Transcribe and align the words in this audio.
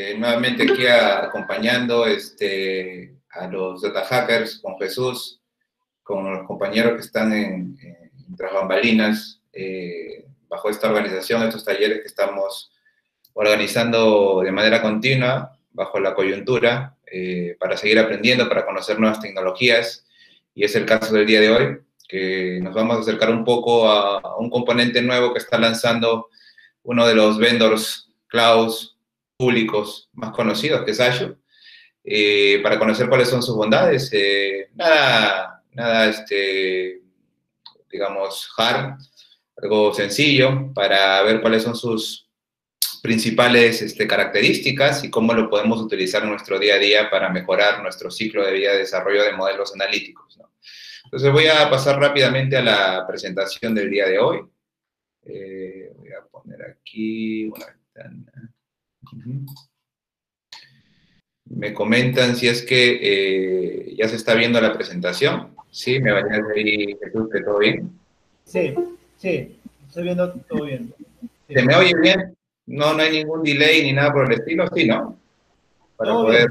Eh, 0.00 0.16
nuevamente 0.16 0.62
aquí 0.62 0.86
acompañando 0.86 2.06
este, 2.06 3.16
a 3.30 3.48
los 3.48 3.82
data 3.82 4.04
hackers 4.04 4.60
con 4.60 4.78
Jesús, 4.78 5.40
con 6.04 6.32
los 6.32 6.46
compañeros 6.46 6.92
que 6.92 7.00
están 7.00 7.32
en, 7.32 7.76
en 7.82 8.36
tras 8.36 8.52
bambalinas, 8.52 9.42
eh, 9.52 10.24
bajo 10.48 10.70
esta 10.70 10.86
organización, 10.86 11.42
estos 11.42 11.64
talleres 11.64 11.98
que 11.98 12.06
estamos 12.06 12.70
organizando 13.32 14.42
de 14.44 14.52
manera 14.52 14.80
continua, 14.80 15.58
bajo 15.72 15.98
la 15.98 16.14
coyuntura, 16.14 16.96
eh, 17.10 17.56
para 17.58 17.76
seguir 17.76 17.98
aprendiendo, 17.98 18.48
para 18.48 18.64
conocer 18.64 19.00
nuevas 19.00 19.18
tecnologías. 19.18 20.06
Y 20.54 20.62
es 20.62 20.76
el 20.76 20.86
caso 20.86 21.12
del 21.12 21.26
día 21.26 21.40
de 21.40 21.50
hoy, 21.50 21.78
que 22.08 22.60
nos 22.62 22.72
vamos 22.72 22.98
a 22.98 23.00
acercar 23.00 23.30
un 23.30 23.44
poco 23.44 23.90
a, 23.90 24.36
un 24.38 24.48
componente 24.48 25.02
nuevo 25.02 25.32
que 25.32 25.40
está 25.40 25.58
lanzando 25.58 26.28
uno 26.84 27.04
de 27.04 27.16
los 27.16 27.36
vendors 27.36 28.12
clouds 28.28 28.94
públicos 29.38 30.10
más 30.12 30.32
conocidos, 30.32 30.84
que 30.84 30.90
Azure, 30.90 31.36
eh, 32.04 32.60
para 32.62 32.78
conocer 32.78 33.08
cuáles 33.08 33.28
son 33.28 33.42
sus 33.42 33.54
bondades. 33.54 34.10
Eh, 34.12 34.70
nada, 34.74 35.62
nada, 35.72 36.08
este, 36.08 37.02
digamos, 37.88 38.50
hard, 38.56 38.98
algo 39.62 39.94
sencillo, 39.94 40.72
para 40.74 41.22
ver 41.22 41.40
cuáles 41.40 41.62
son 41.62 41.76
sus 41.76 42.28
principales 43.00 43.80
este, 43.80 44.08
características 44.08 45.04
y 45.04 45.10
cómo 45.10 45.32
lo 45.32 45.48
podemos 45.48 45.80
utilizar 45.80 46.24
en 46.24 46.30
nuestro 46.30 46.58
día 46.58 46.74
a 46.74 46.78
día 46.78 47.08
para 47.08 47.30
mejorar 47.30 47.80
nuestro 47.80 48.10
ciclo 48.10 48.44
de 48.44 48.52
vida 48.52 48.72
de 48.72 48.78
desarrollo 48.78 49.22
de 49.22 49.32
modelos 49.32 49.72
analíticos. 49.72 50.36
Entonces 51.04 51.32
voy 51.32 51.46
a 51.46 51.70
pasar 51.70 51.98
rápidamente 51.98 52.56
a 52.56 52.62
la 52.62 53.06
presentación 53.06 53.74
del 53.74 53.88
día 53.88 54.06
de 54.06 54.18
hoy. 54.18 54.40
Eh, 55.24 55.92
voy 55.94 56.10
a 56.12 56.26
poner 56.26 56.62
aquí 56.62 57.44
una 57.44 57.66
ventana. 57.66 58.47
Me 61.44 61.72
comentan 61.72 62.36
si 62.36 62.48
es 62.48 62.62
que 62.62 62.98
eh, 63.00 63.94
ya 63.96 64.08
se 64.08 64.16
está 64.16 64.34
viendo 64.34 64.60
la 64.60 64.74
presentación. 64.74 65.54
Sí, 65.70 66.00
me 66.00 66.12
va 66.12 66.20
a 66.20 66.22
decir 66.22 66.98
Jesús 67.02 67.28
que 67.32 67.40
todo 67.40 67.58
bien. 67.58 67.98
Sí, 68.44 68.74
sí, 69.16 69.58
estoy 69.86 70.02
viendo 70.04 70.32
todo 70.48 70.64
bien. 70.64 70.92
¿Se 71.48 71.62
me 71.62 71.76
oye 71.76 71.92
bien? 72.00 72.36
No, 72.66 72.92
no 72.92 73.02
hay 73.02 73.12
ningún 73.12 73.42
delay 73.42 73.82
ni 73.82 73.92
nada 73.92 74.12
por 74.12 74.26
el 74.26 74.38
estilo, 74.38 74.66
sí, 74.74 74.86
¿no? 74.86 75.18
Para 75.96 76.12
poder. 76.12 76.48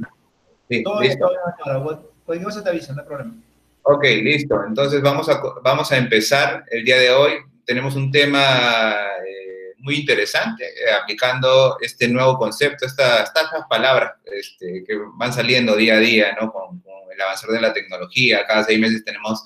Sí, 0.69 0.83
todo 0.83 1.01
listo. 1.01 1.29
Bien, 1.29 1.99
Cualquier 2.25 2.45
cosa 2.45 2.63
te 2.63 2.71
no 2.93 3.01
hay 3.01 3.07
problema. 3.07 3.35
Ok, 3.83 4.03
listo. 4.03 4.61
Entonces 4.67 5.01
vamos 5.01 5.29
a, 5.29 5.41
vamos 5.63 5.89
a 5.93 5.97
empezar 5.97 6.65
el 6.69 6.83
día 6.83 6.97
de 6.97 7.09
hoy. 7.11 7.31
Tenemos 7.65 7.95
un 7.95 8.11
tema 8.11 8.95
eh, 9.25 9.46
muy 9.79 9.95
interesante, 9.95 10.65
eh, 10.65 10.91
aplicando 10.91 11.77
este 11.81 12.07
nuevo 12.07 12.37
concepto, 12.37 12.85
estas, 12.85 13.29
estas 13.29 13.49
palabras 13.69 14.13
este, 14.25 14.83
que 14.85 14.97
van 15.17 15.33
saliendo 15.33 15.75
día 15.75 15.95
a 15.95 15.99
día, 15.99 16.37
¿no? 16.39 16.51
Con, 16.51 16.79
con, 16.81 16.93
el 17.11 17.21
avanzar 17.21 17.49
de 17.49 17.61
la 17.61 17.73
tecnología. 17.73 18.45
Cada 18.45 18.63
seis 18.63 18.79
meses 18.79 19.03
tenemos 19.03 19.41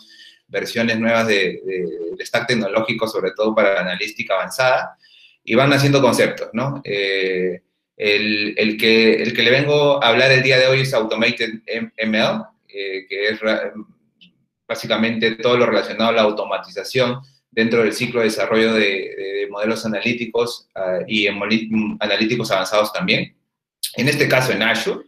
versiones 0.48 1.00
nuevas 1.00 1.28
de, 1.28 1.62
de, 1.66 1.88
de 2.18 2.26
stack 2.26 2.48
tecnológico, 2.48 3.08
sobre 3.08 3.32
todo 3.32 3.56
para 3.56 3.80
analística 3.80 4.34
avanzada 4.34 4.98
y 5.44 5.56
van 5.56 5.74
haciendo 5.74 6.02
conceptos, 6.02 6.50
¿no? 6.54 6.82
Eh, 6.84 7.62
el, 7.98 8.54
el, 8.58 8.78
que, 8.78 9.22
el 9.22 9.34
que 9.34 9.44
le 9.44 9.52
vengo 9.52 10.04
a 10.04 10.08
hablar 10.08 10.32
el 10.32 10.44
día 10.44 10.58
de 10.58 10.68
hoy 10.68 10.82
es 10.82 10.94
Automated 10.94 11.62
ML, 12.06 12.46
eh, 12.68 13.06
que 13.08 13.30
es 13.30 13.40
básicamente 14.68 15.36
todo 15.36 15.58
lo 15.58 15.66
relacionado 15.66 16.10
a 16.10 16.14
la 16.14 16.22
automatización 16.22 17.22
dentro 17.52 17.84
del 17.84 17.94
ciclo 17.94 18.22
de 18.22 18.28
desarrollo 18.28 18.74
de, 18.74 18.82
de 18.82 19.48
modelos 19.50 19.86
analíticos 19.86 20.68
uh, 20.76 21.04
y 21.08 21.28
en 21.28 21.38
analíticos 22.00 22.50
avanzados 22.50 22.92
también. 22.94 23.36
En 23.98 24.08
este 24.08 24.28
caso 24.28 24.54
en 24.54 24.64
Azure, 24.64 25.06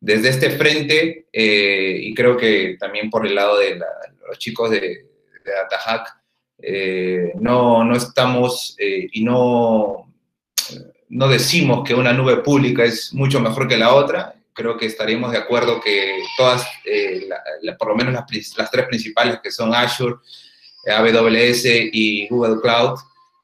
desde 0.00 0.28
este 0.28 0.50
frente, 0.50 1.26
eh, 1.32 1.98
y 2.02 2.14
creo 2.14 2.36
que 2.36 2.76
también 2.78 3.08
por 3.08 3.26
el 3.26 3.34
lado 3.34 3.58
de 3.58 3.76
la, 3.76 3.86
los 4.28 4.38
chicos 4.38 4.70
de, 4.70 4.80
de 4.80 5.52
DataHack, 5.52 6.16
eh, 6.58 7.32
no, 7.38 7.84
no 7.84 7.96
estamos 7.96 8.74
eh, 8.78 9.08
y 9.12 9.22
no, 9.22 10.12
no 11.08 11.28
decimos 11.28 11.86
que 11.86 11.94
una 11.94 12.12
nube 12.12 12.38
pública 12.38 12.84
es 12.84 13.12
mucho 13.12 13.40
mejor 13.40 13.68
que 13.68 13.76
la 13.76 13.94
otra. 13.94 14.34
Creo 14.52 14.76
que 14.76 14.86
estaríamos 14.86 15.32
de 15.32 15.38
acuerdo 15.38 15.80
que 15.80 16.18
todas, 16.36 16.66
eh, 16.84 17.26
la, 17.28 17.42
la, 17.60 17.76
por 17.76 17.88
lo 17.88 17.94
menos 17.94 18.14
las, 18.14 18.24
las, 18.56 18.70
tres 18.70 18.86
principales, 18.86 19.38
que 19.42 19.50
son 19.50 19.74
Azure, 19.74 20.16
AWS 20.90 21.64
y 21.92 22.28
Google 22.28 22.60
Cloud, 22.60 22.98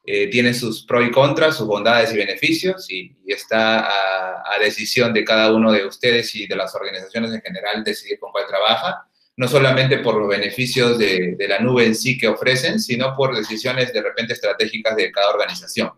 eh, 0.05 0.29
tienen 0.29 0.55
sus 0.55 0.85
pros 0.85 1.07
y 1.07 1.11
contras, 1.11 1.57
sus 1.57 1.67
bondades 1.67 2.13
y 2.13 2.17
beneficios, 2.17 2.91
y, 2.91 3.17
está 3.27 3.89
a, 3.89 4.59
decisión 4.61 5.13
de 5.13 5.25
cada 5.25 5.53
uno 5.53 5.73
de 5.73 5.85
ustedes 5.85 6.35
y 6.37 6.47
de 6.47 6.55
las 6.55 6.73
organizaciones 6.75 7.33
en 7.33 7.41
general 7.41 7.83
decidir 7.83 8.19
con 8.21 8.31
cuál 8.31 8.47
trabaja 8.47 9.09
no 9.37 9.49
solamente 9.49 9.99
por 9.99 10.17
los 10.17 10.29
beneficios 10.29 10.99
de, 10.99 11.37
la 11.49 11.59
nube 11.59 11.87
en 11.87 11.95
sí 11.95 12.19
que 12.19 12.29
ofrecen, 12.29 12.79
sino 12.79 13.17
por 13.17 13.35
decisiones 13.35 13.93
de 13.93 14.03
repente 14.03 14.35
estratégicas 14.35 14.95
de 14.97 15.11
cada 15.11 15.31
organización. 15.31 15.91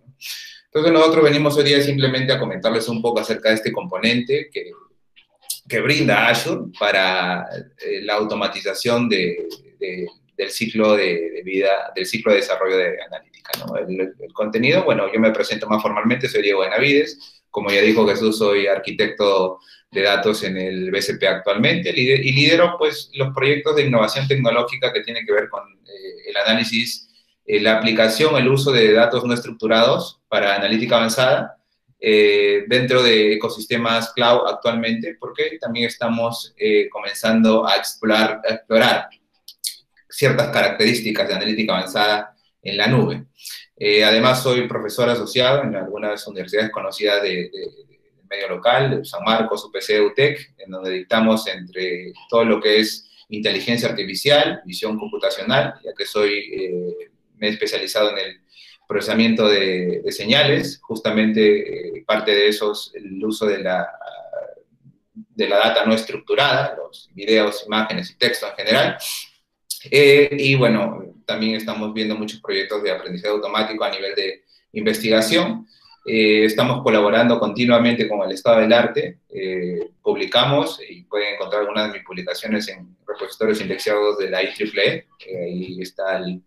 Entonces 0.67 0.93
nosotros 0.93 1.25
venimos 1.25 1.57
hoy 1.57 1.65
día 1.65 1.81
simplemente 1.83 2.33
a 2.33 2.39
comentarles 2.39 2.89
un 2.89 3.03
poco 3.03 3.21
acerca 3.21 3.51
de 3.51 3.57
este 3.57 3.73
componente 3.73 4.51
que, 4.53 4.71
brinda 5.81 6.29
Azure 6.29 6.71
para 6.79 7.47
eh, 7.85 8.03
la 8.03 8.15
automatización 8.15 9.09
de, 9.09 9.47
del 10.37 10.51
ciclo 10.51 10.97
de, 10.97 11.43
vida, 11.45 11.93
del 11.95 12.07
ciclo 12.07 12.33
de 12.33 12.39
desarrollo 12.39 12.77
de 12.77 13.03
analítica. 13.03 13.51
El, 13.89 14.33
contenido, 14.33 14.85
bueno, 14.85 15.13
yo 15.13 15.21
me 15.21 15.31
presento 15.31 15.69
más 15.69 15.83
formalmente, 15.83 16.29
soy 16.29 16.43
Diego 16.43 16.61
Benavides, 16.61 17.43
como 17.51 17.71
ya 17.71 17.83
dijo 17.83 18.07
Jesús, 18.07 18.39
soy 18.39 18.67
arquitecto 18.67 19.61
de 19.93 20.03
datos 20.03 20.43
en 20.43 20.57
el 20.57 20.91
BCP 20.91 21.23
actualmente 21.23 21.91
y 21.95 22.33
lidero 22.33 22.75
pues 22.77 23.11
los 23.15 23.33
proyectos 23.33 23.77
de 23.77 23.87
innovación 23.87 24.27
tecnológica 24.27 24.93
que 24.93 25.03
tienen 25.03 25.25
que 25.25 25.33
ver 25.33 25.49
con 25.49 25.63
eh, 25.63 26.31
el 26.31 26.37
análisis, 26.37 27.09
eh, 27.47 27.61
la 27.61 27.79
aplicación, 27.79 28.37
el 28.37 28.49
uso 28.49 28.73
de 28.73 28.93
datos 28.93 29.25
no 29.25 29.33
estructurados 29.33 30.21
para 30.29 30.57
analítica 30.57 30.97
avanzada 30.97 31.59
eh, 32.01 32.65
dentro 32.67 33.05
de 33.05 33.35
ecosistemas 33.35 34.13
cloud 34.15 34.49
actualmente, 34.49 35.17
porque 35.21 35.57
también 35.61 35.87
estamos 35.87 36.55
comenzando 36.91 37.67
a 37.67 37.77
explorar 37.77 38.41
ciertas 40.15 40.49
características 40.49 41.29
de 41.29 41.35
analítica 41.35 41.77
avanzada 41.77 42.37
en 42.63 42.77
la 42.77 42.87
nube. 42.87 43.25
Eh, 43.77 44.05
además, 44.05 44.43
soy 44.43 44.69
profesor 44.69 45.09
asociado 45.09 45.63
en 45.63 45.75
algunas 45.75 46.27
universidades 46.27 46.71
conocidas 46.71 47.23
de, 47.23 47.51
medio 48.31 48.49
local, 48.49 49.05
San 49.05 49.23
Marcos, 49.23 49.65
UPC, 49.65 50.01
UTEC, 50.11 50.55
en 50.59 50.71
donde 50.71 50.91
dictamos 50.91 51.47
entre 51.47 52.13
todo 52.29 52.45
lo 52.45 52.61
que 52.61 52.81
es 52.81 53.11
inteligencia 53.29 53.89
artificial, 53.89 54.63
visión 54.65 54.99
computacional, 54.99 55.75
ya 55.85 55.93
que 55.97 56.07
soy, 56.07 56.33
eh, 56.53 57.11
me 57.37 57.49
he 57.49 57.51
especializado 57.51 58.11
en 58.11 58.19
el 58.19 58.41
procesamiento 58.89 59.49
de, 59.49 60.01
de 60.05 60.13
señales, 60.13 60.81
justamente 60.83 61.99
eh, 61.99 62.05
parte 62.07 62.35
de 62.35 62.49
eso 62.49 62.73
es 62.73 62.93
el 62.95 63.25
uso 63.25 63.47
de 63.47 63.59
la, 63.59 63.87
de 65.15 65.49
la 65.49 65.59
data 65.59 65.85
no 65.85 65.95
estructurada, 65.95 66.77
los 66.77 67.11
videos, 67.13 67.65
imágenes 67.67 68.11
y 68.11 68.15
texto 68.17 68.47
en 68.49 68.55
general. 68.55 68.99
Eh, 69.91 70.37
y 70.39 70.55
bueno, 70.55 71.15
también 71.25 71.55
estamos 71.55 71.93
viendo 71.93 72.17
muchos 72.17 72.41
proyectos 72.41 72.83
de 72.83 72.91
aprendizaje 72.91 73.33
automático 73.33 73.85
a 73.85 73.91
nivel 73.91 74.15
de 74.15 74.43
investigación. 74.73 75.67
Eh, 76.07 76.45
estamos 76.45 76.83
colaborando 76.83 77.39
continuamente 77.39 78.07
con 78.07 78.23
el 78.23 78.33
Estado 78.33 78.61
del 78.61 78.73
Arte, 78.73 79.21
eh, 79.31 79.81
publicamos 80.03 80.79
y 80.87 81.03
pueden 81.05 81.35
encontrar 81.35 81.63
algunas 81.63 81.89
de 81.89 81.99
mis 81.99 82.07
publicaciones 82.07 82.69
en 82.69 82.95
repositorios 83.07 83.61
indexados 83.63 84.19
de 84.19 84.29
la 84.29 84.43
IEEE, 84.43 85.07
eh, 85.27 85.45
ahí 85.45 85.81
está 85.81 86.19
el, 86.19 86.43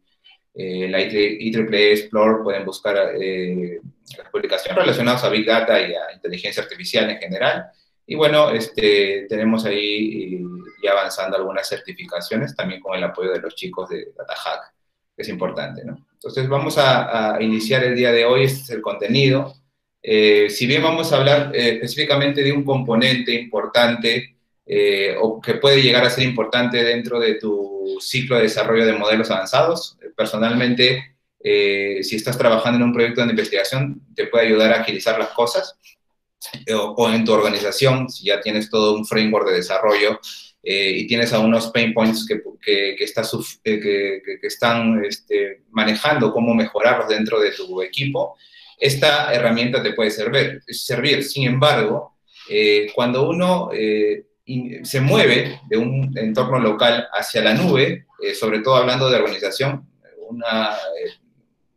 eh, 0.54 0.88
la 0.90 1.02
IEEE 1.02 1.92
Explore, 1.92 2.44
pueden 2.44 2.66
buscar 2.66 3.16
eh, 3.20 3.80
las 4.16 4.30
publicaciones 4.30 4.78
relacionadas 4.78 5.24
a 5.24 5.30
Big 5.30 5.46
Data 5.46 5.80
y 5.82 5.94
a 5.94 6.14
inteligencia 6.14 6.62
artificial 6.62 7.10
en 7.10 7.18
general. 7.18 7.66
Y 8.08 8.16
bueno, 8.16 8.50
este, 8.50 9.28
tenemos 9.30 9.66
ahí 9.66 10.42
ya 10.82 10.92
avanzando 10.92 11.38
algunas 11.38 11.68
certificaciones, 11.68 12.56
también 12.56 12.82
con 12.82 12.98
el 12.98 13.04
apoyo 13.04 13.32
de 13.32 13.42
los 13.42 13.54
chicos 13.54 13.90
de 13.90 14.08
DataHack 14.18 14.74
que 15.16 15.24
es 15.24 15.30
importante, 15.30 15.84
¿no? 15.84 15.98
Entonces 16.14 16.48
vamos 16.48 16.78
a, 16.78 17.38
iniciar 17.42 17.84
el 17.84 17.96
día 17.96 18.12
de 18.12 18.26
hoy, 18.26 18.44
este 18.44 18.62
es 18.62 18.70
el 18.70 18.82
contenido. 18.82 19.54
Eh, 20.02 20.48
si 20.50 20.68
bien 20.68 20.84
vamos 20.84 21.12
a 21.12 21.18
hablar 21.18 21.52
eh, 21.56 21.74
específicamente 21.74 22.44
de 22.44 22.52
un 22.52 22.64
componente 22.64 23.34
importante 23.34 24.38
eh, 24.66 25.16
o 25.20 25.42
que 25.42 25.56
puede 25.56 25.82
llegar 25.82 26.06
a 26.06 26.10
ser 26.10 26.24
importante 26.24 26.84
dentro 26.84 27.20
de 27.20 27.36
tu 27.36 27.98
ciclo 28.00 28.36
de 28.36 28.44
desarrollo 28.44 28.86
de 28.86 28.94
modelos 28.94 29.32
avanzados, 29.32 29.98
personalmente, 30.16 31.18
eh, 31.40 32.04
si 32.04 32.16
estás 32.16 32.38
trabajando 32.38 32.78
en 32.78 32.84
un 32.84 32.94
proyecto 32.94 33.22
de 33.22 33.30
investigación, 33.30 34.02
te 34.16 34.28
puede 34.28 34.48
ayudar 34.48 34.74
a 34.74 34.82
agilizar 34.82 35.18
las 35.18 35.30
cosas, 35.30 35.78
o, 36.76 37.10
en 37.10 37.26
tu 37.26 37.34
organización, 37.34 38.10
si 38.10 38.26
ya 38.26 38.40
tienes 38.42 38.70
todo 38.70 38.96
un 38.96 39.06
framework 39.06 39.50
de 39.50 39.56
desarrollo, 39.56 40.20
eh, 40.64 40.92
y 40.98 41.08
tienes 41.08 41.32
a 41.34 41.40
unos 41.40 41.68
pain 41.68 41.94
points 41.94 42.26
que, 42.28 42.42
que, 42.62 42.96
que, 42.98 43.04
está, 43.04 43.22
eh, 43.64 43.80
que, 43.80 44.40
están 44.48 45.04
este, 45.06 45.62
manejando 45.70 46.34
cómo 46.34 46.54
mejorarlos 46.54 47.08
dentro 47.08 47.40
de 47.40 47.52
tu 47.52 47.82
equipo, 47.82 48.36
esta 48.78 49.34
herramienta 49.34 49.82
te 49.82 49.94
puede 49.94 50.12
servir. 50.12 50.62
servir. 50.68 51.24
Sin 51.24 51.48
embargo, 51.48 52.18
eh, 52.50 52.92
cuando 52.94 53.28
uno 53.30 53.70
eh, 53.74 54.26
se 54.84 55.02
mueve 55.02 55.62
de 55.68 55.78
un 55.78 56.18
entorno 56.18 56.60
local 56.60 57.08
hacia 57.12 57.42
la 57.42 57.54
nube, 57.54 58.06
eh, 58.24 58.34
sobre 58.34 58.60
todo 58.60 58.76
hablando 58.76 59.10
de 59.10 59.18
organización, 59.18 59.90
una 60.30 60.70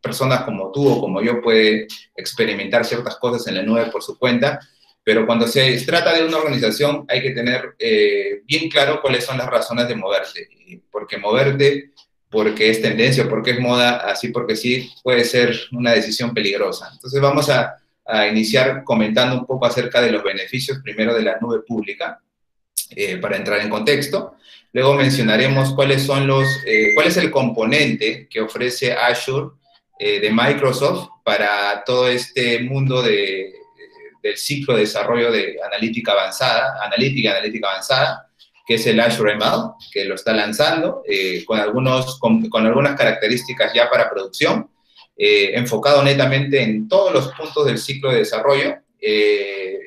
persona 0.01 0.43
como 0.45 0.71
tú 0.71 0.87
o 0.87 0.99
como 0.99 1.21
yo 1.21 1.41
puede 1.41 1.87
experimentar 2.15 2.85
ciertas 2.85 3.17
cosas 3.17 3.47
en 3.47 3.55
la 3.55 3.63
nube 3.63 3.85
por 3.91 4.01
su 4.03 4.17
cuenta, 4.17 4.59
pero 5.03 5.25
cuando 5.25 5.47
se 5.47 5.79
trata 5.85 6.13
de 6.13 6.25
una 6.25 6.37
organización 6.37 7.05
hay 7.07 7.21
que 7.21 7.31
tener 7.31 7.75
bien 8.45 8.69
claro 8.69 9.01
cuáles 9.01 9.25
son 9.25 9.37
las 9.37 9.47
razones 9.47 9.87
de 9.87 9.95
moverte, 9.95 10.47
porque 10.91 11.17
moverte 11.17 11.91
porque 12.31 12.69
es 12.69 12.81
tendencia, 12.81 13.27
porque 13.27 13.51
es 13.51 13.59
moda, 13.59 13.97
así 14.09 14.29
porque 14.29 14.55
sí, 14.55 14.89
puede 15.03 15.25
ser 15.25 15.53
una 15.73 15.91
decisión 15.91 16.33
peligrosa. 16.33 16.89
Entonces 16.93 17.21
vamos 17.21 17.49
a, 17.49 17.77
iniciar 18.29 18.83
comentando 18.83 19.37
un 19.37 19.45
poco 19.45 19.65
acerca 19.65 20.01
de 20.01 20.11
los 20.11 20.21
beneficios, 20.21 20.79
primero 20.83 21.13
de 21.13 21.21
la 21.21 21.37
nube 21.39 21.61
pública, 21.61 22.19
eh, 22.89 23.15
para 23.17 23.37
entrar 23.37 23.61
en 23.61 23.69
contexto. 23.69 24.35
Luego 24.73 24.95
mencionaremos 24.95 25.73
cuáles 25.73 26.03
son 26.03 26.27
los, 26.27 26.45
eh, 26.65 26.91
cuál 26.93 27.07
es 27.07 27.15
el 27.15 27.31
componente 27.31 28.27
que 28.29 28.41
ofrece 28.41 28.91
Azure 28.91 29.51
eh, 30.03 30.19
de 30.19 30.31
Microsoft 30.31 31.09
para 31.23 31.83
todo 31.85 32.07
este 32.07 32.59
mundo 32.61 33.03
de, 33.03 33.53
del 34.23 34.35
ciclo 34.35 34.73
de 34.73 34.81
desarrollo 34.81 35.31
de 35.31 35.57
analítica 35.63 36.13
avanzada, 36.13 36.83
analítica 36.83 37.29
analítica 37.29 37.69
avanzada 37.69 38.27
que 38.65 38.75
es 38.75 38.87
el 38.87 38.99
Azure 38.99 39.35
ML, 39.35 39.73
que 39.91 40.05
lo 40.05 40.15
está 40.15 40.33
lanzando 40.33 41.03
eh, 41.05 41.43
con, 41.45 41.59
algunos, 41.59 42.17
con, 42.19 42.65
algunas 42.65 42.97
características 42.97 43.73
ya 43.73 43.89
para 43.89 44.09
producción, 44.09 44.69
eh, 45.17 45.51
enfocado 45.55 46.01
netamente 46.03 46.61
en 46.61 46.87
todos 46.87 47.13
los 47.13 47.27
puntos 47.33 47.65
del 47.65 47.77
ciclo 47.77 48.11
de 48.11 48.19
desarrollo 48.19 48.77
eh, 48.99 49.77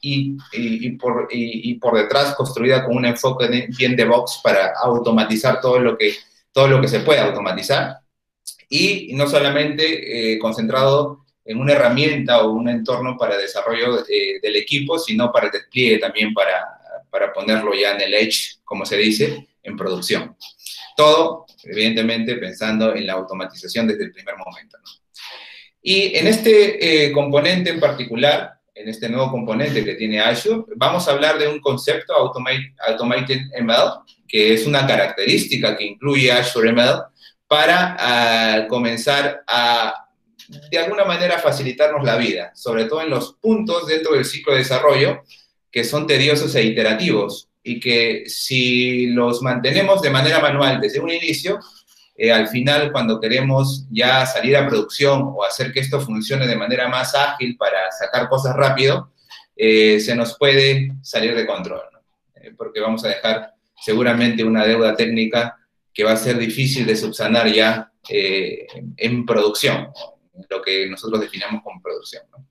y, 0.00 0.36
y, 0.52 0.90
por, 0.90 1.28
y, 1.30 1.74
por, 1.74 1.96
detrás 1.96 2.34
construida 2.34 2.84
con 2.84 2.96
un 2.98 3.06
enfoque 3.06 3.66
bien 3.78 3.96
de 3.96 4.04
box 4.04 4.40
para 4.42 4.74
automatizar 4.82 5.60
todo 5.60 5.78
lo 5.78 5.96
que, 5.96 6.14
todo 6.52 6.68
lo 6.68 6.80
que 6.80 6.88
se 6.88 7.00
puede 7.00 7.20
automatizar. 7.20 8.03
Y 8.76 9.12
no 9.14 9.28
solamente 9.28 10.38
concentrado 10.40 11.24
en 11.44 11.58
una 11.60 11.74
herramienta 11.74 12.42
o 12.42 12.52
un 12.52 12.68
entorno 12.68 13.16
para 13.16 13.36
desarrollo 13.36 14.02
del 14.02 14.56
equipo, 14.56 14.98
sino 14.98 15.30
para 15.30 15.46
el 15.46 15.52
despliegue 15.52 15.98
también 15.98 16.32
para, 16.32 16.64
para 17.10 17.32
ponerlo 17.32 17.72
ya 17.74 17.92
en 17.92 18.00
el 18.00 18.14
edge, 18.14 18.58
como 18.64 18.84
se 18.84 18.96
dice, 18.96 19.46
en 19.62 19.76
producción. 19.76 20.36
Todo, 20.96 21.46
evidentemente, 21.62 22.36
pensando 22.36 22.94
en 22.94 23.06
la 23.06 23.14
automatización 23.14 23.86
desde 23.86 24.04
el 24.04 24.12
primer 24.12 24.36
momento. 24.36 24.78
Y 25.82 26.16
en 26.16 26.26
este 26.26 27.06
eh, 27.06 27.12
componente 27.12 27.70
en 27.70 27.80
particular, 27.80 28.54
en 28.74 28.88
este 28.88 29.08
nuevo 29.08 29.30
componente 29.30 29.84
que 29.84 29.94
tiene 29.94 30.20
Azure, 30.20 30.64
vamos 30.76 31.06
a 31.06 31.12
hablar 31.12 31.38
de 31.38 31.46
un 31.46 31.60
concepto 31.60 32.14
Automated 32.14 33.40
ML, 33.60 34.00
que 34.26 34.54
es 34.54 34.66
una 34.66 34.86
característica 34.86 35.76
que 35.76 35.84
incluye 35.84 36.32
Azure 36.32 36.72
ML 36.72 37.13
para 37.54 37.96
ah, 38.00 38.66
comenzar 38.66 39.44
a, 39.46 40.08
de 40.72 40.76
alguna 40.76 41.04
manera, 41.04 41.38
facilitarnos 41.38 42.04
la 42.04 42.16
vida, 42.16 42.50
sobre 42.52 42.86
todo 42.86 43.00
en 43.00 43.10
los 43.10 43.34
puntos 43.34 43.86
dentro 43.86 44.14
del 44.14 44.24
ciclo 44.24 44.54
de 44.54 44.58
desarrollo 44.58 45.22
que 45.70 45.84
son 45.84 46.04
tediosos 46.04 46.52
e 46.56 46.64
iterativos 46.64 47.48
y 47.62 47.78
que 47.78 48.24
si 48.26 49.06
los 49.06 49.40
mantenemos 49.40 50.02
de 50.02 50.10
manera 50.10 50.40
manual 50.40 50.80
desde 50.80 50.98
un 50.98 51.10
inicio, 51.10 51.60
eh, 52.16 52.32
al 52.32 52.48
final 52.48 52.90
cuando 52.90 53.20
queremos 53.20 53.86
ya 53.88 54.26
salir 54.26 54.56
a 54.56 54.66
producción 54.66 55.22
o 55.22 55.44
hacer 55.44 55.72
que 55.72 55.78
esto 55.78 56.00
funcione 56.00 56.48
de 56.48 56.56
manera 56.56 56.88
más 56.88 57.14
ágil 57.14 57.56
para 57.56 57.92
sacar 57.92 58.28
cosas 58.28 58.56
rápido, 58.56 59.12
eh, 59.54 60.00
se 60.00 60.16
nos 60.16 60.36
puede 60.36 60.90
salir 61.02 61.36
de 61.36 61.46
control, 61.46 61.82
eh, 62.34 62.52
porque 62.56 62.80
vamos 62.80 63.04
a 63.04 63.08
dejar 63.10 63.54
seguramente 63.80 64.42
una 64.42 64.66
deuda 64.66 64.96
técnica 64.96 65.56
que 65.94 66.04
va 66.04 66.12
a 66.12 66.16
ser 66.16 66.36
difícil 66.38 66.86
de 66.86 66.96
subsanar 66.96 67.50
ya 67.50 67.90
en 68.08 69.24
producción, 69.24 69.88
lo 70.50 70.60
que 70.60 70.88
nosotros 70.88 71.20
definamos 71.20 71.62
como 71.62 71.80
producción. 71.80 72.24
¿no? 72.32 72.46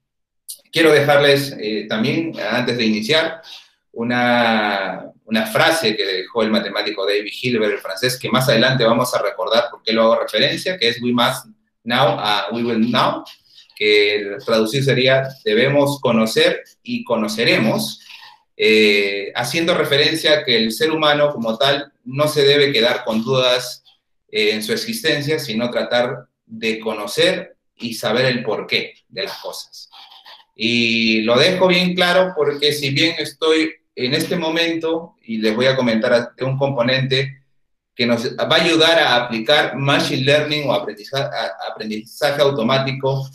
Quiero 0.73 0.91
dejarles 0.91 1.55
eh, 1.59 1.85
también, 1.87 2.33
antes 2.39 2.77
de 2.77 2.85
iniciar, 2.85 3.43
una, 3.91 5.05
una, 5.25 5.45
frase 5.45 5.95
que 5.95 6.03
dejó 6.03 6.41
el 6.41 6.49
matemático 6.49 7.05
David 7.05 7.31
Hilbert, 7.31 7.73
el 7.73 7.79
francés, 7.79 8.17
que 8.17 8.31
más 8.31 8.49
adelante 8.49 8.83
vamos 8.83 9.13
a 9.13 9.21
recordar 9.21 9.65
por 9.69 9.83
qué 9.83 9.93
lo 9.93 10.01
hago 10.01 10.21
referencia, 10.23 10.75
que 10.79 10.89
es 10.89 10.99
we 10.99 11.11
must 11.13 11.45
now, 11.83 12.17
uh, 12.17 12.55
we 12.55 12.63
will 12.63 12.89
now, 12.89 13.23
que 13.75 14.37
traducir 14.43 14.83
sería 14.83 15.27
debemos 15.45 15.99
conocer 16.01 16.63
y 16.81 17.03
conoceremos, 17.03 17.99
eh, 18.57 19.31
haciendo 19.35 19.75
referencia 19.75 20.39
a 20.39 20.43
que 20.43 20.57
el 20.57 20.71
ser 20.71 20.89
humano 20.89 21.31
como 21.31 21.55
tal 21.55 21.92
no 22.03 22.27
se 22.27 22.43
debe 22.43 22.71
quedar 22.71 23.03
con 23.03 23.23
dudas 23.23 23.83
eh, 24.31 24.51
en 24.51 24.63
su 24.63 24.73
existencia, 24.73 25.39
sino 25.39 25.69
tratar 25.69 26.27
de 26.45 26.79
conocer 26.79 27.55
y 27.75 27.93
saber 27.93 28.25
el 28.25 28.43
porqué 28.43 28.93
de 29.07 29.23
las 29.23 29.37
cosas. 29.39 29.89
Y 30.55 31.21
lo 31.21 31.37
dejo 31.37 31.67
bien 31.67 31.95
claro 31.95 32.33
porque 32.35 32.73
si 32.73 32.91
bien 32.91 33.15
estoy 33.17 33.73
en 33.95 34.13
este 34.13 34.35
momento, 34.35 35.15
y 35.23 35.37
les 35.37 35.55
voy 35.55 35.67
a 35.67 35.75
comentar 35.75 36.35
de 36.35 36.45
un 36.45 36.57
componente 36.57 37.43
que 37.95 38.05
nos 38.05 38.25
va 38.35 38.55
a 38.55 38.63
ayudar 38.63 38.99
a 38.99 39.15
aplicar 39.15 39.75
Machine 39.75 40.23
Learning 40.23 40.67
o 40.67 40.73
aprendizaje, 40.73 42.41
automático 42.41 43.29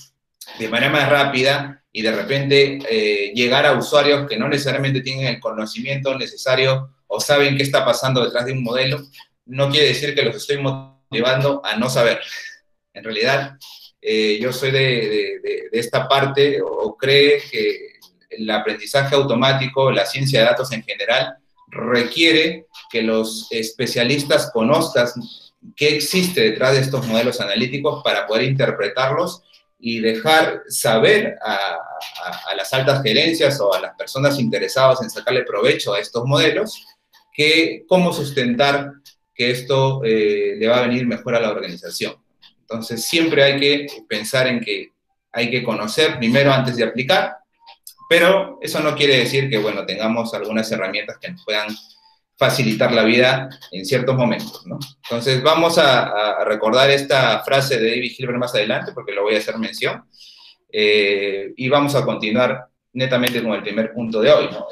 de 0.59 0.69
manera 0.69 0.91
más 0.91 1.09
rápida 1.09 1.85
y 1.93 2.03
de 2.03 2.12
repente 2.12 2.79
eh, 2.91 3.32
llegar 3.35 3.67
a 3.67 3.73
usuarios 3.73 4.29
que 4.29 4.37
no 4.37 4.49
necesariamente 4.49 5.00
tienen 5.00 5.26
el 5.26 5.41
conocimiento 5.41 6.17
necesario 6.19 6.91
o 7.09 7.21
saben 7.21 7.57
qué 7.57 7.65
está 7.65 7.85
pasando 7.85 8.25
detrás 8.25 8.47
de 8.47 8.53
un 8.53 8.63
modelo, 8.63 9.03
no 9.47 9.71
quiere 9.71 9.89
decir 9.89 10.15
que 10.15 10.23
los 10.23 10.37
estoy 10.37 10.59
motivando 10.59 11.61
a 11.65 11.77
no 11.77 11.89
saber. 11.91 12.21
En 12.93 13.03
realidad, 13.03 13.59
eh, 14.01 14.39
yo 14.41 14.53
soy 14.53 14.71
de, 14.71 15.69
esta 15.73 16.07
parte 16.09 16.61
o, 16.63 16.97
cree 16.97 17.43
que 17.51 17.99
el 18.31 18.49
aprendizaje 18.51 19.15
automático, 19.15 19.91
la 19.91 20.07
ciencia 20.07 20.41
de 20.41 20.47
datos 20.47 20.71
en 20.73 20.83
general, 20.83 21.37
requiere 21.69 22.67
que 22.91 23.03
los 23.03 23.49
especialistas 23.51 24.51
conozcan 24.53 25.09
qué 25.77 25.97
existe 25.97 26.41
detrás 26.43 26.75
de 26.75 26.81
estos 26.81 27.07
modelos 27.07 27.41
analíticos 27.41 28.03
para 28.03 28.27
poder 28.27 28.45
interpretarlos 28.45 29.43
y 29.79 30.01
dejar 30.01 30.63
saber 30.69 31.37
a, 31.45 31.79
las 32.57 32.73
altas 32.73 33.03
gerencias 33.03 33.61
o 33.61 33.73
a 33.73 33.81
las 33.81 33.95
personas 33.95 34.39
interesadas 34.39 35.03
en 35.03 35.11
sacarle 35.11 35.45
provecho 35.45 35.95
a 35.95 36.01
estos 36.01 36.25
modelos 36.25 36.85
que 37.38 37.85
cómo 37.87 38.12
sustentar 38.12 38.95
que 39.33 39.52
esto 39.52 40.02
eh, 40.04 40.57
le 40.59 40.66
va 40.66 40.78
a 40.78 40.88
venir 40.88 41.07
mejor 41.07 41.37
a 41.37 41.40
la 41.40 41.52
organización. 41.52 42.16
Entonces, 42.62 43.04
siempre 43.04 43.45
hay 43.45 43.61
que 43.61 43.87
pensar 44.09 44.49
en 44.49 44.59
que 44.59 44.88
hay 45.30 45.49
que 45.49 45.62
conocer 45.62 46.18
primero 46.18 46.52
antes 46.52 46.76
de 46.76 46.83
aplicar, 46.83 47.37
pero 48.11 48.59
eso 48.61 48.80
no 48.80 48.97
quiere 48.97 49.18
decir 49.18 49.49
que, 49.49 49.59
bueno, 49.59 49.87
tengamos 49.87 50.35
algunas 50.35 50.71
herramientas 50.73 51.18
que 51.18 51.30
nos 51.30 51.45
puedan 51.45 51.68
facilitar 52.37 52.92
la 52.92 53.04
vida 53.04 53.49
en 53.71 53.85
ciertos 53.85 54.16
momentos, 54.16 54.66
¿no? 54.66 54.80
Entonces, 55.04 55.40
vamos 55.40 55.78
a, 55.78 56.42
recordar 56.45 56.90
esta 56.90 57.45
frase 57.45 57.78
de 57.78 57.90
David 57.90 58.14
Hilbert 58.18 58.38
más 58.38 58.54
adelante, 58.57 58.90
porque 58.92 59.12
lo 59.12 59.23
voy 59.23 59.37
a 59.37 59.38
hacer 59.38 59.57
mención, 59.59 60.02
eh, 60.73 61.52
y 61.57 61.68
vamos 61.68 61.95
a 61.95 62.04
continuar 62.04 62.66
netamente 62.95 63.40
con 63.40 63.52
el 63.52 63.62
primer 63.62 63.92
punto 63.92 64.21
de 64.21 64.33
hoy, 64.33 64.49
¿no? 64.50 64.66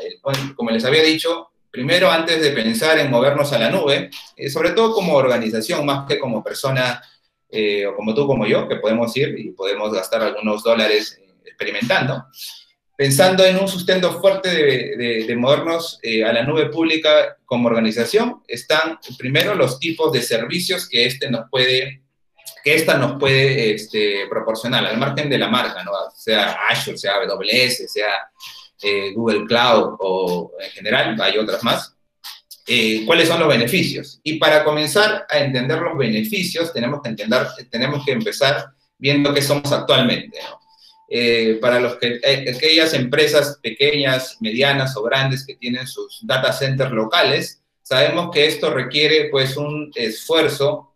como 0.57 0.71
les 0.71 0.85
había 0.85 1.05
dicho, 1.05 1.51
primero, 1.77 2.11
antes 2.11 2.41
de 2.41 2.53
pensar 2.53 2.99
en 2.99 3.11
movernos 3.11 3.53
a 3.53 3.59
la 3.59 3.69
nube, 3.69 4.09
eh, 4.35 4.49
sobre 4.49 4.71
todo 4.71 4.95
como 4.95 5.15
organización, 5.15 5.85
más 5.85 6.09
que 6.09 6.19
como 6.19 6.43
persona 6.43 7.03
eh, 7.51 7.85
o 7.87 7.95
como 7.95 8.15
tú, 8.15 8.27
como 8.27 8.47
yo, 8.47 8.67
que 8.67 8.77
podemos 8.77 9.15
ir 9.15 9.39
y 9.39 9.51
podemos 9.51 9.93
gastar 9.93 10.23
algunos 10.23 10.65
dólares 10.65 11.21
eh, 11.21 11.35
experimentando, 11.45 12.25
pensando 12.97 13.45
en 13.45 13.59
un 13.59 13.69
sustento 13.69 14.19
fuerte 14.21 14.49
de, 14.49 15.25
de, 15.27 15.37
movernos 15.37 16.01
eh, 16.03 16.25
a 16.25 16.33
la 16.33 16.45
nube 16.45 16.71
pública 16.71 17.37
como 17.45 17.69
organización, 17.69 18.43
están 18.49 18.99
primero 19.19 19.55
los 19.55 19.79
tipos 19.79 20.13
de 20.13 20.23
servicios 20.23 20.89
que, 20.89 21.05
este 21.05 21.31
nos 21.31 21.51
puede, 21.51 22.03
que 22.65 22.75
esta 22.75 22.97
nos 22.97 23.21
puede 23.21 23.75
este, 23.75 24.27
proporcionar, 24.29 24.87
al 24.87 24.97
margen 24.97 25.29
de 25.29 25.39
la 25.39 25.49
marca, 25.49 25.85
¿no? 25.85 25.93
sea 26.17 26.57
Azure, 26.71 26.97
sea 26.97 27.17
AWS, 27.17 27.93
sea 27.93 28.09
Google 29.15 29.47
Cloud 29.47 29.97
o 29.99 30.53
en 30.61 30.71
general, 30.71 31.17
hay 31.21 31.39
otras 31.39 31.63
más. 31.65 31.97
Eh, 32.69 33.05
cuáles 33.07 33.29
son 33.29 33.39
los 33.39 33.49
beneficios. 33.49 34.21
Y 34.25 34.39
para 34.39 34.65
comenzar 34.65 35.25
a 35.29 35.39
entender 35.39 35.79
los 35.81 35.97
beneficios, 35.97 36.73
tenemos 36.73 37.01
que, 37.01 37.11
entender, 37.11 37.47
tenemos 37.71 38.05
que 38.05 38.11
empezar 38.11 38.67
viendo 38.99 39.33
qué 39.33 39.41
somos 39.41 39.71
actualmente. 39.71 40.39
Eh, 41.09 41.59
para 41.61 41.79
los 41.79 41.97
que, 41.97 42.19
eh, 42.25 42.53
aquellas 42.53 42.93
empresas 42.93 43.61
pequeñas, 43.63 44.39
medianas 44.41 44.97
o 44.97 45.03
grandes 45.05 45.47
que 45.47 45.55
tienen 45.55 45.87
sus 45.87 46.19
data 46.27 46.53
centers 46.53 46.91
locales, 46.91 47.63
sabemos 47.83 48.31
que 48.33 48.47
esto 48.47 48.75
requiere 48.75 49.29
pues 49.31 49.57
un 49.57 49.93
esfuerzo 49.95 50.93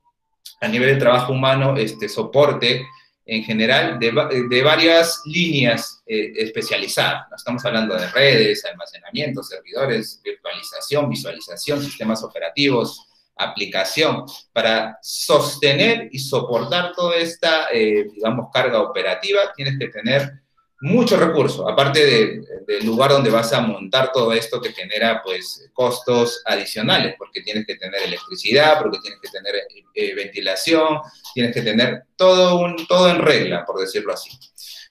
a 0.60 0.66
nivel 0.66 0.94
de 0.94 1.00
trabajo 1.00 1.32
humano, 1.32 1.76
este 1.76 2.08
soporte 2.08 2.84
en 3.30 3.44
general 3.44 3.96
de, 4.00 4.62
varias 4.62 5.22
líneas 5.24 6.02
eh, 6.04 6.32
especializadas. 6.34 7.26
Estamos 7.36 7.64
hablando 7.64 7.94
de 7.94 8.08
redes, 8.08 8.64
almacenamiento, 8.64 9.44
servidores, 9.44 10.20
virtualización, 10.24 11.08
visualización, 11.08 11.80
sistemas 11.80 12.24
operativos, 12.24 13.06
aplicación, 13.36 14.24
para 14.52 14.98
sostener 15.00 16.08
y 16.10 16.18
soportar 16.18 16.92
toda 16.92 17.18
esta, 17.18 17.68
eh, 17.72 18.08
digamos, 18.12 18.48
carga 18.52 18.82
operativa, 18.82 19.52
tienes 19.54 19.78
que 19.78 19.86
tener 19.86 20.39
mucho 20.80 21.18
recurso, 21.18 21.68
aparte 21.68 22.42
del 22.66 22.86
lugar 22.86 23.10
donde 23.10 23.28
vas 23.28 23.52
a 23.52 23.60
montar 23.60 24.10
todo 24.12 24.32
esto 24.32 24.62
que 24.62 24.72
genera 24.72 25.20
pues 25.22 25.68
costos 25.74 26.42
adicionales, 26.46 27.14
porque 27.18 27.42
tienes 27.42 27.66
que 27.66 27.76
tener 27.76 28.02
electricidad, 28.02 28.80
porque 28.80 28.98
tienes 29.02 29.20
que 29.20 29.28
tener 29.28 29.54
eh, 29.94 30.14
ventilación, 30.14 31.00
tienes 31.34 31.54
que 31.54 31.60
tener 31.60 32.04
todo, 32.16 32.60
un, 32.60 32.86
todo 32.86 33.10
en 33.10 33.20
regla, 33.20 33.64
por 33.66 33.78
decirlo 33.78 34.14
así. 34.14 34.30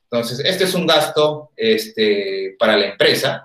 Entonces, 0.04 0.42
este 0.46 0.66
es 0.66 0.74
un 0.76 0.86
gasto 0.86 1.52
este, 1.56 2.56
para 2.60 2.78
la 2.78 2.88
empresa 2.88 3.44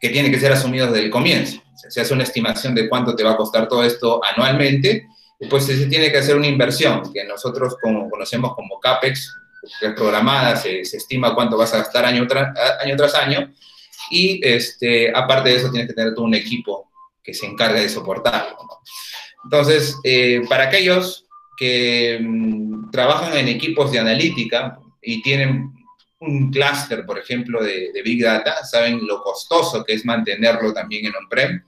que 0.00 0.10
tiene 0.10 0.30
que 0.30 0.38
ser 0.38 0.52
asumido 0.52 0.86
desde 0.88 1.04
el 1.04 1.10
comienzo. 1.10 1.62
se 1.88 2.00
hace 2.00 2.12
una 2.12 2.24
estimación 2.24 2.74
de 2.74 2.90
cuánto 2.90 3.16
te 3.16 3.24
va 3.24 3.32
a 3.32 3.36
costar 3.36 3.68
todo 3.68 3.84
esto 3.84 4.20
anualmente, 4.22 5.06
y 5.40 5.46
pues 5.46 5.64
se 5.64 5.86
tiene 5.86 6.12
que 6.12 6.18
hacer 6.18 6.36
una 6.36 6.46
inversión, 6.46 7.10
que 7.12 7.24
nosotros 7.24 7.76
como, 7.80 8.10
conocemos 8.10 8.54
como 8.54 8.78
CAPEX, 8.80 9.34
que 9.80 9.86
es 9.86 9.94
programada, 9.94 10.56
se, 10.56 10.80
estima 10.80 11.34
cuánto 11.34 11.56
vas 11.56 11.74
a 11.74 11.78
gastar 11.78 12.04
año, 12.04 12.26
año 12.80 12.96
tras 12.96 13.14
año, 13.14 13.52
y 14.10 14.40
este, 14.46 15.10
aparte 15.14 15.50
de 15.50 15.56
eso 15.56 15.70
tienes 15.70 15.88
que 15.88 15.94
tener 15.94 16.14
todo 16.14 16.24
un 16.24 16.34
equipo 16.34 16.90
que 17.22 17.34
se 17.34 17.46
encargue 17.46 17.80
de 17.80 17.88
soportarlo. 17.88 18.56
Entonces, 19.44 19.96
eh, 20.04 20.42
para 20.48 20.64
aquellos 20.64 21.26
que 21.56 22.18
mm, 22.20 22.90
trabajan 22.90 23.36
en 23.36 23.48
equipos 23.48 23.92
de 23.92 23.98
analítica 23.98 24.78
y 25.00 25.22
tienen 25.22 25.72
un 26.20 26.50
clúster, 26.50 27.04
por 27.04 27.18
ejemplo, 27.18 27.62
de, 27.62 27.92
de, 27.92 28.02
Big 28.02 28.22
Data, 28.22 28.64
saben 28.64 29.06
lo 29.06 29.22
costoso 29.22 29.84
que 29.84 29.94
es 29.94 30.04
mantenerlo 30.04 30.72
también 30.72 31.06
en 31.06 31.14
on-prem, 31.16 31.62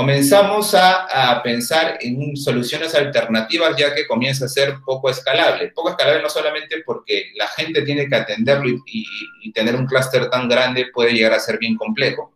comenzamos 0.00 0.74
a, 0.74 1.42
pensar 1.44 1.98
en 2.00 2.34
soluciones 2.34 2.94
alternativas 2.94 3.76
ya 3.76 3.94
que 3.94 4.06
comienza 4.06 4.46
a 4.46 4.48
ser 4.48 4.76
poco 4.82 5.10
escalable. 5.10 5.72
Poco 5.74 5.90
escalable 5.90 6.22
no 6.22 6.30
solamente 6.30 6.82
porque 6.86 7.32
la 7.36 7.46
gente 7.48 7.82
tiene 7.82 8.08
que 8.08 8.16
atenderlo 8.16 8.70
y, 8.86 9.52
tener 9.52 9.74
un 9.76 9.84
clúster 9.84 10.30
tan 10.30 10.48
grande 10.48 10.86
puede 10.94 11.12
llegar 11.12 11.34
a 11.34 11.38
ser 11.38 11.58
bien 11.58 11.76
complejo 11.76 12.32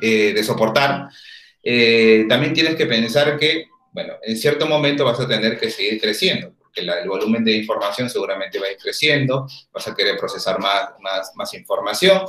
eh, 0.00 0.32
de 0.32 0.42
soportar. 0.42 1.08
Eh, 1.62 2.24
también 2.30 2.54
tienes 2.54 2.76
que 2.76 2.86
pensar 2.86 3.38
que, 3.38 3.66
bueno, 3.92 4.14
en 4.22 4.38
cierto 4.38 4.66
momento 4.66 5.04
vas 5.04 5.20
a 5.20 5.28
tener 5.28 5.60
que 5.60 5.68
seguir 5.68 6.00
creciendo 6.00 6.54
porque 6.72 6.88
el 6.88 7.08
volumen 7.08 7.44
de 7.44 7.56
información 7.56 8.08
seguramente 8.08 8.58
va 8.58 8.66
a 8.66 8.70
ir 8.70 8.76
creciendo, 8.76 9.46
vas 9.72 9.88
a 9.88 9.94
querer 9.94 10.16
procesar 10.16 10.58
más, 10.58 10.90
más, 11.34 11.54
información 11.54 12.22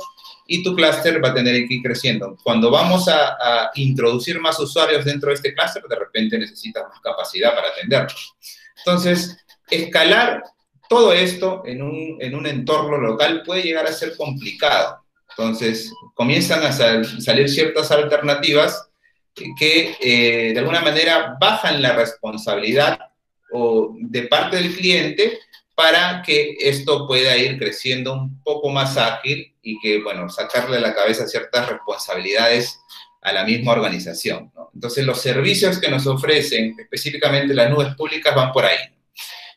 y 0.46 0.62
tu 0.62 0.74
clúster 0.74 1.22
va 1.24 1.28
a 1.28 1.34
tener 1.34 1.66
que 1.66 1.74
ir 1.74 1.82
creciendo. 1.82 2.36
Cuando 2.42 2.70
vamos 2.70 3.08
a, 3.08 3.70
introducir 3.74 4.40
más 4.40 4.58
usuarios 4.58 5.04
dentro 5.04 5.28
de 5.28 5.36
este 5.36 5.54
clúster, 5.54 5.82
de 5.84 5.96
repente 5.96 6.38
necesitas 6.38 6.84
más 6.88 7.00
capacidad 7.00 7.54
para 7.54 7.68
atenderlos. 7.68 8.34
Entonces, 8.78 9.36
escalar 9.70 10.42
todo 10.88 11.12
esto 11.12 11.62
en 11.64 11.82
un, 11.82 12.18
en 12.20 12.34
un 12.34 12.46
entorno 12.46 12.98
local 12.98 13.42
puede 13.44 13.62
llegar 13.62 13.86
a 13.86 13.92
ser 13.92 14.16
complicado. 14.16 14.98
Entonces, 15.30 15.92
comienzan 16.14 16.62
a 16.64 16.72
salir 16.72 17.48
ciertas 17.48 17.90
alternativas 17.90 18.88
que 19.34 19.96
eh, 20.00 20.52
de 20.52 20.58
alguna 20.58 20.82
manera 20.82 21.36
bajan 21.40 21.80
la 21.80 21.94
responsabilidad 21.94 23.11
o 23.52 23.94
de 23.98 24.22
parte 24.22 24.56
del 24.56 24.74
cliente 24.74 25.38
para 25.74 26.22
que 26.22 26.56
esto 26.60 27.06
pueda 27.06 27.36
ir 27.36 27.58
creciendo 27.58 28.12
un 28.12 28.42
poco 28.42 28.68
más 28.68 28.96
ágil 28.96 29.54
y 29.62 29.78
que, 29.80 30.02
bueno, 30.02 30.28
sacarle 30.28 30.80
la 30.80 30.94
cabeza 30.94 31.26
ciertas 31.26 31.68
responsabilidades 31.68 32.78
a 33.22 33.32
la 33.32 33.44
misma 33.44 33.72
organización. 33.72 34.52
Entonces, 34.74 35.06
los 35.06 35.20
servicios 35.20 35.78
que 35.78 35.88
nos 35.88 36.06
ofrecen, 36.06 36.74
específicamente 36.78 37.54
las 37.54 37.70
nubes 37.70 37.94
públicas, 37.94 38.34
van 38.34 38.52
por 38.52 38.64
ahí. 38.64 38.78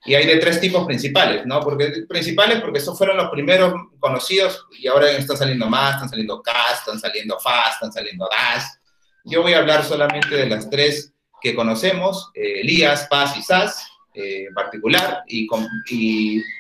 Y 0.05 0.13
hay 0.13 0.27
de 0.27 0.37
tres 0.37 0.61
tipos 0.61 0.85
principales, 0.85 1.47
¿no? 1.47 1.59
Porque, 1.61 2.05
principales 2.07 2.61
porque 2.61 2.77
esos 2.77 2.95
fueron 2.95 3.17
los 3.17 3.31
primeros 3.31 3.73
conocidos 3.99 4.67
y 4.79 4.87
ahora 4.87 5.09
están 5.11 5.35
saliendo 5.35 5.67
más, 5.67 5.95
están 5.95 6.09
saliendo 6.09 6.43
CAS, 6.43 6.79
están 6.79 6.99
saliendo 6.99 7.39
FAS, 7.39 7.73
están 7.73 7.91
saliendo 7.91 8.29
DAS. 8.29 8.79
Yo 9.23 9.41
voy 9.41 9.53
a 9.53 9.57
hablar 9.57 9.83
solamente 9.83 10.35
de 10.35 10.45
las 10.45 10.69
tres 10.69 11.14
que 11.45 11.53
conocemos, 11.53 12.31
eh, 12.33 12.63
LIAS, 12.63 13.05
PAS 13.07 13.37
y 13.37 13.43
SAS, 13.43 13.87
eh, 14.15 14.47
particular 14.55 15.23
y, 15.27 15.47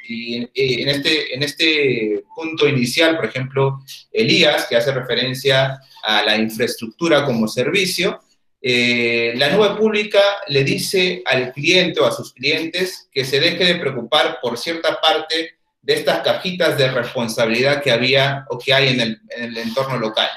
en, 0.07 0.89
este, 0.89 1.33
en 1.33 1.41
este 1.41 2.23
punto 2.35 2.67
inicial, 2.67 3.15
por 3.15 3.25
ejemplo, 3.25 3.79
Elías, 4.11 4.67
que 4.67 4.75
hace 4.75 4.91
referencia 4.91 5.79
a 6.03 6.21
la 6.21 6.37
infraestructura 6.37 7.25
como 7.25 7.47
servicio, 7.47 8.19
eh, 8.61 9.33
la 9.37 9.49
nube 9.49 9.75
pública 9.75 10.21
le 10.49 10.63
dice 10.63 11.23
al 11.25 11.51
cliente 11.51 11.99
o 11.99 12.05
a 12.05 12.11
sus 12.11 12.31
clientes 12.31 13.09
que 13.11 13.25
se 13.25 13.39
deje 13.39 13.65
de 13.65 13.75
preocupar 13.75 14.37
por 14.39 14.55
cierta 14.59 14.99
parte 15.01 15.55
de 15.81 15.93
estas 15.95 16.19
cajitas 16.19 16.77
de 16.77 16.91
responsabilidad 16.91 17.81
que 17.81 17.91
había 17.91 18.45
o 18.49 18.59
que 18.59 18.71
hay 18.71 18.89
en 18.89 18.99
en 19.01 19.19
el 19.43 19.57
entorno 19.57 19.97
local. 19.97 20.29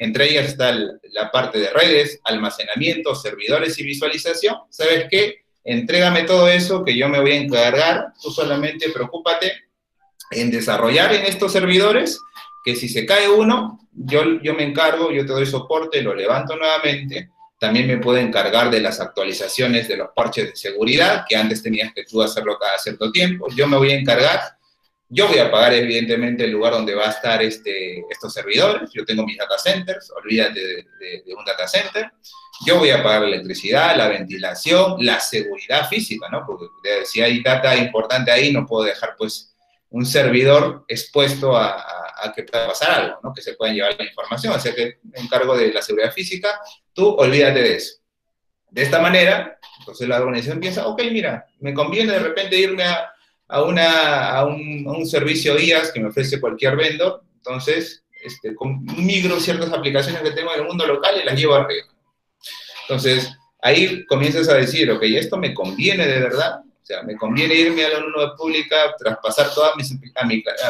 Entre 0.00 0.28
ellas 0.28 0.46
está 0.46 0.72
la 0.72 1.30
parte 1.30 1.60
de 1.60 1.70
redes, 1.70 2.20
almacenamiento, 2.24 3.14
servidores 3.14 3.78
y 3.78 3.84
visualización. 3.84 4.56
¿Sabes 4.70 5.06
qué? 5.08 5.40
entrégame 5.64 6.22
todo 6.22 6.48
eso 6.48 6.84
que 6.84 6.96
yo 6.96 7.08
me 7.08 7.20
voy 7.20 7.32
a 7.32 7.40
encargar, 7.40 8.12
tú 8.20 8.30
solamente 8.30 8.90
preocúpate 8.90 9.52
en 10.30 10.50
desarrollar 10.50 11.12
en 11.14 11.26
estos 11.26 11.52
servidores, 11.52 12.18
que 12.64 12.76
si 12.76 12.88
se 12.88 13.04
cae 13.04 13.28
uno, 13.28 13.80
yo, 13.92 14.40
yo 14.42 14.54
me 14.54 14.64
encargo, 14.64 15.10
yo 15.10 15.26
te 15.26 15.32
doy 15.32 15.46
soporte, 15.46 16.02
lo 16.02 16.14
levanto 16.14 16.56
nuevamente, 16.56 17.30
también 17.58 17.86
me 17.86 17.98
puedo 17.98 18.18
encargar 18.18 18.70
de 18.70 18.80
las 18.80 19.00
actualizaciones 19.00 19.88
de 19.88 19.96
los 19.96 20.10
parches 20.14 20.50
de 20.50 20.56
seguridad, 20.56 21.24
que 21.28 21.36
antes 21.36 21.62
tenías 21.62 21.92
que 21.92 22.04
tú 22.04 22.22
hacerlo 22.22 22.58
cada 22.58 22.78
cierto 22.78 23.10
tiempo, 23.10 23.48
yo 23.54 23.66
me 23.66 23.76
voy 23.76 23.90
a 23.90 23.98
encargar, 23.98 24.40
yo 25.10 25.28
voy 25.28 25.38
a 25.38 25.50
pagar 25.50 25.74
evidentemente 25.74 26.44
el 26.44 26.52
lugar 26.52 26.72
donde 26.72 26.94
va 26.94 27.06
a 27.06 27.10
estar 27.10 27.42
este, 27.42 28.04
estos 28.08 28.32
servidores, 28.32 28.90
yo 28.94 29.04
tengo 29.04 29.26
mis 29.26 29.36
data 29.36 29.58
centers, 29.58 30.10
olvídate 30.12 30.60
de 30.60 31.34
un 31.36 31.44
data 31.44 31.68
center, 31.68 32.10
yo 32.64 32.78
voy 32.78 32.90
a 32.90 33.02
pagar 33.02 33.22
la 33.22 33.28
electricidad, 33.28 33.96
la 33.96 34.08
ventilación, 34.08 34.96
la 34.98 35.18
seguridad 35.18 35.88
física, 35.88 36.28
¿no? 36.28 36.44
Porque 36.46 36.66
si 37.06 37.22
hay 37.22 37.42
data 37.42 37.74
importante 37.76 38.30
ahí, 38.30 38.52
no 38.52 38.66
puedo 38.66 38.84
dejar, 38.84 39.14
pues, 39.16 39.54
un 39.88 40.04
servidor 40.04 40.84
expuesto 40.86 41.56
a, 41.56 41.84
que 42.36 42.42
pueda 42.42 42.66
pasar 42.68 42.90
algo, 42.90 43.18
¿no? 43.22 43.32
Que 43.32 43.40
se 43.40 43.54
puedan 43.54 43.74
llevar 43.74 43.96
la 43.98 44.04
información. 44.04 44.52
O 44.52 44.60
sea 44.60 44.74
que 44.74 44.98
me 45.02 45.20
encargo 45.20 45.56
de 45.56 45.72
la 45.72 45.80
seguridad 45.80 46.12
física, 46.12 46.60
tú 46.92 47.08
olvídate 47.14 47.62
de 47.62 47.76
eso. 47.76 47.94
De 48.70 48.82
esta 48.82 49.00
manera, 49.00 49.58
entonces 49.78 50.06
la 50.06 50.18
organización 50.18 50.60
piensa, 50.60 50.86
ok, 50.86 51.02
mira, 51.10 51.46
me 51.60 51.72
conviene 51.72 52.12
de 52.12 52.18
repente 52.18 52.56
irme 52.56 52.84
a, 52.84 53.10
a, 53.50 53.62
una, 53.62 54.30
a, 54.30 54.46
un, 54.46 54.84
a 54.86 54.92
un, 54.92 55.06
servicio 55.06 55.58
IaaS 55.58 55.92
que 55.92 56.00
me 56.00 56.08
ofrece 56.08 56.40
cualquier 56.40 56.76
vendor, 56.76 57.22
entonces 57.36 58.04
este, 58.22 58.54
migro 58.96 59.40
ciertas 59.40 59.72
aplicaciones 59.72 60.22
que 60.22 60.30
tengo 60.30 60.52
en 60.54 60.60
el 60.60 60.66
mundo 60.66 60.86
local 60.86 61.16
y 61.20 61.24
las 61.24 61.38
llevo 61.38 61.54
arriba. 61.54 61.86
Entonces, 62.82 63.32
ahí 63.60 64.04
comienzas 64.06 64.48
a 64.48 64.54
decir, 64.54 64.90
ok, 64.90 65.02
esto 65.02 65.36
me 65.36 65.54
conviene 65.54 66.06
de 66.06 66.20
verdad, 66.20 66.60
o 66.60 66.86
sea, 66.86 67.02
me 67.02 67.16
conviene 67.16 67.54
irme 67.54 67.84
a 67.84 67.90
la 67.90 68.00
nube 68.00 68.32
pública, 68.36 68.94
traspasar 68.98 69.52
todas 69.54 69.76
mis, 69.76 69.92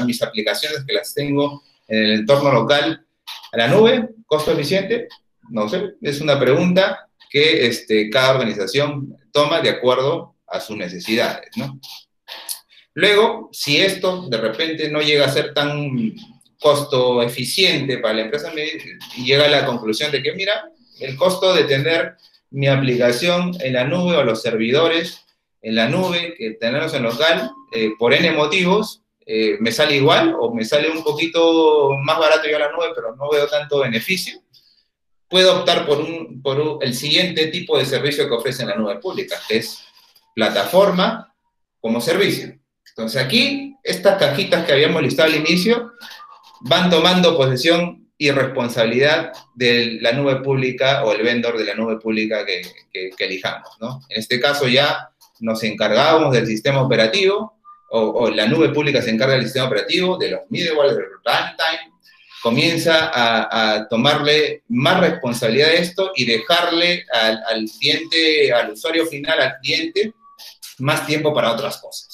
mis 0.04 0.22
aplicaciones 0.22 0.84
que 0.86 0.94
las 0.94 1.14
tengo 1.14 1.62
en 1.88 2.04
el 2.04 2.10
entorno 2.20 2.52
local 2.52 3.04
a 3.52 3.56
la 3.56 3.68
nube, 3.68 4.08
costo 4.26 4.52
eficiente, 4.52 5.08
no 5.50 5.68
sé, 5.68 5.94
es 6.00 6.20
una 6.20 6.38
pregunta 6.38 7.08
que 7.28 7.66
este, 7.66 8.08
cada 8.10 8.32
organización 8.34 9.16
toma 9.32 9.60
de 9.60 9.70
acuerdo 9.70 10.36
a 10.46 10.60
sus 10.60 10.76
necesidades, 10.76 11.50
¿no? 11.56 11.80
Luego, 12.94 13.48
si 13.52 13.78
esto 13.78 14.28
de 14.28 14.36
repente 14.36 14.90
no 14.90 15.00
llega 15.00 15.26
a 15.26 15.32
ser 15.32 15.54
tan 15.54 16.14
costo 16.58 17.22
eficiente 17.22 17.98
para 17.98 18.14
la 18.14 18.22
empresa 18.22 18.52
y 19.16 19.24
llega 19.24 19.46
a 19.46 19.48
la 19.48 19.66
conclusión 19.66 20.10
de 20.10 20.22
que, 20.22 20.32
mira, 20.34 20.70
el 20.98 21.16
costo 21.16 21.54
de 21.54 21.64
tener 21.64 22.16
mi 22.50 22.66
aplicación 22.66 23.56
en 23.60 23.74
la 23.74 23.84
nube 23.84 24.16
o 24.16 24.24
los 24.24 24.42
servidores 24.42 25.24
en 25.62 25.74
la 25.74 25.88
nube, 25.88 26.34
que 26.36 26.52
tenerlos 26.52 26.94
en 26.94 27.02
local, 27.02 27.50
eh, 27.72 27.90
por 27.98 28.14
N 28.14 28.32
motivos, 28.32 29.02
eh, 29.24 29.56
me 29.60 29.70
sale 29.70 29.96
igual 29.96 30.34
o 30.38 30.52
me 30.52 30.64
sale 30.64 30.90
un 30.90 31.04
poquito 31.04 31.90
más 32.02 32.18
barato 32.18 32.48
yo 32.48 32.56
a 32.56 32.60
la 32.60 32.72
nube, 32.72 32.88
pero 32.94 33.14
no 33.14 33.30
veo 33.30 33.46
tanto 33.46 33.80
beneficio, 33.80 34.40
puedo 35.28 35.60
optar 35.60 35.86
por, 35.86 36.00
un, 36.00 36.42
por 36.42 36.78
el 36.82 36.94
siguiente 36.94 37.46
tipo 37.46 37.78
de 37.78 37.84
servicio 37.84 38.26
que 38.26 38.34
ofrece 38.34 38.66
la 38.66 38.74
nube 38.74 38.98
pública, 38.98 39.38
que 39.46 39.58
es 39.58 39.78
plataforma 40.34 41.32
como 41.80 42.00
servicio. 42.00 42.59
Entonces 42.90 43.22
aquí, 43.22 43.76
estas 43.82 44.18
cajitas 44.18 44.64
que 44.64 44.72
habíamos 44.72 45.02
listado 45.02 45.28
al 45.28 45.36
inicio 45.36 45.92
van 46.60 46.90
tomando 46.90 47.36
posesión 47.36 48.00
y 48.18 48.30
responsabilidad 48.30 49.32
de 49.54 49.98
la 50.02 50.12
nube 50.12 50.36
pública 50.36 51.04
o 51.04 51.12
el 51.12 51.22
vendor 51.22 51.56
de 51.56 51.64
la 51.64 51.74
nube 51.74 51.98
pública 51.98 52.44
que, 52.44 52.62
elijamos. 53.18 53.70
¿no? 53.80 54.02
En 54.10 54.20
este 54.20 54.38
caso 54.38 54.68
ya 54.68 55.10
nos 55.40 55.62
encargábamos 55.62 56.34
del 56.34 56.46
sistema 56.46 56.82
operativo, 56.82 57.54
o, 57.92 58.30
la 58.30 58.46
nube 58.46 58.68
pública 58.68 59.02
se 59.02 59.10
encarga 59.10 59.34
del 59.34 59.44
sistema 59.44 59.66
operativo, 59.66 60.16
de 60.16 60.30
los 60.30 60.40
middleware, 60.48 60.94
del 60.94 61.06
runtime, 61.06 61.90
comienza 62.42 63.10
a, 63.12 63.88
tomarle 63.88 64.62
más 64.68 65.00
responsabilidad 65.00 65.68
de 65.68 65.78
esto 65.78 66.12
y 66.14 66.24
dejarle 66.24 67.04
al, 67.12 67.64
cliente, 67.78 68.52
al 68.52 68.72
usuario 68.72 69.06
final, 69.06 69.40
al 69.40 69.56
cliente, 69.62 70.12
más 70.78 71.06
tiempo 71.06 71.34
para 71.34 71.52
otras 71.52 71.78
cosas. 71.78 72.09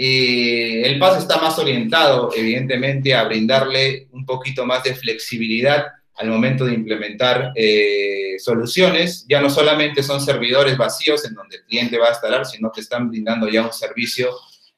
El 0.00 0.98
PAS 0.98 1.18
está 1.18 1.38
más 1.38 1.58
orientado, 1.58 2.30
evidentemente, 2.34 3.14
a 3.14 3.24
brindarle 3.24 4.08
un 4.12 4.24
poquito 4.24 4.64
más 4.64 4.84
de 4.84 4.94
flexibilidad 4.94 5.86
al 6.14 6.28
momento 6.28 6.64
de 6.64 6.74
implementar 6.74 7.52
eh, 7.54 8.36
soluciones. 8.38 9.24
Ya 9.28 9.40
no 9.40 9.50
solamente 9.50 10.02
son 10.02 10.20
servidores 10.20 10.76
vacíos 10.76 11.24
en 11.24 11.34
donde 11.34 11.56
el 11.56 11.64
cliente 11.64 11.98
va 11.98 12.08
a 12.08 12.10
instalar, 12.10 12.46
sino 12.46 12.70
que 12.70 12.80
están 12.80 13.08
brindando 13.08 13.48
ya 13.48 13.62
un 13.62 13.72
servicio 13.72 14.30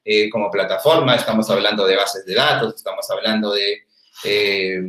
eh, 0.03 0.29
como 0.29 0.49
plataforma. 0.49 1.15
Estamos 1.15 1.49
hablando 1.49 1.85
de 1.85 1.95
bases 1.95 2.25
de 2.25 2.33
datos, 2.33 2.75
estamos 2.75 3.09
hablando 3.11 3.53
de 3.53 3.83
eh, 4.23 4.81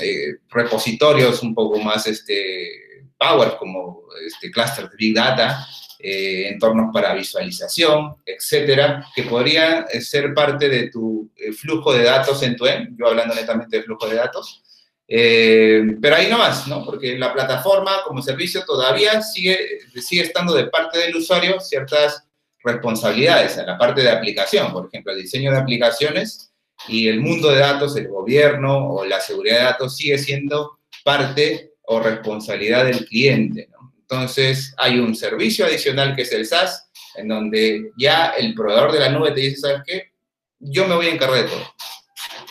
eh, 0.00 0.36
repositorios 0.50 1.42
un 1.42 1.54
poco 1.54 1.78
más 1.80 2.06
este, 2.06 3.04
power, 3.18 3.56
como 3.58 4.02
este, 4.26 4.50
cluster 4.50 4.88
de 4.88 4.96
Big 4.96 5.14
Data, 5.14 5.66
eh, 6.06 6.48
entornos 6.48 6.92
para 6.92 7.14
visualización, 7.14 8.16
etcétera, 8.26 9.06
que 9.14 9.22
podrían 9.22 9.86
ser 10.00 10.34
parte 10.34 10.68
de 10.68 10.90
tu 10.90 11.30
flujo 11.58 11.94
de 11.94 12.04
datos 12.04 12.42
en 12.42 12.56
tu 12.56 12.66
end, 12.66 12.94
yo 12.98 13.06
hablando 13.06 13.34
netamente 13.34 13.78
de 13.78 13.82
flujo 13.84 14.06
de 14.06 14.16
datos, 14.16 14.62
pero 15.06 16.16
ahí 16.16 16.28
no 16.28 16.36
más, 16.36 16.66
¿no? 16.68 16.84
Porque 16.84 17.18
la 17.18 17.32
plataforma 17.32 18.02
como 18.06 18.20
servicio 18.20 18.64
todavía 18.66 19.22
sigue, 19.22 19.78
sigue 20.00 20.22
estando 20.22 20.54
de 20.54 20.66
parte 20.66 20.98
del 20.98 21.16
usuario 21.16 21.58
ciertas 21.58 22.24
responsabilidades 22.64 23.56
en 23.58 23.66
la 23.66 23.78
parte 23.78 24.02
de 24.02 24.10
aplicación, 24.10 24.72
por 24.72 24.86
ejemplo, 24.86 25.12
el 25.12 25.22
diseño 25.22 25.52
de 25.52 25.58
aplicaciones 25.58 26.52
y 26.88 27.08
el 27.08 27.20
mundo 27.20 27.50
de 27.50 27.60
datos, 27.60 27.96
el 27.96 28.08
gobierno 28.08 28.90
o 28.90 29.04
la 29.04 29.20
seguridad 29.20 29.58
de 29.58 29.64
datos 29.64 29.96
sigue 29.96 30.18
siendo 30.18 30.78
parte 31.04 31.72
o 31.82 32.00
responsabilidad 32.00 32.86
del 32.86 33.06
cliente. 33.06 33.68
Entonces, 34.08 34.74
hay 34.76 34.98
un 34.98 35.14
servicio 35.14 35.64
adicional 35.64 36.14
que 36.14 36.22
es 36.22 36.32
el 36.32 36.46
SaaS, 36.46 36.90
en 37.16 37.28
donde 37.28 37.92
ya 37.96 38.28
el 38.36 38.54
proveedor 38.54 38.92
de 38.92 39.00
la 39.00 39.08
nube 39.08 39.32
te 39.32 39.40
dice, 39.40 39.56
¿sabes 39.56 39.82
qué? 39.86 40.12
Yo 40.58 40.86
me 40.86 40.94
voy 40.94 41.06
a 41.06 41.14
encargar 41.14 41.44
de 41.44 41.50
todo. 41.50 41.74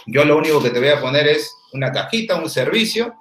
Yo 0.08 0.26
lo 0.26 0.38
único 0.38 0.62
que 0.62 0.72
te 0.72 0.80
voy 0.80 0.90
a 0.90 1.00
poner 1.00 1.28
es 1.28 1.54
una 1.74 1.92
cajita, 1.92 2.36
un 2.36 2.50
servicio, 2.50 3.14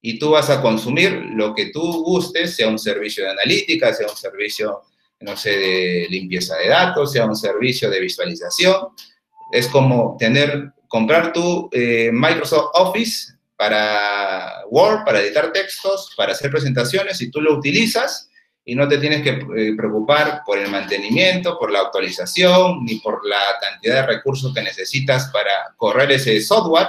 y 0.00 0.18
tú 0.18 0.30
vas 0.30 0.50
a 0.50 0.60
consumir 0.60 1.12
lo 1.12 1.54
que 1.54 1.66
tú 1.66 2.04
gustes, 2.04 2.54
sea 2.54 2.68
un 2.68 2.78
servicio 2.78 3.24
de 3.24 3.30
analítica, 3.30 3.92
sea 3.92 4.08
un 4.08 4.16
servicio, 4.16 4.82
no 5.20 5.36
sé, 5.36 5.50
de 5.50 6.06
limpieza 6.10 6.56
de 6.56 6.68
datos, 6.68 7.12
sea 7.12 7.24
un 7.24 7.36
servicio 7.36 7.90
de 7.90 8.00
visualización, 8.00 8.88
es 9.50 9.66
como 9.68 10.16
tener, 10.18 10.72
comprar 10.88 11.32
tu 11.32 11.68
eh, 11.72 12.10
Microsoft 12.12 12.70
Office 12.74 13.32
para 13.58 14.62
Word, 14.70 15.04
para 15.04 15.20
editar 15.20 15.50
textos, 15.52 16.14
para 16.16 16.32
hacer 16.32 16.48
presentaciones, 16.48 17.20
y 17.20 17.28
tú 17.28 17.40
lo 17.40 17.54
utilizas 17.54 18.30
y 18.64 18.76
no 18.76 18.86
te 18.86 18.98
tienes 18.98 19.22
que 19.22 19.30
eh, 19.30 19.74
preocupar 19.76 20.42
por 20.46 20.58
el 20.58 20.70
mantenimiento, 20.70 21.58
por 21.58 21.72
la 21.72 21.80
actualización, 21.80 22.84
ni 22.84 22.96
por 22.96 23.26
la 23.26 23.40
cantidad 23.60 24.02
de 24.02 24.06
recursos 24.06 24.54
que 24.54 24.62
necesitas 24.62 25.30
para 25.32 25.74
correr 25.76 26.12
ese 26.12 26.40
software. 26.40 26.86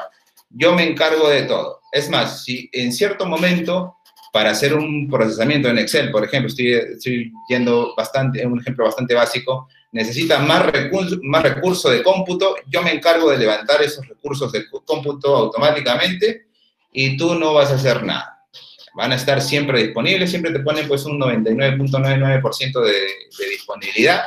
Yo 0.50 0.76
me 0.76 0.88
encargo 0.88 1.28
de 1.30 1.44
todo. 1.44 1.82
Es 1.92 2.08
más, 2.10 2.44
si 2.44 2.70
en 2.72 2.94
cierto 2.94 3.26
momento 3.26 3.96
para 4.32 4.52
hacer 4.52 4.76
un 4.76 5.10
procesamiento 5.10 5.70
en 5.70 5.80
Excel, 5.80 6.12
por 6.12 6.24
ejemplo, 6.24 6.50
estoy, 6.50 6.74
estoy 6.74 7.32
yendo 7.50 7.96
bastante, 7.96 8.46
un 8.46 8.60
ejemplo 8.60 8.86
bastante 8.86 9.16
básico, 9.16 9.68
necesita 9.92 10.38
más, 10.38 10.68
recurso, 10.68 11.18
más 11.24 11.42
recursos 11.42 11.92
de 11.92 12.04
cómputo, 12.04 12.58
yo 12.68 12.84
me 12.84 12.94
encargo 12.94 13.32
de 13.32 13.40
levantar 13.40 13.82
esos 13.82 14.08
recursos 14.08 14.52
de 14.52 14.66
cómputo 14.86 15.36
automáticamente 15.36 16.49
y 16.92 17.18
tú 17.18 17.36
no 17.36 17.54
vas 17.54 17.72
a 17.72 17.76
hacer 17.76 18.04
nada. 18.04 18.46
Van 18.96 19.12
a 19.12 19.16
estar 19.16 19.42
siempre 19.42 19.84
disponibles, 19.84 20.30
siempre 20.30 20.52
te 20.52 20.60
ponen 20.60 20.88
pues 20.88 21.06
un 21.06 21.20
99.99% 21.20 22.84
de, 22.84 22.92
de 22.92 23.50
disponibilidad. 23.50 24.24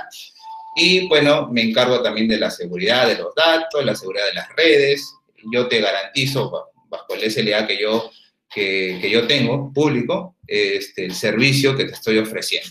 Y 0.74 1.08
bueno, 1.08 1.48
me 1.48 1.62
encargo 1.62 2.02
también 2.02 2.28
de 2.28 2.38
la 2.38 2.50
seguridad 2.50 3.06
de 3.06 3.18
los 3.18 3.34
datos, 3.34 3.84
la 3.84 3.94
seguridad 3.94 4.26
de 4.26 4.34
las 4.34 4.48
redes. 4.56 5.14
Yo 5.52 5.68
te 5.68 5.80
garantizo, 5.80 6.70
bajo 6.88 7.14
el 7.14 7.30
SLA 7.30 7.66
que 7.66 7.80
yo, 7.80 8.10
que, 8.48 8.98
que 9.00 9.10
yo 9.10 9.26
tengo, 9.26 9.72
público, 9.72 10.36
este, 10.46 11.04
el 11.04 11.14
servicio 11.14 11.76
que 11.76 11.84
te 11.84 11.92
estoy 11.92 12.18
ofreciendo. 12.18 12.70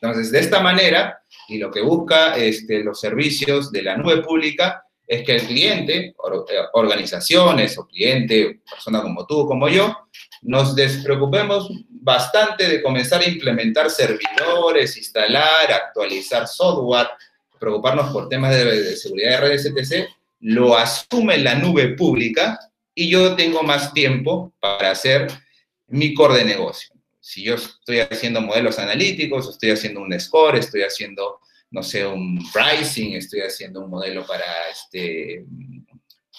Entonces, 0.00 0.30
de 0.30 0.40
esta 0.40 0.60
manera, 0.60 1.22
y 1.48 1.58
lo 1.58 1.70
que 1.70 1.80
busca 1.80 2.36
este, 2.36 2.84
los 2.84 3.00
servicios 3.00 3.72
de 3.72 3.82
la 3.82 3.96
nube 3.96 4.22
pública 4.22 4.84
es 5.10 5.24
que 5.24 5.34
el 5.34 5.42
cliente, 5.42 5.96
eh, 6.06 6.14
organizaciones 6.72 7.76
o 7.76 7.84
cliente, 7.84 8.60
persona 8.70 9.02
como 9.02 9.26
tú, 9.26 9.44
como 9.44 9.68
yo, 9.68 10.06
nos 10.42 10.76
despreocupemos 10.76 11.68
bastante 11.88 12.68
de 12.68 12.80
comenzar 12.80 13.20
a 13.20 13.28
implementar 13.28 13.90
servidores, 13.90 14.96
instalar, 14.96 15.72
actualizar 15.72 16.46
software, 16.46 17.08
preocuparnos 17.58 18.12
por 18.12 18.28
temas 18.28 18.54
de, 18.54 18.96
seguridad 18.96 19.32
de 19.32 19.48
redes, 19.48 19.66
etc., 19.66 20.08
lo 20.42 20.76
asume 20.76 21.38
la 21.38 21.56
nube 21.56 21.88
pública 21.88 22.60
y 22.94 23.10
yo 23.10 23.34
tengo 23.34 23.64
más 23.64 23.92
tiempo 23.92 24.52
para 24.60 24.92
hacer 24.92 25.26
mi 25.88 26.14
core 26.14 26.38
de 26.38 26.44
negocio 26.44 26.94
si 27.20 27.44
yo 27.44 27.54
estoy 27.54 28.00
haciendo 28.00 28.40
modelos 28.40 28.78
analíticos, 28.78 29.48
estoy 29.48 29.70
haciendo 29.70 30.00
un 30.00 30.18
score, 30.18 30.56
estoy 30.56 30.82
haciendo, 30.82 31.39
no 31.70 31.82
sé, 31.82 32.06
un 32.06 32.38
pricing, 32.52 33.14
estoy 33.14 33.40
haciendo 33.40 33.84
un 33.84 33.90
modelo 33.90 34.26
para, 34.26 34.44
este, 34.70 35.44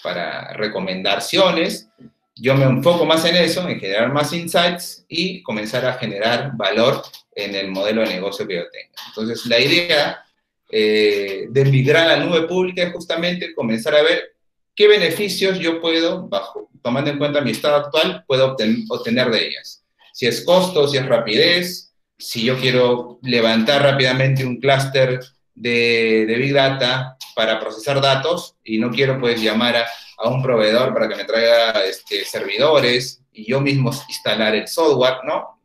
para 0.02 0.52
recomendaciones, 0.54 1.88
yo 2.34 2.54
me 2.54 2.64
enfoco 2.64 3.04
más 3.04 3.24
en 3.24 3.36
eso, 3.36 3.68
en 3.68 3.78
generar 3.78 4.12
más 4.12 4.32
insights 4.32 5.04
y 5.08 5.42
comenzar 5.42 5.84
a 5.84 5.94
generar 5.94 6.56
valor 6.56 7.02
en 7.34 7.54
el 7.54 7.70
modelo 7.70 8.00
de 8.02 8.08
negocio 8.08 8.46
que 8.46 8.56
yo 8.56 8.70
tengo. 8.70 8.92
Entonces, 9.08 9.46
la 9.46 9.60
idea 9.60 10.24
eh, 10.70 11.46
de 11.48 11.64
migrar 11.66 12.08
a 12.08 12.16
la 12.16 12.24
nube 12.24 12.48
pública 12.48 12.82
es 12.82 12.92
justamente 12.92 13.54
comenzar 13.54 13.94
a 13.94 14.02
ver 14.02 14.34
qué 14.74 14.88
beneficios 14.88 15.58
yo 15.58 15.80
puedo, 15.80 16.26
bajo, 16.28 16.70
tomando 16.82 17.10
en 17.10 17.18
cuenta 17.18 17.42
mi 17.42 17.50
estado 17.50 17.76
actual, 17.76 18.24
puedo 18.26 18.56
obtener 18.88 19.30
de 19.30 19.46
ellas 19.48 19.82
si 20.12 20.26
es 20.26 20.44
costo, 20.44 20.86
si 20.86 20.98
es 20.98 21.06
rapidez, 21.06 21.91
si 22.22 22.44
yo 22.44 22.56
quiero 22.56 23.18
levantar 23.22 23.82
rápidamente 23.82 24.44
un 24.44 24.60
clúster 24.60 25.20
de, 25.54 26.24
Big 26.38 26.52
Data 26.52 27.16
para 27.34 27.58
procesar 27.58 28.00
datos 28.00 28.56
y 28.64 28.78
no 28.78 28.90
quiero 28.90 29.18
pues 29.18 29.42
llamar 29.42 29.76
a, 29.76 30.28
un 30.28 30.40
proveedor 30.40 30.94
para 30.94 31.08
que 31.08 31.16
me 31.16 31.24
traiga 31.24 31.84
este, 31.84 32.24
servidores 32.24 33.22
y 33.32 33.50
yo 33.50 33.60
mismo 33.60 33.90
instalar 34.08 34.54
el 34.54 34.68
software, 34.68 35.16
¿no? 35.24 35.60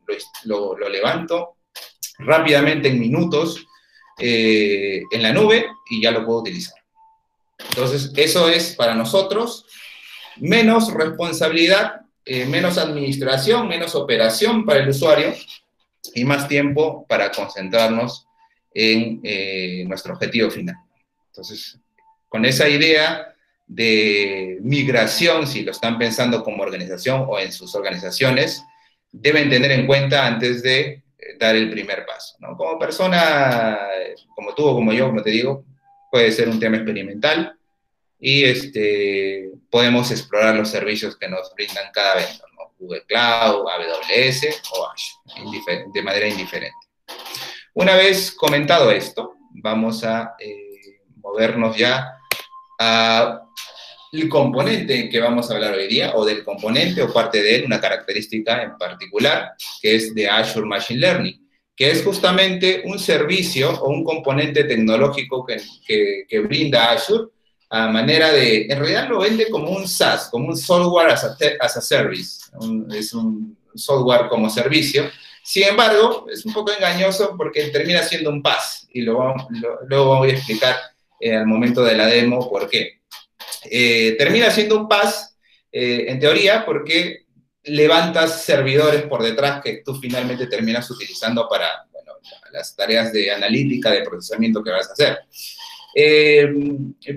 Lo, 0.46 0.76
levanto 0.89 1.58
rápidamente 2.17 2.88
en 2.88 3.00
minutos 3.00 3.67
eh, 4.17 5.04
en 5.12 5.22
la 5.22 5.32
nube 5.32 5.67
y 5.91 6.02
ya 6.02 6.10
lo 6.10 6.26
puedo 6.26 6.39
utilizar. 6.39 6.80
Entonces, 7.70 8.12
eso 8.15 8.50
es 8.50 8.74
para 8.74 8.96
nosotros 8.96 9.67
menos 10.38 10.91
responsabilidad 10.91 12.02
eh, 12.26 12.46
menos 12.46 12.78
administración, 12.78 13.67
menos 13.67 13.96
operación 13.96 14.65
para 14.65 14.80
el 14.80 14.89
usuario 14.89 15.34
y 16.15 16.24
más 16.26 16.48
tiempo 16.48 17.06
para 17.08 17.32
concentrarnos 17.32 18.28
en 18.74 19.22
eh, 19.24 19.84
nuestro 19.88 20.13
objetivo 20.13 20.50
final. 20.50 20.76
Entonces, 21.28 21.80
con 22.30 22.46
esa 22.46 22.67
idea 22.67 23.34
de 23.65 24.60
migración, 24.62 25.48
si 25.48 25.63
lo 25.63 25.72
están 25.72 25.98
pensando 25.98 26.43
como 26.43 26.63
organización 26.63 27.26
o 27.28 27.39
en 27.39 27.52
sus 27.52 27.76
organizaciones, 27.76 28.63
deben 29.12 29.50
tener 29.50 29.72
en 29.72 29.88
cuenta 29.88 30.26
antes 30.26 30.63
de 30.63 30.82
eh, 30.84 31.04
dar 31.39 31.56
el 31.56 31.70
primer 31.70 32.06
paso. 32.06 32.38
Como 32.58 32.78
persona, 32.78 33.80
como 34.36 34.54
tú 34.54 34.65
o 34.65 34.76
como 34.76 34.93
yo, 34.93 35.08
como 35.08 35.22
te 35.22 35.32
digo, 35.32 35.65
puede 36.12 36.32
ser 36.32 36.50
un 36.50 36.60
tema 36.60 36.78
experimental, 36.78 37.58
y 38.20 38.43
este, 38.43 39.52
podemos 39.70 40.10
explorar 40.12 40.56
los 40.56 40.70
servicios 40.70 41.15
que 41.17 41.30
nos 41.30 41.54
brindan 41.56 41.86
cada 41.93 42.15
vendor, 42.15 42.50
Google 42.78 43.04
Cloud, 43.08 43.68
AWS 43.68 44.62
o 44.72 44.88
Azure, 44.90 45.86
de 45.94 46.02
manera 46.02 46.28
indiferente. 46.28 46.76
Una 47.74 47.96
vez 47.96 48.32
comentado 48.32 48.92
esto, 48.92 49.36
vamos 49.52 50.04
a 50.04 50.36
eh, 50.40 51.02
movernos 51.18 51.78
ya 51.78 52.18
al 52.80 53.40
componente 54.30 55.10
que 55.10 55.20
vamos 55.20 55.50
a 55.50 55.56
hablar 55.56 55.74
hoy 55.74 55.88
día, 55.88 56.13
o 56.16 56.26
del 56.26 56.44
componente 56.44 57.02
o 57.02 57.13
parte 57.13 57.42
de 57.42 57.56
él, 57.56 57.66
una 57.66 57.82
característica 57.82 58.63
en 58.63 58.78
particular, 58.78 59.54
que 59.82 59.96
es 59.96 60.16
de 60.16 60.30
Azure 60.30 60.66
Machine 60.66 61.00
Learning, 61.00 61.50
que 61.76 61.92
es 61.92 62.04
justamente 62.04 62.82
un 62.86 62.98
servicio 62.98 63.72
o 63.72 63.90
un 63.90 64.04
componente 64.04 64.63
tecnológico 64.63 65.46
que, 65.46 65.58
que, 65.86 66.26
que 66.28 66.40
brinda 66.40 66.92
Azure 66.92 67.30
a 67.69 67.88
manera 67.88 68.32
de, 68.32 68.65
en 68.69 68.80
realidad 68.80 69.10
lo 69.10 69.19
vende 69.19 69.49
como 69.49 69.69
un 69.71 69.88
SaaS, 69.88 70.30
como 70.30 70.47
un 70.47 70.58
software 70.58 71.12
as 71.12 71.77
a, 71.77 71.82
service, 71.82 72.45
es 72.93 73.13
un 73.13 73.58
software 73.75 74.27
como 74.30 74.49
servicio. 74.49 75.10
Sin 75.43 75.63
embargo, 75.63 76.27
es 76.32 76.45
un 76.45 76.53
poco 76.53 76.71
engañoso 76.71 77.36
porque 77.38 77.69
termina 77.69 78.03
siendo 78.03 78.30
un 78.30 78.41
PaaS 78.41 78.88
y 78.91 79.01
luego 79.01 79.36
lo, 79.88 80.06
voy 80.06 80.32
a 80.32 80.34
explicar 80.34 80.75
eh, 81.19 81.36
al 81.36 81.45
momento 81.45 81.84
de 81.84 81.95
la 81.95 82.06
demo 82.08 82.49
por 82.49 82.69
qué. 82.69 83.01
Eh, 83.69 84.15
termina 84.17 84.51
siendo 84.51 84.77
un 84.77 84.88
pass, 84.88 85.38
en 85.71 86.19
teoría, 86.19 86.65
porque 86.65 87.27
levantas 87.63 88.43
servidores 88.43 89.03
por 89.03 89.21
detrás 89.21 89.62
que 89.62 89.84
tú 89.86 89.95
finalmente 89.95 90.47
terminas 90.47 90.89
utilizando 90.89 91.47
para 91.47 91.67
las 92.51 92.75
tareas 92.75 93.12
de 93.12 93.32
analítica, 93.32 93.91
de 93.91 94.01
procesamiento 94.01 94.63
que 94.63 94.71
vas 94.71 94.89
a 94.89 94.93
hacer. 94.93 95.19
Eh, 95.99 96.53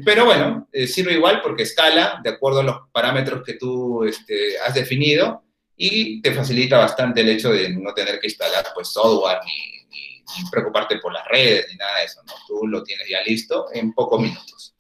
pero 0.03 0.25
bueno, 0.25 0.67
eh, 0.73 0.87
sirve 0.87 1.13
igual 1.13 1.43
porque 1.43 1.65
escala 1.65 2.19
de 2.25 2.31
acuerdo 2.31 2.61
a 2.61 2.63
los 2.63 2.77
parámetros 2.91 3.43
que 3.45 3.53
tú 3.53 4.05
este, 4.05 4.59
has 4.59 4.73
definido 4.73 5.43
y 5.77 6.23
te 6.23 6.33
facilita 6.33 6.79
bastante 6.79 7.21
el 7.21 7.29
hecho 7.29 7.53
de 7.53 7.69
no 7.69 7.93
tener 7.93 8.19
que 8.19 8.29
instalar 8.29 8.65
pues, 8.75 8.89
software 8.89 9.41
ni, 9.45 9.85
ni 9.91 10.51
preocuparte 10.51 10.97
por 10.97 11.13
las 11.13 11.27
redes 11.29 11.67
ni 11.69 11.77
nada 11.77 11.99
de 11.99 12.05
eso. 12.07 12.23
¿no? 12.27 12.33
Tú 12.49 12.67
lo 12.67 12.83
tienes 12.83 13.07
ya 13.07 13.21
listo 13.23 13.67
en 13.71 13.93
pocos 13.93 14.19
minutos. 14.19 14.75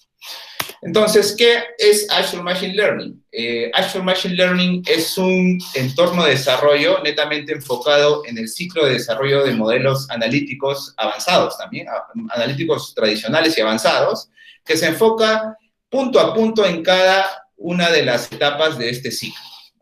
Entonces, 0.82 1.34
¿qué 1.36 1.62
es 1.78 2.06
Azure 2.10 2.42
Machine 2.42 2.74
Learning? 2.74 3.22
Eh, 3.32 3.70
Azure 3.74 4.02
Machine 4.02 4.34
Learning 4.34 4.82
es 4.86 5.18
un 5.18 5.58
entorno 5.74 6.24
de 6.24 6.30
desarrollo 6.30 7.02
netamente 7.02 7.52
enfocado 7.52 8.22
en 8.26 8.38
el 8.38 8.48
ciclo 8.48 8.86
de 8.86 8.94
desarrollo 8.94 9.44
de 9.44 9.52
modelos 9.52 10.08
analíticos 10.10 10.94
avanzados 10.96 11.58
también, 11.58 11.86
analíticos 12.30 12.94
tradicionales 12.94 13.58
y 13.58 13.60
avanzados, 13.60 14.30
que 14.64 14.76
se 14.76 14.86
enfoca 14.86 15.56
punto 15.90 16.18
a 16.18 16.32
punto 16.32 16.64
en 16.64 16.82
cada 16.82 17.26
una 17.56 17.90
de 17.90 18.02
las 18.02 18.32
etapas 18.32 18.78
de 18.78 18.88
este 18.88 19.10
ciclo. 19.10 19.40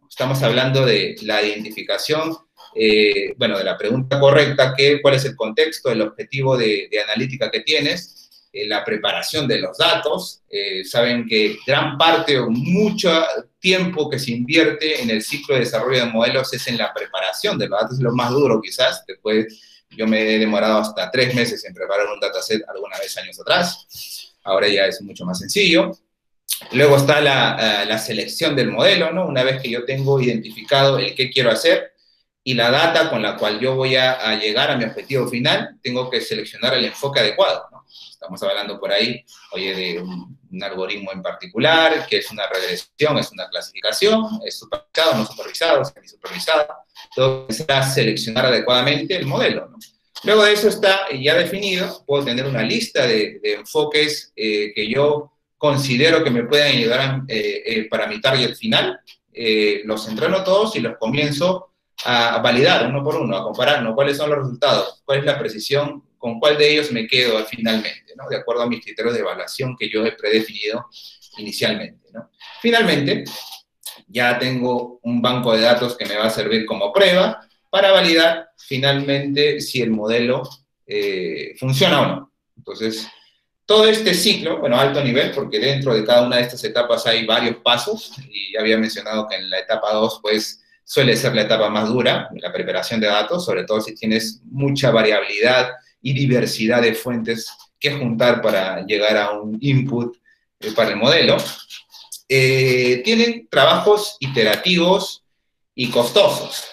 Estamos 0.09 0.43
hablando 0.43 0.85
de 0.85 1.15
la 1.23 1.41
identificación, 1.43 2.37
eh, 2.75 3.35
bueno, 3.37 3.57
de 3.57 3.63
la 3.63 3.79
pregunta 3.79 4.19
correcta, 4.19 4.75
que, 4.77 5.01
cuál 5.01 5.15
es 5.15 5.25
el 5.25 5.37
contexto, 5.37 5.93
el 5.93 6.03
objetivo 6.03 6.57
de 6.57 6.91
analítica 7.05 7.53
que 7.53 7.61
tienes, 7.61 8.28
la 8.66 8.85
preparación 8.85 9.47
de 9.47 9.61
los 9.61 9.77
datos. 9.77 10.42
Eh, 10.49 10.85
saben 10.85 11.27
que 11.27 11.59
gran 11.66 11.97
parte 11.99 12.38
o 12.38 12.51
mucho 12.51 13.11
tiempo 13.59 14.09
que 14.09 14.18
se 14.18 14.33
invierte 14.33 15.03
en 15.03 15.11
el 15.11 15.23
ciclo 15.23 15.55
de 15.55 15.62
desarrollo 15.62 16.05
de 16.05 16.11
modelos 16.11 16.53
es 16.53 16.66
en 16.68 16.79
la 16.79 16.92
preparación 16.92 17.59
de 17.59 17.68
los 17.68 17.81
datos, 17.81 17.97
es 17.97 18.03
lo 18.03 18.12
más 18.12 18.31
duro 18.31 18.61
quizás. 18.61 19.05
Después 19.07 19.47
yo 19.90 20.07
me 20.07 20.35
he 20.35 20.38
demorado 20.38 20.79
hasta 20.79 21.11
tres 21.11 21.35
meses 21.35 21.64
en 21.64 21.75
preparar 21.75 22.07
un 22.07 22.21
dataset 22.21 22.62
alguna 22.68 22.99
vez 22.99 23.16
años 23.18 23.40
atrás. 23.40 24.35
Ahora 24.44 24.68
ya 24.68 24.87
es 24.87 25.01
mucho 25.03 25.25
más 25.25 25.38
sencillo. 25.38 25.92
Luego 26.73 26.97
está 26.97 27.21
la, 27.21 27.85
la 27.87 27.99
selección 27.99 28.57
del 28.57 28.71
modelo, 28.71 29.12
¿no? 29.12 29.27
Una 29.27 29.44
vez 29.44 29.61
que 29.62 29.71
yo 29.71 29.85
tengo 29.85 30.21
identificado 30.21 30.99
el 30.99 31.14
qué 31.14 31.31
quiero 31.31 31.51
hacer, 31.51 31.92
y 32.49 32.55
la 32.55 32.71
data 32.71 33.11
con 33.11 33.21
la 33.21 33.37
cual 33.37 33.61
yo 33.61 33.75
voy 33.75 33.95
a, 33.97 34.35
llegar 34.39 34.71
a 34.71 34.77
mi 34.79 34.85
objetivo 34.85 35.29
final, 35.29 35.77
tengo 35.83 36.09
que 36.09 36.23
seleccionar 36.23 36.73
el 36.73 36.87
enfoque 36.87 37.21
adecuado. 37.21 37.69
Estamos 38.11 38.43
hablando 38.43 38.81
por 38.81 38.91
ahí, 38.91 39.23
oye, 39.53 39.75
de 39.75 40.01
un, 40.01 40.63
algoritmo 40.63 41.13
en 41.13 41.21
particular, 41.21 42.07
que 42.07 42.17
es 42.17 42.31
una 42.31 42.47
regresión, 42.47 43.19
es 43.19 43.31
una 43.33 43.51
clasificación, 43.51 44.41
es 44.47 44.61
supervisado, 44.61 45.15
no 45.15 45.27
supervisado, 45.27 45.85
semi-supervisado. 45.85 46.67
Todo 47.15 47.45
necesita 47.51 47.83
seleccionar 47.83 48.47
adecuadamente 48.47 49.15
el 49.15 49.27
modelo. 49.27 49.69
Luego 50.25 50.45
de 50.45 50.55
eso 50.55 50.69
está 50.69 51.01
ya 51.13 51.35
definido, 51.35 52.03
puedo 52.07 52.25
tener 52.25 52.47
una 52.47 52.63
lista 52.63 53.07
de, 53.07 53.41
enfoques 53.43 54.33
eh, 54.35 54.73
que 54.75 54.89
yo 54.89 55.33
considero 55.59 56.25
que 56.25 56.31
me 56.31 56.45
puedan 56.45 56.69
ayudar 56.69 57.25
eh, 57.29 57.63
eh, 57.67 57.89
para 57.91 58.07
mi 58.07 58.23
target 58.23 58.55
final. 58.55 58.99
Los 59.85 60.09
entreno 60.09 60.43
todos 60.43 60.75
y 60.77 60.81
los 60.81 60.97
comienzo 60.97 61.69
a 62.05 62.39
validar 62.39 62.87
uno 62.87 63.03
por 63.03 63.17
uno, 63.17 63.37
a 63.37 63.43
comparar 63.43 63.83
¿no? 63.83 63.95
cuáles 63.95 64.17
son 64.17 64.31
los 64.31 64.39
resultados, 64.39 65.03
cuál 65.05 65.19
es 65.19 65.25
la 65.25 65.39
precisión 65.39 66.05
con 66.17 66.41
cuál 66.41 66.59
de 66.59 66.73
ellos 66.73 66.91
me 66.93 67.07
quedo 67.07 67.45
finalmente, 67.45 68.15
¿no? 68.17 68.29
de 68.29 68.37
acuerdo 68.37 68.63
a 68.63 68.69
mis 68.69 68.83
criterios 68.83 69.15
de 69.15 69.21
evaluación 69.21 69.77
que 69.77 69.89
yo 69.89 70.05
he 70.05 70.13
predefinido 70.13 70.87
inicialmente. 71.39 72.09
¿no? 72.13 72.31
Finalmente, 72.61 73.25
ya 74.07 74.39
tengo 74.39 75.01
un 75.03 75.21
banco 75.23 75.53
de 75.53 75.63
datos 75.63 75.97
que 75.97 76.07
me 76.07 76.17
va 76.17 76.27
a 76.27 76.31
servir 76.31 76.67
como 76.67 76.93
prueba 76.93 77.41
para 77.71 77.93
validar 77.93 78.51
finalmente 78.57 79.61
si 79.61 79.83
el 79.83 79.91
modelo 79.91 80.43
eh, 80.87 81.55
funciona 81.59 82.01
o 82.01 82.07
no. 82.07 82.33
Entonces, 82.57 83.07
todo 83.69 83.87
este 83.87 84.15
ciclo, 84.15 84.59
bueno, 84.61 84.81
alto 84.81 85.05
nivel, 85.05 85.31
porque 85.33 85.59
dentro 85.59 85.95
de 85.95 86.05
cada 86.05 86.27
una 86.27 86.37
de 86.37 86.43
estas 86.43 86.65
etapas 86.65 87.07
hay 87.07 87.27
varios 87.27 87.57
pasos, 87.57 88.13
y 88.31 88.55
ya 88.55 88.61
había 88.61 88.79
mencionado 88.79 89.29
que 89.29 89.37
en 89.37 89.51
la 89.51 89.59
etapa 89.59 89.93
2, 89.93 90.21
pues, 90.23 90.65
suele 90.88 91.18
ser 91.18 91.35
la 91.35 91.42
etapa 91.42 91.68
más 91.68 91.90
dura, 91.90 92.31
la 92.40 92.51
preparación 92.51 92.98
de 92.98 93.09
datos, 93.09 93.44
sobre 93.44 93.64
todo 93.64 93.79
si 93.79 93.94
tienes 93.94 94.40
mucha 94.44 94.90
variabilidad 94.90 95.68
y 96.01 96.14
diversidad 96.14 96.81
de 96.81 96.94
fuentes 96.94 97.53
que 97.79 97.92
juntar 97.92 98.40
para 98.40 98.87
llegar 98.87 99.18
a 99.18 99.33
un 99.33 99.59
input 99.61 100.16
eh, 100.61 100.72
para 100.74 100.88
el 100.88 100.96
modelo. 100.96 101.37
Eh, 102.27 103.03
tienen 103.05 103.46
trabajos 103.51 104.16
iterativos 104.18 105.24
y 105.74 105.90
costosos, 105.90 106.64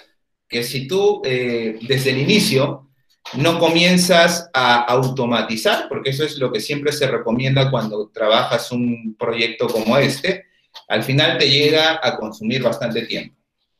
que 0.47 0.63
si 0.63 0.87
tú 0.87 1.21
eh, 1.25 1.77
desde 1.81 2.11
el 2.11 2.19
inicio 2.19 2.89
no 3.33 3.59
comienzas 3.59 4.49
a 4.53 4.77
automatizar, 4.83 5.89
porque 5.89 6.11
eso 6.11 6.23
es 6.23 6.37
lo 6.37 6.53
que 6.53 6.61
siempre 6.61 6.93
se 6.93 7.07
recomienda 7.07 7.69
cuando 7.69 8.09
trabajas 8.13 8.71
un 8.71 9.13
proyecto 9.19 9.67
como 9.67 9.97
este, 9.97 10.45
al 10.87 11.03
final 11.03 11.37
te 11.37 11.49
llega 11.49 11.99
a 12.01 12.15
consumir 12.15 12.63
bastante 12.63 13.01
tiempo. 13.01 13.35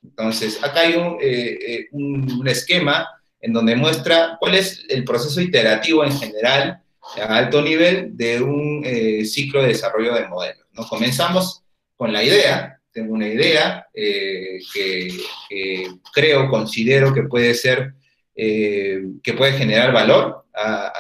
Entonces, 0.10 0.64
acá 0.64 0.82
hay 0.82 0.96
un, 0.96 2.40
un 2.40 2.48
esquema 2.48 3.08
en 3.46 3.54
donde 3.54 3.76
muestra 3.76 4.38
cuál 4.40 4.56
es 4.56 4.84
el 4.90 5.04
proceso 5.04 5.40
iterativo 5.40 6.04
en 6.04 6.12
general 6.12 6.82
a 7.22 7.38
alto 7.38 7.62
nivel 7.62 8.18
de 8.18 8.42
un 8.42 8.82
eh, 8.84 9.24
ciclo 9.26 9.62
de 9.62 9.70
desarrollo 9.70 10.16
de 10.16 10.28
modelos. 10.28 10.66
¿no? 10.72 10.88
Comenzamos 10.88 11.64
con 11.96 12.12
la 12.12 12.24
idea, 12.24 12.80
tengo 12.92 13.14
una 13.14 13.28
idea 13.28 13.88
eh, 13.94 14.60
que, 14.74 15.10
creo, 16.14 16.50
considero 16.50 17.14
que 17.14 17.24
puede 17.24 17.54
ser, 17.54 17.94
eh, 18.36 19.02
que 19.22 19.34
puede 19.34 19.54
generar 19.54 19.94
valor 19.94 20.46
a, 20.54 20.92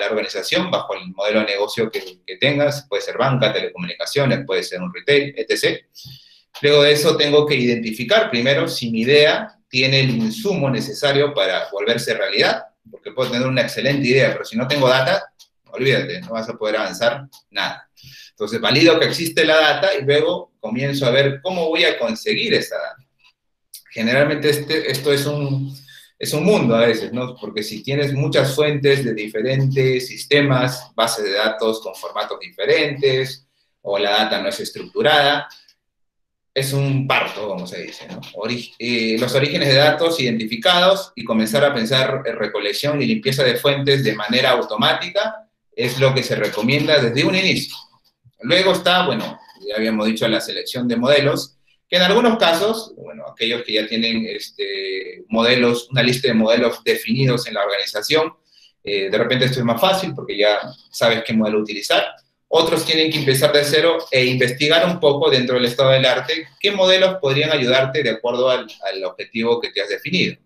la 0.00 0.06
organización 0.10 0.70
bajo 0.70 0.94
el 0.94 1.08
modelo 1.14 1.40
de 1.40 1.46
negocio 1.46 1.90
que, 1.90 2.20
que 2.26 2.36
tengas, 2.36 2.86
puede 2.88 3.02
ser 3.02 3.16
banca, 3.16 3.52
telecomunicaciones, 3.52 4.44
puede 4.46 4.62
ser 4.62 4.80
un 4.80 4.92
retail, 4.92 5.34
etc. 5.36 5.84
Luego 6.62 6.82
de 6.82 6.92
eso 6.92 7.16
tengo 7.16 7.46
que 7.46 7.54
identificar 7.54 8.30
primero 8.30 8.68
si 8.68 8.90
mi 8.90 9.02
idea 9.02 9.56
tiene 9.68 10.00
el 10.00 10.10
insumo 10.10 10.70
necesario 10.70 11.34
para 11.34 11.68
volverse 11.70 12.14
realidad, 12.14 12.64
porque 12.90 13.12
puedo 13.12 13.30
tener 13.30 13.46
una 13.46 13.62
excelente 13.62 14.06
idea, 14.06 14.32
pero 14.32 14.44
si 14.44 14.56
no 14.56 14.66
tengo 14.66 14.88
data, 14.88 15.32
olvídate, 15.66 16.20
no 16.20 16.30
vas 16.30 16.48
a 16.48 16.54
poder 16.54 16.76
avanzar 16.76 17.26
nada. 17.50 17.88
Entonces, 18.30 18.60
valido 18.60 18.98
que 18.98 19.06
existe 19.06 19.44
la 19.44 19.56
data 19.56 19.94
y 19.94 20.04
luego 20.04 20.52
comienzo 20.60 21.06
a 21.06 21.10
ver 21.10 21.40
cómo 21.42 21.68
voy 21.68 21.84
a 21.84 21.98
conseguir 21.98 22.54
esa 22.54 22.76
data. 22.76 23.06
Generalmente 23.90 24.50
este, 24.50 24.90
esto 24.90 25.12
es 25.12 25.24
un, 25.24 25.74
es 26.18 26.32
un 26.32 26.44
mundo 26.44 26.74
a 26.74 26.86
veces, 26.86 27.12
¿no? 27.12 27.34
Porque 27.36 27.62
si 27.62 27.82
tienes 27.82 28.12
muchas 28.12 28.54
fuentes 28.54 29.04
de 29.04 29.14
diferentes 29.14 30.06
sistemas, 30.06 30.90
bases 30.94 31.24
de 31.24 31.32
datos 31.32 31.80
con 31.80 31.94
formatos 31.94 32.38
diferentes, 32.40 33.46
o 33.82 33.98
la 33.98 34.10
data 34.10 34.42
no 34.42 34.48
es 34.48 34.60
estructurada, 34.60 35.48
es 36.56 36.72
un 36.72 37.06
parto, 37.06 37.48
como 37.48 37.66
se 37.66 37.82
dice. 37.82 38.08
Eh, 38.78 39.18
los 39.20 39.34
orígenes 39.34 39.68
de 39.68 39.74
datos 39.74 40.18
identificados 40.18 41.12
y 41.14 41.22
comenzar 41.22 41.62
a 41.66 41.74
pensar 41.74 42.22
en 42.24 42.34
recolección 42.34 43.02
y 43.02 43.04
limpieza 43.04 43.44
de 43.44 43.56
fuentes 43.56 44.02
de 44.02 44.14
manera 44.14 44.52
automática 44.52 45.50
es 45.70 46.00
lo 46.00 46.14
que 46.14 46.22
se 46.22 46.34
recomienda 46.34 46.98
desde 46.98 47.26
un 47.26 47.34
inicio. 47.34 47.76
Luego 48.40 48.72
está, 48.72 49.04
bueno, 49.04 49.38
ya 49.68 49.76
habíamos 49.76 50.06
dicho 50.06 50.26
la 50.28 50.40
selección 50.40 50.88
de 50.88 50.96
modelos, 50.96 51.58
que 51.90 51.96
en 51.96 52.02
algunos 52.04 52.38
casos, 52.38 52.94
bueno, 52.96 53.24
aquellos 53.30 53.62
que 53.62 53.74
ya 53.74 53.86
tienen 53.86 54.24
este, 54.26 55.24
modelos, 55.28 55.90
una 55.90 56.02
lista 56.02 56.28
de 56.28 56.34
modelos 56.34 56.82
definidos 56.82 57.46
en 57.46 57.52
la 57.52 57.64
organización, 57.64 58.32
eh, 58.82 59.10
de 59.10 59.18
repente 59.18 59.44
esto 59.44 59.58
es 59.58 59.64
más 59.66 59.78
fácil 59.78 60.14
porque 60.14 60.38
ya 60.38 60.58
sabes 60.90 61.22
qué 61.22 61.34
modelo 61.34 61.58
utilizar 61.58 62.02
otros 62.48 62.84
tienen 62.84 63.10
que 63.10 63.18
empezar 63.18 63.52
de 63.52 63.64
cero 63.64 63.98
e 64.10 64.24
investigar 64.24 64.86
un 64.86 65.00
poco 65.00 65.30
dentro 65.30 65.56
del 65.56 65.64
estado 65.64 65.90
del 65.90 66.06
arte 66.06 66.48
qué 66.60 66.70
modelos 66.70 67.16
podrían 67.20 67.50
ayudarte 67.50 68.02
de 68.02 68.10
acuerdo 68.10 68.48
al, 68.48 68.66
objetivo 69.04 69.60
que 69.60 69.70
te 69.70 69.82
has 69.82 69.88
definido. 69.88 70.36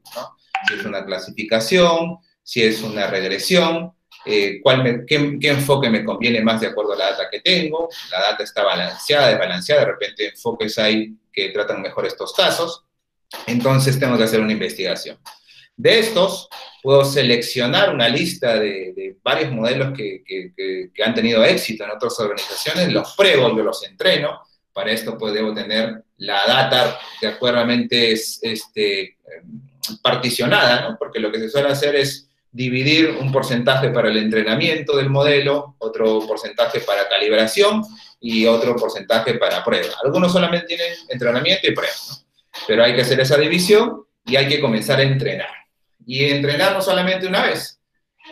Si 0.67 0.75
es 0.75 0.85
una 0.85 1.05
clasificación, 1.05 2.19
si 2.43 2.63
es 2.63 2.83
una 2.83 3.07
regresión, 3.07 3.93
eh, 4.25 4.61
qué, 5.07 5.39
enfoque 5.43 5.89
me 5.89 6.05
conviene 6.05 6.43
más 6.43 6.61
de 6.61 6.69
acuerdo 6.69 6.93
a 6.93 6.97
la 6.97 7.11
data 7.11 7.29
que 7.31 7.41
tengo, 7.41 7.89
la 8.11 8.21
data 8.21 8.45
está 8.45 8.65
balanceada, 8.65 9.29
desbalanceada, 9.29 9.81
de 9.83 9.87
repente 9.87 10.29
enfoques 10.29 10.79
hay 10.79 11.15
que 11.33 11.51
tratan 11.51 11.81
mejor 11.81 12.07
estos 12.07 12.33
casos, 12.33 12.85
entonces 13.47 13.99
tengo 13.99 14.19
que 14.19 14.25
hacer 14.25 14.41
una 14.41 14.53
investigación. 14.53 15.19
De 15.81 15.99
estos, 15.99 16.47
puedo 16.83 17.07
seleccionar 17.07 17.95
una 17.95 18.07
lista 18.07 18.57
de, 18.57 19.17
varios 19.23 19.51
modelos 19.51 19.97
que, 19.97 20.53
han 21.03 21.15
tenido 21.15 21.43
éxito 21.43 21.85
en 21.85 21.91
otras 21.93 22.21
organizaciones, 22.21 22.93
los 22.93 23.15
pruebo, 23.17 23.57
yo 23.57 23.63
los 23.63 23.83
entreno, 23.85 24.43
para 24.75 24.93
esto 24.93 25.17
pues 25.17 25.33
debo 25.33 25.55
tener 25.55 26.05
la 26.19 26.47
data 26.47 27.01
de 27.23 27.29
acuerdamente 27.29 28.13
este, 28.13 29.17
particionada, 30.03 30.83
¿no? 30.83 30.99
porque 30.99 31.19
lo 31.19 31.33
que 31.33 31.39
se 31.39 31.49
suele 31.49 31.71
hacer 31.71 31.97
es 31.97 32.29
dividir 32.53 33.17
un 33.19 33.33
porcentaje 33.33 33.89
para 33.89 34.11
el 34.11 34.19
entrenamiento 34.19 34.99
del 34.99 35.09
modelo, 35.09 35.77
otro 35.79 36.21
porcentaje 36.27 36.81
para 36.81 37.09
calibración 37.09 37.83
y 38.21 38.45
otro 38.45 38.77
porcentaje 38.77 39.33
para 39.35 39.65
prueba. 39.65 39.95
Algunos 40.05 40.31
solamente 40.31 40.67
tienen 40.67 40.93
entrenamiento 41.09 41.71
y 41.71 41.75
prueba, 41.75 41.95
¿no? 42.11 42.17
pero 42.67 42.85
hay 42.85 42.95
que 42.95 43.01
hacer 43.01 43.19
esa 43.21 43.39
división 43.39 44.05
y 44.27 44.37
hay 44.37 44.47
que 44.47 44.61
comenzar 44.61 44.99
a 44.99 45.05
entrenar. 45.05 45.60
Y 46.13 46.25
entrenar 46.25 46.73
no 46.73 46.83
solamente 46.83 47.29
una 47.29 47.45
vez, 47.45 47.81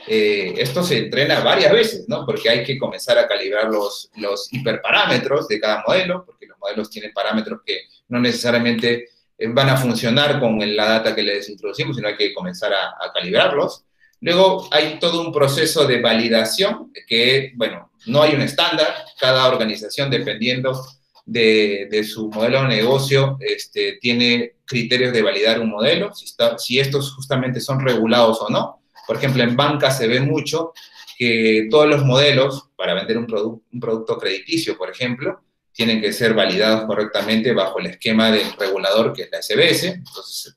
eh, 0.08 0.52
esto 0.56 0.82
se 0.82 0.98
entrena 0.98 1.38
varias 1.44 1.72
veces, 1.72 2.08
¿no? 2.08 2.26
Porque 2.26 2.50
hay 2.50 2.64
que 2.64 2.76
comenzar 2.76 3.16
a 3.18 3.28
calibrar 3.28 3.66
los, 3.66 4.10
los 4.16 4.52
hiperparámetros 4.52 5.46
de 5.46 5.60
cada 5.60 5.84
modelo, 5.86 6.24
porque 6.26 6.46
los 6.46 6.58
modelos 6.58 6.90
tienen 6.90 7.12
parámetros 7.12 7.60
que 7.64 7.82
no 8.08 8.18
necesariamente 8.18 9.10
eh, 9.38 9.46
van 9.50 9.68
a 9.68 9.76
funcionar 9.76 10.40
con 10.40 10.58
la 10.74 10.88
data 10.88 11.14
que 11.14 11.22
les 11.22 11.48
introducimos, 11.48 11.94
sino 11.94 12.08
hay 12.08 12.16
que 12.16 12.34
comenzar 12.34 12.72
a, 12.72 12.88
a 13.00 13.12
calibrarlos. 13.14 13.84
Luego 14.22 14.68
hay 14.72 14.98
todo 14.98 15.20
un 15.20 15.32
proceso 15.32 15.86
de 15.86 16.00
validación 16.00 16.92
que, 17.06 17.52
bueno, 17.54 17.92
no 18.06 18.22
hay 18.22 18.34
un 18.34 18.42
estándar, 18.42 18.92
cada 19.20 19.46
organización 19.46 20.10
dependiendo 20.10 20.84
de, 21.28 22.04
su 22.04 22.30
modelo 22.30 22.62
de 22.62 22.68
negocio 22.68 23.36
este, 23.40 23.98
tiene 24.00 24.54
criterios 24.64 25.12
de 25.12 25.22
validar 25.22 25.60
un 25.60 25.70
modelo, 25.70 26.10
si, 26.14 26.78
estos 26.78 27.14
justamente 27.14 27.60
son 27.60 27.80
regulados 27.80 28.38
o 28.40 28.48
no. 28.48 28.82
Por 29.06 29.16
ejemplo, 29.16 29.42
en 29.42 29.56
banca 29.56 29.90
se 29.90 30.06
ve 30.06 30.20
mucho 30.20 30.72
que 31.18 31.68
todos 31.70 31.86
los 31.86 32.04
modelos 32.04 32.70
para 32.76 32.94
vender 32.94 33.18
un, 33.18 33.62
un 33.72 33.80
producto 33.80 34.18
crediticio, 34.18 34.76
por 34.76 34.90
ejemplo, 34.90 35.42
tienen 35.72 36.00
que 36.00 36.12
ser 36.12 36.34
validados 36.34 36.86
correctamente 36.86 37.52
bajo 37.52 37.78
el 37.78 37.86
esquema 37.86 38.30
del 38.30 38.52
regulador 38.58 39.12
que 39.12 39.22
es 39.22 39.30
la 39.30 39.42
SBS. 39.42 39.84
Entonces, 39.84 40.56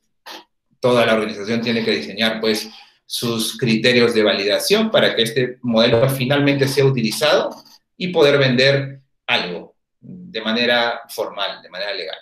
toda 0.80 1.06
la 1.06 1.16
organización 1.16 1.62
tiene 1.62 1.84
que 1.84 1.92
diseñar, 1.92 2.40
pues, 2.40 2.70
sus 3.06 3.58
criterios 3.58 4.14
de 4.14 4.24
validación 4.24 4.90
para 4.90 5.14
que 5.14 5.24
este 5.24 5.58
modelo 5.62 6.10
finalmente 6.10 6.66
sea 6.66 6.86
utilizado 6.86 7.50
y 7.98 8.08
poder 8.08 8.38
vender 8.38 9.02
algo 9.28 9.61
de 10.32 10.42
manera 10.42 11.02
formal, 11.10 11.62
de 11.62 11.70
manera 11.70 11.94
legal. 11.94 12.18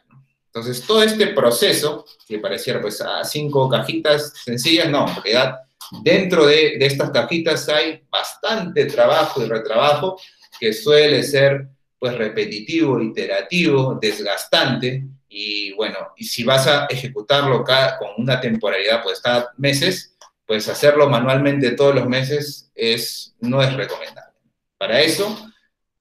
Entonces, 0.48 0.86
todo 0.86 1.04
este 1.04 1.28
proceso, 1.28 2.06
que 2.28 2.40
pareciera 2.40 2.82
pues 2.82 3.00
a 3.02 3.24
cinco 3.24 3.70
cajitas 3.70 4.34
sencillas, 4.44 4.90
no, 4.90 5.08
en 5.08 5.16
realidad 5.16 5.60
dentro 6.02 6.46
de, 6.46 6.78
estas 6.80 7.12
cajitas 7.12 7.70
hay 7.70 8.02
bastante 8.10 8.86
trabajo 8.86 9.44
y 9.44 9.48
retrabajo 9.48 10.20
que 10.60 10.74
suele 10.74 11.24
ser 11.24 11.68
pues 12.00 12.18
repetitivo, 12.18 13.00
iterativo, 13.02 13.98
desgastante, 14.02 15.04
y 15.28 15.74
bueno, 15.74 15.98
y 16.18 16.24
si 16.24 16.44
vas 16.44 16.66
a 16.66 16.86
ejecutarlo 16.86 17.64
con 17.64 18.10
una 18.18 18.40
temporalidad 18.40 19.04
pues 19.04 19.20
cada 19.20 19.52
meses, 19.58 20.16
pues 20.46 20.68
hacerlo 20.68 21.08
manualmente 21.10 21.72
todos 21.72 21.94
los 21.94 22.08
meses 22.08 22.72
es, 22.74 23.36
no 23.40 23.62
es 23.62 23.72
recomendable. 23.74 24.34
Para 24.78 25.02
eso 25.02 25.52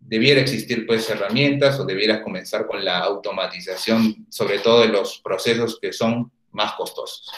debiera 0.09 0.40
existir 0.40 0.87
pues 0.87 1.09
herramientas 1.11 1.79
o 1.79 1.85
debieras 1.85 2.23
comenzar 2.23 2.66
con 2.66 2.83
la 2.83 3.01
automatización, 3.01 4.27
sobre 4.31 4.59
todo 4.59 4.81
de 4.81 4.88
los 4.88 5.21
procesos 5.21 5.79
que 5.81 5.92
son 5.92 6.33
más 6.53 6.73
costosos. 6.73 7.31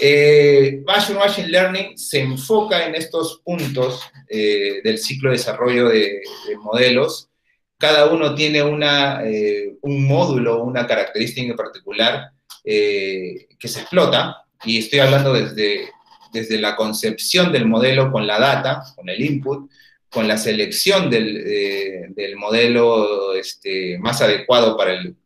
Eh, 0.00 0.82
Machine 0.86 1.48
Learning 1.48 1.98
se 1.98 2.20
enfoca 2.20 2.86
en 2.86 2.94
estos 2.94 3.42
puntos 3.44 4.00
eh, 4.28 4.80
del 4.84 4.98
ciclo 4.98 5.30
de 5.30 5.36
desarrollo 5.36 5.88
de, 5.88 6.22
de, 6.48 6.56
modelos. 6.56 7.28
Cada 7.76 8.06
uno 8.06 8.34
tiene 8.34 8.62
una, 8.62 9.22
eh, 9.24 9.74
un 9.82 10.06
módulo, 10.06 10.62
una 10.62 10.86
característica 10.86 11.50
en 11.50 11.56
particular 11.56 12.30
eh, 12.64 13.48
que 13.58 13.68
se 13.68 13.80
explota 13.80 14.44
y 14.64 14.78
estoy 14.78 15.00
hablando 15.00 15.32
desde, 15.32 15.90
desde 16.32 16.58
la 16.60 16.76
concepción 16.76 17.50
del 17.50 17.66
modelo 17.66 18.12
con 18.12 18.26
la 18.26 18.38
data, 18.38 18.84
con 18.94 19.08
el 19.08 19.20
input, 19.20 19.70
con 20.10 20.26
la 20.26 20.36
selección 20.36 21.08
del, 21.08 21.44
eh, 21.46 22.06
del 22.10 22.36
modelo 22.36 23.34
este, 23.34 23.96
más 23.98 24.20
adecuado 24.20 24.76
para 24.76 24.94
el, 24.94 25.16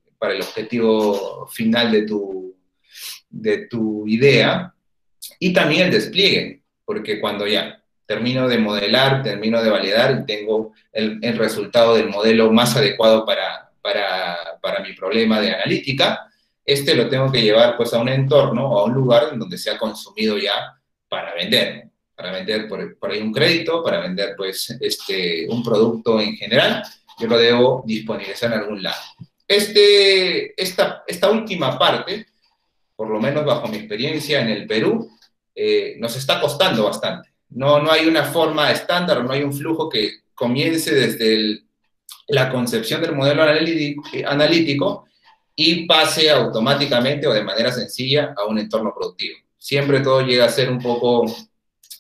objetivo 0.41 1.47
final 1.49 1.93
de 1.93 2.03
tu, 2.07 2.57
de 3.29 3.67
tu 3.67 4.07
idea, 4.09 4.75
y 5.39 5.53
también 5.53 5.83
el 5.83 5.91
despliegue, 5.91 6.63
porque 6.83 7.21
cuando 7.21 7.47
ya 7.47 7.85
termino 8.07 8.49
de 8.49 8.59
modelar, 8.59 9.23
termino 9.23 9.63
de 9.63 9.71
validar 9.71 10.21
y 10.23 10.27
tengo 10.27 10.73
el, 10.93 11.21
resultado 11.37 11.95
del 11.95 12.09
modelo 12.09 12.51
más 12.53 12.77
adecuado 12.77 13.27
para, 13.27 13.71
mi 14.83 14.93
problema 14.95 15.41
de 15.41 15.55
analítica, 15.55 16.27
este 16.65 16.95
lo 16.95 17.09
tengo 17.09 17.31
que 17.31 17.43
llevar 17.43 17.77
pues 17.77 17.93
a 17.93 17.99
un 17.99 18.09
entorno 18.09 18.79
a 18.79 18.85
un 18.85 18.95
lugar 18.95 19.29
en 19.33 19.39
donde 19.39 19.59
sea 19.59 19.79
consumido 19.79 20.39
ya 20.39 20.79
para 21.09 21.35
vender, 21.35 21.89
para 22.17 22.33
vender 22.33 22.69
por, 22.69 22.99
por 22.99 23.11
ahí 23.11 23.21
un 23.21 23.33
crédito, 23.33 23.83
para 23.83 24.01
vender 24.01 24.35
pues 24.37 24.77
este, 24.81 25.47
un 25.49 25.63
producto 25.63 26.21
en 26.21 26.37
general, 26.37 26.83
yo 27.19 27.27
lo 27.27 27.39
debo 27.39 27.83
disponibilizar 27.87 28.53
en 28.53 28.59
algún 28.59 28.83
lado. 28.83 29.01
Este, 29.47 30.61
esta, 30.61 31.05
esta 31.07 31.31
última 31.31 31.79
parte, 31.79 32.27
por 32.97 33.09
lo 33.09 33.21
menos 33.21 33.45
bajo 33.45 33.69
mi 33.69 33.79
experiencia 33.79 34.41
en 34.41 34.49
el 34.49 34.67
Perú, 34.67 35.11
eh, 35.55 35.97
nos 35.99 36.17
está 36.17 36.41
costando 36.41 36.85
bastante. 36.85 37.31
No, 37.51 37.81
no 37.81 37.91
hay 37.91 38.07
una 38.07 38.25
forma 38.25 38.71
estándar, 38.71 39.23
no 39.23 39.33
hay 39.33 39.43
un 39.43 39.53
flujo 39.53 39.89
que 39.89 40.23
comience 40.35 40.93
desde 40.95 41.35
el, 41.35 41.65
la 42.29 42.51
concepción 42.51 43.01
del 43.01 43.15
modelo 43.15 43.43
analítico, 43.43 45.07
y 45.57 45.87
pase 45.87 46.31
automáticamente 46.31 47.27
o 47.27 47.33
de 47.33 47.45
manera 47.45 47.71
sencilla 47.71 48.35
a 48.37 48.45
un 48.45 48.59
entorno 48.59 48.93
productivo. 48.93 49.39
Siempre 49.57 50.01
todo 50.01 50.21
llega 50.23 50.47
a 50.47 50.49
ser 50.49 50.71
un 50.71 50.81
poco 50.81 51.25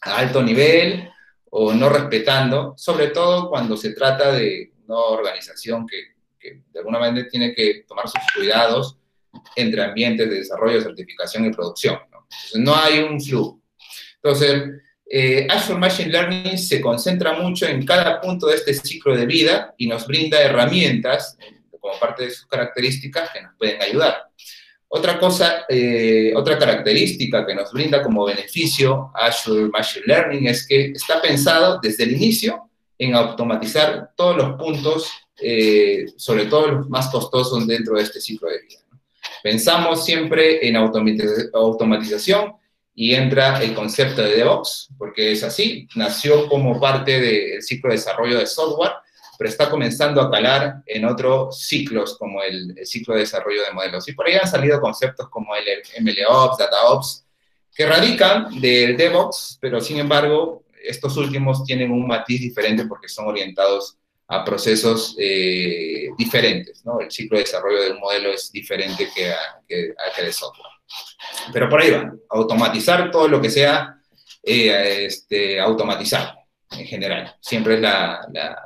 a 0.04 0.18
alto 0.18 0.42
nivel 0.42 1.10
o 1.50 1.72
no 1.72 1.88
respetando, 1.88 2.74
sobre 2.76 3.08
todo 3.08 3.48
cuando 3.48 3.76
se 3.76 3.94
trata 3.94 4.32
de 4.32 4.72
una 4.86 4.98
organización 4.98 5.86
que, 5.86 6.14
de 6.40 6.78
alguna 6.78 6.98
manera 6.98 7.26
tiene 7.28 7.54
que 7.54 7.84
tomar 7.88 8.06
sus 8.06 8.20
cuidados 8.34 8.98
entre 9.56 9.82
ambientes 9.82 10.28
de 10.28 10.36
desarrollo, 10.36 10.82
certificación 10.82 11.46
y 11.46 11.50
producción. 11.50 11.98
¿no? 12.10 12.26
Entonces, 12.30 12.60
no 12.60 12.74
hay 12.76 12.98
un 12.98 13.20
flujo. 13.20 13.62
Entonces, 14.16 14.62
eh, 15.08 15.46
Azure 15.50 15.78
Machine 15.78 16.10
Learning 16.10 16.58
se 16.58 16.80
concentra 16.80 17.34
mucho 17.34 17.66
en 17.66 17.84
cada 17.84 18.20
punto 18.20 18.46
de 18.46 18.56
este 18.56 18.74
ciclo 18.74 19.16
de 19.16 19.26
vida 19.26 19.74
y 19.78 19.86
nos 19.86 20.06
brinda 20.06 20.40
herramientas 20.40 21.38
como 21.80 21.98
parte 21.98 22.24
de 22.24 22.30
sus 22.30 22.46
características 22.46 23.30
que 23.30 23.42
nos 23.42 23.54
pueden 23.56 23.80
ayudar. 23.80 24.30
Otra 24.96 25.18
cosa, 25.18 25.64
eh, 25.68 26.32
otra 26.36 26.56
característica 26.56 27.44
que 27.44 27.52
nos 27.52 27.72
brinda 27.72 28.00
como 28.00 28.26
beneficio 28.26 29.10
Azure 29.12 29.68
Machine 29.68 30.06
Learning 30.06 30.46
es 30.46 30.64
que 30.68 30.92
está 30.92 31.20
pensado 31.20 31.80
desde 31.82 32.04
el 32.04 32.12
inicio 32.12 32.70
en 32.96 33.16
automatizar 33.16 34.12
todos 34.16 34.36
los 34.36 34.52
puntos, 34.56 35.10
eh, 35.42 36.06
sobre 36.16 36.46
todo 36.46 36.68
los 36.68 36.88
más 36.88 37.08
costosos 37.08 37.66
dentro 37.66 37.96
de 37.96 38.04
este 38.04 38.20
ciclo 38.20 38.48
de 38.48 38.60
vida. 38.60 38.78
Pensamos 39.42 40.04
siempre 40.04 40.64
en 40.64 40.76
automatización 40.76 42.52
y 42.94 43.16
entra 43.16 43.64
el 43.64 43.74
concepto 43.74 44.22
de 44.22 44.36
DevOps, 44.36 44.90
porque 44.96 45.32
es 45.32 45.42
así, 45.42 45.88
nació 45.96 46.46
como 46.46 46.78
parte 46.78 47.20
del 47.20 47.62
ciclo 47.62 47.90
de 47.90 47.96
desarrollo 47.96 48.38
de 48.38 48.46
software, 48.46 48.92
pero 49.38 49.50
está 49.50 49.70
comenzando 49.70 50.20
a 50.20 50.30
calar 50.30 50.82
en 50.86 51.04
otros 51.04 51.60
ciclos, 51.60 52.16
como 52.18 52.42
el, 52.42 52.76
el, 52.76 52.86
ciclo 52.86 53.14
de 53.14 53.20
desarrollo 53.20 53.62
de 53.62 53.72
modelos. 53.72 54.08
Y 54.08 54.12
por 54.12 54.26
ahí 54.26 54.34
han 54.34 54.48
salido 54.48 54.80
conceptos 54.80 55.28
como 55.28 55.54
el 55.56 55.64
MLOps, 56.02 56.58
DataOps, 56.58 57.24
que 57.74 57.86
radican 57.86 58.60
del 58.60 58.96
DevOps, 58.96 59.58
pero 59.60 59.80
sin 59.80 59.98
embargo, 59.98 60.64
estos 60.84 61.16
últimos 61.16 61.64
tienen 61.64 61.90
un 61.90 62.06
matiz 62.06 62.40
diferente 62.40 62.86
porque 62.86 63.08
son 63.08 63.26
orientados 63.26 63.98
a 64.28 64.44
procesos 64.44 65.16
eh, 65.18 66.08
diferentes, 66.16 66.84
¿no? 66.84 67.00
El 67.00 67.10
ciclo 67.10 67.36
de 67.36 67.44
desarrollo 67.44 67.82
de 67.82 67.90
un 67.90 68.00
modelo 68.00 68.30
es 68.30 68.50
diferente 68.50 69.08
que 69.14 69.32
a, 69.32 69.38
que, 69.68 69.94
que 70.16 70.22
de 70.22 70.32
software. 70.32 70.72
Pero 71.52 71.68
por 71.68 71.80
ahí 71.80 71.90
va, 71.90 72.12
automatizar 72.30 73.10
todo 73.10 73.28
lo 73.28 73.40
que 73.40 73.50
sea 73.50 73.98
eh, 74.42 75.06
este, 75.06 75.60
automatizar 75.60 76.38
en 76.70 76.86
general. 76.86 77.36
Siempre 77.40 77.74
es 77.74 77.80
la, 77.80 78.26
la, 78.32 78.56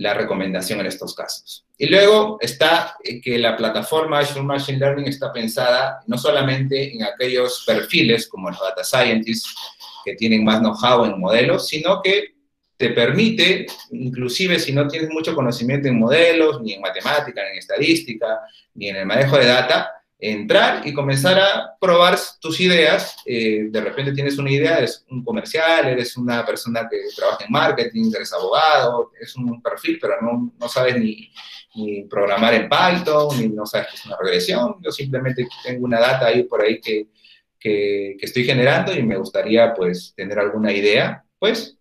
la 0.00 0.14
recomendación 0.14 0.80
en 0.80 0.86
estos 0.86 1.14
casos. 1.14 1.66
Y 1.76 1.86
luego 1.86 2.38
está 2.40 2.96
que 3.22 3.38
la 3.38 3.54
plataforma 3.54 4.20
Azure 4.20 4.42
Machine 4.42 4.78
Learning 4.78 5.06
está 5.06 5.30
pensada 5.30 6.00
no 6.06 6.16
solamente 6.16 6.94
en 6.94 7.02
aquellos 7.04 7.64
perfiles 7.66 8.26
como 8.26 8.48
los 8.48 8.58
data 8.58 8.82
scientists 8.82 9.54
que 10.02 10.14
tienen 10.14 10.42
más 10.42 10.60
know-how 10.60 11.04
en 11.04 11.20
modelos, 11.20 11.68
sino 11.68 12.00
que 12.00 12.34
te 12.78 12.90
permite, 12.90 13.66
inclusive 13.90 14.58
si 14.58 14.72
no 14.72 14.88
tienes 14.88 15.10
mucho 15.10 15.34
conocimiento 15.34 15.86
en 15.88 15.98
modelos, 15.98 16.62
ni 16.62 16.72
en 16.72 16.80
matemática, 16.80 17.42
ni 17.44 17.50
en 17.50 17.58
estadística, 17.58 18.40
ni 18.72 18.88
en 18.88 18.96
el 18.96 19.06
manejo 19.06 19.36
de 19.36 19.44
data, 19.48 19.99
entrar 20.20 20.86
y 20.86 20.92
comenzar 20.92 21.38
a 21.38 21.76
probar 21.80 22.18
tus 22.40 22.60
ideas. 22.60 23.16
Eh, 23.24 23.66
de 23.70 23.80
repente 23.80 24.12
tienes 24.12 24.38
una 24.38 24.50
idea, 24.50 24.78
eres 24.78 25.04
un 25.08 25.24
comercial, 25.24 25.88
eres 25.88 26.16
una 26.16 26.44
persona 26.44 26.86
que 26.90 26.98
trabaja 27.16 27.44
en 27.44 27.52
marketing, 27.52 28.12
eres 28.14 28.32
abogado, 28.32 29.12
es 29.20 29.34
un 29.36 29.62
perfil, 29.62 29.98
pero 30.00 30.20
no, 30.20 30.52
no 30.58 30.68
sabes 30.68 30.98
ni, 30.98 31.30
ni, 31.74 32.04
programar 32.04 32.54
en 32.54 32.68
Python, 32.68 33.38
ni 33.40 33.48
no 33.48 33.64
sabes 33.64 33.88
qué 33.88 33.96
es 33.96 34.06
una 34.06 34.16
regresión. 34.20 34.76
Yo 34.82 34.90
simplemente 34.90 35.46
tengo 35.64 35.84
una 35.84 36.00
data 36.00 36.26
ahí 36.26 36.44
por 36.44 36.62
ahí 36.62 36.80
que, 36.80 37.08
que, 37.58 38.16
estoy 38.20 38.44
generando 38.44 38.92
y 38.92 39.02
me 39.02 39.16
gustaría 39.16 39.72
pues 39.74 40.12
tener 40.16 40.38
alguna 40.38 40.72
idea, 40.72 41.24
pues 41.38 41.76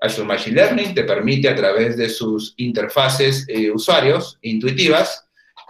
Azure 0.00 0.26
Machine 0.26 0.56
Learning 0.56 0.94
te 0.94 1.04
permite 1.04 1.48
a 1.48 1.54
través 1.54 1.96
de 1.96 2.10
sus 2.10 2.52
interfaces 2.58 3.46
eh, 3.48 3.70
usuarios 3.70 4.38
intuitivas 4.42 5.24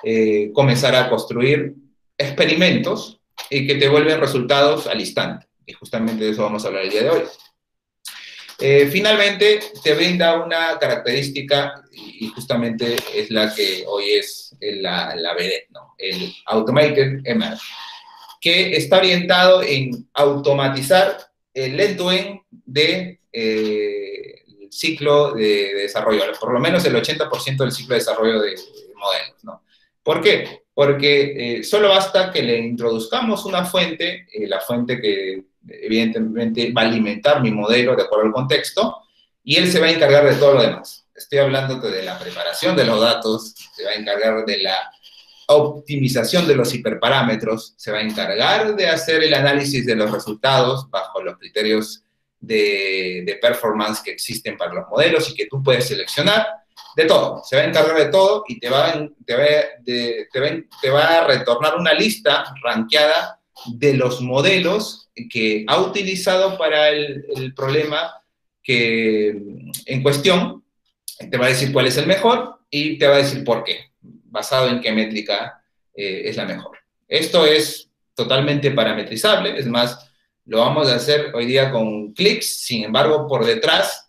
eh, 0.07 0.50
comenzar 0.52 0.94
a 0.94 1.09
construir 1.09 1.74
experimentos 2.16 3.20
y 3.50 3.66
que 3.66 3.74
te 3.77 3.88
vuelven 3.88 4.20
resultados 4.20 4.87
al 4.87 5.00
instante. 5.00 5.46
Y 5.66 5.72
justamente 5.72 6.24
de 6.24 6.31
eso 6.31 6.42
vamos 6.42 6.64
a 6.64 6.68
hablar 6.68 6.85
el 6.85 6.90
día 6.90 7.03
de 7.03 7.11
hoy. 7.11 7.22
Eh, 8.61 8.88
finalmente, 8.90 9.61
te 9.83 9.94
brinda 9.94 10.42
una 10.42 10.79
característica, 10.79 11.83
y 11.92 12.29
justamente 12.29 12.96
es 13.12 13.31
la 13.31 13.53
que 13.53 13.85
hoy 13.87 14.12
es 14.12 14.55
la, 14.61 15.14
la 15.16 15.35
¿no? 15.70 15.94
el 15.98 16.35
Automated 16.46 17.22
ML, 17.24 17.59
que 18.40 18.77
está 18.77 18.98
orientado 18.98 19.62
en 19.62 20.09
automatizar 20.14 21.18
el 21.53 21.79
end-to-end 21.79 22.40
de 22.50 23.20
eh, 23.33 24.42
ciclo 24.70 25.33
de, 25.33 25.74
desarrollo, 25.74 26.24
por 26.40 26.53
lo 26.53 26.61
menos 26.61 26.85
el 26.85 26.94
80% 26.94 27.57
del 27.57 27.72
ciclo 27.72 27.94
de 27.94 28.00
desarrollo 28.00 28.40
de, 28.40 28.55
modelos. 28.96 29.44
¿no? 29.44 29.62
¿Por 30.03 30.20
qué? 30.20 30.63
Porque 30.74 31.58
eh, 31.58 31.62
solo 31.62 31.88
basta 31.88 32.32
que 32.32 32.42
le 32.42 32.58
introduzcamos 32.58 33.44
una 33.46 33.64
fuente, 33.64 34.26
la 34.48 34.60
fuente 34.60 35.00
que 35.00 35.44
evidentemente 35.68 36.72
va 36.72 36.82
a 36.82 36.87
alimentar 36.87 37.40
mi 37.40 37.52
modelo 37.52 37.94
de 37.94 38.02
acuerdo 38.02 38.26
al 38.26 38.32
contexto, 38.32 38.98
y 39.42 39.56
él 39.56 39.70
se 39.70 39.78
va 39.78 39.87
a 39.87 39.90
encargar 39.90 40.24
de 40.28 40.34
todo 40.34 40.54
lo 40.54 40.62
demás. 40.62 41.06
Estoy 41.14 41.38
hablando 41.38 41.78
de 41.78 42.02
la 42.02 42.18
preparación 42.18 42.74
de 42.74 42.84
los 42.84 43.00
datos, 43.00 43.54
se 43.74 43.84
va 43.84 43.90
a 43.90 43.94
encargar 43.94 44.44
de 44.44 44.58
la 44.58 44.90
optimización 45.46 46.48
de 46.48 46.56
los 46.56 46.74
hiperparámetros, 46.74 47.74
se 47.76 47.92
va 47.92 47.98
a 47.98 48.02
encargar 48.02 48.74
de 48.74 48.88
hacer 48.88 49.22
el 49.22 49.34
análisis 49.34 49.87
de 49.87 49.94
los 49.94 50.10
resultados 50.10 50.90
bajo 50.90 51.22
los 51.22 51.38
criterios 51.38 52.02
de 52.40 53.38
performance 53.40 54.02
que 54.02 54.10
existen 54.10 54.56
para 54.56 54.74
los 54.74 54.88
modelos 54.88 55.30
y 55.30 55.34
que 55.34 55.46
tú 55.46 55.62
puedes 55.62 55.87
seleccionar, 55.87 56.46
de 56.96 57.04
todo, 57.07 57.42
se 57.44 57.57
va 57.57 57.62
a 57.62 57.66
encargar 57.66 57.96
de 57.96 58.11
todo 58.11 58.44
y 58.48 58.61
te 58.61 58.70
va, 58.70 58.92
te 59.26 59.37
va, 59.37 59.44
te 59.85 60.40
va, 60.40 60.48
te 60.80 60.90
va 60.90 61.18
a 61.18 61.26
retornar 61.26 61.76
una 61.76 61.92
lista 61.92 62.44
ranqueada 62.62 63.40
de 63.66 63.94
los 63.94 64.20
modelos 64.20 65.11
que 65.30 65.64
ha 65.68 65.80
utilizado 65.80 66.59
para 66.59 66.88
el, 66.90 67.54
problema 67.54 68.12
que 68.62 69.28
en 69.87 70.02
cuestión, 70.02 70.64
te 71.30 71.37
va 71.37 71.46
a 71.46 71.50
decir 71.50 71.72
cuál 71.72 71.87
es 71.87 71.96
el 71.96 72.07
mejor 72.07 72.59
y 72.70 72.98
te 72.98 73.07
va 73.07 73.16
a 73.16 73.18
decir 73.18 73.44
por 73.44 73.62
qué, 73.62 73.90
basado 74.00 74.68
en 74.68 74.80
qué 74.80 74.90
métrica 74.92 75.62
eh, 75.94 76.22
es 76.24 76.37
la 76.37 76.44
mejor. 76.44 76.78
Esto 77.07 77.46
es 77.46 77.90
totalmente 78.14 78.70
parametrizable, 78.70 79.59
es 79.59 79.66
más, 79.66 80.11
lo 80.46 80.59
vamos 80.59 80.88
a 80.88 80.96
hacer 80.96 81.30
hoy 81.35 81.46
día 81.46 81.70
con 81.70 82.12
clics, 82.12 82.64
sin 82.64 82.85
embargo, 82.85 83.26
por 83.28 83.44
detrás, 83.44 84.04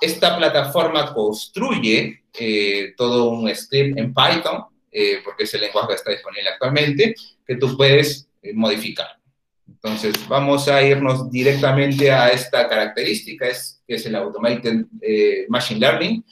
esta 0.00 0.36
plataforma 0.36 1.12
construye 1.12 2.22
eh, 2.38 2.94
todo 2.96 3.30
un 3.30 3.54
script 3.54 3.98
en 3.98 4.12
Python, 4.12 4.64
eh, 4.90 5.20
porque 5.24 5.44
ese 5.44 5.58
lenguaje 5.58 5.94
está 5.94 6.10
disponible 6.10 6.48
actualmente, 6.50 7.14
que 7.46 7.56
tú 7.56 7.76
puedes 7.76 8.28
modificar. 8.54 9.18
Entonces, 9.66 10.14
vamos 10.28 10.68
a 10.68 10.82
irnos 10.82 11.30
directamente 11.30 12.10
a 12.10 12.28
esta 12.30 12.68
característica, 12.68 13.48
es, 13.48 13.82
que 13.86 13.96
es 13.96 14.06
el 14.06 14.14
Automated 14.14 14.86
eh, 15.00 15.46
Machine 15.48 15.80
Learning, 15.80 16.24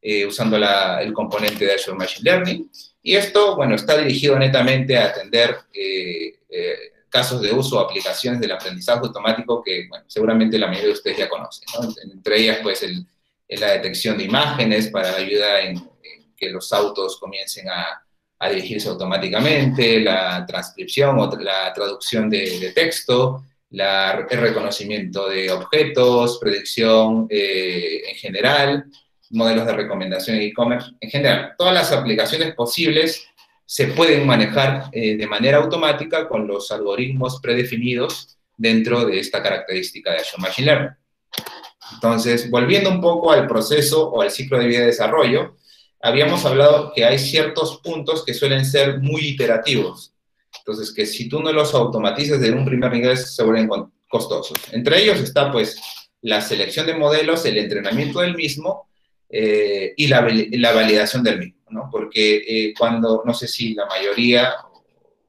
eh, 0.00 0.26
usando 0.26 0.56
el 0.56 1.12
componente 1.12 1.64
de 1.64 1.74
Azure 1.74 1.96
Machine 1.96 2.30
Learning. 2.30 2.70
Y 3.02 3.14
esto, 3.14 3.56
bueno, 3.56 3.74
está 3.74 3.98
dirigido 3.98 4.38
netamente 4.38 4.96
a 4.96 5.06
atender 5.06 5.56
eh, 5.72 6.34
casos 7.12 7.42
de 7.42 7.52
uso 7.52 7.76
o 7.76 7.80
aplicaciones 7.80 8.40
del 8.40 8.52
aprendizaje 8.52 9.00
automático 9.00 9.62
que, 9.62 9.86
bueno, 9.88 10.04
seguramente 10.08 10.58
la 10.58 10.66
mayoría 10.66 10.88
de 10.88 10.94
ustedes 10.94 11.18
ya 11.18 11.28
conocen, 11.28 11.68
Entre 12.10 12.40
ellas, 12.40 12.58
pues, 12.62 12.82
el, 12.82 13.06
la 13.48 13.72
detección 13.72 14.16
de 14.16 14.24
imágenes 14.24 14.88
para 14.88 15.14
ayuda 15.14 15.60
en 15.60 15.90
que 16.34 16.48
los 16.48 16.72
autos 16.72 17.18
comiencen 17.18 17.68
a, 17.68 18.02
a 18.38 18.48
dirigirse 18.48 18.88
automáticamente, 18.88 20.00
la 20.00 20.44
transcripción 20.46 21.18
o 21.20 21.30
la 21.36 21.72
traducción 21.72 22.30
de, 22.30 22.72
texto, 22.74 23.44
la, 23.70 24.26
el 24.28 24.40
reconocimiento 24.40 25.28
de 25.28 25.50
objetos, 25.50 26.38
predicción 26.40 27.26
eh, 27.30 28.02
en 28.10 28.16
general, 28.16 28.86
modelos 29.30 29.66
de 29.66 29.72
recomendación 29.74 30.36
en 30.36 30.42
e-commerce, 30.42 30.90
en 31.00 31.10
general, 31.10 31.52
todas 31.56 31.74
las 31.74 31.92
aplicaciones 31.92 32.54
posibles 32.54 33.28
se 33.72 33.86
pueden 33.86 34.26
manejar 34.26 34.90
eh, 34.92 35.16
de 35.16 35.26
manera 35.26 35.56
automática 35.56 36.28
con 36.28 36.46
los 36.46 36.70
algoritmos 36.70 37.40
predefinidos 37.40 38.36
dentro 38.54 39.06
de 39.06 39.18
esta 39.18 39.42
característica 39.42 40.10
de 40.12 40.18
Azure 40.18 40.42
Machine 40.42 40.66
Learning. 40.66 40.90
Entonces, 41.94 42.50
volviendo 42.50 42.90
un 42.90 43.00
poco 43.00 43.32
al 43.32 43.46
proceso 43.46 44.10
o 44.10 44.20
al 44.20 44.30
ciclo 44.30 44.58
de 44.58 44.66
vida 44.66 44.80
de 44.80 44.86
desarrollo, 44.88 45.56
habíamos 46.02 46.44
hablado 46.44 46.92
que 46.94 47.06
hay 47.06 47.18
ciertos 47.18 47.80
puntos 47.82 48.26
que 48.26 48.34
suelen 48.34 48.66
ser 48.66 49.00
muy 49.00 49.22
iterativos. 49.22 50.12
Entonces, 50.58 50.92
que 50.92 51.06
si 51.06 51.30
tú 51.30 51.40
no 51.40 51.50
los 51.50 51.72
automatizas 51.72 52.42
de 52.42 52.52
un 52.52 52.66
primer 52.66 52.92
nivel, 52.92 53.16
se 53.16 53.42
vuelven 53.42 53.70
costosos. 54.06 54.58
Entre 54.72 55.02
ellos 55.02 55.18
está, 55.18 55.50
pues, 55.50 55.80
la 56.20 56.42
selección 56.42 56.84
de 56.84 56.94
modelos, 56.94 57.46
el 57.46 57.56
entrenamiento 57.56 58.20
del 58.20 58.36
mismo 58.36 58.90
eh, 59.30 59.94
y 59.96 60.08
la, 60.08 60.20
validación 60.20 61.22
del 61.22 61.38
mismo, 61.38 61.61
¿no? 61.72 61.88
Porque 61.90 62.36
eh, 62.46 62.74
cuando, 62.78 63.22
no 63.24 63.34
sé 63.34 63.48
si 63.48 63.74
la 63.74 63.86
mayoría 63.86 64.54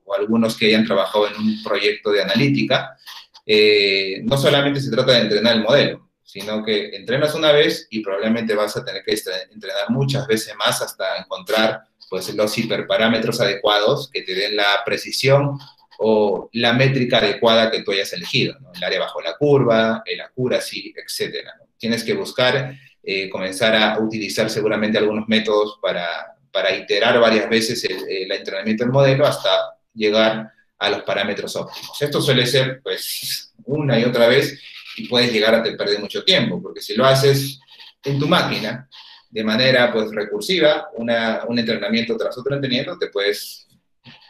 o 0.06 0.14
algunos 0.14 0.58
que 0.58 0.68
hayan 0.68 0.86
trabajado 0.86 1.28
en 1.28 1.36
un 1.36 1.64
proyecto 1.64 2.12
de 2.12 2.22
analítica, 2.22 2.98
eh, 3.46 4.22
no 4.24 4.38
solamente 4.38 4.80
se 4.80 4.92
trata 4.92 5.14
de 5.14 5.22
entrenar 5.22 5.56
el 5.56 5.64
modelo, 5.64 6.10
sino 6.24 6.64
que 6.64 6.96
entrenas 6.96 7.36
una 7.36 7.52
vez 7.52 7.88
y 7.90 8.02
probablemente 8.02 8.56
vas 8.56 8.76
a 8.78 8.84
tener 8.86 9.04
que 9.04 9.14
entrenar 9.52 9.90
muchas 9.90 10.26
veces 10.28 10.56
más 10.56 10.82
hasta 10.82 11.18
encontrar 11.18 11.82
pues, 12.10 12.34
los 12.34 12.58
hiperparámetros 12.58 13.40
adecuados 13.42 14.10
que 14.12 14.22
te 14.22 14.34
den 14.34 14.56
la 14.56 14.82
precisión 14.86 15.58
o 16.00 16.50
la 16.54 16.74
métrica 16.74 17.18
adecuada 17.18 17.70
que 17.70 17.84
tú 17.84 17.92
hayas 17.92 18.14
elegido, 18.14 18.58
el 18.76 18.84
área 18.84 19.00
bajo 19.00 19.22
la 19.22 19.36
curva, 19.38 20.04
el 20.06 20.22
accuracy, 20.22 20.94
etc. 20.96 21.48
Tienes 21.78 22.04
que 22.04 22.14
buscar, 22.14 22.76
eh, 23.04 23.30
comenzar 23.30 23.76
a 23.76 24.00
utilizar 24.00 24.50
seguramente 24.50 24.98
algunos 24.98 25.28
métodos 25.28 25.78
para, 25.82 26.33
para 26.54 26.74
iterar 26.74 27.20
varias 27.20 27.50
veces 27.50 27.84
el, 27.84 28.08
el, 28.08 28.32
entrenamiento 28.32 28.84
del 28.84 28.94
modelo 28.94 29.26
hasta 29.26 29.50
llegar 29.94 30.52
a 30.78 30.90
los 30.90 31.02
parámetros 31.02 31.56
óptimos. 31.56 32.00
Esto 32.00 32.22
suele 32.22 32.46
ser 32.46 32.80
pues 32.82 33.54
una 33.66 34.00
y 34.00 34.04
otra 34.06 34.28
vez 34.28 34.62
y 34.96 35.08
puedes 35.08 35.34
llegar 35.34 35.56
a 35.56 35.64
te 35.64 35.74
perder 35.74 36.00
mucho 36.00 36.24
tiempo, 36.24 36.62
porque 36.62 36.82
si 36.82 36.96
lo 36.96 37.06
haces 37.06 37.60
en 38.04 38.20
tu 38.20 38.28
máquina 38.28 38.88
de 39.30 39.44
manera 39.44 39.92
pues 39.92 40.12
recursiva, 40.12 40.90
una, 40.94 41.42
un 41.48 41.58
entrenamiento 41.58 42.16
tras 42.16 42.38
otro 42.38 42.54
entrenamiento, 42.54 43.00
te 43.00 43.08
puedes 43.08 43.68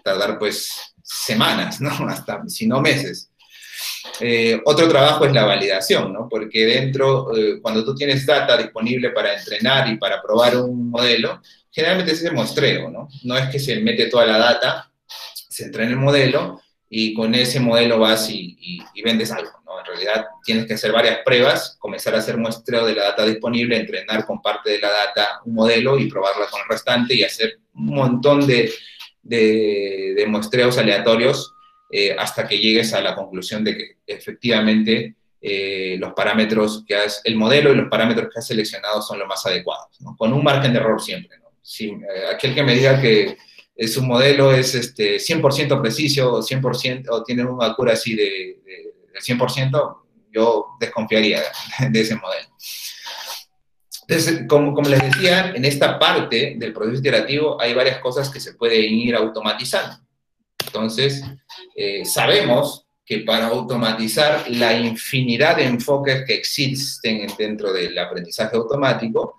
tardar 0.01 0.39
pues 0.39 0.93
semanas, 1.03 1.81
¿no? 1.81 1.89
Hasta, 2.07 2.47
si 2.47 2.67
no 2.67 2.81
meses. 2.81 3.29
Eh, 4.19 4.61
otro 4.65 4.87
trabajo 4.87 5.25
es 5.25 5.33
la 5.33 5.43
validación, 5.43 6.13
¿no? 6.13 6.29
Porque 6.29 6.65
dentro, 6.65 7.35
eh, 7.35 7.59
cuando 7.61 7.83
tú 7.83 7.93
tienes 7.93 8.25
data 8.25 8.55
disponible 8.55 9.09
para 9.09 9.37
entrenar 9.37 9.89
y 9.89 9.97
para 9.97 10.21
probar 10.21 10.55
un 10.57 10.89
modelo, 10.89 11.41
generalmente 11.73 12.13
es 12.13 12.21
ese 12.21 12.31
muestreo, 12.31 12.89
¿no? 12.89 13.09
No 13.23 13.35
es 13.35 13.49
que 13.49 13.59
se 13.59 13.79
mete 13.81 14.05
toda 14.05 14.25
la 14.25 14.37
data, 14.37 14.91
se 15.49 15.65
entrena 15.65 15.91
el 15.91 15.97
modelo 15.97 16.61
y 16.87 17.13
con 17.13 17.33
ese 17.33 17.59
modelo 17.59 17.99
vas 17.99 18.29
y, 18.29 18.79
vendes 19.03 19.31
algo, 19.31 19.49
en 19.79 19.85
realidad 19.85 20.27
tienes 20.45 20.65
que 20.67 20.75
hacer 20.75 20.91
varias 20.91 21.19
pruebas, 21.25 21.75
comenzar 21.79 22.13
a 22.13 22.19
hacer 22.19 22.37
muestreo 22.37 22.85
de 22.85 22.93
la 22.93 23.05
data 23.05 23.25
disponible, 23.25 23.75
entrenar 23.75 24.25
con 24.25 24.41
parte 24.41 24.69
de 24.69 24.79
la 24.79 24.91
data 24.91 25.41
un 25.45 25.55
modelo 25.55 25.97
y 25.97 26.07
probarla 26.07 26.45
con 26.45 26.61
el 26.61 26.67
restante 26.69 27.15
y 27.15 27.23
hacer 27.23 27.59
un 27.73 27.87
montón 27.87 28.45
de, 28.45 28.71
muestreos 30.27 30.77
aleatorios 30.77 31.53
eh, 31.91 32.15
hasta 32.17 32.47
que 32.47 32.59
llegues 32.59 32.93
a 32.93 33.01
la 33.01 33.15
conclusión 33.15 33.63
de 33.63 33.75
que 33.75 33.97
efectivamente 34.05 35.15
eh, 35.41 35.97
los 35.99 36.13
parámetros 36.13 36.85
que 36.87 36.95
has, 36.95 37.21
el 37.23 37.35
modelo 37.35 37.73
y 37.73 37.75
los 37.75 37.89
parámetros 37.89 38.29
que 38.31 38.39
has 38.39 38.47
seleccionado 38.47 39.01
son 39.01 39.19
los 39.19 39.27
más 39.27 39.45
adecuados, 39.45 39.97
con 40.17 40.31
un 40.31 40.43
margen 40.43 40.71
de 40.71 40.79
error 40.79 41.01
siempre. 41.01 41.42
Eh, 41.79 41.99
aquel 42.33 42.53
que 42.53 42.63
me 42.63 42.75
diga 42.75 42.99
que 43.01 43.37
es 43.75 43.97
un 43.97 44.07
modelo 44.07 44.51
es 44.51 44.75
este, 44.75 45.17
100% 45.17 45.81
preciso 45.81 46.33
o 46.33 46.41
100% 46.41 47.07
o 47.09 47.23
tiene 47.23 47.43
una 47.45 47.67
accuracy 47.67 48.15
de, 48.15 48.23
de 48.63 48.93
del 49.13 49.21
100%, 49.21 49.97
yo 50.31 50.67
desconfiaría 50.79 51.41
de, 51.89 52.01
ese 52.01 52.15
modelo. 52.15 52.47
Entonces, 54.07 54.43
como, 54.49 54.73
como, 54.73 54.89
les 54.89 55.01
decía, 55.01 55.53
en 55.55 55.63
esta 55.63 55.97
parte 55.97 56.55
del 56.57 56.73
proceso 56.73 56.99
iterativo 56.99 57.61
hay 57.61 57.73
varias 57.73 57.99
cosas 57.99 58.29
que 58.29 58.39
se 58.39 58.53
pueden 58.53 58.93
ir 58.93 59.15
automatizando. 59.15 59.97
Entonces, 60.65 61.23
eh, 61.75 62.03
sabemos 62.03 62.85
que 63.05 63.19
para 63.19 63.47
automatizar 63.47 64.49
la 64.49 64.73
infinidad 64.73 65.57
de 65.57 65.65
enfoques 65.65 66.23
que 66.25 66.35
existen 66.35 67.27
dentro 67.37 67.71
del 67.71 67.97
aprendizaje 67.97 68.55
automático, 68.55 69.37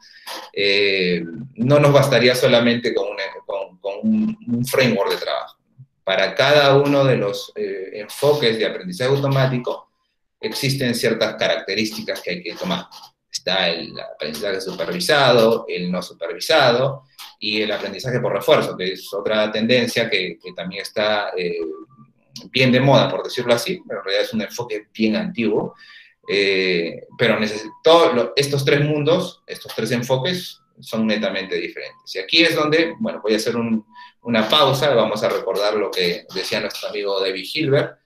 eh, 0.53 1.25
no 1.57 1.79
nos 1.79 1.93
bastaría 1.93 2.35
solamente 2.35 2.95
con, 2.95 3.09
un, 4.03 4.66
framework 4.66 5.11
de 5.11 5.16
trabajo. 5.16 5.57
para 6.03 6.35
cada 6.35 6.77
uno 6.77 7.05
de 7.05 7.16
los 7.16 7.53
eh, 7.55 7.91
enfoques 7.95 8.59
de 8.59 8.66
aprendizaje 8.66 9.11
automático 9.11 9.89
existen 10.41 10.95
ciertas 10.95 11.35
características 11.37 12.20
que 12.20 12.31
hay 12.31 12.43
que 12.43 12.55
tomar. 12.55 12.87
Está 13.31 13.68
el 13.68 13.99
aprendizaje 13.99 14.61
supervisado, 14.61 15.64
el 15.68 15.91
no 15.91 16.03
supervisado 16.03 17.05
y 17.41 17.62
el 17.62 17.72
aprendizaje 17.72 18.20
por 18.20 18.33
refuerzo, 18.33 18.77
que 18.77 18.93
es 18.93 19.12
otra 19.12 19.51
tendencia 19.51 20.09
que, 20.09 20.39
también 20.55 20.83
está 20.83 21.31
eh, 21.37 21.59
bien 22.51 22.70
de 22.70 22.81
moda, 22.81 23.11
por 23.11 23.25
decirlo 23.25 23.55
así, 23.55 23.83
pero 23.87 24.01
en 24.01 24.05
realidad 24.05 24.27
es 24.27 24.35
un 24.35 24.43
enfoque 24.43 24.87
bien 24.93 25.16
antiguo. 25.16 25.75
Eh, 26.29 27.07
pero 27.18 27.39
todos 27.83 28.31
estos 28.37 28.64
tres 28.64 28.81
mundos, 28.85 29.43
estos 29.47 29.75
tres 29.75 29.91
enfoques 29.91 30.61
son 30.81 31.07
netamente 31.07 31.57
diferentes. 31.57 32.14
Y 32.14 32.18
aquí 32.18 32.43
es 32.43 32.55
donde, 32.55 32.95
bueno, 32.99 33.20
voy 33.22 33.35
a 33.35 33.37
hacer 33.37 33.55
una 33.57 34.49
pausa, 34.49 34.95
vamos 34.95 35.22
a 35.22 35.29
recordar 35.29 35.75
lo 35.75 35.91
que 35.91 36.27
decía 36.35 36.61
nuestro 36.61 36.89
amigo 36.89 37.20
David 37.20 37.47
Hilbert, 37.53 37.99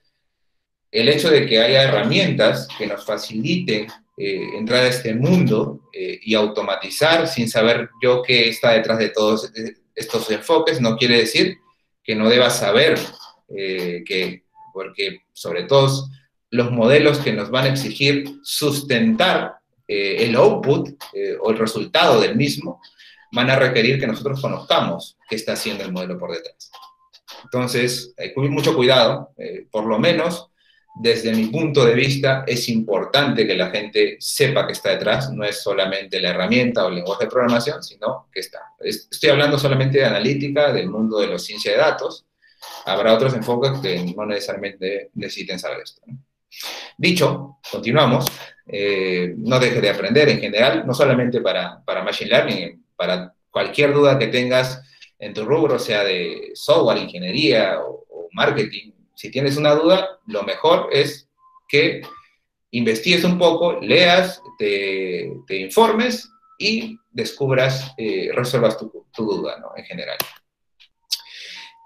el 0.91 1.09
hecho 1.09 1.29
de 1.29 1.45
que 1.45 1.59
haya 1.59 1.83
herramientas 1.83 2.67
que 2.77 2.87
nos 2.87 3.05
faciliten 3.05 3.87
eh, 4.17 4.57
entrar 4.57 4.83
a 4.83 4.89
este 4.89 5.13
mundo 5.13 5.89
eh, 5.93 6.19
y 6.21 6.33
automatizar 6.33 7.27
sin 7.27 7.47
saber 7.47 7.89
yo 8.01 8.21
qué 8.21 8.49
está 8.49 8.73
detrás 8.73 8.97
de 8.97 9.09
todos 9.09 9.51
estos 9.95 10.29
enfoques, 10.31 10.81
no 10.81 10.97
quiere 10.97 11.17
decir 11.17 11.57
que 12.03 12.15
no 12.15 12.27
deba 12.27 12.49
saber 12.49 12.99
que, 13.47 14.43
porque 14.73 15.21
sobre 15.33 15.63
todo 15.63 16.09
los 16.51 16.71
modelos 16.71 17.19
que 17.19 17.33
nos 17.33 17.49
van 17.49 17.65
a 17.65 17.69
exigir 17.69 18.39
sustentar 18.43 19.55
eh, 19.87 20.25
el 20.25 20.35
output 20.35 20.89
eh, 21.13 21.35
o 21.41 21.51
el 21.51 21.57
resultado 21.57 22.19
del 22.21 22.35
mismo, 22.35 22.81
van 23.31 23.49
a 23.49 23.55
requerir 23.55 23.99
que 23.99 24.07
nosotros 24.07 24.41
conozcamos 24.41 25.17
qué 25.27 25.35
está 25.35 25.53
haciendo 25.53 25.83
el 25.83 25.91
modelo 25.91 26.17
por 26.17 26.31
detrás. 26.31 26.71
Entonces, 27.43 28.13
hay 28.17 28.33
que 28.33 28.41
mucho 28.41 28.75
cuidado, 28.75 29.31
eh, 29.37 29.67
por 29.71 29.85
lo 29.85 29.99
menos 29.99 30.49
desde 30.95 31.33
mi 31.33 31.45
punto 31.45 31.85
de 31.85 31.93
vista, 31.93 32.43
es 32.45 32.67
importante 32.67 33.47
que 33.47 33.55
la 33.55 33.69
gente 33.69 34.17
sepa 34.19 34.65
que 34.67 34.73
está 34.73 34.89
detrás, 34.89 35.31
no 35.31 35.45
es 35.45 35.61
solamente 35.61 36.19
la 36.19 36.31
herramienta 36.31 36.85
o 36.85 36.89
el 36.89 36.95
lenguaje 36.95 37.25
de 37.25 37.31
programación, 37.31 37.81
sino 37.81 38.27
que 38.31 38.41
está. 38.41 38.59
Estoy 38.79 39.29
hablando 39.29 39.57
solamente 39.57 39.99
de 39.99 40.05
analítica, 40.05 40.73
del 40.73 40.89
mundo 40.89 41.19
de 41.19 41.27
la 41.27 41.39
ciencia 41.39 41.71
de 41.71 41.77
datos. 41.77 42.25
Habrá 42.85 43.13
otros 43.13 43.33
enfoques 43.33 43.79
que 43.79 44.13
no 44.15 44.25
necesariamente 44.25 45.11
necesiten 45.13 45.57
saber 45.57 45.79
esto. 45.83 46.01
Dicho, 46.97 47.59
continuamos, 47.71 48.25
eh, 48.67 49.33
no 49.37 49.59
dejes 49.59 49.81
de 49.81 49.89
aprender 49.89 50.29
en 50.29 50.39
general, 50.39 50.85
no 50.85 50.93
solamente 50.93 51.41
para, 51.41 51.83
para 51.83 52.03
Machine 52.03 52.29
Learning, 52.29 52.85
para 52.95 53.33
cualquier 53.49 53.93
duda 53.93 54.19
que 54.19 54.27
tengas 54.27 54.81
en 55.17 55.33
tu 55.33 55.45
rubro, 55.45 55.79
sea 55.79 56.03
de 56.03 56.51
software, 56.53 56.97
ingeniería 56.97 57.79
o, 57.81 58.05
marketing. 58.31 58.91
Si 59.15 59.31
tienes 59.31 59.57
una 59.57 59.73
duda, 59.73 60.19
lo 60.27 60.43
mejor 60.43 60.89
es 60.91 61.27
que 61.67 62.01
investigues 62.71 63.23
un 63.23 63.39
poco, 63.39 63.79
leas, 63.81 64.39
te, 64.57 65.31
informes 65.49 66.29
y 66.59 66.95
descubras, 67.09 67.91
eh, 67.97 68.29
resuelvas 68.33 68.77
tu, 68.77 69.07
duda 69.17 69.57
¿no? 69.59 69.71
en 69.75 69.83
general. 69.83 70.17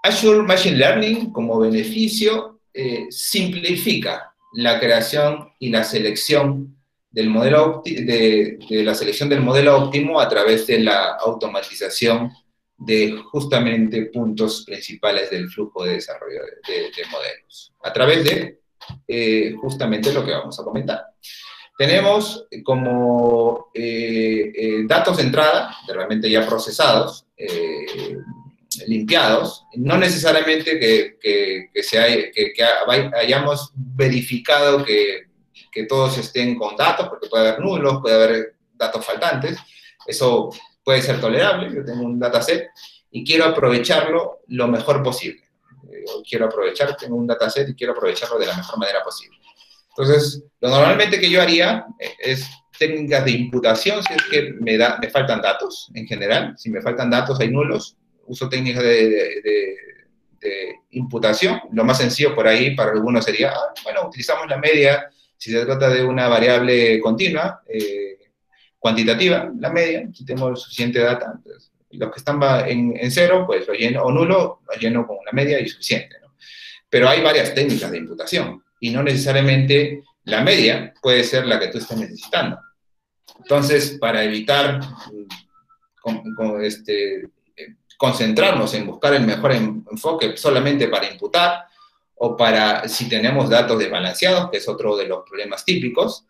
Azure 0.02 0.42
Machine 0.42 0.76
Learning 0.76 1.32
como 1.32 1.58
beneficio 1.58 2.60
eh, 2.74 3.06
simplifica 3.08 4.33
la 4.54 4.78
creación 4.80 5.50
y 5.58 5.70
la 5.70 5.84
selección 5.84 6.76
del 7.10 7.30
modelo 7.30 7.82
de, 7.84 8.58
la 8.70 8.94
selección 8.94 9.28
del 9.28 9.40
modelo 9.40 9.76
óptimo 9.76 10.20
a 10.20 10.28
través 10.28 10.66
de 10.66 10.80
la 10.80 11.14
automatización 11.14 12.32
de 12.76 13.16
justamente 13.30 14.06
puntos 14.06 14.64
principales 14.64 15.30
del 15.30 15.48
flujo 15.48 15.84
de 15.84 15.94
desarrollo 15.94 16.40
de, 16.66 16.90
modelos, 17.10 17.72
a 17.82 17.92
través 17.92 18.24
de 18.24 18.58
eh, 19.06 19.54
justamente 19.60 20.12
lo 20.12 20.24
que 20.24 20.32
vamos 20.32 20.58
a 20.58 20.64
comentar. 20.64 21.04
Tenemos 21.78 22.46
como 22.64 23.70
eh, 23.74 24.52
eh, 24.54 24.82
datos 24.86 25.16
de 25.16 25.24
entrada, 25.24 25.76
realmente 25.88 26.30
ya 26.30 26.46
procesados, 26.46 27.26
limpiados, 28.86 29.64
no 29.74 29.96
necesariamente 29.96 30.78
que, 30.78 31.18
que, 31.20 31.70
que, 31.72 32.52
que 32.52 32.64
hayamos 33.16 33.72
verificado 33.74 34.84
que, 34.84 35.24
todos 35.88 36.18
estén 36.18 36.56
con 36.56 36.76
datos, 36.76 37.08
porque 37.08 37.26
puede 37.28 37.48
haber 37.48 37.60
nulos, 37.60 37.98
puede 38.00 38.14
haber 38.14 38.54
datos 38.74 39.04
faltantes, 39.04 39.58
eso 40.06 40.50
puede 40.84 41.02
ser 41.02 41.20
tolerable, 41.20 41.74
yo 41.74 41.84
tengo 41.84 42.04
un 42.04 42.20
dataset 42.20 42.68
y 43.10 43.24
quiero 43.24 43.46
aprovecharlo 43.46 44.42
lo 44.48 44.68
mejor 44.68 45.02
posible. 45.02 45.42
Eh, 45.90 46.04
quiero 46.28 46.46
aprovechar, 46.46 46.96
tengo 46.96 47.16
un 47.16 47.26
dataset 47.26 47.68
y 47.70 47.74
quiero 47.74 47.92
aprovecharlo 47.92 48.38
de 48.38 48.46
la 48.46 48.56
mejor 48.56 48.78
manera 48.78 49.02
posible. 49.02 49.36
Entonces, 49.96 50.44
lo 50.60 50.70
normalmente 50.70 51.18
que 51.18 51.30
yo 51.30 51.42
haría 51.42 51.86
eh, 51.98 52.12
es 52.20 52.48
técnicas 52.78 53.24
de 53.24 53.32
imputación, 53.32 54.02
si 54.02 54.14
es 54.14 54.22
que 54.24 54.52
me, 54.60 54.76
da, 54.76 54.98
me 55.00 55.08
faltan 55.08 55.40
datos 55.40 55.90
en 55.94 56.06
general, 56.06 56.54
si 56.56 56.70
me 56.70 56.82
faltan 56.82 57.10
datos 57.10 57.40
hay 57.40 57.50
nulos, 57.50 57.96
uso 58.26 58.48
técnicas 58.48 58.82
de, 58.82 59.80
imputación. 60.90 61.58
Lo 61.72 61.84
más 61.84 61.98
sencillo 61.98 62.34
por 62.34 62.46
ahí 62.46 62.76
para 62.76 62.92
algunos 62.92 63.24
sería, 63.24 63.50
ah, 63.50 63.72
bueno, 63.82 64.06
utilizamos 64.06 64.46
la 64.46 64.58
media 64.58 65.10
si 65.38 65.50
se 65.50 65.64
trata 65.64 65.88
de 65.88 66.04
una 66.04 66.28
variable 66.28 67.00
continua, 67.00 67.62
eh, 67.66 68.18
cuantitativa, 68.78 69.50
la 69.58 69.70
media, 69.70 70.08
si 70.12 70.24
tengo 70.24 70.54
suficiente 70.54 71.00
data. 71.00 71.32
Entonces, 71.36 71.72
los 71.90 72.10
que 72.10 72.18
están 72.18 72.40
en, 72.66 73.10
cero, 73.10 73.44
pues 73.46 73.66
lo 73.66 73.74
lleno, 73.74 74.02
o 74.02 74.12
nulo, 74.12 74.60
lo 74.66 74.80
lleno 74.80 75.06
con 75.06 75.18
una 75.18 75.32
media 75.32 75.60
y 75.60 75.68
suficiente. 75.68 76.16
Pero 76.88 77.08
hay 77.08 77.22
varias 77.22 77.54
técnicas 77.54 77.90
de 77.90 77.98
imputación 77.98 78.62
y 78.80 78.90
no 78.90 79.02
necesariamente 79.02 80.02
la 80.24 80.42
media 80.42 80.94
puede 81.02 81.24
ser 81.24 81.46
la 81.46 81.58
que 81.58 81.68
tú 81.68 81.78
estés 81.78 81.96
necesitando. 81.96 82.58
Entonces, 83.38 83.98
para 84.00 84.22
evitar 84.24 84.80
con, 86.00 86.64
este, 86.64 87.28
concentrarnos 87.96 88.74
en 88.74 88.86
buscar 88.86 89.14
el 89.14 89.24
mejor 89.24 89.52
enfoque 89.52 90.36
solamente 90.36 90.88
para 90.88 91.10
imputar 91.10 91.66
o 92.16 92.36
para 92.36 92.88
si 92.88 93.08
tenemos 93.08 93.48
datos 93.50 93.78
desbalanceados, 93.78 94.50
que 94.50 94.58
es 94.58 94.68
otro 94.68 94.96
de 94.96 95.06
los 95.06 95.24
problemas 95.28 95.64
típicos, 95.64 96.26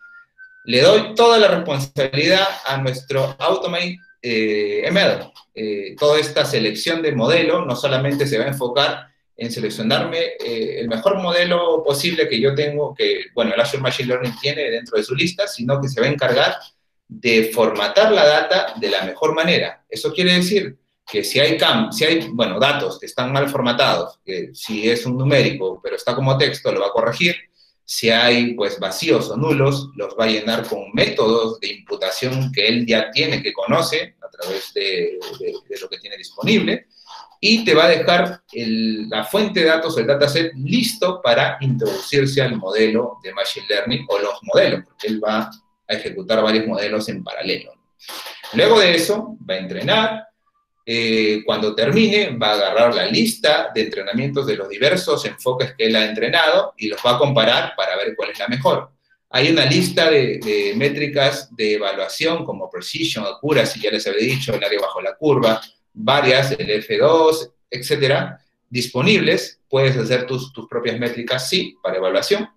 le 0.64 0.80
doy 0.80 1.14
toda 1.14 1.38
la 1.38 1.48
responsabilidad 1.48 2.46
a 2.66 2.78
nuestro 2.78 3.36
Automate 3.38 3.98
eh. 4.22 4.90
Eh, 5.56 5.94
toda 5.98 6.18
esta 6.18 6.44
selección 6.44 7.02
de 7.02 7.12
modelo 7.12 7.64
no 7.64 7.76
solamente 7.76 8.26
se 8.26 8.38
va 8.38 8.46
a 8.46 8.48
enfocar 8.48 9.08
en 9.36 9.52
seleccionarme 9.52 10.18
eh, 10.40 10.80
el 10.80 10.88
mejor 10.88 11.20
modelo 11.20 11.82
posible 11.84 12.28
que 12.28 12.40
yo 12.40 12.54
tengo, 12.54 12.94
que, 12.94 13.26
bueno, 13.34 13.52
el 13.52 13.60
Azure 13.60 13.82
Machine 13.82 14.08
Learning 14.08 14.34
tiene 14.40 14.70
dentro 14.70 14.96
de 14.96 15.04
su 15.04 15.14
lista, 15.14 15.46
sino 15.46 15.80
que 15.80 15.88
se 15.88 16.00
va 16.00 16.06
a 16.06 16.10
encargar 16.10 16.56
de 17.06 17.50
formatar 17.52 18.10
la 18.12 18.26
data 18.26 18.74
de 18.76 18.88
la 18.88 19.04
mejor 19.04 19.34
manera. 19.34 19.84
Eso 19.88 20.12
quiere 20.12 20.32
decir 20.32 20.76
que 21.06 21.22
si 21.22 21.38
hay, 21.40 21.58
si 21.90 22.04
hay 22.04 22.28
bueno, 22.32 22.58
datos 22.58 22.98
que 22.98 23.06
están 23.06 23.32
mal 23.32 23.48
formatados, 23.48 24.18
que 24.24 24.50
si 24.54 24.88
es 24.88 25.04
un 25.06 25.18
numérico, 25.18 25.80
pero 25.82 25.96
está 25.96 26.14
como 26.14 26.38
texto, 26.38 26.72
lo 26.72 26.80
va 26.80 26.88
a 26.88 26.92
corregir. 26.92 27.36
Si 27.86 28.08
hay 28.08 28.54
pues 28.54 28.80
vacíos 28.80 29.28
o 29.28 29.36
nulos, 29.36 29.90
los 29.94 30.14
va 30.18 30.24
a 30.24 30.28
llenar 30.28 30.66
con 30.66 30.90
métodos 30.94 31.60
de 31.60 31.68
imputación 31.68 32.50
que 32.50 32.66
él 32.66 32.86
ya 32.86 33.10
tiene, 33.10 33.42
que 33.42 33.52
conoce 33.52 34.16
a 34.22 34.30
través 34.30 34.72
de, 34.72 35.18
lo 35.80 35.88
que 35.88 35.98
tiene 35.98 36.16
disponible, 36.16 36.86
y 37.38 37.62
te 37.62 37.74
va 37.74 37.84
a 37.84 37.88
dejar 37.88 38.40
la 38.54 39.24
fuente 39.24 39.60
de 39.60 39.66
datos, 39.66 39.98
el 39.98 40.06
dataset, 40.06 40.52
listo 40.54 41.20
para 41.22 41.58
introducirse 41.60 42.40
al 42.40 42.56
modelo 42.56 43.18
de 43.22 43.34
Machine 43.34 43.66
Learning 43.68 44.06
o 44.08 44.18
los 44.18 44.38
modelos, 44.42 44.84
porque 44.86 45.08
él 45.08 45.22
va 45.22 45.50
a 45.86 45.92
ejecutar 45.92 46.42
varios 46.42 46.66
modelos 46.66 47.06
en 47.10 47.22
paralelo. 47.22 47.72
Luego 48.54 48.80
de 48.80 48.94
eso, 48.94 49.36
va 49.48 49.54
a 49.54 49.58
entrenar, 49.58 50.28
eh, 50.86 51.42
cuando 51.46 51.74
termine, 51.74 52.36
va 52.36 52.50
a 52.50 52.54
agarrar 52.54 52.94
la 52.94 53.06
lista 53.06 53.70
de 53.74 53.82
entrenamientos 53.82 54.46
de 54.46 54.56
los 54.56 54.68
diversos 54.68 55.24
enfoques 55.24 55.74
que 55.74 55.86
él 55.86 55.96
ha 55.96 56.04
entrenado 56.04 56.74
y 56.76 56.88
los 56.88 57.00
va 57.04 57.16
a 57.16 57.18
comparar 57.18 57.72
para 57.74 57.96
ver 57.96 58.14
cuál 58.14 58.30
es 58.30 58.38
la 58.38 58.48
mejor. 58.48 58.90
Hay 59.30 59.50
una 59.50 59.64
lista 59.64 60.10
de, 60.10 60.74
métricas 60.76 61.54
de 61.56 61.74
evaluación 61.74 62.44
como 62.44 62.70
precision, 62.70 63.24
accuracy, 63.24 63.80
ya 63.80 63.90
les 63.90 64.06
había 64.06 64.26
dicho, 64.26 64.54
el 64.54 64.62
área 64.62 64.80
bajo 64.80 65.00
la 65.00 65.16
curva, 65.16 65.60
varias, 65.94 66.52
el 66.52 66.68
F2, 66.68 67.50
etcétera, 67.70 68.38
disponibles. 68.68 69.60
Puedes 69.68 69.96
hacer 69.96 70.26
tus, 70.26 70.52
tus 70.52 70.68
propias 70.68 70.98
métricas, 71.00 71.48
sí, 71.48 71.76
para 71.82 71.96
evaluación. 71.96 72.48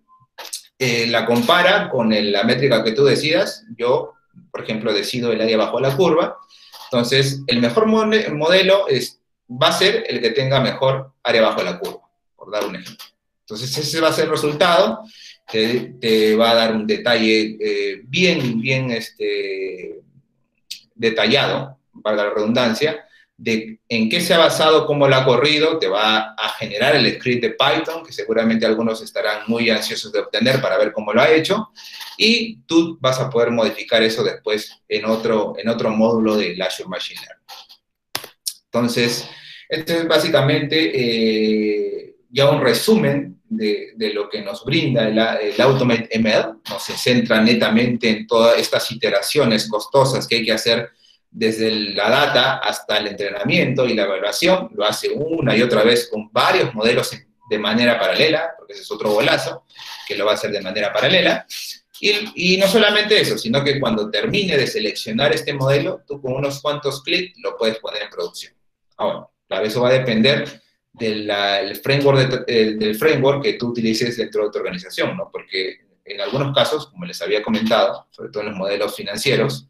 Eh, 0.77 1.07
la 1.07 1.25
compara 1.25 1.89
con 1.89 2.13
la 2.31 2.43
métrica 2.43 2.83
que 2.83 2.91
tú 2.91 3.05
decidas. 3.05 3.65
Yo, 3.75 4.13
por 4.51 4.61
ejemplo, 4.61 4.93
decido 4.93 5.31
el 5.31 5.41
área 5.41 5.57
bajo 5.57 5.79
la 5.79 5.95
curva 5.95 6.37
entonces, 6.91 7.41
el 7.47 7.59
mejor 7.59 7.85
modelo 7.85 8.87
es, 8.87 9.19
va 9.49 9.67
a 9.67 9.73
ser 9.73 10.05
el 10.07 10.21
que 10.21 10.31
tenga 10.31 10.59
mejor 10.61 11.13
área 11.23 11.41
bajo 11.41 11.63
la 11.63 11.77
curva, 11.79 12.09
por 12.35 12.51
dar 12.51 12.65
un 12.65 12.75
ejemplo. 12.75 13.05
Entonces, 13.41 13.77
ese 13.77 14.01
va 14.01 14.09
a 14.09 14.13
ser 14.13 14.25
el 14.25 14.31
resultado, 14.31 15.03
que 15.47 15.93
te 16.01 16.35
va 16.35 16.51
a 16.51 16.55
dar 16.55 16.75
un 16.75 16.85
detalle 16.85 17.57
eh, 17.59 18.01
bien, 18.03 18.59
bien 18.59 18.91
este, 18.91 20.01
detallado, 20.95 21.77
para 22.03 22.17
la 22.17 22.29
redundancia, 22.29 23.06
de 23.37 23.79
en 23.87 24.09
qué 24.09 24.19
se 24.19 24.33
ha 24.33 24.39
basado, 24.39 24.87
cómo 24.87 25.07
lo 25.07 25.15
ha 25.15 25.23
corrido, 25.23 25.77
te 25.77 25.87
va 25.87 26.33
a 26.33 26.49
generar 26.57 26.95
el 26.95 27.15
script 27.15 27.43
de 27.43 27.51
Python, 27.51 28.03
que 28.03 28.11
seguramente 28.11 28.65
algunos 28.65 29.01
estarán 29.01 29.43
muy 29.47 29.69
ansiosos 29.69 30.11
de 30.11 30.19
obtener 30.19 30.59
para 30.59 30.77
ver 30.77 30.91
cómo 30.91 31.13
lo 31.13 31.21
ha 31.21 31.29
hecho, 31.29 31.69
y 32.17 32.57
tú 32.65 32.97
vas 32.99 33.19
a 33.19 33.29
poder 33.29 33.51
modificar 33.51 34.01
eso 34.01 34.23
después 34.23 34.81
en 34.89 35.05
otro, 35.05 35.53
en 35.57 35.69
otro 35.69 35.91
módulo 35.91 36.35
de 36.35 36.57
Azure 36.61 36.89
Machine 36.89 37.21
Learning. 37.21 37.45
Entonces, 38.65 39.29
esto 39.69 39.93
es 39.93 40.07
básicamente 40.07 40.91
eh, 40.93 42.15
ya 42.29 42.49
un 42.49 42.61
resumen 42.61 43.39
de, 43.49 43.93
lo 44.13 44.29
que 44.29 44.41
nos 44.41 44.65
brinda 44.65 45.07
el, 45.07 45.17
el, 45.17 45.61
Automate 45.61 46.19
ML, 46.19 46.59
no 46.69 46.79
se 46.79 46.93
centra 46.97 47.39
netamente 47.41 48.09
en 48.09 48.27
todas 48.27 48.57
estas 48.57 48.91
iteraciones 48.91 49.69
costosas 49.69 50.27
que 50.27 50.37
hay 50.37 50.45
que 50.45 50.51
hacer 50.51 50.89
desde 51.37 51.69
la 51.93 52.09
data 52.09 52.57
hasta 52.57 52.97
el 52.97 53.07
entrenamiento 53.07 53.85
y 53.85 53.93
la 53.93 54.05
evaluación, 54.05 54.71
lo 54.73 54.85
hace 54.85 55.09
una 55.09 55.55
y 55.55 55.61
otra 55.61 55.83
vez 55.83 56.09
con 56.11 56.31
varios 56.31 56.73
modelos 56.73 57.11
de 57.47 57.59
manera 57.59 57.99
paralela, 57.99 58.55
porque 58.57 58.73
ese 58.73 58.81
es 58.81 58.91
otro 58.91 59.11
golazo, 59.11 59.65
que 60.07 60.15
lo 60.17 60.25
va 60.25 60.31
a 60.31 60.33
hacer 60.33 60.51
de 60.51 60.61
manera 60.61 60.91
paralela. 60.91 61.45
Y, 61.99 62.55
y, 62.55 62.57
no 62.57 62.67
solamente 62.67 63.21
eso, 63.21 63.37
sino 63.37 63.63
que 63.63 63.79
cuando 63.79 64.09
termine 64.09 64.57
de 64.57 64.65
seleccionar 64.65 65.31
este 65.31 65.53
modelo, 65.53 66.01
tú 66.07 66.19
con 66.19 66.33
unos 66.33 66.59
cuantos 66.59 67.03
clics 67.03 67.37
lo 67.39 67.55
puedes 67.55 67.77
poner 67.77 68.01
en 68.01 68.09
producción. 68.09 68.53
Ahora, 68.97 69.27
claro, 69.47 69.65
eso 69.65 69.81
va 69.81 69.89
a 69.89 69.93
depender 69.93 70.61
del, 70.91 71.79
framework, 71.83 72.47
del 72.47 72.95
framework 72.95 73.43
que 73.43 73.53
tú 73.53 73.67
utilices 73.67 74.17
dentro 74.17 74.45
de 74.45 74.51
tu 74.51 74.57
organización, 74.57 75.15
¿no? 75.15 75.29
Porque 75.31 75.81
en 76.03 76.19
algunos 76.19 76.53
casos, 76.55 76.87
como 76.87 77.05
les 77.05 77.21
había 77.21 77.43
comentado, 77.43 78.07
sobre 78.09 78.31
todo 78.31 78.41
en 78.41 78.49
los 78.49 78.57
modelos 78.57 78.95
financieros, 78.95 79.67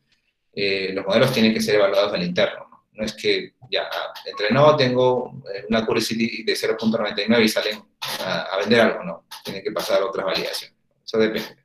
eh, 0.60 0.92
los 0.92 1.06
modelos 1.06 1.32
tienen 1.32 1.54
que 1.54 1.62
ser 1.62 1.76
evaluados 1.76 2.14
al 2.14 2.24
interno. 2.24 2.68
¿no? 2.94 3.06
es 3.06 3.14
que 3.14 3.54
ya 3.70 3.88
entrenó, 4.26 4.76
tengo 4.76 5.44
eh, 5.54 5.66
una 5.70 5.80
accuracy 5.80 6.44
de 6.44 6.54
0.99 6.54 7.44
y 7.44 7.48
salen 7.48 7.80
a, 8.26 8.58
vender 8.60 8.82
algo, 8.82 9.04
no. 9.04 9.26
Tiene 9.44 9.62
que 9.62 9.72
pasar 9.72 10.02
otras 10.02 10.26
validaciones. 10.26 10.76
Eso 11.06 11.20
depende. 11.20 11.56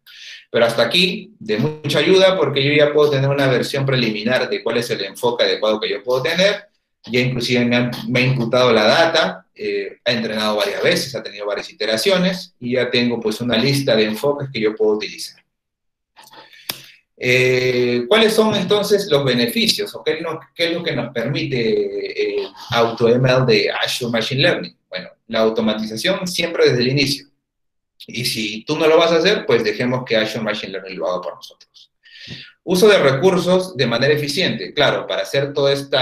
Pero 0.50 0.66
hasta 0.66 0.82
aquí, 0.82 1.34
de 1.38 1.56
mucha 1.56 2.00
ayuda, 2.00 2.36
porque 2.36 2.62
yo 2.62 2.72
ya 2.72 2.92
puedo 2.92 3.10
tener 3.10 3.30
una 3.30 3.46
versión 3.46 3.86
preliminar 3.86 4.50
de 4.50 4.62
cuál 4.62 4.76
es 4.76 4.90
el 4.90 5.02
enfoque 5.02 5.44
adecuado 5.44 5.80
que 5.80 5.88
yo 5.88 6.02
puedo 6.02 6.22
tener. 6.22 6.66
Ya 7.06 7.20
inclusive 7.20 7.64
me, 7.64 7.90
me 8.08 8.20
ha 8.20 8.22
imputado 8.22 8.70
la 8.72 8.84
data, 8.84 9.46
eh, 9.54 9.98
ha 10.04 10.12
entrenado 10.12 10.56
varias 10.56 10.82
veces, 10.82 11.14
ha 11.14 11.22
tenido 11.22 11.46
varias 11.46 11.70
iteraciones 11.70 12.54
y 12.60 12.74
ya 12.74 12.90
tengo 12.90 13.20
pues 13.20 13.40
una 13.40 13.56
lista 13.56 13.96
de 13.96 14.04
enfoques 14.04 14.50
que 14.52 14.60
yo 14.60 14.74
puedo 14.74 14.92
utilizar. 14.92 15.41
Eh, 17.24 18.04
¿Cuáles 18.08 18.34
son 18.34 18.52
entonces 18.56 19.06
los 19.08 19.24
beneficios 19.24 19.94
o 19.94 20.02
qué, 20.02 20.18
es 20.56 20.72
lo 20.72 20.82
que 20.82 20.96
nos 20.96 21.12
permite 21.12 22.40
el 22.40 22.48
AutoML 22.70 23.46
de 23.46 23.70
Azure 23.70 24.10
Machine 24.10 24.42
Learning? 24.42 24.76
Bueno, 24.88 25.08
la 25.28 25.38
automatización 25.38 26.26
siempre 26.26 26.68
desde 26.68 26.82
el 26.82 26.88
inicio. 26.88 27.26
Y 28.08 28.24
si 28.24 28.64
tú 28.64 28.76
no 28.76 28.88
lo 28.88 28.98
vas 28.98 29.12
a 29.12 29.18
hacer, 29.18 29.46
pues 29.46 29.62
dejemos 29.62 30.02
que 30.04 30.16
Azure 30.16 30.42
Machine 30.42 30.72
Learning 30.72 30.98
lo 30.98 31.08
haga 31.08 31.20
por 31.20 31.36
nosotros. 31.36 31.92
Uso 32.64 32.88
de 32.88 32.98
recursos 32.98 33.76
de 33.76 33.86
manera 33.86 34.14
eficiente. 34.14 34.74
Claro, 34.74 35.06
para 35.06 35.22
hacer 35.22 35.52
todo 35.52 35.68
este 35.68 35.96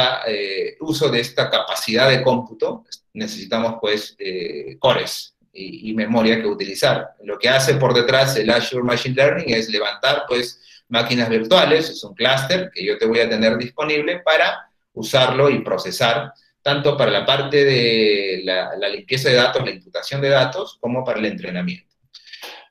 uso 0.80 1.10
de 1.10 1.20
esta 1.20 1.50
capacidad 1.50 2.08
de 2.08 2.22
cómputo, 2.22 2.86
necesitamos 3.12 3.74
pues 3.78 4.16
eh, 4.18 4.78
cores 4.78 5.34
y, 5.52 5.90
y 5.90 5.94
memoria 5.94 6.40
que 6.40 6.46
utilizar. 6.46 7.10
Lo 7.24 7.38
que 7.38 7.50
hace 7.50 7.74
por 7.74 7.92
detrás 7.92 8.36
el 8.36 8.48
Azure 8.48 8.82
Machine 8.82 9.14
Learning 9.14 9.54
es 9.54 9.68
levantar 9.68 10.24
pues 10.26 10.62
máquinas 10.91 11.28
virtuales, 11.28 11.88
es 11.88 12.05
un 12.05 12.14
clúster 12.14 12.70
que 12.74 12.84
yo 12.84 12.99
te 12.99 13.07
voy 13.07 13.20
a 13.20 13.28
tener 13.28 13.57
disponible 13.57 14.20
para 14.20 14.70
usarlo 14.93 15.49
y 15.49 15.61
procesar, 15.61 16.32
tanto 16.62 16.97
para 16.97 17.11
la 17.11 17.24
parte 17.24 17.64
de 17.64 18.43
la, 18.45 18.76
limpieza 18.88 19.30
de 19.30 19.36
datos, 19.36 19.64
la 19.64 19.70
imputación 19.70 20.20
de 20.20 20.28
datos, 20.28 20.78
como 20.80 21.05
para 21.05 21.18
el 21.18 21.26
entrenamiento. 21.26 21.86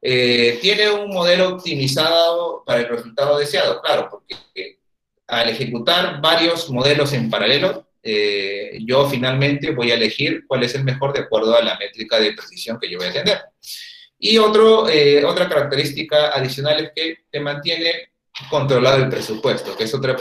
Eh, 0.02 0.60
tiene 0.62 0.90
un 0.90 1.10
modelo 1.10 1.56
optimizado 1.56 2.64
para 2.66 2.82
el 2.82 2.88
resultado 2.88 3.38
deseado, 3.38 3.82
claro, 3.82 4.08
porque 4.10 4.80
al 5.28 5.50
ejecutar 5.50 6.22
varios 6.22 6.70
modelos 6.70 7.14
en 7.14 7.30
paralelo, 7.30 7.88
eh, 8.02 8.80
yo 8.86 9.10
finalmente 9.10 9.72
voy 9.72 9.92
a 9.92 9.96
elegir 9.96 10.46
cuál 10.48 10.64
es 10.64 10.74
el 10.76 10.84
mejor 10.84 11.14
de 11.14 11.22
acuerdo 11.22 11.56
a 11.56 11.62
la 11.62 11.78
métrica 11.78 12.20
de 12.20 12.34
precisión 12.34 12.80
que 12.80 12.90
yo 12.90 12.98
voy 12.98 13.08
a 13.08 13.14
tener. 13.14 13.40
Y 14.18 14.38
otro, 14.38 14.90
eh, 14.90 15.24
otra 15.24 15.48
característica 15.48 16.30
adicional 16.30 16.84
es 16.84 16.92
que 16.96 17.18
te 17.32 17.40
mantiene 17.40 18.09
controlado 18.50 18.98
el 18.98 19.10
presupuesto, 19.10 19.76
que 19.76 19.84
es 19.84 19.94
otra 19.94 20.16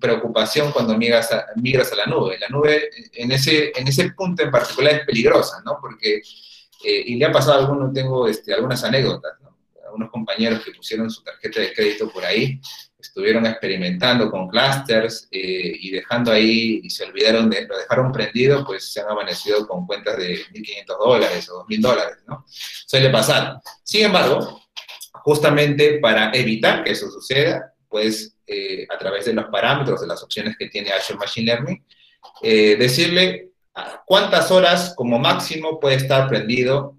preocupación 0.00 0.70
cuando 0.72 0.96
migras 0.96 1.32
a, 1.32 1.46
migras 1.56 1.92
a 1.92 1.96
la 1.96 2.06
nube. 2.06 2.38
La 2.38 2.48
nube 2.48 2.90
en 3.12 3.32
ese, 3.32 3.72
en 3.74 3.88
ese 3.88 4.10
punto 4.12 4.42
en 4.42 4.50
particular 4.50 4.94
es 4.94 5.06
peligrosa, 5.06 5.62
¿no? 5.64 5.78
Porque, 5.80 6.16
eh, 6.84 7.02
y 7.06 7.16
le 7.16 7.26
ha 7.26 7.32
pasado 7.32 7.54
a 7.54 7.58
algunos, 7.60 7.92
tengo 7.92 8.28
este, 8.28 8.54
algunas 8.54 8.84
anécdotas, 8.84 9.32
¿no? 9.42 9.56
Algunos 9.84 10.10
compañeros 10.10 10.64
que 10.64 10.72
pusieron 10.72 11.10
su 11.10 11.22
tarjeta 11.22 11.60
de 11.60 11.72
crédito 11.72 12.10
por 12.10 12.24
ahí, 12.24 12.60
estuvieron 12.98 13.44
experimentando 13.46 14.30
con 14.30 14.48
clusters 14.48 15.28
eh, 15.30 15.76
y 15.78 15.90
dejando 15.90 16.32
ahí, 16.32 16.80
y 16.82 16.90
se 16.90 17.04
olvidaron 17.04 17.50
de, 17.50 17.66
lo 17.66 17.76
dejaron 17.76 18.12
prendido, 18.12 18.64
pues 18.64 18.92
se 18.92 19.00
han 19.00 19.08
amanecido 19.10 19.66
con 19.66 19.86
cuentas 19.86 20.16
de 20.16 20.44
1.500 20.52 20.98
dólares 20.98 21.48
o 21.50 21.66
2.000 21.66 21.80
dólares, 21.80 22.18
¿no? 22.26 22.44
Suele 22.48 23.10
pasar. 23.10 23.60
Sin 23.82 24.06
embargo, 24.06 24.63
justamente 25.24 26.00
para 26.00 26.30
evitar 26.34 26.84
que 26.84 26.92
eso 26.92 27.10
suceda, 27.10 27.72
pues 27.88 28.36
eh, 28.46 28.86
a 28.94 28.98
través 28.98 29.24
de 29.24 29.32
los 29.32 29.46
parámetros, 29.46 30.02
de 30.02 30.06
las 30.06 30.22
opciones 30.22 30.54
que 30.58 30.68
tiene 30.68 30.92
Azure 30.92 31.18
Machine 31.18 31.46
Learning, 31.46 31.82
eh, 32.42 32.76
decirle 32.78 33.48
cuántas 34.04 34.50
horas 34.50 34.92
como 34.94 35.18
máximo 35.18 35.80
puede 35.80 35.96
estar 35.96 36.28
prendido 36.28 36.98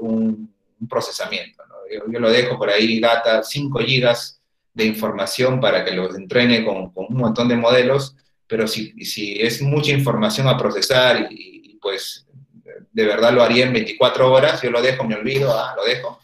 un, 0.00 0.52
procesamiento. 0.90 1.62
Yo, 2.12 2.20
lo 2.20 2.28
dejo 2.28 2.58
por 2.58 2.68
ahí, 2.68 3.00
data 3.00 3.42
5 3.42 3.78
gigas 3.78 4.38
de 4.74 4.84
información 4.84 5.60
para 5.60 5.84
que 5.84 5.92
los 5.92 6.14
entrene 6.16 6.64
con, 6.64 6.90
con 6.90 7.06
un 7.08 7.16
montón 7.16 7.48
de 7.48 7.56
modelos, 7.56 8.16
pero 8.46 8.66
si, 8.66 8.92
si, 9.04 9.40
es 9.40 9.62
mucha 9.62 9.92
información 9.92 10.48
a 10.48 10.58
procesar 10.58 11.28
y, 11.30 11.78
pues 11.80 12.26
de 12.92 13.06
verdad 13.06 13.32
lo 13.32 13.42
haría 13.42 13.66
en 13.66 13.72
24 13.72 14.32
horas, 14.32 14.60
yo 14.62 14.70
lo 14.70 14.82
dejo, 14.82 15.04
me 15.04 15.14
olvido, 15.14 15.56
ah, 15.56 15.74
lo 15.76 15.84
dejo. 15.84 16.20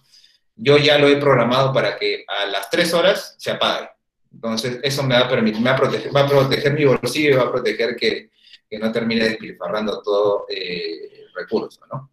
Yo 0.62 0.76
ya 0.76 0.98
lo 0.98 1.08
he 1.08 1.16
programado 1.16 1.72
para 1.72 1.96
que 1.96 2.24
a 2.28 2.46
las 2.46 2.68
3 2.68 2.94
horas 2.94 3.34
se 3.38 3.50
apague. 3.50 3.88
Entonces, 4.32 4.78
eso 4.82 5.02
me 5.02 5.14
va 5.14 5.22
a 5.22 5.28
permitir, 5.28 5.60
me 5.60 5.70
va 5.70 5.76
a 5.76 5.80
proteger, 5.80 6.14
va 6.14 6.20
a 6.20 6.28
proteger 6.28 6.72
mi 6.74 6.84
bolsillo 6.84 7.30
y 7.30 7.34
va 7.34 7.44
a 7.44 7.50
proteger 7.50 7.96
que, 7.96 8.30
que 8.68 8.78
no 8.78 8.92
termine 8.92 9.24
despilfarrando 9.24 10.02
todo 10.02 10.46
eh, 10.48 11.24
el 11.26 11.34
recurso, 11.34 11.80
¿no? 11.90 12.10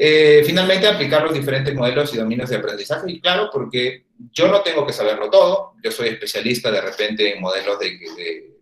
Eh, 0.00 0.44
finalmente, 0.46 0.86
aplicar 0.86 1.24
los 1.24 1.34
diferentes 1.34 1.74
modelos 1.74 2.14
y 2.14 2.18
dominios 2.18 2.48
de 2.48 2.56
aprendizaje. 2.56 3.10
Y 3.10 3.20
claro, 3.20 3.50
porque 3.52 4.04
yo 4.32 4.46
no 4.46 4.60
tengo 4.60 4.86
que 4.86 4.92
saberlo 4.92 5.28
todo. 5.28 5.72
Yo 5.82 5.90
soy 5.90 6.10
especialista 6.10 6.70
de 6.70 6.80
repente 6.80 7.34
en 7.34 7.40
modelos 7.40 7.80
de, 7.80 7.98
de, 8.16 8.54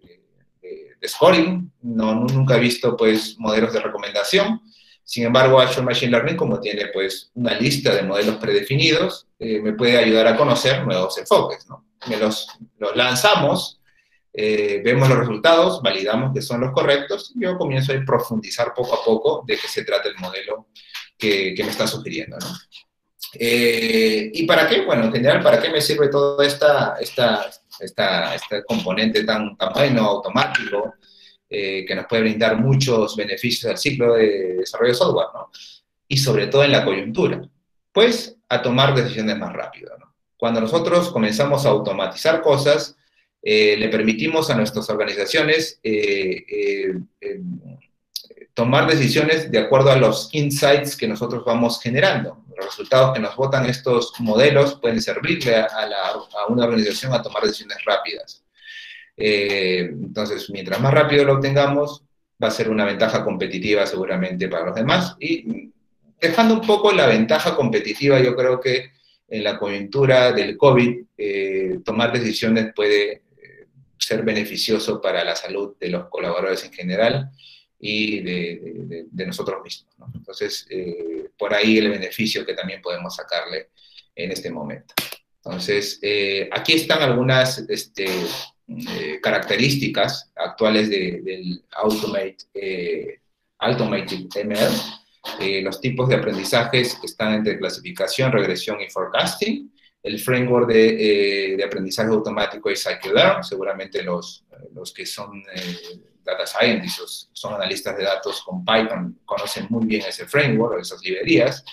scoring. 1.07 1.71
No, 1.83 2.15
nunca 2.15 2.57
he 2.57 2.61
visto 2.61 2.97
pues 2.97 3.39
modelos 3.39 3.73
de 3.73 3.81
recomendación. 3.81 4.63
Sin 5.07 5.25
embargo, 5.25 5.61
Azure 5.61 5.87
Machine 5.87 6.11
Learning, 6.11 6.37
como 6.37 6.61
tiene 6.61 6.89
pues 6.89 7.31
una 7.35 7.55
lista 7.55 7.95
de 7.95 8.03
modelos 8.03 8.39
predefinidos, 8.39 9.29
eh, 9.39 9.61
me 9.61 9.73
puede 9.73 9.97
ayudar 9.97 10.27
a 10.27 10.37
conocer 10.37 10.85
nuevos 10.85 11.17
enfoques. 11.17 11.65
¿no? 11.69 11.87
Me 12.09 12.17
los, 12.17 12.49
los 12.77 12.97
lanzamos, 12.97 13.81
eh, 14.33 14.83
vemos 14.85 15.09
los 15.09 15.19
resultados, 15.19 15.81
validamos 15.81 16.35
que 16.35 16.43
son 16.43 16.61
los 16.61 16.73
correctos, 16.73 17.33
y 17.37 17.45
yo 17.45 17.57
comienzo 17.57 17.93
a 17.93 18.05
profundizar 18.05 18.75
poco 18.75 19.01
a 19.01 19.05
poco 19.05 19.45
de 19.47 19.57
qué 19.57 19.69
se 19.69 19.85
trata 19.85 20.09
el 20.09 20.17
modelo 20.17 20.67
que, 21.17 21.55
me 21.57 21.71
está 21.71 21.87
sugiriendo, 21.87 22.37
¿no? 22.41 22.49
Eh, 23.35 24.31
¿Y 24.35 24.45
para 24.45 24.67
qué? 24.67 24.85
Bueno, 24.85 25.05
en 25.05 25.13
general, 25.13 25.41
¿para 25.41 25.63
qué 25.63 25.71
me 25.71 25.81
sirve 25.81 26.09
todo 26.09 26.43
esta, 26.43 26.97
esta, 26.99 27.49
esta, 27.79 28.35
este 28.35 28.65
componente 28.65 29.23
tan, 29.23 29.57
tan 29.57 29.73
bueno, 29.73 30.03
automático, 30.03 30.95
eh, 31.49 31.85
que 31.87 31.95
nos 31.95 32.07
puede 32.07 32.23
brindar 32.23 32.61
muchos 32.61 33.17
beneficios 33.17 33.71
al 33.71 33.79
ciclo 33.79 34.15
de 34.15 34.55
desarrollo 34.55 34.93
de 34.93 34.99
software, 34.99 35.29
¿no? 35.35 35.51
Y 36.09 36.17
sobre 36.17 36.47
todo 36.47 36.65
en 36.65 36.73
la 36.73 36.85
coyuntura, 36.85 37.43
pues 37.93 38.37
a 38.49 38.63
tomar 38.63 38.95
decisiones 38.95 39.39
más 39.39 39.53
rápido. 39.53 39.93
Cuando 40.37 40.61
nosotros 40.61 41.11
comenzamos 41.11 41.67
a 41.67 41.71
automatizar 41.71 42.43
cosas, 42.43 42.97
eh, 43.43 43.77
le 43.79 43.89
permitimos 43.89 44.51
a 44.51 44.57
nuestras 44.57 44.89
organizaciones 44.91 45.81
tomar 48.57 48.87
decisiones 48.87 49.51
de 49.51 49.59
acuerdo 49.59 49.91
a 49.91 49.97
los 49.97 50.31
insights 50.33 50.97
que 50.97 51.07
nosotros 51.07 51.45
vamos 51.45 51.79
generando. 51.79 52.43
Los 52.57 52.65
resultados 52.65 53.13
que 53.13 53.21
nos 53.21 53.37
votan 53.37 53.67
estos 53.67 54.15
modelos 54.19 54.77
pueden 54.81 55.03
servirle 55.03 55.57
a, 55.57 55.69
una 56.49 56.65
organización 56.65 57.13
a 57.13 57.21
tomar 57.21 57.43
decisiones 57.43 57.77
rápidas. 57.85 58.46
Eh, 59.17 59.91
entonces, 59.91 60.51
mientras 60.51 60.81
más 60.81 60.93
rápido 60.93 61.25
lo 61.25 61.35
obtengamos, 61.35 62.05
va 62.43 62.49
a 62.49 62.53
ser 62.53 62.69
una 62.69 62.85
ventaja 62.85 63.25
competitiva 63.25 63.87
seguramente 63.87 64.49
para 64.49 64.67
los 64.67 64.75
demás. 64.75 65.17
Y 65.19 65.73
dejando 66.21 66.55
un 66.55 66.67
poco 66.67 66.93
la 66.93 67.07
ventaja 67.07 67.57
competitiva, 67.57 68.21
yo 68.21 68.37
creo 68.37 68.61
que 68.61 68.91
en 69.29 69.43
la 69.43 69.59
coyuntura 69.59 70.33
del 70.33 70.57
COVID, 70.57 71.05
eh, 71.19 71.79
tomar 71.85 72.13
decisiones 72.13 72.73
puede 72.75 73.23
ser 73.99 74.23
beneficioso 74.23 75.01
para 75.01 75.25
la 75.25 75.35
salud 75.35 75.75
de 75.81 75.89
los 75.89 76.09
colaboradores 76.09 76.65
en 76.65 76.73
general 76.73 77.31
y 77.79 78.21
de, 78.21 79.07
nosotros 79.27 79.63
mismos. 79.63 79.95
Entonces, 80.15 80.67
eh, 80.71 81.31
por 81.37 81.53
ahí 81.53 81.79
el 81.79 81.91
beneficio 81.91 82.47
que 82.47 82.55
también 82.55 82.81
podemos 82.81 83.17
sacarle 83.17 83.71
en 84.15 84.31
este 84.31 84.51
momento. 84.51 84.95
Entonces, 85.45 85.99
eh, 86.03 86.49
aquí 86.53 86.75
están 86.75 87.03
algunas 87.03 87.59
este, 87.69 88.07
eh, 88.69 89.21
características 89.23 90.33
actuales 90.35 90.91
del 90.91 91.63
Automate, 91.73 93.21
Automated 93.59 94.27
ML, 94.45 95.63
los 95.63 95.81
tipos 95.81 96.09
de 96.09 96.17
aprendizajes 96.17 96.99
están 97.03 97.35
entre 97.35 97.59
clasificación, 97.59 98.33
regresión 98.33 98.81
y 98.81 98.89
forecasting, 98.89 99.73
el 100.03 100.21
framework 100.21 100.69
de, 100.69 101.63
aprendizaje 101.67 102.11
automático 102.11 102.71
es 102.71 102.87
scikit-learn, 102.87 103.43
seguramente 103.43 104.03
los, 104.03 104.45
los 104.73 104.93
que 104.93 105.05
son 105.05 105.43
data 106.27 106.47
scientists, 106.47 107.31
son 107.33 107.55
analistas 107.55 107.97
de 107.97 108.05
datos 108.05 108.43
con 108.43 108.65
Python, 108.65 109.19
conocen 109.25 109.67
muy 109.71 109.87
bien 109.87 110.03
ese 110.07 110.27
framework, 110.27 110.81
esas 110.81 111.01
librerías. 111.03 111.65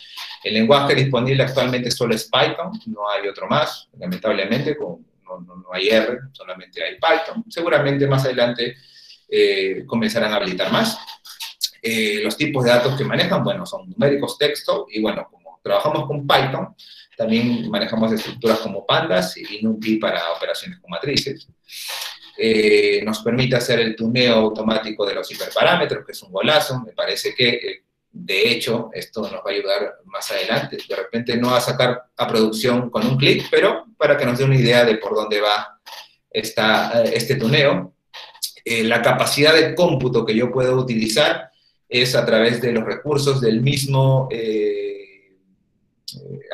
El 0.43 0.53
lenguaje 0.53 0.95
disponible 0.95 1.43
actualmente 1.43 1.89
solo 1.89 2.13
es 2.15 2.29
Python, 2.29 2.71
no 2.85 3.09
hay 3.09 3.27
otro 3.27 3.47
más, 3.47 3.89
lamentablemente, 3.97 4.77
no, 5.41 5.55
no, 5.57 5.65
hay 5.71 5.89
R, 5.89 6.19
solamente 6.31 6.83
hay 6.83 6.95
Python. 6.95 7.43
Seguramente 7.49 8.07
más 8.07 8.25
adelante 8.25 8.75
eh, 9.29 9.83
comenzarán 9.85 10.33
a 10.33 10.37
habilitar 10.37 10.71
más. 10.71 10.97
Eh, 11.81 12.21
los 12.23 12.37
tipos 12.37 12.63
de 12.63 12.71
datos 12.71 12.97
que 12.97 13.03
manejan, 13.03 13.43
bueno, 13.43 13.65
son 13.65 13.89
numéricos, 13.89 14.37
texto, 14.37 14.87
y 14.89 15.01
bueno, 15.01 15.27
como 15.29 15.59
trabajamos 15.61 16.07
con 16.07 16.25
Python, 16.25 16.75
también 17.17 17.69
manejamos 17.69 18.11
estructuras 18.11 18.59
como 18.59 18.85
pandas 18.85 19.35
y 19.37 19.61
NumPy 19.61 19.97
para 19.97 20.31
operaciones 20.31 20.79
con 20.79 20.89
matrices. 20.89 21.47
Eh, 22.37 23.01
nos 23.05 23.19
permite 23.19 23.55
hacer 23.55 23.79
el 23.79 23.95
tuneo 23.95 24.35
automático 24.35 25.05
de 25.05 25.15
los 25.15 25.31
hiperparámetros, 25.31 26.05
que 26.05 26.13
es 26.13 26.23
un 26.23 26.31
golazo. 26.31 26.81
Me 26.81 26.93
parece 26.93 27.35
que, 27.35 27.82
de 28.15 28.51
hecho, 28.51 28.89
esto 28.93 29.21
nos 29.21 29.33
va 29.33 29.43
a 29.47 29.49
ayudar 29.49 29.95
más 30.05 30.31
adelante. 30.31 30.77
De 30.87 30.95
repente 30.95 31.35
no 31.35 31.49
va 31.49 31.57
a 31.57 31.61
sacar 31.61 32.03
a 32.15 32.27
producción 32.27 32.89
con 32.89 33.05
un 33.05 33.17
clic, 33.17 33.47
pero 33.49 33.85
para 33.97 34.15
que 34.15 34.25
nos 34.25 34.37
dé 34.37 34.45
una 34.45 34.55
idea 34.55 34.85
de 34.85 34.97
por 34.97 35.15
dónde 35.15 35.41
va 35.41 35.79
esta, 36.29 37.03
eh, 37.03 37.11
este 37.15 37.35
tuneo. 37.35 37.93
la 38.65 39.01
capacidad 39.01 39.53
de 39.53 39.75
cómputo 39.75 40.25
que 40.25 40.35
yo 40.35 40.51
puedo 40.51 40.75
utilizar 40.75 41.49
es 41.89 42.15
a 42.15 42.25
través 42.25 42.61
de 42.61 42.71
los 42.71 42.85
recursos 42.85 43.41
del 43.41 43.61
mismo 43.61 44.29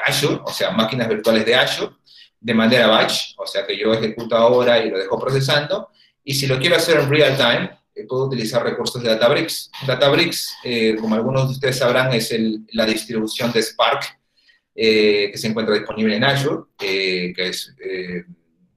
Azure, 0.06 0.42
o 0.44 0.52
sea, 0.52 0.72
máquinas 0.72 1.08
virtuales 1.08 1.46
de 1.46 1.56
Azure, 1.56 1.96
de 2.40 2.54
manera 2.54 2.88
batch, 2.88 3.34
o 3.38 3.46
sea 3.46 3.66
que 3.66 3.78
yo 3.78 3.94
ejecuto 3.94 4.36
ahora 4.36 4.80
y 4.80 4.90
lo 4.90 4.98
dejo 4.98 5.20
procesando, 5.20 5.90
y 6.24 6.34
si 6.34 6.48
lo 6.48 6.58
quiero 6.60 6.76
hacer 6.76 7.00
en 7.00 7.10
real 7.10 7.36
time, 7.36 7.66
eh, 7.66 7.79
puedo 8.08 8.26
utilizar 8.26 8.64
recursos 8.64 9.02
de 9.02 9.10
Databricks. 9.10 9.72
Databricks, 9.86 10.56
eh, 10.64 10.96
como 11.00 11.16
algunos 11.16 11.48
de 11.48 11.54
ustedes 11.54 11.78
sabrán, 11.78 12.14
es 12.14 12.34
la 12.72 12.86
distribución 12.86 13.52
de 13.52 13.62
Spark 13.62 14.20
eh, 14.76 15.30
que 15.32 15.38
se 15.38 15.48
encuentra 15.48 15.76
disponible 15.76 16.16
en 16.16 16.24
Azure, 16.24 16.64
que 16.78 17.34
es, 17.38 17.76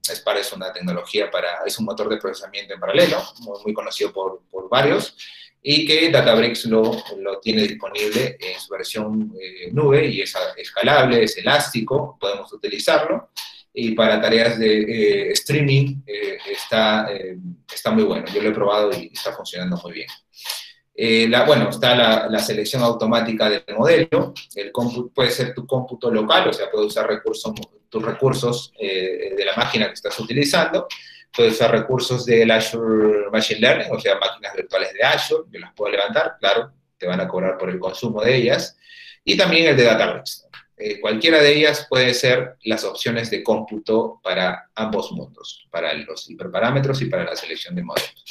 Spark 0.05 0.39
es 0.39 0.51
una 0.53 0.73
tecnología 0.73 1.31
para, 1.31 1.63
es 1.65 1.77
un 1.79 1.85
motor 1.85 2.09
de 2.09 2.17
procesamiento 2.17 2.73
en 2.73 2.79
paralelo, 2.79 3.21
muy, 3.63 3.73
conocido 3.73 4.11
por, 4.11 4.41
por, 4.51 4.67
varios, 4.69 5.15
y 5.61 5.85
que 5.85 6.09
Databricks 6.09 6.65
lo, 6.65 7.01
lo 7.19 7.39
tiene 7.39 7.63
disponible 7.63 8.37
en 8.39 8.59
su 8.59 8.69
versión 8.69 9.33
nube 9.71 10.07
y 10.07 10.21
es 10.21 10.35
escalable, 10.57 11.23
es 11.23 11.37
elástico, 11.37 12.17
podemos 12.19 12.51
utilizarlo 12.51 13.29
y 13.73 13.91
para 13.91 14.21
tareas 14.21 14.59
de 14.59 14.81
eh, 14.81 15.31
streaming 15.31 16.03
eh, 16.05 16.37
está, 16.51 17.07
eh, 17.11 17.37
está 17.73 17.91
muy 17.91 18.03
bueno. 18.03 18.25
Yo 18.31 18.41
lo 18.41 18.49
he 18.49 18.53
probado 18.53 18.91
y 18.93 19.11
está 19.11 19.33
funcionando 19.33 19.77
muy 19.83 19.93
bien. 19.93 21.29
la, 21.31 21.43
bueno, 21.43 21.69
está 21.69 21.95
la, 21.95 22.27
la, 22.29 22.39
selección 22.39 22.83
automática 22.83 23.49
del 23.49 23.63
modelo, 23.75 24.33
el 24.55 24.71
puede 25.13 25.31
ser 25.31 25.55
tu 25.55 25.65
cómputo 25.65 26.11
local, 26.11 26.49
o 26.49 26.53
sea, 26.53 26.69
puedes 26.69 26.87
usar 26.87 27.07
recursos, 27.07 27.51
tus 27.89 28.03
recursos 28.03 28.71
de 28.79 29.43
la 29.43 29.55
máquina 29.55 29.87
que 29.87 29.93
estás 29.93 30.19
utilizando, 30.19 30.87
puedes 31.35 31.53
usar 31.53 31.71
recursos 31.71 32.25
del 32.27 32.51
Azure 32.51 33.31
Machine 33.31 33.59
Learning, 33.59 33.91
o 33.91 33.99
sea, 33.99 34.19
máquinas 34.19 34.53
virtuales 34.55 34.93
de 34.93 35.03
Azure, 35.03 35.45
yo 35.51 35.59
las 35.59 35.73
puedo 35.73 35.91
levantar, 35.91 36.35
claro, 36.39 36.71
te 36.95 37.07
van 37.07 37.21
a 37.21 37.27
cobrar 37.27 37.57
por 37.57 37.71
el 37.71 37.79
consumo 37.79 38.21
de 38.21 38.35
ellas, 38.35 38.77
y 39.25 39.35
también 39.35 39.69
el 39.69 39.75
de 39.75 39.85
Databricks. 39.85 40.47
Eh, 40.85 40.99
cualquiera 40.99 41.41
de 41.41 41.55
ellas 41.55 41.87
puede 41.89 42.13
ser 42.13 42.57
las 42.65 42.83
opciones 42.83 43.29
de 43.29 43.41
cómputo 43.41 44.19
para 44.21 44.69
ambos 44.75 45.13
mundos, 45.13 45.65
para 45.71 45.93
los 45.93 46.29
hiperparámetros 46.29 47.01
y 47.01 47.05
para 47.05 47.23
la 47.23 47.37
selección 47.37 47.73
de 47.73 47.83
modelos. 47.83 48.25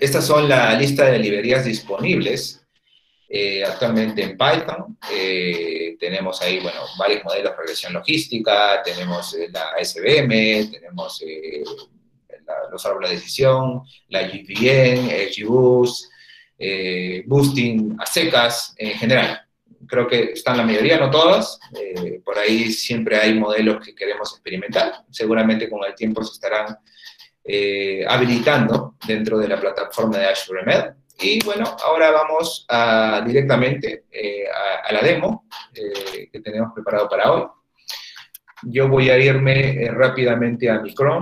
Estas 0.00 0.26
son 0.26 0.48
la 0.48 0.72
lista 0.72 1.04
de 1.04 1.18
librerías 1.18 1.66
disponibles 1.66 2.64
eh, 3.28 3.62
actualmente 3.62 4.22
en 4.22 4.38
Python. 4.38 4.96
Eh, 5.12 5.98
tenemos 6.00 6.40
ahí, 6.40 6.60
bueno, 6.60 6.80
varios 6.98 7.22
modelos 7.24 7.52
de 7.52 7.58
regresión 7.58 7.92
logística, 7.92 8.82
tenemos 8.82 9.36
la 9.52 9.74
SVM, 9.84 10.70
tenemos 10.70 11.22
los 12.72 12.86
árboles 12.86 13.10
de 13.10 13.16
decisión, 13.16 13.82
la 14.08 14.22
GPN, 14.22 15.10
XGBoost, 15.30 16.10
Boosting 17.26 17.98
a 18.00 18.48
en 18.78 18.98
general 18.98 19.45
creo 19.86 20.06
que 20.06 20.32
están 20.32 20.56
la 20.56 20.64
mayoría, 20.64 20.98
no 20.98 21.10
todas. 21.10 21.58
Eh, 21.74 22.20
por 22.24 22.38
ahí 22.38 22.70
siempre 22.72 23.16
hay 23.16 23.38
modelos 23.38 23.84
que 23.84 23.94
queremos 23.94 24.32
experimentar. 24.32 25.04
Seguramente 25.10 25.68
con 25.68 25.84
el 25.84 25.94
tiempo 25.94 26.22
se 26.22 26.32
estarán 26.32 26.78
eh, 27.44 28.04
habilitando 28.08 28.96
dentro 29.06 29.38
de 29.38 29.48
la 29.48 29.60
plataforma 29.60 30.18
de 30.18 30.26
Azure 30.26 30.62
ML. 30.64 30.94
Y 31.18 31.42
bueno, 31.44 31.64
ahora 31.82 32.10
vamos 32.10 32.66
directamente 33.26 34.04
eh, 34.10 34.44
a, 34.84 34.92
la 34.92 35.00
demo 35.00 35.48
que 35.72 36.40
tenemos 36.40 36.72
preparado 36.74 37.08
para 37.08 37.32
hoy. 37.32 37.46
Yo 38.64 38.88
voy 38.88 39.08
a 39.10 39.18
irme 39.18 39.88
rápidamente 39.92 40.68
a 40.68 40.80
mi 40.80 40.94
Chrome. 40.94 41.20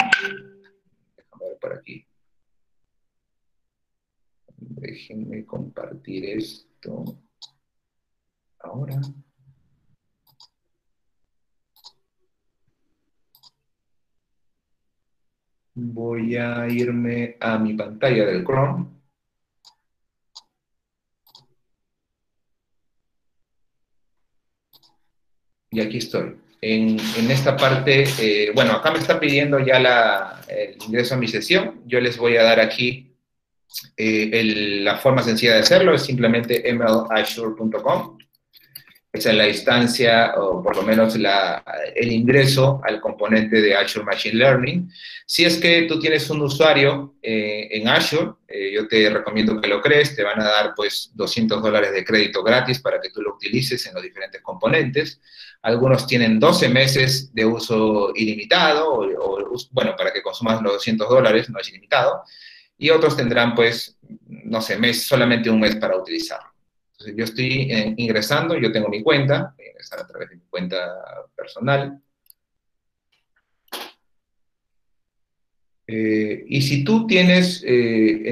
Déjame 1.17 1.49
ver 1.49 1.59
por 1.61 1.73
aquí. 1.75 2.05
Déjenme 4.57 5.45
compartir 5.45 6.25
esto 6.25 7.24
ahora. 8.65 9.01
Voy 15.77 16.37
a 16.37 16.69
irme 16.69 17.37
a 17.41 17.59
mi 17.59 17.75
pantalla 17.75 18.27
del 18.27 18.45
Chrome. 18.45 18.87
Y 25.71 25.81
aquí 25.81 25.99
estoy. 25.99 26.37
En, 26.61 26.99
esta 27.31 27.57
parte, 27.57 28.05
eh, 28.21 28.53
bueno, 28.55 28.73
acá 28.73 28.91
me 28.91 28.99
está 28.99 29.19
pidiendo 29.21 29.59
ya 29.59 29.79
la, 29.81 30.41
el 30.49 30.77
ingreso 30.87 31.15
a 31.15 31.19
mi 31.19 31.29
sesión. 31.29 31.83
Yo 31.87 32.01
les 32.01 32.17
voy 32.17 32.37
a 32.37 32.45
dar 32.45 32.61
aquí 32.61 33.15
eh, 33.97 34.81
la 34.83 34.97
forma 34.97 35.23
sencilla 35.23 35.55
de 35.55 35.61
hacerlo, 35.61 35.95
es 35.95 36.03
simplemente 36.03 36.63
mlazure.com 36.73 38.14
esa 39.15 39.31
es 39.31 39.37
la 39.37 39.49
instancia, 39.49 40.35
o 40.39 40.61
por 40.61 40.75
lo 40.75 40.83
menos 40.83 41.15
el 41.15 42.13
ingreso 42.13 42.81
al 42.83 43.01
componente 43.01 43.63
de 43.63 43.77
Azure 43.77 44.05
Machine 44.05 44.35
Learning. 44.35 44.91
Si 45.25 45.45
es 45.45 45.59
que 45.59 45.83
tú 45.83 46.01
tienes 46.01 46.29
un 46.31 46.43
usuario 46.43 47.15
eh, 47.23 47.69
en 47.71 47.87
Azure, 47.87 48.33
eh, 48.49 48.73
yo 48.75 48.89
te 48.89 49.09
recomiendo 49.09 49.61
que 49.61 49.69
lo 49.69 49.81
crees, 49.81 50.17
te 50.17 50.25
van 50.25 50.41
a 50.41 50.45
dar 50.45 50.73
pues 50.75 51.13
200 51.15 51.63
dólares 51.63 51.93
de 51.93 52.05
crédito 52.05 52.43
gratis 52.43 52.81
para 52.81 53.01
que 53.01 53.11
tú 53.11 53.23
lo 53.23 53.37
utilices 53.37 53.87
en 53.87 53.95
los 53.95 54.03
diferentes 54.03 54.43
componentes. 54.43 55.21
Algunos 55.63 56.09
tienen 56.09 56.41
12 56.41 56.69
meses 56.71 57.33
de 57.33 57.47
uso 57.47 58.11
ilimitado, 58.17 59.09
bueno, 59.71 59.95
para 59.97 60.13
que 60.13 60.23
consumas 60.23 60.61
los 60.61 60.73
200 60.73 61.09
dólares, 61.09 61.49
no 61.51 61.61
es 61.61 61.69
ilimitado. 61.69 62.25
Y 62.77 62.91
otros 62.91 63.17
tendrán 63.17 63.55
pues, 63.55 63.97
no 64.27 64.61
sé, 64.61 64.77
mes, 64.77 65.05
solamente 65.05 65.49
un 65.51 65.61
mes 65.61 65.77
para 65.77 65.97
utilizarlo 65.97 66.54
yo 66.99 67.25
estoy 67.25 67.71
eh, 67.71 67.95
ingresando, 67.97 68.57
yo 68.57 68.73
tengo 68.73 68.89
mi 68.89 69.03
cuenta, 69.03 69.55
voy 69.57 69.67
a 69.67 69.71
ingresar 69.71 70.01
a 70.01 70.07
través 70.07 70.31
de 70.31 70.37
mi 70.37 70.43
cuenta 70.49 70.79
personal. 71.35 72.01
Eh, 75.87 76.45
y 76.49 76.63
si 76.63 76.83
tú 76.83 77.07
tienes 77.07 77.63
eh, 77.63 78.23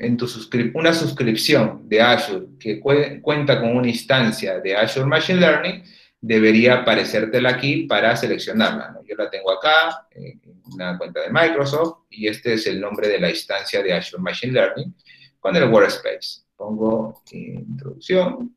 en, 0.00 0.16
tu 0.16 0.26
una 0.72 0.94
suscripción 0.94 1.86
de 1.86 2.00
Azure 2.00 2.46
que 2.58 2.80
cuenta 2.80 3.60
con 3.60 3.76
una 3.76 3.88
instancia 3.88 4.58
de 4.60 4.74
Azure 4.74 5.06
Machine 5.06 5.40
Learning, 5.40 5.82
debería 6.18 6.76
aparecértela 6.76 7.50
aquí 7.50 7.82
para 7.82 8.16
seleccionarla. 8.16 8.98
Yo 9.06 9.16
la 9.16 9.28
tengo 9.28 9.52
acá, 9.52 10.08
una 10.72 10.96
cuenta 10.96 11.20
de 11.20 11.30
Microsoft, 11.30 12.04
y 12.08 12.26
este 12.28 12.54
es 12.54 12.66
el 12.66 12.80
nombre 12.80 13.08
de 13.08 13.20
la 13.20 13.28
instancia 13.28 13.82
de 13.82 13.92
Azure 13.92 14.22
Machine 14.22 14.54
Learning 14.54 14.94
con 15.38 15.54
el 15.54 15.64
Workspace. 15.64 16.43
Pongo 16.64 17.22
introducción. 17.30 18.56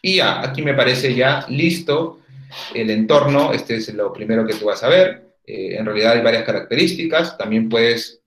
Y 0.00 0.16
ya, 0.18 0.40
aquí 0.40 0.62
me 0.62 0.74
parece 0.74 1.16
ya 1.16 1.44
listo 1.48 2.20
el 2.74 2.90
entorno. 2.90 3.52
Este 3.52 3.74
es 3.74 3.92
lo 3.92 4.12
primero 4.12 4.46
que 4.46 4.54
tú 4.54 4.66
vas 4.66 4.84
a 4.84 4.88
ver. 4.88 5.34
Eh, 5.44 5.76
en 5.76 5.84
realidad 5.84 6.12
hay 6.12 6.22
varias 6.22 6.44
características. 6.44 7.36
También 7.36 7.68
puedes 7.68 8.20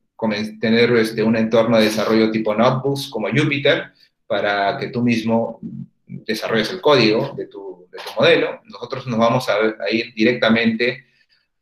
tener 0.60 0.92
este, 0.98 1.24
un 1.24 1.38
entorno 1.38 1.78
de 1.78 1.86
desarrollo 1.86 2.32
tipo 2.32 2.54
notebooks 2.54 3.08
como 3.08 3.30
Jupyter 3.30 3.94
para 4.26 4.78
que 4.78 4.88
tú 4.88 5.02
mismo 5.02 5.62
desarrolles 6.06 6.70
el 6.72 6.82
código 6.82 7.34
de 7.38 7.46
tu, 7.46 7.88
de 7.90 7.98
tu 8.00 8.20
modelo. 8.20 8.60
Nosotros 8.66 9.08
nos 9.08 9.20
vamos 9.20 9.48
a, 9.48 9.56
a 9.56 9.90
ir 9.90 10.14
directamente 10.14 11.06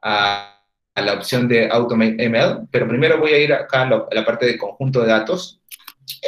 a, 0.01 0.54
a, 0.95 1.01
la 1.01 1.13
opción 1.13 1.47
de 1.47 1.67
Automate 1.69 2.29
ML, 2.29 2.67
pero 2.71 2.87
primero 2.87 3.19
voy 3.19 3.33
a 3.33 3.37
ir 3.37 3.53
acá 3.53 3.83
a, 3.83 3.85
lo, 3.85 4.07
a 4.09 4.15
la 4.15 4.25
parte 4.25 4.45
de 4.45 4.57
conjunto 4.57 5.01
de 5.01 5.07
datos. 5.07 5.61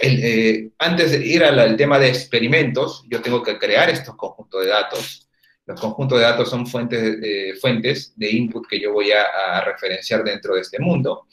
Eh, 0.01 0.70
antes 0.80 1.11
de 1.11 1.26
ir 1.26 1.43
al 1.43 1.76
tema 1.78 1.99
de 1.99 2.09
experimentos, 2.09 3.03
yo 3.09 3.22
tengo 3.22 3.41
que 3.41 3.57
crear 3.57 3.89
estos 3.89 4.15
conjuntos 4.15 4.63
de 4.63 4.70
datos. 4.70 5.28
Los 5.65 5.80
conjuntos 5.82 6.20
de 6.20 6.26
datos 6.26 6.49
son 6.49 6.65
fuentes, 6.65 7.18
eh, 7.22 7.53
fuentes 7.59 8.13
de 8.15 8.32
input 8.32 8.65
que 8.68 8.80
yo 8.80 8.93
voy 8.93 9.11
a, 9.11 9.24
a, 9.24 9.65
referenciar 9.65 10.24
dentro 10.24 10.55
de 10.55 10.61
este 10.61 10.80
mundo. 10.80 11.28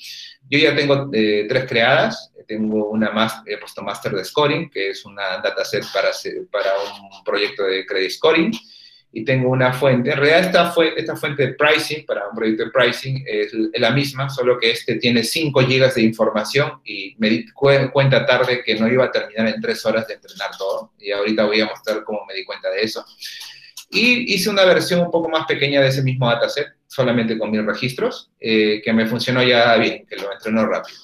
Yo 0.49 0.59
ya 0.59 0.75
tengo 0.75 1.09
eh, 1.13 1.47
tres 1.49 1.67
creadas. 1.67 2.33
Tengo 2.47 2.91
una 2.91 3.11
más, 3.11 3.41
he 3.47 3.57
puesto 3.57 3.83
Master 3.83 4.13
de 4.13 4.25
Scoring, 4.25 4.69
que 4.69 4.91
es 4.91 5.05
una 5.07 5.39
dataset 5.39 5.85
para, 5.93 6.11
para 6.51 6.71
un 7.01 7.25
proyecto 7.25 7.63
de 7.63 7.87
Credit 7.87 8.11
Scoring 8.11 8.53
y 9.17 9.25
tengo 9.25 9.49
una 9.49 9.73
fuente. 9.73 10.11
En 10.11 10.17
realidad 10.17 10.41
esta, 10.41 10.73
fue, 10.73 10.93
esta 10.97 11.15
fuente 11.15 11.47
de 11.47 11.55
pricing 11.55 12.05
para 12.05 12.29
un 12.29 12.35
proyecto 12.35 12.65
de 12.65 12.71
pricing 12.73 13.25
es 13.25 13.53
la 13.75 13.93
misma, 13.93 14.29
solo 14.29 14.59
que 14.59 14.73
este 14.73 14.97
tiene 14.97 15.23
5 15.23 15.61
GB 15.61 15.95
de 15.95 16.03
información 16.03 16.81
y 16.85 17.15
me 17.19 17.31
di 17.31 17.47
cuenta 17.53 18.27
tarde 18.27 18.65
que 18.65 18.75
no 18.75 18.89
iba 18.89 19.05
a 19.05 19.13
terminar 19.13 19.47
en 19.47 19.61
3 19.61 19.87
horas 19.87 20.09
de 20.09 20.15
entrenar 20.15 20.51
todo. 20.59 20.93
Y 20.99 21.13
ahorita 21.13 21.45
voy 21.45 21.61
a 21.61 21.67
mostrar 21.67 22.03
cómo 22.03 22.25
me 22.27 22.35
di 22.35 22.45
cuenta 22.45 22.69
de 22.71 22.83
eso. 22.83 23.05
Y 23.89 24.35
hice 24.35 24.51
una 24.51 24.65
versión 24.65 25.01
un 25.01 25.13
poco 25.13 25.29
más 25.29 25.47
pequeña 25.47 25.81
de 25.81 25.89
ese 25.89 26.03
mismo 26.03 26.29
dataset, 26.29 26.67
solamente 26.89 27.39
con 27.39 27.53
mil 27.53 27.65
registros, 27.65 28.33
eh, 28.41 28.83
que 28.85 28.93
me 28.93 29.07
funcionó 29.07 29.45
ya 29.45 29.77
bien, 29.77 30.05
que 30.07 30.17
lo 30.17 30.33
entrenó 30.33 30.67
rápido. 30.67 30.99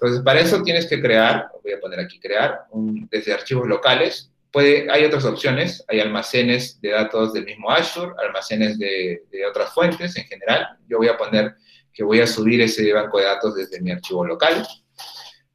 Entonces, 0.00 0.24
para 0.24 0.40
eso 0.40 0.62
tienes 0.64 0.86
que 0.86 1.00
crear, 1.00 1.46
voy 1.62 1.72
a 1.72 1.80
poner 1.80 2.00
aquí 2.00 2.18
crear, 2.18 2.62
un, 2.70 3.08
desde 3.08 3.32
archivos 3.32 3.68
locales, 3.68 4.32
hay 4.58 5.04
otras 5.04 5.24
opciones, 5.24 5.84
hay 5.88 6.00
almacenes 6.00 6.80
de 6.80 6.90
datos 6.90 7.32
del 7.32 7.44
mismo 7.44 7.70
Azure, 7.70 8.12
almacenes 8.24 8.78
de, 8.78 9.20
otras 9.48 9.72
fuentes 9.72 10.16
en 10.16 10.24
general. 10.24 10.78
Yo 10.88 10.98
voy 10.98 11.08
a 11.08 11.16
poner 11.16 11.54
que 11.92 12.04
voy 12.04 12.20
a 12.20 12.26
subir 12.26 12.60
ese 12.60 12.92
banco 12.92 13.18
de 13.18 13.24
datos 13.24 13.54
desde 13.54 13.80
mi 13.80 13.90
archivo 13.90 14.24
local. 14.24 14.66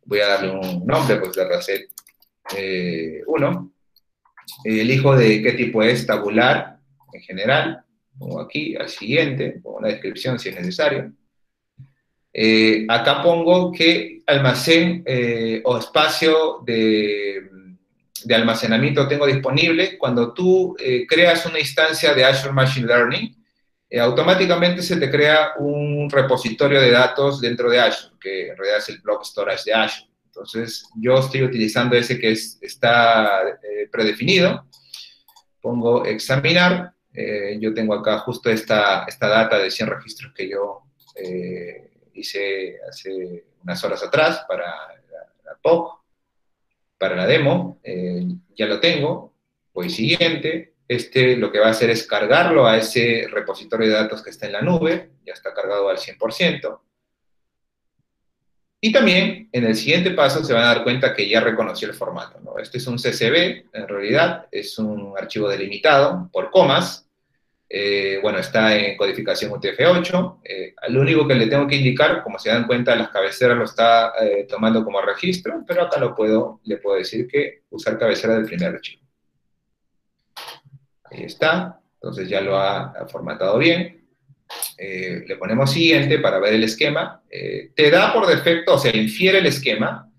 Voy 0.05 0.19
a 0.19 0.27
darle 0.27 0.51
un 0.51 0.85
nombre, 0.85 1.17
pues 1.17 1.33
de 1.33 1.47
reset 1.47 1.89
1. 3.27 3.73
Eh, 4.65 4.81
Elijo 4.81 5.15
de 5.15 5.41
qué 5.41 5.53
tipo 5.53 5.83
es, 5.83 6.05
tabular 6.05 6.79
en 7.13 7.21
general. 7.21 7.83
Pongo 8.17 8.41
aquí 8.41 8.75
al 8.75 8.89
siguiente, 8.89 9.59
pongo 9.63 9.77
una 9.77 9.89
descripción 9.89 10.37
si 10.37 10.49
es 10.49 10.55
necesario. 10.55 11.11
Eh, 12.33 12.85
acá 12.87 13.21
pongo 13.21 13.71
que 13.71 14.21
almacén 14.25 15.03
eh, 15.05 15.61
o 15.65 15.77
espacio 15.77 16.59
de 16.65 17.50
de 18.25 18.35
almacenamiento 18.35 19.07
tengo 19.07 19.25
disponible, 19.25 19.97
cuando 19.97 20.33
tú 20.33 20.75
eh, 20.79 21.05
creas 21.07 21.45
una 21.45 21.59
instancia 21.59 22.13
de 22.13 22.25
Azure 22.25 22.53
Machine 22.53 22.87
Learning, 22.87 23.35
eh, 23.89 23.99
automáticamente 23.99 24.81
se 24.81 24.97
te 24.97 25.09
crea 25.09 25.53
un 25.57 26.09
repositorio 26.09 26.79
de 26.79 26.91
datos 26.91 27.41
dentro 27.41 27.69
de 27.69 27.79
Azure, 27.79 28.15
que 28.19 28.49
en 28.49 28.57
realidad 28.57 28.79
es 28.79 28.89
el 28.89 29.01
block 29.01 29.23
storage 29.23 29.63
de 29.65 29.73
Azure. 29.73 30.09
Entonces, 30.25 30.85
yo 30.95 31.17
estoy 31.17 31.43
utilizando 31.43 31.95
ese 31.95 32.17
que 32.17 32.31
es, 32.31 32.57
está 32.61 33.41
eh, 33.49 33.89
predefinido. 33.91 34.65
Pongo 35.61 36.05
examinar. 36.05 36.93
Yo 37.59 37.73
tengo 37.73 37.93
acá 37.93 38.19
justo 38.19 38.49
esta, 38.49 39.03
esta 39.03 39.27
data 39.27 39.59
de 39.59 39.69
100 39.69 39.89
registros 39.89 40.33
que 40.33 40.49
yo 40.49 40.83
hice 42.13 42.77
hace 42.89 43.43
unas 43.61 43.83
horas 43.83 44.01
atrás 44.01 44.45
para 44.47 44.63
la 45.43 45.55
POC 45.61 46.00
para 47.01 47.15
la 47.15 47.25
demo, 47.25 47.79
eh, 47.83 48.27
ya 48.55 48.67
lo 48.67 48.79
tengo, 48.79 49.33
voy 49.73 49.89
siguiente, 49.89 50.75
este 50.87 51.35
lo 51.35 51.51
que 51.51 51.57
va 51.57 51.65
a 51.65 51.71
hacer 51.71 51.89
es 51.89 52.05
cargarlo 52.05 52.67
a 52.67 52.77
ese 52.77 53.27
repositorio 53.27 53.87
de 53.87 53.95
datos 53.95 54.21
que 54.21 54.29
está 54.29 54.45
en 54.45 54.51
la 54.51 54.61
nube, 54.61 55.09
ya 55.25 55.33
está 55.33 55.51
cargado 55.51 55.89
al 55.89 55.97
100%. 55.97 56.79
Y 58.81 58.91
también 58.91 59.49
en 59.51 59.65
el 59.65 59.75
siguiente 59.75 60.11
paso 60.11 60.43
se 60.43 60.53
van 60.53 60.61
a 60.61 60.67
dar 60.75 60.83
cuenta 60.83 61.15
que 61.15 61.27
ya 61.27 61.39
reconoció 61.39 61.87
el 61.87 61.95
formato. 61.95 62.39
¿no? 62.39 62.59
Este 62.59 62.77
es 62.77 62.85
un 62.85 62.97
CSV, 62.97 63.65
en 63.73 63.87
realidad 63.87 64.45
es 64.51 64.77
un 64.77 65.15
archivo 65.17 65.49
delimitado 65.49 66.29
por 66.31 66.51
comas, 66.51 67.09
eh, 67.73 68.19
bueno, 68.21 68.37
está 68.39 68.75
en 68.75 68.97
codificación 68.97 69.49
UTF-8. 69.53 70.41
Eh, 70.43 70.75
lo 70.89 70.99
único 70.99 71.25
que 71.25 71.35
le 71.35 71.47
tengo 71.47 71.65
que 71.67 71.77
indicar, 71.77 72.21
como 72.21 72.37
se 72.37 72.49
dan 72.49 72.67
cuenta, 72.67 72.97
las 72.97 73.09
cabeceras 73.09 73.57
lo 73.57 73.63
está 73.63 74.11
eh, 74.19 74.45
tomando 74.49 74.83
como 74.83 75.01
registro, 75.01 75.63
pero 75.65 75.83
acá 75.83 75.97
lo 75.97 76.13
puedo, 76.13 76.59
le 76.65 76.77
puedo 76.77 76.97
decir 76.97 77.27
que 77.29 77.63
usar 77.69 77.97
cabecera 77.97 78.35
del 78.35 78.45
primer 78.45 78.75
archivo. 78.75 79.01
Ahí 81.05 81.23
está. 81.23 81.79
Entonces 81.93 82.27
ya 82.27 82.41
lo 82.41 82.57
ha, 82.57 82.91
ha 82.91 83.07
formatado 83.07 83.57
bien. 83.57 83.99
Le 84.77 85.37
ponemos 85.37 85.71
siguiente 85.71 86.19
para 86.19 86.39
ver 86.39 86.55
el 86.55 86.65
esquema. 86.65 87.23
Te 87.29 87.89
da 87.89 88.11
por 88.11 88.27
defecto, 88.27 88.73
o 88.73 88.77
sea, 88.77 88.93
infiere 88.93 89.37
el 89.37 89.45
esquema, 89.45 90.10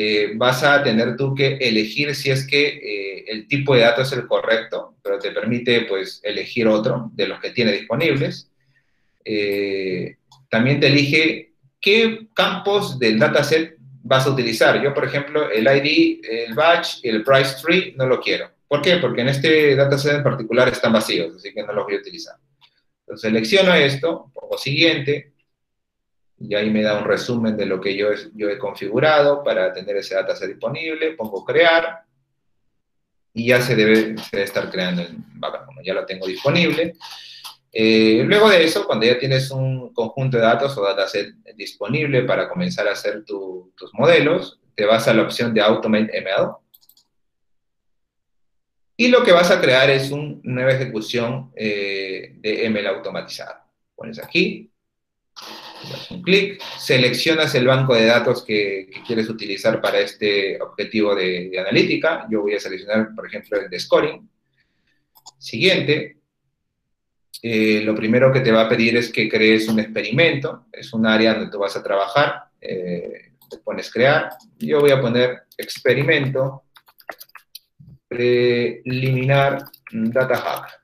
eh, 0.00 0.30
vas 0.36 0.62
a 0.62 0.80
tener 0.80 1.16
tú 1.16 1.34
que 1.34 1.56
elegir 1.56 2.14
si 2.14 2.30
es 2.30 2.46
que 2.46 2.68
eh, 2.68 3.24
el 3.26 3.48
tipo 3.48 3.74
de 3.74 3.80
datos 3.80 4.12
es 4.12 4.18
el 4.18 4.28
correcto, 4.28 4.94
pero 5.02 5.18
te 5.18 5.32
permite 5.32 5.86
pues 5.88 6.20
elegir 6.22 6.68
otro 6.68 7.10
de 7.14 7.26
los 7.26 7.40
que 7.40 7.50
tiene 7.50 7.72
disponibles. 7.72 8.48
Eh, 9.24 10.18
también 10.48 10.78
te 10.78 10.86
elige 10.86 11.54
qué 11.80 12.28
campos 12.32 13.00
del 13.00 13.18
dataset 13.18 13.74
vas 14.04 14.24
a 14.24 14.30
utilizar. 14.30 14.80
Yo, 14.80 14.94
por 14.94 15.04
ejemplo, 15.04 15.50
el 15.50 15.64
ID, 15.64 16.20
el 16.22 16.54
batch 16.54 17.00
y 17.02 17.08
el 17.08 17.24
price 17.24 17.56
tree 17.60 17.94
no 17.96 18.06
lo 18.06 18.20
quiero. 18.20 18.52
¿Por 18.68 18.80
qué? 18.80 18.98
Porque 18.98 19.22
en 19.22 19.30
este 19.30 19.74
dataset 19.74 20.18
en 20.18 20.22
particular 20.22 20.68
están 20.68 20.92
vacíos, 20.92 21.34
así 21.34 21.52
que 21.52 21.64
no 21.64 21.72
los 21.72 21.84
voy 21.86 21.96
a 21.96 21.98
utilizar. 21.98 22.36
Entonces 23.00 23.22
selecciono 23.22 23.74
esto, 23.74 24.30
pongo 24.32 24.58
siguiente, 24.58 25.32
y 26.40 26.54
ahí 26.54 26.70
me 26.70 26.82
da 26.82 26.98
un 26.98 27.04
resumen 27.04 27.56
de 27.56 27.66
lo 27.66 27.80
que 27.80 27.96
yo, 27.96 28.08
yo 28.34 28.48
he 28.48 28.58
configurado 28.58 29.42
para 29.42 29.72
tener 29.72 29.96
ese 29.96 30.14
dataset 30.14 30.48
disponible, 30.48 31.12
pongo 31.12 31.44
crear, 31.44 32.04
y 33.34 33.48
ya 33.48 33.60
se 33.60 33.76
debe, 33.76 34.16
se 34.18 34.36
debe 34.36 34.44
estar 34.44 34.70
creando 34.70 35.02
el 35.02 35.16
backup, 35.34 35.66
como 35.66 35.82
ya 35.82 35.94
lo 35.94 36.06
tengo 36.06 36.26
disponible. 36.26 36.94
Eh, 37.72 38.22
luego 38.24 38.48
de 38.48 38.64
eso, 38.64 38.86
cuando 38.86 39.06
ya 39.06 39.18
tienes 39.18 39.50
un 39.50 39.92
conjunto 39.92 40.36
de 40.36 40.42
datos 40.42 40.76
o 40.76 40.82
dataset 40.82 41.34
disponible 41.54 42.22
para 42.22 42.48
comenzar 42.48 42.88
a 42.88 42.92
hacer 42.92 43.24
tu, 43.24 43.72
tus 43.76 43.92
modelos, 43.94 44.58
te 44.74 44.84
vas 44.84 45.06
a 45.08 45.14
la 45.14 45.22
opción 45.22 45.52
de 45.52 45.60
Automate 45.60 46.20
ML. 46.20 46.52
Y 48.96 49.08
lo 49.08 49.22
que 49.22 49.32
vas 49.32 49.50
a 49.50 49.60
crear 49.60 49.90
es 49.90 50.10
una 50.10 50.38
nueva 50.42 50.72
ejecución 50.72 51.52
eh, 51.54 52.34
de 52.38 52.68
ML 52.68 52.86
automatizado. 52.86 53.54
Pones 53.94 54.18
aquí, 54.18 54.67
un 56.10 56.22
clic, 56.22 56.60
seleccionas 56.78 57.54
el 57.54 57.66
banco 57.66 57.94
de 57.94 58.06
datos 58.06 58.44
que, 58.44 58.90
quieres 59.06 59.28
utilizar 59.28 59.80
para 59.80 60.00
este 60.00 60.60
objetivo 60.60 61.14
de, 61.14 61.48
de, 61.50 61.58
analítica. 61.58 62.26
Yo 62.30 62.42
voy 62.42 62.54
a 62.54 62.60
seleccionar, 62.60 63.14
por 63.14 63.26
ejemplo, 63.26 63.60
el 63.60 63.70
de 63.70 63.80
scoring. 63.80 64.28
Siguiente. 65.38 66.18
Eh, 67.40 67.82
lo 67.84 67.94
primero 67.94 68.32
que 68.32 68.40
te 68.40 68.50
va 68.50 68.62
a 68.62 68.68
pedir 68.68 68.96
es 68.96 69.12
que 69.12 69.28
crees 69.28 69.68
un 69.68 69.78
experimento. 69.78 70.66
Es 70.72 70.92
un 70.92 71.06
área 71.06 71.34
donde 71.34 71.50
tú 71.50 71.58
vas 71.58 71.76
a 71.76 71.82
trabajar. 71.82 72.44
Eh, 72.60 73.32
te 73.48 73.58
pones 73.58 73.90
crear. 73.90 74.30
Yo 74.58 74.80
voy 74.80 74.90
a 74.90 75.00
poner 75.00 75.42
experimento 75.56 76.64
preliminar 78.08 79.64
data 79.92 80.36
hack. 80.36 80.82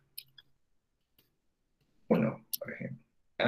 Uno, 2.09 2.47
por 2.59 2.73
ejemplo. 2.73 2.93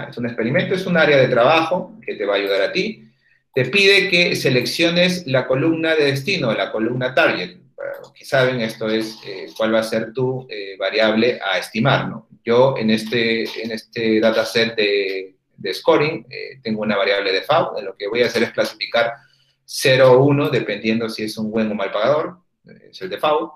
Es 0.05 0.17
un 0.19 0.27
experimento, 0.27 0.75
es 0.75 0.87
un 0.87 0.97
área 0.97 1.17
de 1.17 1.29
trabajo 1.29 1.99
que 2.05 2.15
te 2.15 2.25
va 2.27 2.35
a 2.35 2.37
ayudar 2.39 2.63
a 2.63 2.73
ti. 2.73 3.09
Te 3.55 3.65
pide 3.67 4.09
que 4.09 4.37
selecciones 4.37 5.27
la 5.27 5.47
columna 5.47 5.95
de 5.95 6.05
destino, 6.05 6.53
la 6.53 6.71
columna 6.71 7.15
target. 7.15 7.57
Para 7.75 7.93
saben, 8.23 8.61
esto 8.61 8.89
es 8.89 9.19
eh, 9.27 9.47
cuál 9.57 9.75
va 9.75 9.81
a 9.81 9.85
ser 9.85 10.13
tu 10.13 10.47
eh, 10.51 10.77
variable 10.79 11.41
a 11.43 11.59
estimar. 11.59 12.09
¿no? 12.09 12.29
Yo 12.45 12.77
en 12.77 12.91
este, 12.91 13.45
en 13.63 13.73
este 13.73 14.21
dataset 14.21 14.77
de, 14.77 15.37
de 15.57 15.75
scoring 15.75 16.27
eh, 16.29 16.61
tengo 16.63 16.83
una 16.83 16.97
variable 16.97 17.33
de 17.33 17.43
FAU, 17.43 17.81
lo 17.83 17.97
que 17.97 18.09
voy 18.09 18.23
a 18.23 18.27
hacer 18.27 18.43
es 18.43 18.51
clasificar 18.51 19.13
0 19.65 20.13
o 20.13 20.25
1, 20.25 20.51
dependiendo 20.51 21.09
si 21.09 21.25
es 21.25 21.37
un 21.39 21.51
buen 21.51 21.71
o 21.71 21.75
mal 21.75 21.91
pagador, 21.91 22.39
es 22.91 23.01
el 23.03 23.09
de 23.09 23.19
FAU. 23.19 23.53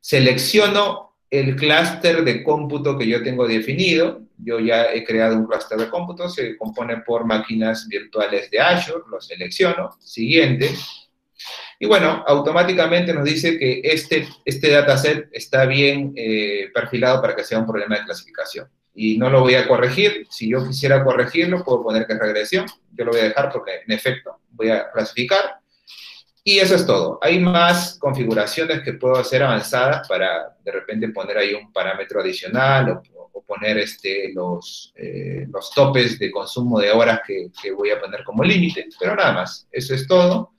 Selecciono 0.00 1.13
el 1.38 1.56
clúster 1.56 2.24
de 2.24 2.42
cómputo 2.42 2.96
que 2.96 3.06
yo 3.06 3.22
tengo 3.22 3.46
definido, 3.46 4.22
yo 4.38 4.60
ya 4.60 4.92
he 4.92 5.04
creado 5.04 5.36
un 5.36 5.46
clúster 5.46 5.78
de 5.78 5.88
cómputo, 5.88 6.28
se 6.28 6.56
compone 6.56 6.98
por 6.98 7.24
máquinas 7.24 7.86
virtuales 7.88 8.50
de 8.50 8.60
Azure, 8.60 9.04
lo 9.10 9.20
selecciono, 9.20 9.90
siguiente, 10.00 10.70
y 11.78 11.86
bueno, 11.86 12.24
automáticamente 12.26 13.12
nos 13.12 13.24
dice 13.24 13.58
que 13.58 13.80
este, 13.84 14.28
este 14.44 14.70
dataset 14.70 15.28
está 15.32 15.66
bien 15.66 16.12
eh, 16.16 16.70
perfilado 16.72 17.20
para 17.20 17.34
que 17.34 17.44
sea 17.44 17.58
un 17.58 17.66
problema 17.66 17.98
de 17.98 18.04
clasificación. 18.04 18.68
y 18.94 19.18
no 19.18 19.28
lo 19.28 19.40
voy 19.40 19.56
a 19.56 19.66
corregir. 19.66 20.26
Si 20.30 20.48
yo 20.48 20.64
quisiera 20.66 21.02
corregirlo, 21.02 21.64
puedo 21.64 21.82
poner 21.82 22.06
que 22.06 22.12
es 22.12 22.18
regresión. 22.18 22.66
Yo 22.92 23.04
lo 23.04 23.10
voy 23.10 23.20
a 23.20 23.24
dejar 23.24 23.50
porque, 23.50 23.80
en 23.84 23.92
efecto, 23.92 24.38
voy 24.50 24.70
a 24.70 24.88
clasificar. 24.92 25.58
Y 26.46 26.58
eso 26.58 26.74
es 26.74 26.86
todo. 26.86 27.18
Hay 27.22 27.40
más 27.40 27.98
configuraciones 27.98 28.82
que 28.82 28.92
puedo 28.92 29.16
hacer 29.16 29.42
avanzadas 29.42 30.06
para 30.06 30.54
de 30.62 30.72
repente 30.72 31.08
poner 31.08 31.38
ahí 31.38 31.54
un 31.54 31.72
parámetro 31.72 32.20
adicional 32.20 33.00
o, 33.14 33.42
poner 33.46 33.76
este, 33.76 34.32
los, 34.32 34.92
eh, 34.96 35.46
los 35.50 35.70
topes 35.70 36.18
de 36.18 36.30
consumo 36.30 36.80
de 36.80 36.90
horas 36.90 37.20
que, 37.26 37.48
que 37.62 37.72
voy 37.72 37.90
a 37.90 38.00
poner 38.00 38.24
como 38.24 38.42
límite. 38.42 38.88
Pero 38.98 39.16
nada 39.16 39.32
más. 39.32 39.66
Eso 39.70 39.94
es 39.94 40.06
todo. 40.06 40.54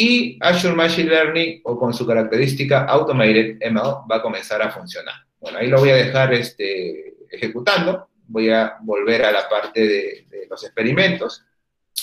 Y 0.00 0.38
Azure 0.40 0.76
Machine 0.76 1.10
Learning, 1.10 1.60
o 1.64 1.76
con 1.76 1.92
su 1.92 2.06
característica 2.06 2.84
Automated 2.84 3.56
ML, 3.68 4.08
va 4.08 4.16
a 4.16 4.22
comenzar 4.22 4.62
a 4.62 4.70
funcionar. 4.70 5.16
Bueno, 5.40 5.58
ahí 5.58 5.66
lo 5.66 5.80
voy 5.80 5.90
a 5.90 5.96
dejar 5.96 6.32
este, 6.34 7.16
ejecutando. 7.28 8.08
Voy 8.28 8.48
a 8.48 8.76
volver 8.82 9.24
a 9.24 9.32
la 9.32 9.48
parte 9.48 9.88
de, 9.88 10.46
los 10.48 10.62
experimentos. 10.62 11.44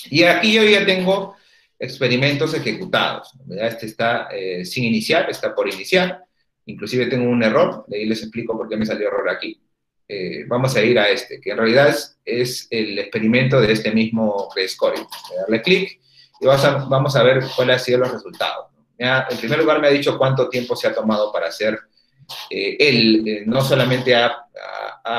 Y 0.09 0.23
aquí 0.23 0.53
yo 0.53 0.63
ya 0.63 0.85
tengo 0.85 1.37
experimentos 1.79 2.53
ejecutados. 2.53 3.31
Este 3.49 3.85
está 3.85 4.27
eh, 4.31 4.65
sin 4.65 4.85
iniciar, 4.85 5.29
está 5.29 5.53
por 5.53 5.67
iniciar. 5.71 6.23
Inclusive 6.65 7.07
tengo 7.07 7.29
un 7.29 7.43
error, 7.43 7.85
de 7.87 7.97
ahí 7.97 8.05
les 8.05 8.21
explico 8.21 8.57
por 8.57 8.67
qué 8.67 8.77
me 8.77 8.85
salió 8.85 9.07
error 9.07 9.29
aquí. 9.29 9.61
Eh, 10.07 10.45
vamos 10.47 10.75
a 10.75 10.83
ir 10.83 10.97
a 10.99 11.09
este, 11.09 11.41
que 11.41 11.51
en 11.51 11.57
realidad 11.57 11.95
es, 12.23 12.67
el 12.69 12.99
experimento 12.99 13.59
de 13.59 13.71
este 13.71 13.91
mismo 13.91 14.49
scoring. 14.67 15.03
Voy 15.03 15.37
a 15.37 15.41
darle 15.41 15.61
clic 15.61 15.99
y 16.39 16.45
vamos 16.45 17.15
a, 17.15 17.23
ver 17.23 17.43
cuáles 17.55 17.77
han 17.77 17.85
sido 17.85 17.99
los 17.99 18.11
resultados. 18.11 18.67
en 18.97 19.37
primer 19.37 19.59
lugar 19.59 19.79
me 19.79 19.87
ha 19.87 19.91
dicho 19.91 20.17
cuánto 20.17 20.49
tiempo 20.49 20.75
se 20.75 20.87
ha 20.87 20.93
tomado 20.93 21.31
para 21.31 21.47
hacer, 21.47 21.79
eh, 22.49 22.77
él 22.79 23.23
eh, 23.27 23.43
no 23.45 23.61
solamente 23.61 24.15
ha, 24.15 24.41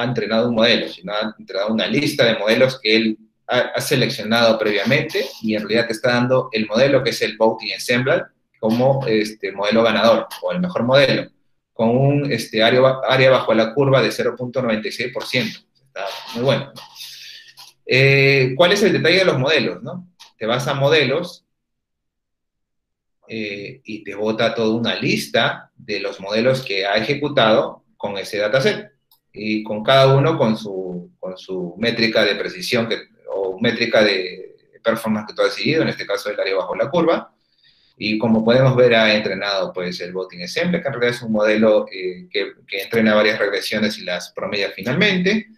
entrenado 0.02 0.48
un 0.48 0.56
modelo, 0.56 0.88
sino 0.88 1.12
ha 1.12 1.34
entrenado 1.38 1.72
una 1.72 1.86
lista 1.86 2.24
de 2.24 2.36
modelos 2.38 2.80
que 2.80 2.96
él 2.96 3.18
ha, 3.48 3.80
seleccionado 3.80 4.58
previamente 4.58 5.24
y 5.42 5.54
en 5.54 5.62
realidad 5.62 5.86
te 5.86 5.92
está 5.92 6.12
dando 6.12 6.48
el 6.52 6.66
modelo 6.66 7.02
que 7.02 7.10
es 7.10 7.22
el 7.22 7.36
Voting 7.36 7.72
Ensemble 7.72 8.24
como 8.58 9.06
este, 9.06 9.52
modelo 9.52 9.82
ganador 9.82 10.26
o 10.42 10.52
el 10.52 10.60
mejor 10.60 10.82
modelo, 10.84 11.30
con 11.72 11.90
un 11.90 12.32
este, 12.32 12.62
área, 12.62 12.80
área 13.08 13.30
bajo 13.30 13.54
la 13.54 13.74
curva 13.74 14.02
de 14.02 14.08
0.96%. 14.08 15.12
Está 15.32 16.04
muy 16.34 16.42
bueno. 16.42 16.72
Eh, 17.84 18.54
¿Cuál 18.56 18.72
es 18.72 18.82
el 18.82 18.92
detalle 18.92 19.18
de 19.18 19.24
los 19.24 19.38
modelos? 19.38 19.82
No? 19.82 20.08
te 20.36 20.46
vas 20.46 20.66
a 20.68 20.74
modelos 20.74 21.44
eh, 23.28 23.80
y 23.84 24.04
te 24.04 24.14
bota 24.14 24.54
toda 24.54 24.76
una 24.76 24.94
lista 24.94 25.70
de 25.74 26.00
los 26.00 26.20
modelos 26.20 26.62
que 26.62 26.86
ha 26.86 26.96
ejecutado 26.96 27.84
con 27.96 28.18
ese 28.18 28.38
dataset 28.38 28.92
y 29.32 29.62
con 29.62 29.82
cada 29.82 30.14
uno 30.14 30.38
con 30.38 30.56
su, 30.56 31.10
con 31.18 31.36
su 31.36 31.74
métrica 31.78 32.24
de 32.24 32.36
precisión 32.36 32.88
que, 32.88 32.98
métrica 33.60 34.02
de 34.02 34.56
performance 34.82 35.26
que 35.28 35.34
tú 35.34 35.42
has 35.42 35.56
decidido, 35.56 35.82
en 35.82 35.88
este 35.88 36.06
caso 36.06 36.30
el 36.30 36.38
área 36.38 36.56
bajo 36.56 36.74
la 36.76 36.90
curva. 36.90 37.32
Y 37.98 38.18
como 38.18 38.44
podemos 38.44 38.76
ver, 38.76 38.94
ha 38.94 39.14
entrenado 39.14 39.72
pues, 39.72 40.00
el 40.00 40.12
Voting 40.12 40.40
Ensemble, 40.40 40.82
que 40.82 40.88
en 40.88 40.94
realidad 40.94 41.16
es 41.16 41.22
un 41.22 41.32
modelo 41.32 41.86
eh, 41.90 42.28
que, 42.30 42.52
que, 42.66 42.82
entrena 42.82 43.14
varias 43.14 43.38
regresiones 43.38 43.98
y 43.98 44.04
las 44.04 44.30
promedia 44.32 44.70
finalmente. 44.70 45.48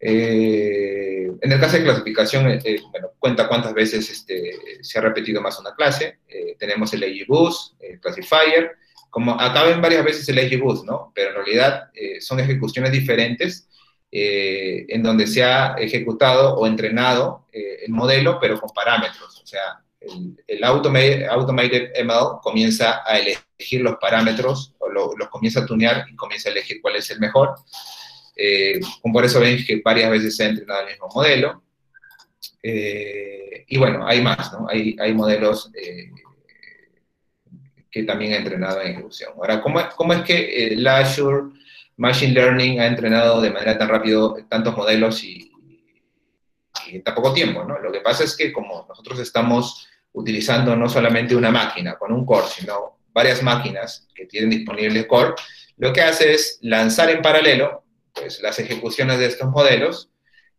Eh, 0.00 1.30
en 1.40 1.52
el 1.52 1.60
caso 1.60 1.76
de 1.76 1.84
clasificación, 1.84 2.48
eh, 2.48 2.60
eh, 2.64 2.80
bueno, 2.90 3.10
cuenta 3.18 3.48
cuántas 3.48 3.74
veces 3.74 4.08
este, 4.08 4.52
se 4.80 4.98
ha 4.98 5.02
repetido 5.02 5.42
más 5.42 5.58
una 5.58 5.74
clase. 5.74 6.18
tenemos 6.58 6.92
el 6.94 7.02
AGBoost, 7.02 7.82
el 7.82 8.00
Classifier. 8.00 8.76
Como 9.10 9.32
acá 9.40 9.64
ven 9.64 9.80
varias 9.80 10.04
veces 10.04 10.28
el 10.28 10.38
AGBoost, 10.38 10.84
¿no? 10.84 11.12
Pero 11.14 11.30
en 11.30 11.36
realidad 11.36 11.90
son 12.20 12.40
ejecuciones 12.40 12.92
diferentes 12.92 13.68
en 14.10 15.02
donde 15.02 15.26
se 15.26 15.44
ha 15.44 15.74
ejecutado 15.74 16.54
o 16.54 16.66
entrenado 16.66 17.46
el 17.52 17.90
modelo, 17.92 18.38
pero 18.40 18.58
con 18.58 18.70
parámetros. 18.70 19.40
O 19.42 19.46
sea, 19.46 19.82
el, 20.00 20.36
el 20.46 20.64
automated, 20.64 21.26
automated, 21.26 21.90
ML 22.04 22.40
comienza 22.42 23.02
a 23.04 23.18
elegir 23.18 23.82
los 23.82 23.96
parámetros, 23.96 24.74
o 24.78 24.88
los 24.88 25.28
comienza 25.28 25.60
a 25.60 25.66
tunear 25.66 26.06
y 26.10 26.16
comienza 26.16 26.48
a 26.48 26.52
elegir 26.52 26.80
cuál 26.80 26.96
es 26.96 27.10
el 27.10 27.20
mejor. 27.20 27.54
Eh, 28.38 28.78
por 29.12 29.24
eso 29.24 29.40
ven 29.40 29.64
que 29.66 29.82
varias 29.84 30.10
veces 30.10 30.36
se 30.36 30.44
ha 30.44 30.48
entrenado 30.48 30.82
el 30.82 30.86
mismo 30.92 31.08
modelo. 31.12 31.64
Eh, 32.62 33.64
y 33.66 33.76
bueno, 33.76 34.06
hay 34.06 34.22
más, 34.22 34.52
¿no? 34.52 34.68
Hay, 34.68 34.96
hay 35.00 35.12
modelos 35.12 35.70
eh, 35.74 36.10
que 37.90 38.04
también 38.04 38.32
ha 38.32 38.36
entrenado 38.36 38.80
en 38.80 38.92
ejecución. 38.92 39.32
Ahora, 39.36 39.60
¿cómo, 39.60 39.80
cómo 39.96 40.12
es 40.12 40.22
que 40.22 40.68
el 40.68 40.86
Azure 40.86 41.52
Machine 41.98 42.32
Learning 42.32 42.80
ha 42.80 42.86
entrenado 42.86 43.40
de 43.40 43.50
manera 43.50 43.76
tan 43.76 43.88
rápido 43.88 44.36
tantos 44.48 44.76
modelos 44.76 45.22
y, 45.24 45.50
en 46.86 47.02
tan 47.02 47.14
poco 47.14 47.32
tiempo, 47.32 47.64
¿no? 47.64 47.78
Lo 47.78 47.92
que 47.92 48.00
pasa 48.00 48.24
es 48.24 48.36
que 48.36 48.52
como 48.52 48.86
nosotros 48.88 49.18
estamos 49.18 49.88
utilizando 50.12 50.74
no 50.76 50.88
solamente 50.88 51.36
una 51.36 51.50
máquina 51.50 51.96
con 51.98 52.12
un 52.12 52.24
core, 52.24 52.46
sino 52.46 52.98
varias 53.12 53.42
máquinas 53.42 54.08
que 54.14 54.26
tienen 54.26 54.50
disponible 54.50 55.06
core, 55.06 55.34
lo 55.76 55.92
que 55.92 56.00
hace 56.00 56.34
es 56.34 56.58
lanzar 56.62 57.10
en 57.10 57.20
paralelo 57.20 57.84
pues, 58.12 58.40
las 58.40 58.58
ejecuciones 58.58 59.18
de 59.18 59.26
estos 59.26 59.50
modelos. 59.50 60.10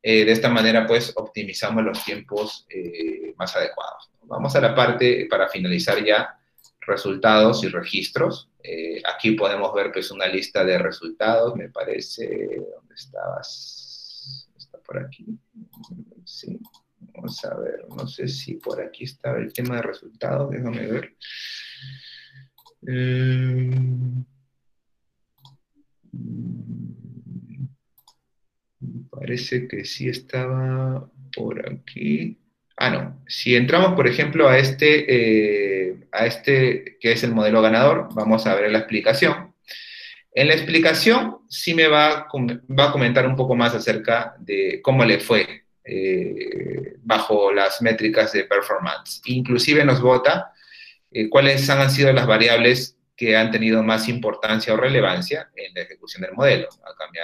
Eh, 0.01 0.23
de 0.23 0.31
esta 0.31 0.49
manera, 0.49 0.85
pues, 0.87 1.11
optimizamos 1.15 1.83
los 1.83 2.03
tiempos 2.05 2.65
eh, 2.69 3.33
más 3.37 3.53
adecuados. 3.55 4.09
Vamos 4.23 4.55
a 4.55 4.61
la 4.61 4.73
parte, 4.73 5.27
para 5.29 5.49
finalizar 5.49 6.03
ya, 6.03 6.39
resultados 6.81 7.63
y 7.63 7.67
registros. 7.67 8.48
Eh, 8.61 9.01
aquí 9.05 9.31
podemos 9.31 9.73
ver, 9.73 9.91
pues, 9.91 10.11
una 10.11 10.27
lista 10.27 10.63
de 10.63 10.77
resultados, 10.77 11.55
me 11.55 11.69
parece, 11.69 12.27
¿dónde 12.57 12.95
estabas? 12.95 14.49
Está 14.57 14.79
por 14.79 14.99
aquí. 14.99 15.25
Sí, 16.25 16.59
vamos 16.99 17.43
a 17.45 17.55
ver, 17.57 17.85
no 17.89 18.07
sé 18.07 18.27
si 18.27 18.55
por 18.55 18.81
aquí 18.81 19.05
estaba 19.05 19.39
el 19.39 19.53
tema 19.53 19.77
de 19.77 19.81
resultados, 19.83 20.51
déjame 20.51 20.87
ver. 20.87 21.15
Parece 29.09 29.67
que 29.67 29.85
sí 29.85 30.09
estaba 30.09 31.09
por 31.35 31.69
aquí. 31.69 32.38
Ah, 32.81 32.89
no. 32.89 33.21
Si 33.27 33.57
entramos, 33.57 33.93
por 33.93 34.07
ejemplo, 34.07 34.47
a 34.47 34.57
este, 34.57 35.89
eh, 35.89 35.97
a 36.13 36.25
este 36.25 36.97
que 37.01 37.11
es 37.11 37.23
el 37.25 37.33
modelo 37.33 37.61
ganador, 37.61 38.07
vamos 38.13 38.47
a 38.47 38.55
ver 38.55 38.71
la 38.71 38.79
explicación. 38.79 39.53
En 40.31 40.47
la 40.47 40.53
explicación 40.53 41.39
sí 41.49 41.73
me 41.73 41.87
va, 41.87 42.27
a 42.29 42.91
comentar 42.91 43.27
un 43.27 43.35
poco 43.35 43.53
más 43.53 43.75
acerca 43.75 44.33
de 44.39 44.79
cómo 44.81 45.03
le 45.03 45.19
fue 45.19 45.65
eh, 45.83 46.95
bajo 47.03 47.51
las 47.51 47.81
métricas 47.81 48.31
de 48.31 48.45
performance. 48.45 49.21
Inclusive 49.25 49.83
nos 49.83 49.99
vota 49.99 50.53
eh, 51.11 51.27
cuáles 51.27 51.69
han 51.69 51.91
sido 51.91 52.13
las 52.13 52.27
variables 52.27 52.97
que 53.17 53.35
han 53.35 53.51
tenido 53.51 53.83
más 53.83 54.07
importancia 54.07 54.73
o 54.73 54.77
relevancia 54.77 55.49
en 55.53 55.73
la 55.73 55.81
ejecución 55.81 56.21
del 56.21 56.31
modelo. 56.31 56.69
Acá 56.89 57.09
me 57.11 57.19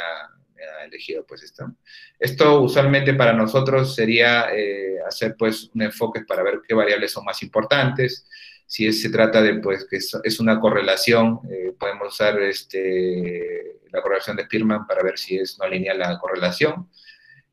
elegido 0.84 1.26
pues 1.26 1.44
esto. 1.44 1.72
Esto 2.20 2.62
usualmente 2.62 3.14
para 3.14 3.34
nosotros 3.34 3.96
sería 3.96 4.48
eh, 4.54 4.98
hacer 5.08 5.36
pues 5.38 5.70
un 5.74 5.84
enfoque 5.84 6.22
para 6.28 6.44
ver 6.44 6.62
qué 6.68 6.74
variables 6.74 7.12
son 7.12 7.26
más 7.26 7.42
importantes. 7.44 8.28
Si 8.68 8.92
se 8.92 9.10
trata 9.10 9.42
de 9.42 9.56
pues 9.56 9.88
que 9.90 9.98
es, 9.98 10.40
una 10.40 10.60
correlación, 10.60 11.40
eh, 11.52 11.74
podemos 11.80 12.14
usar 12.14 12.42
este, 12.42 13.80
la 13.92 14.02
correlación 14.02 14.36
de 14.38 14.44
Spearman 14.44 14.88
para 14.88 15.04
ver 15.04 15.18
si 15.18 15.38
es 15.38 15.58
no 15.60 15.68
lineal 15.68 16.00
la 16.00 16.18
correlación. 16.20 16.90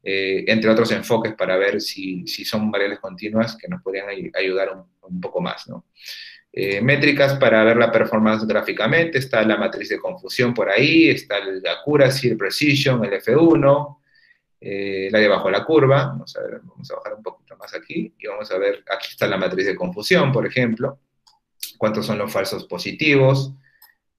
Eh, 0.04 0.44
entre 0.48 0.68
otros 0.68 0.90
enfoques 0.90 1.34
para 1.34 1.56
ver 1.56 1.80
si, 1.80 2.26
si, 2.26 2.44
son 2.44 2.72
variables 2.72 2.98
continuas 2.98 3.56
que 3.56 3.68
nos 3.68 3.82
podrían 3.82 4.06
ayudar 4.34 4.72
un, 4.72 4.84
un 5.02 5.20
poco 5.20 5.40
más, 5.40 5.68
¿no? 5.68 5.86
Eh, 6.55 6.82
métricas 6.82 7.38
para 7.38 7.64
ver 7.64 7.78
la 7.78 7.90
performance 7.90 8.46
gráficamente, 8.46 9.16
está 9.16 9.42
la 9.42 9.57
matriz 9.57 9.88
de 9.88 9.98
confusión 9.98 10.53
por 10.53 10.68
ahí, 10.68 11.09
está 11.09 11.38
el 11.38 11.66
accuracy, 11.66 12.28
el 12.28 12.36
precision, 12.36 13.03
el 13.07 13.14
F1, 13.14 13.98
eh, 14.61 15.09
la 15.11 15.18
de 15.18 15.28
bajo 15.28 15.50
la 15.50 15.64
curva, 15.64 16.09
vamos 16.09 16.36
a, 16.36 16.42
ver, 16.42 16.61
vamos 16.62 16.90
a 16.90 16.96
bajar 16.96 17.14
un 17.14 17.22
poquito 17.22 17.57
más 17.57 17.74
aquí, 17.74 18.14
y 18.18 18.26
vamos 18.26 18.50
a 18.50 18.59
ver, 18.59 18.84
aquí 18.94 19.09
está 19.12 19.26
la 19.26 19.38
matriz 19.38 19.64
de 19.64 19.74
confusión, 19.74 20.30
por 20.30 20.46
ejemplo, 20.46 20.98
cuántos 21.78 22.05
son 22.05 22.18
los 22.18 22.30
falsos 22.30 22.66
positivos, 22.66 23.55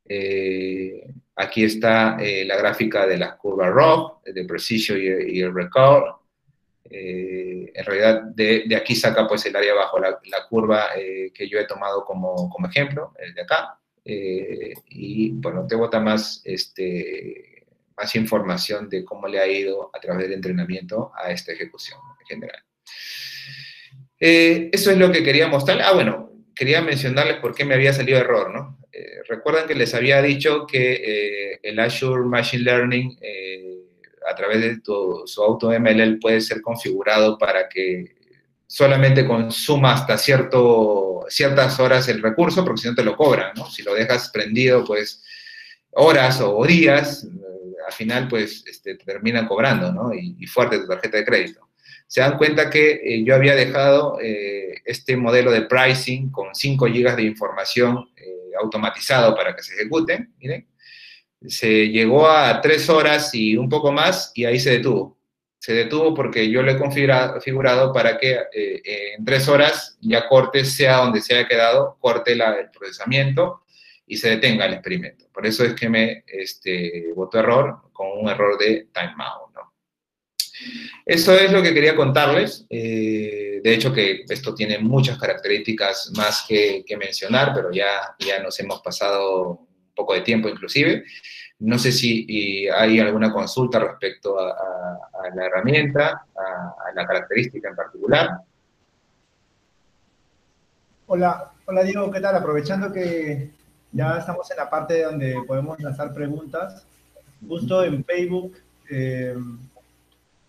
eh, 0.06 1.08
aquí 1.36 1.64
está 1.64 2.18
la 2.18 2.58
gráfica 2.58 3.06
de 3.06 3.18
las 3.20 3.36
curvas 3.36 3.72
RAW, 3.72 4.22
de 4.26 4.44
precision 4.46 4.98
y, 4.98 5.38
y 5.38 5.42
el 5.42 5.54
recall, 5.54 6.16
eh, 6.96 7.72
en 7.74 7.86
realidad 7.86 8.22
de, 8.22 8.66
de, 8.68 8.76
aquí 8.76 8.96
saca 8.96 9.28
pues 9.28 9.44
el 9.48 9.56
área 9.56 9.74
bajo 9.74 9.98
la, 9.98 10.20
la 10.26 10.48
curva 10.48 10.90
eh, 10.96 11.32
que 11.34 11.50
yo 11.50 11.58
he 11.58 11.66
tomado 11.66 12.06
como, 12.06 12.52
como, 12.52 12.68
ejemplo, 12.68 13.14
el 13.18 13.34
de 13.34 13.42
acá, 13.42 13.80
eh, 14.06 14.74
y 14.90 15.32
bueno, 15.32 15.66
te 15.66 15.76
bota 15.76 16.00
más, 16.00 16.44
este, 16.46 17.66
más 17.98 18.16
información 18.16 18.90
de 18.90 19.04
cómo 19.04 19.28
le 19.28 19.40
ha 19.40 19.48
ido 19.48 19.90
a 19.92 20.00
través 20.00 20.26
del 20.26 20.34
entrenamiento 20.34 21.12
a 21.16 21.32
esta 21.32 21.54
ejecución 21.54 21.98
en 22.20 22.28
general. 22.28 22.64
eso 24.20 24.92
es 24.92 24.98
lo 24.98 25.12
que 25.12 25.24
quería 25.24 25.48
mostrar. 25.48 25.82
Ah, 25.82 25.94
bueno, 25.94 26.32
quería 26.54 26.84
mencionarles 26.84 27.38
por 27.38 27.56
qué 27.56 27.66
me 27.66 27.74
había 27.74 27.94
salido 27.94 28.20
error, 28.20 28.54
¿no? 28.54 28.78
recuerdan 29.28 29.66
que 29.66 29.74
les 29.74 29.96
había 29.96 30.22
dicho 30.22 30.68
que 30.68 31.60
el 31.64 31.80
Azure 31.80 32.26
Machine 32.26 32.64
Learning 32.64 33.18
a 34.30 34.36
través 34.36 34.62
de 34.62 34.80
tu, 34.80 35.24
su 35.26 35.44
auto 35.44 35.70
MLL 35.72 36.20
puede 36.20 36.42
ser 36.42 36.62
configurado 36.62 37.38
para 37.38 37.68
que 37.68 38.16
solamente 38.68 39.28
consuma 39.28 39.94
hasta 39.94 40.18
cierto, 40.18 41.26
ciertas 41.30 41.80
horas 41.80 42.08
el 42.08 42.22
recurso, 42.22 42.66
porque 42.66 42.82
si 42.82 42.88
no 42.88 42.96
te 42.96 43.04
lo 43.04 43.16
cobran, 43.16 43.52
¿no? 43.56 43.70
Si 43.70 43.84
lo 43.84 43.94
dejas 43.94 44.30
prendido, 44.30 44.84
pues 44.84 45.24
horas 45.92 46.42
o 46.42 46.66
días, 46.66 47.24
eh, 47.24 47.30
al 47.86 47.94
final, 47.94 48.28
pues 48.28 48.64
este, 48.66 48.96
te 48.96 49.06
terminan 49.06 49.48
cobrando, 49.48 49.92
¿no? 49.92 50.14
Y, 50.14 50.46
fuerte 50.48 50.80
tu 50.80 50.88
tarjeta 50.88 51.18
de 51.18 51.26
crédito. 51.26 51.70
Se 52.08 52.22
dan 52.22 52.38
cuenta 52.38 52.70
que 52.70 53.02
eh, 53.04 53.24
yo 53.24 53.36
había 53.36 53.56
dejado 53.56 54.18
eh, 54.22 54.82
este 54.86 55.18
modelo 55.18 55.52
de 55.52 55.64
pricing 55.64 56.32
con 56.32 56.54
5 56.54 56.86
GB 56.86 57.16
de 57.16 57.24
información 57.24 58.10
automatizado 58.62 59.36
para 59.36 59.56
que 59.56 59.64
se 59.64 59.74
ejecuten, 59.74 60.34
miren, 60.40 60.68
se 61.48 61.90
llegó 61.90 62.28
a 62.28 62.62
3 62.62 62.90
horas 62.90 63.34
y 63.34 63.58
un 63.58 63.70
poco 63.70 63.92
más 63.92 64.32
y 64.34 64.46
ahí 64.46 64.60
se 64.60 64.72
detuvo 64.72 65.18
se 65.64 65.74
detuvo 65.74 66.14
porque 66.14 66.50
yo 66.50 66.62
lo 66.62 66.74
he 66.74 66.78
configurado 66.78 67.94
para 67.94 68.18
que 68.18 68.38
eh, 68.52 68.82
en 69.16 69.24
tres 69.24 69.48
horas 69.48 69.98
ya 70.02 70.28
corte, 70.28 70.66
sea 70.66 70.98
donde 70.98 71.22
se 71.22 71.36
haya 71.36 71.48
quedado, 71.48 71.96
corte 72.02 72.36
la, 72.36 72.60
el 72.60 72.70
procesamiento 72.70 73.62
y 74.06 74.18
se 74.18 74.32
detenga 74.32 74.66
el 74.66 74.74
experimento. 74.74 75.26
Por 75.34 75.48
eso 75.48 75.64
es 75.64 75.74
que 75.74 75.88
me 75.88 76.26
este, 76.28 77.14
votó 77.16 77.40
error 77.40 77.78
con 77.94 78.08
un 78.12 78.28
error 78.28 78.58
de 78.58 78.90
timeout. 78.92 79.54
¿no? 79.56 79.74
Eso 81.06 81.34
es 81.34 81.50
lo 81.50 81.64
que 81.64 81.74
quería 81.74 81.96
contarles. 81.96 82.66
Eh, 82.70 83.62
de 83.64 83.74
hecho, 83.74 83.94
que 83.94 84.26
esto 84.28 84.54
tiene 84.54 84.80
muchas 84.80 85.18
características 85.18 86.12
más 86.18 86.44
que, 86.46 86.84
que 86.86 86.98
mencionar, 86.98 87.54
pero 87.56 87.72
ya, 87.72 88.14
ya 88.20 88.44
nos 88.44 88.60
hemos 88.60 88.82
pasado 88.82 89.66
poco 89.96 90.14
de 90.14 90.22
tiempo 90.22 90.50
inclusive. 90.50 91.04
No 91.60 91.78
sé 91.78 91.92
si 91.92 92.68
hay 92.70 93.00
alguna 93.00 93.32
consulta 93.32 93.80
respecto 93.80 94.40
a, 94.40 94.56
la 95.34 95.46
herramienta, 95.46 96.26
a, 96.36 96.92
la 96.94 97.06
característica 97.06 97.70
en 97.70 97.76
particular. 97.76 98.30
Hola, 101.08 101.52
hola 101.66 101.84
Diego, 101.84 102.12
¿qué 102.12 102.20
tal? 102.20 102.36
Aprovechando 102.36 102.92
que 102.92 103.52
ya 103.92 104.18
estamos 104.18 104.50
en 104.52 104.58
la 104.58 104.70
parte 104.70 105.04
donde 105.04 105.42
podemos 105.48 105.80
lanzar 105.80 106.14
preguntas, 106.14 106.86
justo 107.48 107.84
en 107.84 108.04
Facebook, 108.04 108.58
eh, 108.90 109.36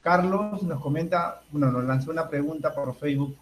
Carlos 0.01 0.63
nos 0.63 0.81
comenta, 0.83 1.43
bueno, 1.51 1.71
nos 1.71 1.85
lanzó 1.85 2.11
una 2.11 2.29
pregunta 2.29 2.75
por 2.75 2.95
Facebook 2.97 3.37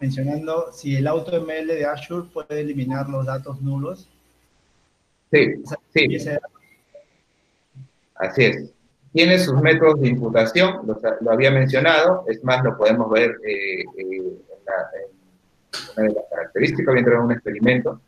mencionando 0.00 0.72
si 0.72 0.96
el 0.96 1.06
AutoML 1.06 1.66
de 1.66 1.86
Azure 1.86 2.28
puede 2.32 2.60
eliminar 2.60 3.08
los 3.08 3.26
datos 3.26 3.60
nulos. 3.60 4.08
Sí, 5.30 5.62
sí. 5.92 6.30
Así 8.14 8.44
es. 8.44 8.72
Tiene 9.12 9.38
sus 9.38 9.60
métodos 9.60 10.00
de 10.00 10.08
imputación, 10.08 10.86
lo, 11.20 11.30
había 11.30 11.50
mencionado, 11.50 12.24
es 12.28 12.44
más, 12.44 12.62
lo 12.62 12.76
podemos 12.76 13.10
ver 13.10 13.36
eh, 13.46 13.80
eh, 13.80 13.84
en, 13.96 14.40
una 15.96 16.08
de 16.08 16.14
las 16.14 16.24
características, 16.30 16.86
voy 16.86 16.96
a 16.96 16.98
entrar 16.98 17.16
en 17.18 17.24
un 17.24 17.32
experimento, 17.32 18.00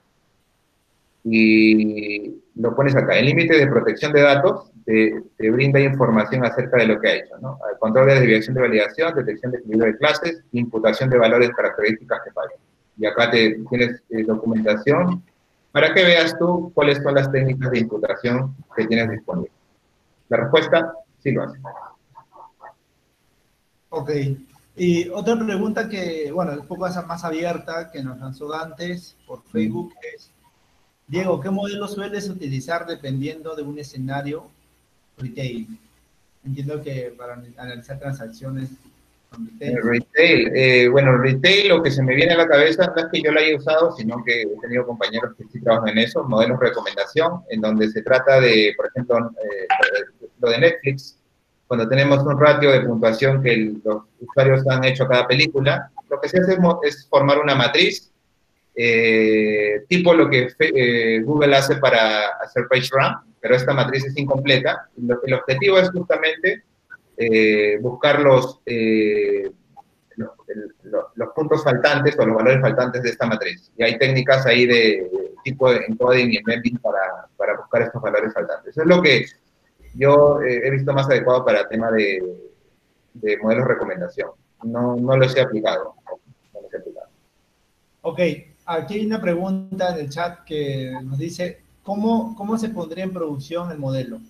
y 1.24 2.42
lo 2.56 2.74
pones 2.74 2.94
acá. 2.94 3.18
El 3.18 3.26
límite 3.26 3.56
de 3.56 3.66
protección 3.66 4.12
de 4.12 4.22
datos 4.22 4.70
te, 4.84 5.50
brinda 5.50 5.80
información 5.80 6.44
acerca 6.44 6.78
de 6.78 6.86
lo 6.86 7.00
que 7.00 7.08
ha 7.08 7.14
hecho, 7.16 7.36
¿no? 7.40 7.58
Control 7.78 8.08
de 8.08 8.14
desviación 8.14 8.54
de 8.54 8.62
validación, 8.62 9.14
detección 9.14 9.52
de 9.52 9.58
equilibrio 9.58 9.92
de 9.92 9.98
clases, 9.98 10.42
imputación 10.52 11.10
de 11.10 11.18
valores 11.18 11.50
características 11.50 12.20
que 12.24 12.32
fallan. 12.32 12.58
Y 12.96 13.06
acá 13.06 13.30
te, 13.30 13.58
tienes 13.68 14.02
eh, 14.10 14.24
documentación 14.24 15.22
para 15.78 15.94
que 15.94 16.02
veas 16.02 16.36
tú 16.36 16.72
cuáles 16.74 17.00
son 17.00 17.14
las 17.14 17.30
técnicas 17.30 17.70
de 17.70 17.78
imputación 17.78 18.56
que 18.76 18.84
tienes 18.88 19.10
disponibles. 19.10 19.52
La 20.28 20.38
respuesta, 20.38 20.92
sí 21.22 21.30
lo 21.30 21.44
hace. 21.44 21.56
Ok. 23.90 24.10
Y 24.74 25.08
otra 25.10 25.38
pregunta 25.38 25.88
que, 25.88 26.32
bueno, 26.32 26.54
un 26.54 26.66
poco 26.66 26.88
más 27.06 27.24
abierta 27.24 27.92
que 27.92 28.02
nos 28.02 28.18
lanzó 28.18 28.52
antes 28.52 29.16
por 29.24 29.44
Facebook 29.44 29.94
es, 30.16 30.32
Diego, 31.06 31.38
¿qué 31.38 31.48
modelo 31.48 31.86
sueles 31.86 32.28
utilizar 32.28 32.84
dependiendo 32.84 33.54
de 33.54 33.62
un 33.62 33.78
escenario 33.78 34.50
retail? 35.16 35.78
Entiendo 36.44 36.82
que 36.82 37.14
para 37.16 37.40
analizar 37.56 38.00
transacciones 38.00 38.70
retail. 39.30 39.82
retail, 39.82 40.52
eh, 40.54 40.88
bueno, 40.88 41.18
retail 41.18 41.68
lo 41.68 41.82
que 41.82 41.90
se 41.90 42.02
me 42.02 42.14
viene 42.14 42.34
a 42.34 42.38
la 42.38 42.48
cabeza 42.48 42.92
no 42.94 43.02
es 43.02 43.08
que 43.12 43.22
yo 43.22 43.32
lo 43.32 43.40
haya 43.40 43.56
usado, 43.56 43.92
sino 43.96 44.22
que 44.24 44.42
he 44.42 44.60
tenido 44.60 44.86
compañeros 44.86 45.34
que 45.36 45.44
sí 45.52 45.60
trabajan 45.60 45.90
en 45.90 45.98
eso, 45.98 46.24
modelos 46.24 46.58
de 46.58 46.68
recomendación, 46.68 47.42
en 47.50 47.60
donde 47.60 47.88
se 47.88 48.02
trata 48.02 48.40
de, 48.40 48.72
por 48.76 48.86
ejemplo, 48.86 49.30
eh, 49.42 49.66
lo 50.40 50.50
de 50.50 50.58
Netflix, 50.58 51.18
cuando 51.66 51.86
tenemos 51.86 52.20
un 52.20 52.40
ratio 52.40 52.72
de 52.72 52.80
puntuación 52.80 53.42
que 53.42 53.74
los 53.84 54.02
usuarios 54.20 54.66
han 54.66 54.84
hecho 54.84 55.04
a 55.04 55.08
cada 55.08 55.26
película, 55.28 55.90
lo 56.08 56.18
que 56.20 56.28
se 56.28 56.40
hace 56.40 56.56
es 56.82 57.06
formar 57.08 57.38
una 57.38 57.54
matriz, 57.54 58.10
eh, 58.74 59.82
tipo 59.88 60.14
lo 60.14 60.30
que 60.30 60.48
eh, 60.60 61.20
Google 61.22 61.56
hace 61.56 61.76
para 61.76 62.28
hacer 62.40 62.66
PageRank, 62.68 63.24
pero 63.40 63.54
esta 63.54 63.74
matriz 63.74 64.06
es 64.06 64.16
incompleta. 64.16 64.88
el 64.96 65.34
objetivo 65.34 65.78
es 65.78 65.90
justamente 65.90 66.62
eh, 67.18 67.78
buscar 67.80 68.20
los, 68.20 68.60
los, 70.16 70.30
los, 71.14 71.28
puntos 71.34 71.64
faltantes 71.64 72.18
o 72.18 72.24
los 72.24 72.36
valores 72.36 72.60
faltantes 72.60 73.02
de 73.02 73.10
esta 73.10 73.26
matriz. 73.26 73.70
Y 73.76 73.82
hay 73.82 73.98
técnicas 73.98 74.46
ahí 74.46 74.66
de, 74.66 75.10
tipo 75.42 75.70
de 75.70 75.84
encoding 75.88 76.32
y 76.32 76.36
embedding 76.36 76.78
para, 76.78 77.26
para 77.36 77.56
buscar 77.56 77.82
estos 77.82 78.02
valores 78.02 78.32
faltantes. 78.32 78.70
Eso 78.70 78.82
es 78.82 78.88
lo 78.88 79.02
que 79.02 79.26
yo 79.94 80.40
eh, 80.42 80.60
he 80.64 80.70
visto 80.70 80.92
más 80.92 81.06
adecuado 81.06 81.44
para 81.44 81.60
el 81.60 81.68
tema 81.68 81.90
de, 81.90 82.22
modelos 83.42 83.64
de 83.64 83.74
recomendación. 83.74 84.30
No, 84.62 84.96
no 84.96 85.16
los 85.16 85.36
he 85.36 85.40
aplicado. 85.40 85.94
No 86.54 86.60
los 86.62 86.72
he 86.72 86.76
aplicado. 86.76 87.08
Ok, 88.02 88.20
aquí 88.66 88.94
hay 88.94 89.06
una 89.06 89.20
pregunta 89.20 89.94
en 89.94 90.04
el 90.04 90.10
chat 90.10 90.44
que 90.44 90.92
nos 91.02 91.18
dice, 91.18 91.62
¿cómo, 91.82 92.34
cómo 92.36 92.56
se 92.58 92.68
pondría 92.68 93.04
en 93.04 93.12
producción 93.12 93.70
el 93.70 93.78
modelo? 93.78 94.20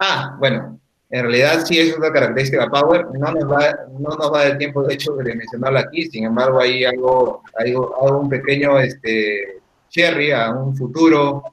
Ah, 0.00 0.36
bueno, 0.38 0.80
en 1.14 1.22
realidad 1.22 1.64
sí 1.64 1.78
es 1.78 1.96
una 1.96 2.10
característica 2.10 2.68
Power, 2.68 3.06
no 3.12 3.30
nos 3.30 3.48
va, 3.48 3.78
no 4.00 4.16
nos 4.16 4.32
va 4.32 4.46
el 4.46 4.58
tiempo 4.58 4.82
de 4.82 4.94
hecho 4.94 5.12
de 5.12 5.36
mencionarlo 5.36 5.78
aquí, 5.78 6.10
sin 6.10 6.24
embargo 6.24 6.60
hay 6.60 6.84
algo, 6.84 7.40
algo 7.54 8.18
un 8.18 8.28
pequeño 8.28 8.80
este, 8.80 9.60
cherry 9.88 10.32
a 10.32 10.50
un 10.50 10.76
futuro 10.76 11.44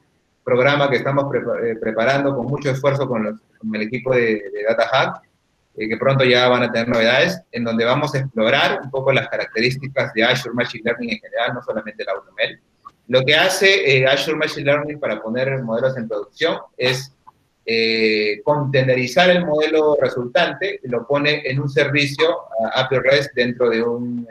programa 0.44 0.90
que 0.90 0.96
estamos 0.96 1.32
eh, 1.36 1.76
preparando 1.80 2.36
con 2.36 2.48
mucho 2.48 2.72
esfuerzo 2.72 3.08
con, 3.08 3.40
el 3.76 3.82
equipo 3.84 4.16
de, 4.16 4.50
de 4.52 4.64
DataHack, 4.68 5.22
eh, 5.78 5.88
que 5.88 5.96
pronto 5.96 6.24
ya 6.24 6.50
van 6.50 6.64
a 6.64 6.72
tener 6.72 6.90
novedades, 6.90 7.40
en 7.52 7.64
donde 7.64 7.86
vamos 7.86 8.16
a 8.16 8.18
explorar 8.18 8.82
un 8.84 8.90
poco 8.90 9.12
las 9.12 9.30
características 9.30 10.12
de 10.16 10.24
Azure 10.24 10.56
Machine 10.56 10.86
Learning 10.86 11.12
en 11.12 11.20
general, 11.20 11.54
no 11.54 11.62
solamente 11.62 12.02
el 12.02 12.10
AutoML. 12.10 12.60
Lo 13.10 13.24
que 13.24 13.36
hace 13.36 14.00
eh, 14.00 14.08
Azure 14.08 14.38
Machine 14.38 14.66
Learning 14.66 15.00
para 15.00 15.22
poner 15.22 15.62
modelos 15.62 15.96
en 15.98 16.08
producción 16.08 16.58
es 16.78 17.14
contenerizar 18.44 19.30
el 19.30 19.46
modelo 19.46 19.98
resultante 20.00 20.80
y 20.84 20.88
lo 20.88 21.08
pone 21.08 21.44
en 21.46 21.60
un 21.60 21.70
servicio 21.70 22.28
API 22.74 22.98
REST 23.00 23.34
dentro 23.36 23.70
de 23.70 23.84
un 23.84 24.28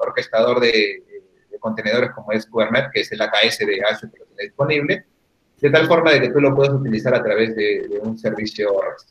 orquestador 0.00 0.60
de, 0.60 1.02
contenedores 1.58 2.10
como 2.12 2.32
es 2.32 2.46
Kubernetes, 2.46 2.90
que 2.92 3.00
es 3.00 3.12
el 3.12 3.20
AKS 3.20 3.58
de 3.58 3.82
Azure 3.84 4.12
que 4.12 4.18
lo 4.18 4.24
tiene 4.26 4.42
disponible, 4.44 5.04
de 5.60 5.70
tal 5.70 5.86
forma 5.86 6.12
de 6.12 6.22
que 6.22 6.30
tú 6.30 6.40
lo 6.40 6.54
puedes 6.54 6.72
utilizar 6.72 7.14
a 7.14 7.22
través 7.22 7.54
de, 7.54 8.00
un 8.02 8.18
servicio 8.18 8.80
REST. 8.80 9.10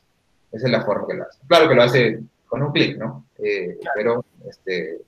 Esa 0.51 0.65
es 0.65 0.71
la 0.71 0.83
forma 0.83 1.07
que 1.07 1.13
lo 1.13 1.23
hace. 1.23 1.39
Claro 1.47 1.69
que 1.69 1.75
lo 1.75 1.83
hace 1.83 2.19
con 2.47 2.63
un 2.63 2.71
clic, 2.71 2.97
¿no? 2.97 3.27
Eh, 3.37 3.77
pero, 3.93 4.25
este, 4.49 4.99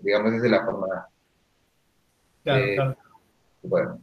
digamos, 0.00 0.32
esa 0.32 0.46
es 0.46 0.50
la 0.50 0.64
forma. 0.64 1.08
Claro, 2.42 2.64
eh, 2.64 2.74
claro. 2.74 2.96
Bueno. 3.62 4.00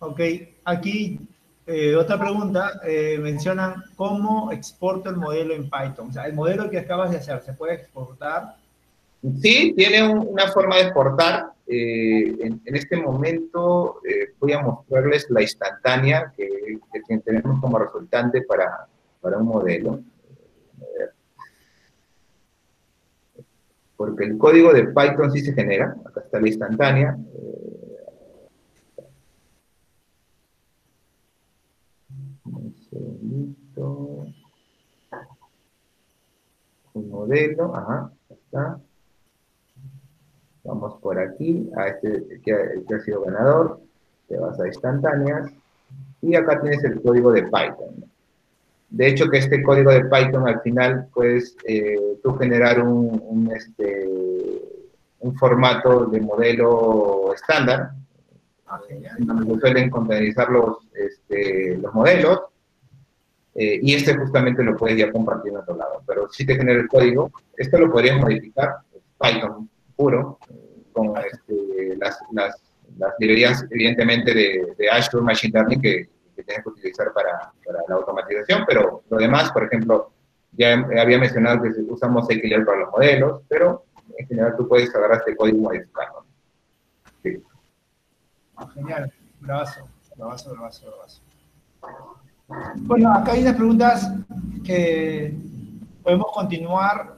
Ok, 0.00 0.20
aquí 0.64 1.18
eh, 1.66 1.96
otra 1.96 2.18
pregunta. 2.18 2.80
mencionan 3.20 3.82
cómo 3.96 4.52
exporto 4.52 5.10
el 5.10 5.16
modelo 5.16 5.54
en 5.54 5.64
Python. 5.64 6.10
O 6.10 6.12
sea, 6.12 6.26
el 6.26 6.34
modelo 6.34 6.70
que 6.70 6.78
acabas 6.78 7.10
de 7.10 7.18
hacer, 7.18 7.42
¿se 7.42 7.52
puede 7.52 7.74
exportar? 7.74 8.56
Sí, 9.40 9.74
tiene 9.76 10.08
una 10.08 10.48
forma 10.48 10.76
de 10.76 10.82
exportar. 10.82 11.52
Eh, 11.68 12.36
en, 12.42 12.76
este 12.76 12.96
momento 12.96 14.00
eh, 14.08 14.28
voy 14.38 14.52
a 14.52 14.60
mostrarles 14.60 15.26
la 15.30 15.42
instantánea 15.42 16.32
que, 16.36 16.78
tenemos 17.24 17.60
como 17.60 17.78
resultante 17.78 18.42
para, 18.42 18.86
para 19.20 19.38
un 19.38 19.46
modelo. 19.46 20.00
Porque 23.96 24.24
el 24.24 24.38
código 24.38 24.72
de 24.72 24.84
Python 24.84 25.32
sí 25.32 25.40
se 25.40 25.54
genera. 25.54 25.96
Acá 26.04 26.20
está 26.20 26.40
la 26.40 26.48
instantánea. 26.48 27.18
Un 32.52 32.74
segundito. 32.90 34.26
Un 36.94 37.10
modelo, 37.10 37.74
ajá, 37.74 38.12
está. 38.30 38.80
Vamos 40.64 40.94
por 41.00 41.18
aquí, 41.18 41.70
a 41.76 41.88
este 41.88 42.40
que, 42.42 42.94
ha 42.94 43.00
sido 43.00 43.22
ganador, 43.22 43.80
te 44.28 44.38
vas 44.38 44.58
a 44.58 44.66
instantáneas, 44.66 45.52
y 46.22 46.34
acá 46.34 46.60
tienes 46.60 46.82
el 46.84 47.00
código 47.02 47.32
de 47.32 47.42
Python. 47.42 48.04
De 48.88 49.08
hecho, 49.08 49.28
que 49.28 49.38
este 49.38 49.62
código 49.62 49.90
de 49.90 50.04
Python 50.04 50.48
al 50.48 50.60
final 50.62 51.08
puedes 51.12 51.56
eh, 51.68 52.18
tú 52.22 52.34
generar 52.34 52.82
un, 52.82 53.50
este, 53.54 54.08
un 55.20 55.36
formato 55.36 56.06
de 56.06 56.20
modelo 56.20 57.34
estándar, 57.34 57.92
ah, 58.76 59.14
donde 59.18 59.54
se 59.54 59.60
suelen 59.60 59.90
contenerizar 59.90 60.50
los, 60.50 60.78
este, 60.94 61.76
los 61.78 61.92
modelos, 61.94 62.40
eh, 63.54 63.78
y 63.82 63.94
este 63.94 64.16
justamente 64.16 64.62
lo 64.62 64.76
puedes 64.76 64.98
ya 64.98 65.10
compartir 65.10 65.52
en 65.52 65.58
otro 65.58 65.76
lado. 65.76 66.02
Pero 66.06 66.28
si 66.30 66.44
te 66.44 66.56
genera 66.56 66.80
el 66.80 66.88
código, 66.88 67.30
esto 67.56 67.78
lo 67.78 67.90
podrías 67.90 68.20
modificar, 68.20 68.76
Python 69.20 69.68
puro, 69.96 70.38
con 70.92 71.14
este, 71.16 71.96
las, 71.96 72.18
las, 72.32 72.62
las, 72.98 73.14
librerías, 73.18 73.64
evidentemente, 73.70 74.34
de, 74.34 74.74
de 74.76 74.90
Azure 74.90 75.22
Machine 75.22 75.52
Learning 75.54 75.80
que 75.80 76.08
que 76.36 76.44
tienes 76.44 76.62
que 76.62 76.68
utilizar 76.68 77.12
para, 77.12 77.52
para, 77.64 77.80
la 77.88 77.94
automatización, 77.96 78.64
pero 78.68 79.02
lo 79.08 79.16
demás, 79.16 79.50
por 79.50 79.64
ejemplo, 79.64 80.12
ya 80.52 80.74
había 81.00 81.18
mencionado 81.18 81.62
que 81.62 81.70
usamos 81.88 82.26
XLR 82.26 82.64
para 82.64 82.80
los 82.80 82.90
modelos, 82.90 83.42
pero 83.48 83.84
en 84.16 84.26
general 84.28 84.54
tú 84.56 84.68
puedes 84.68 84.94
agarrar 84.94 85.18
este 85.18 85.34
código 85.34 85.56
y 85.56 85.60
modificarlo. 85.60 86.25
Ah, 88.56 88.68
genial, 88.72 89.12
bravazo, 89.40 89.88
bravazo, 90.16 90.50
bravazo, 90.50 90.86
bravazo. 90.86 91.22
Bueno, 92.78 93.12
acá 93.12 93.32
hay 93.32 93.42
unas 93.42 93.56
preguntas 93.56 94.10
que 94.64 95.36
podemos 96.02 96.26
continuar. 96.32 97.16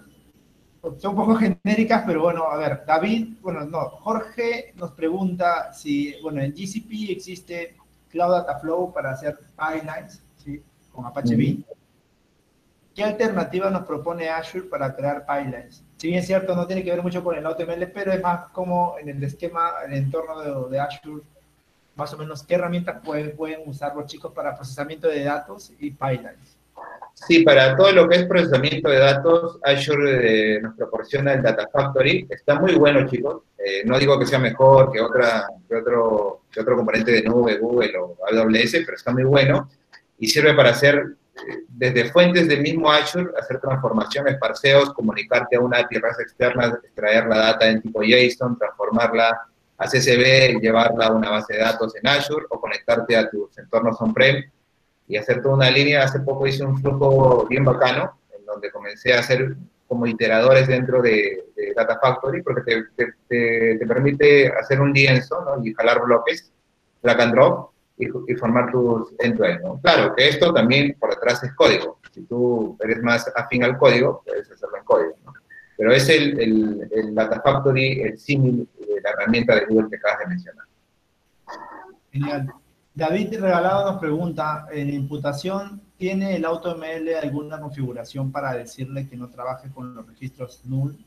Son 0.99 1.11
un 1.11 1.17
poco 1.17 1.37
genéricas, 1.37 2.03
pero 2.07 2.23
bueno, 2.23 2.45
a 2.45 2.57
ver, 2.57 2.85
David, 2.87 3.37
bueno, 3.43 3.65
no, 3.67 3.89
Jorge 3.89 4.73
nos 4.77 4.93
pregunta 4.93 5.73
si, 5.73 6.15
bueno, 6.23 6.41
en 6.41 6.53
GCP 6.53 7.11
existe 7.11 7.77
Cloud 8.09 8.33
Data 8.33 8.59
Flow 8.59 8.93
para 8.93 9.11
hacer 9.11 9.39
pipelines 9.57 10.23
¿sí? 10.37 10.63
con 10.93 11.05
Apache 11.05 11.37
Beam. 11.37 11.65
¿Qué 12.95 13.05
alternativa 13.05 13.71
nos 13.71 13.85
propone 13.85 14.29
Azure 14.29 14.67
para 14.67 14.95
crear 14.95 15.27
pipelines? 15.27 15.85
Si 15.99 16.07
bien 16.07 16.21
es 16.21 16.27
cierto, 16.27 16.55
no 16.55 16.67
tiene 16.67 16.85
que 16.85 16.93
ver 16.93 17.03
mucho 17.03 17.25
con 17.25 17.37
el 17.37 17.45
AutoML, 17.45 17.91
pero 17.93 18.13
es 18.13 18.23
más 18.23 18.51
como 18.53 18.97
en 19.01 19.09
el 19.09 19.23
esquema, 19.23 19.73
en 19.85 19.93
el 19.93 19.99
entorno 19.99 20.69
de, 20.69 20.79
Azure, 20.79 21.23
más 21.97 22.13
o 22.15 22.19
menos 22.19 22.45
qué 22.45 22.55
herramientas 22.55 23.01
pueden, 23.05 23.35
usar 23.67 23.97
los 23.97 24.07
chicos 24.07 24.33
para 24.33 24.55
procesamiento 24.55 25.09
de 25.09 25.25
datos 25.25 25.73
y 25.81 25.91
pipelines. 25.91 26.57
Sí, 27.15 27.43
para 27.43 27.77
todo 27.77 27.91
lo 27.91 28.09
que 28.09 28.15
es 28.15 28.27
procesamiento 28.27 28.89
de 28.89 28.99
datos, 28.99 29.59
Azure 29.65 30.55
eh, 30.55 30.61
nos 30.61 30.77
proporciona 30.77 31.33
el 31.33 31.43
Data 31.43 31.69
Factory. 31.73 32.29
Está 32.31 32.61
muy 32.61 32.77
bueno, 32.77 33.05
chicos. 33.09 33.43
Eh, 33.59 33.83
no 33.85 33.99
digo 33.99 34.17
que 34.21 34.27
sea 34.27 34.39
mejor 34.39 34.93
que, 34.93 35.01
otra, 35.01 35.49
que, 35.69 35.75
otro, 35.75 36.43
que 36.53 36.61
otro 36.61 36.77
componente 36.77 37.11
de 37.11 37.23
nube, 37.25 37.59
Google 37.59 37.93
o 37.99 38.17
AWS, 38.25 38.71
pero 38.85 38.95
está 38.95 39.11
muy 39.11 39.25
bueno 39.25 39.69
y 40.19 40.29
sirve 40.29 40.55
para 40.55 40.71
hacer 40.71 41.17
desde 41.69 42.11
fuentes 42.11 42.49
del 42.49 42.63
mismo 42.63 42.91
Azure, 42.91 43.31
hacer 43.39 43.61
transformaciones, 43.61 44.37
parseos, 44.39 44.93
comunicarte 44.93 45.57
a 45.57 45.61
una 45.61 45.79
API 45.79 45.97
externa, 45.97 46.67
extraer 46.83 47.27
la 47.27 47.39
data 47.39 47.69
en 47.69 47.83
tipo 47.83 48.03
JSON, 48.03 48.59
transformarla 48.59 49.49
a 49.79 49.87
CSV 49.87 50.61
llevarla 50.61 51.07
a 51.07 51.13
una 51.13 51.31
base 51.31 51.55
de 51.55 51.61
datos 51.61 51.95
en 51.97 52.07
Azure 52.07 52.47
o 52.51 52.61
conectarte 52.61 53.17
a 53.17 53.31
tus 53.31 53.57
entornos 53.59 54.01
on-prem 54.01 54.45
y 55.07 55.17
hacer 55.17 55.41
toda 55.41 55.55
una 55.55 55.71
línea. 55.71 56.03
Hace 56.03 56.21
poco 56.21 56.47
hice 56.47 56.65
un 56.65 56.79
flujo 56.81 57.47
bien 57.49 57.65
bacano, 57.65 58.19
en 58.37 58.45
donde 58.45 58.71
comencé 58.71 59.15
a 59.15 59.21
hacer 59.21 59.57
como 59.87 60.07
iteradores 60.07 60.69
dentro 60.69 61.01
de, 61.01 61.45
Data 61.75 61.99
Factory, 62.01 62.43
porque 62.43 62.83
te, 62.97 63.15
te, 63.29 63.87
permite 63.87 64.49
hacer 64.49 64.81
un 64.81 64.93
lienzo 64.93 65.41
¿no? 65.45 65.65
y 65.65 65.73
jalar 65.75 66.03
bloques, 66.03 66.53
drag 67.03 67.21
and 67.21 67.35
drop, 67.35 67.71
y, 67.99 68.07
y 68.07 68.37
formar 68.37 68.71
tus 68.71 69.15
end-to-end. 69.19 69.63
¿no? 69.63 69.81
Claro 69.81 70.15
que 70.15 70.29
esto 70.29 70.53
también 70.53 70.97
por 70.99 71.11
detrás 71.11 71.43
es 71.43 71.53
código. 71.55 71.99
Si 72.13 72.23
tú 72.23 72.77
eres 72.81 73.03
más 73.03 73.31
afín 73.37 73.65
al 73.65 73.77
código, 73.79 74.23
puedes 74.25 74.51
hacerlo 74.51 74.77
en 74.79 74.85
código. 74.85 75.15
¿no? 75.25 75.33
Pero 75.77 75.93
es 75.93 76.09
el, 76.09 76.41
el, 76.41 76.89
el 76.91 77.15
Data 77.15 77.41
Factory, 77.41 78.01
el 78.03 78.19
símil 78.19 78.69
la 79.03 79.11
herramienta 79.11 79.55
de 79.55 79.67
Google 79.67 79.89
que 79.91 79.97
acabas 79.97 80.19
de 80.21 80.27
mencionar. 80.27 80.65
Genial. 82.13 82.53
David 82.95 83.41
Regalado 83.41 83.93
nos 83.93 84.01
pregunta, 84.01 84.67
¿en 84.73 84.91
imputación 84.91 85.81
tiene 85.97 86.37
el 86.37 86.45
AutoML 86.45 87.15
alguna 87.21 87.61
configuración 87.61 88.33
para 88.33 88.55
decirle 88.55 89.09
que 89.09 89.17
no 89.17 89.29
trabaje 89.29 89.71
con 89.71 89.95
los 89.95 90.07
registros 90.07 90.63
null? 90.65 90.99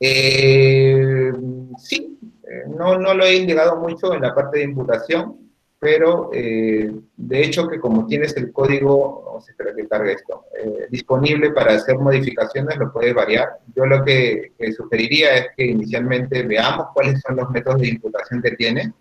Eh, 0.00 1.32
sí, 1.78 2.13
no, 2.68 2.98
no 2.98 3.14
lo 3.14 3.24
he 3.24 3.36
indicado 3.36 3.76
mucho 3.76 4.14
en 4.14 4.22
la 4.22 4.34
parte 4.34 4.58
de 4.58 4.64
imputación, 4.64 5.44
pero 5.84 6.30
eh, 6.32 6.90
de 7.14 7.44
hecho 7.44 7.68
que 7.68 7.78
como 7.78 8.06
tienes 8.06 8.34
el 8.38 8.52
código, 8.52 9.22
vamos 9.26 9.46
a 9.46 9.50
esperar 9.50 9.76
que 9.76 9.86
cargue 9.86 10.12
esto, 10.12 10.46
disponible 10.88 11.50
para 11.50 11.74
hacer 11.74 11.98
modificaciones, 11.98 12.78
lo 12.78 12.90
puedes 12.90 13.14
variar. 13.14 13.58
Yo 13.76 13.84
lo 13.84 14.02
que, 14.02 14.52
sugeriría 14.74 15.34
es 15.36 15.46
que 15.54 15.66
inicialmente 15.66 16.42
veamos 16.42 16.86
cuáles 16.94 17.20
son 17.20 17.36
los 17.36 17.50
métodos 17.50 17.82
de 17.82 17.88
imputación 17.88 18.40
que 18.40 18.52
tiene, 18.52 18.94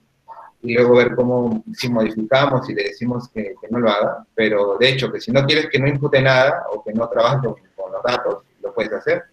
y 0.62 0.74
luego 0.74 0.96
ver 0.96 1.16
cómo, 1.16 1.64
si 1.74 1.88
modificamos 1.88 2.70
y 2.70 2.74
le 2.74 2.84
decimos 2.84 3.30
que, 3.30 3.56
no 3.70 3.80
lo 3.80 3.89
haga, 3.89 4.26
pero 4.36 4.78
de 4.78 4.89
hecho 4.89 5.10
que 5.10 5.22
si 5.22 5.32
no 5.32 5.46
quieres 5.46 5.68
que 5.70 5.80
no 5.80 5.88
impute 5.88 6.22
nada 6.22 6.66
o 6.74 6.84
que 6.84 6.94
no 6.94 7.08
trabaje 7.08 7.48
con, 7.48 7.91
los 7.94 8.04
datos, 8.04 8.44
lo 8.62 8.74
puedes 8.74 8.91
hacer. 8.91 9.24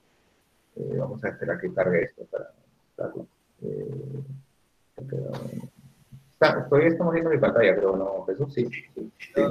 Eh, 0.76 0.94
vamos 0.98 1.24
a 1.24 1.30
esperar 1.30 1.60
que 1.60 1.72
cargue 1.72 2.04
esto 2.04 2.24
para 2.30 2.52
darlo. 2.96 3.26
Eh, 3.62 4.22
todavía 6.68 6.88
estamos 6.88 7.12
viendo 7.12 7.30
mi 7.30 7.38
pantalla, 7.38 7.74
pero 7.74 7.96
no, 7.96 8.24
Jesús, 8.26 8.52
sí. 8.54 8.66
sí, 8.66 8.82
sí. 8.94 9.42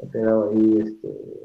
Este, 0.00 0.20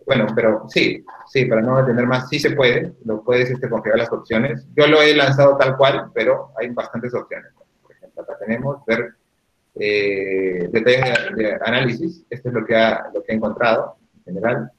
bueno, 0.05 0.27
pero 0.35 0.65
sí, 0.69 1.03
sí, 1.27 1.45
para 1.45 1.61
no 1.61 1.83
tener 1.85 2.05
más, 2.05 2.29
sí 2.29 2.39
se 2.39 2.51
puede, 2.51 2.93
lo 3.03 3.23
puedes 3.23 3.49
este, 3.49 3.67
configurar 3.67 3.99
las 3.99 4.11
opciones. 4.11 4.67
Yo 4.75 4.85
lo 4.85 5.01
he 5.01 5.15
lanzado 5.15 5.57
tal 5.57 5.75
cual, 5.75 6.11
pero 6.13 6.51
hay 6.55 6.69
bastantes 6.69 7.13
opciones 7.15 7.51
acá 8.21 8.37
tenemos, 8.39 8.83
ver 8.85 9.15
eh, 9.75 10.69
detalles 10.71 11.35
de, 11.35 11.53
análisis, 11.65 12.25
esto 12.29 12.49
es 12.49 12.55
lo 12.55 12.65
que 12.65 12.75
ha, 12.75 13.09
lo 13.13 13.23
que 13.23 13.31
ha 13.31 13.35
encontrado 13.35 13.95
en 14.17 14.23
general, 14.35 14.71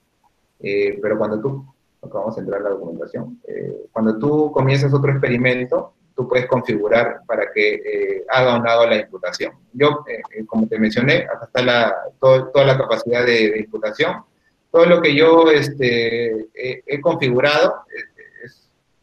eh, 0.61 0.99
pero 1.03 1.18
cuando 1.18 1.40
tú, 1.40 1.66
vamos 2.03 2.36
a 2.36 2.40
entrar 2.40 2.61
a 2.61 2.64
la 2.64 2.70
documentación, 2.70 3.40
eh, 3.47 3.86
cuando 3.92 4.18
tú 4.18 4.53
comienzas 4.53 4.92
otro 4.95 5.11
experimento, 5.11 5.95
tú 6.14 6.28
puedes 6.28 6.46
configurar 6.46 7.20
para 7.26 7.52
que 7.52 8.24
haga 8.28 8.56
un 8.56 8.64
lado 8.64 8.86
la 8.86 8.96
imputación. 8.96 9.52
Yo, 9.72 10.04
como 10.46 10.68
te 10.68 10.78
mencioné, 10.78 11.24
acá 11.24 11.46
está 11.46 11.62
la, 11.62 11.96
toda 12.20 12.64
la 12.64 12.78
capacidad 12.78 13.24
de, 13.24 13.58
imputación, 13.58 14.24
todo 14.70 14.86
lo 14.86 15.02
que 15.02 15.14
yo 15.14 15.50
este, 15.50 16.46
he 16.54 17.00
configurado 17.00 17.84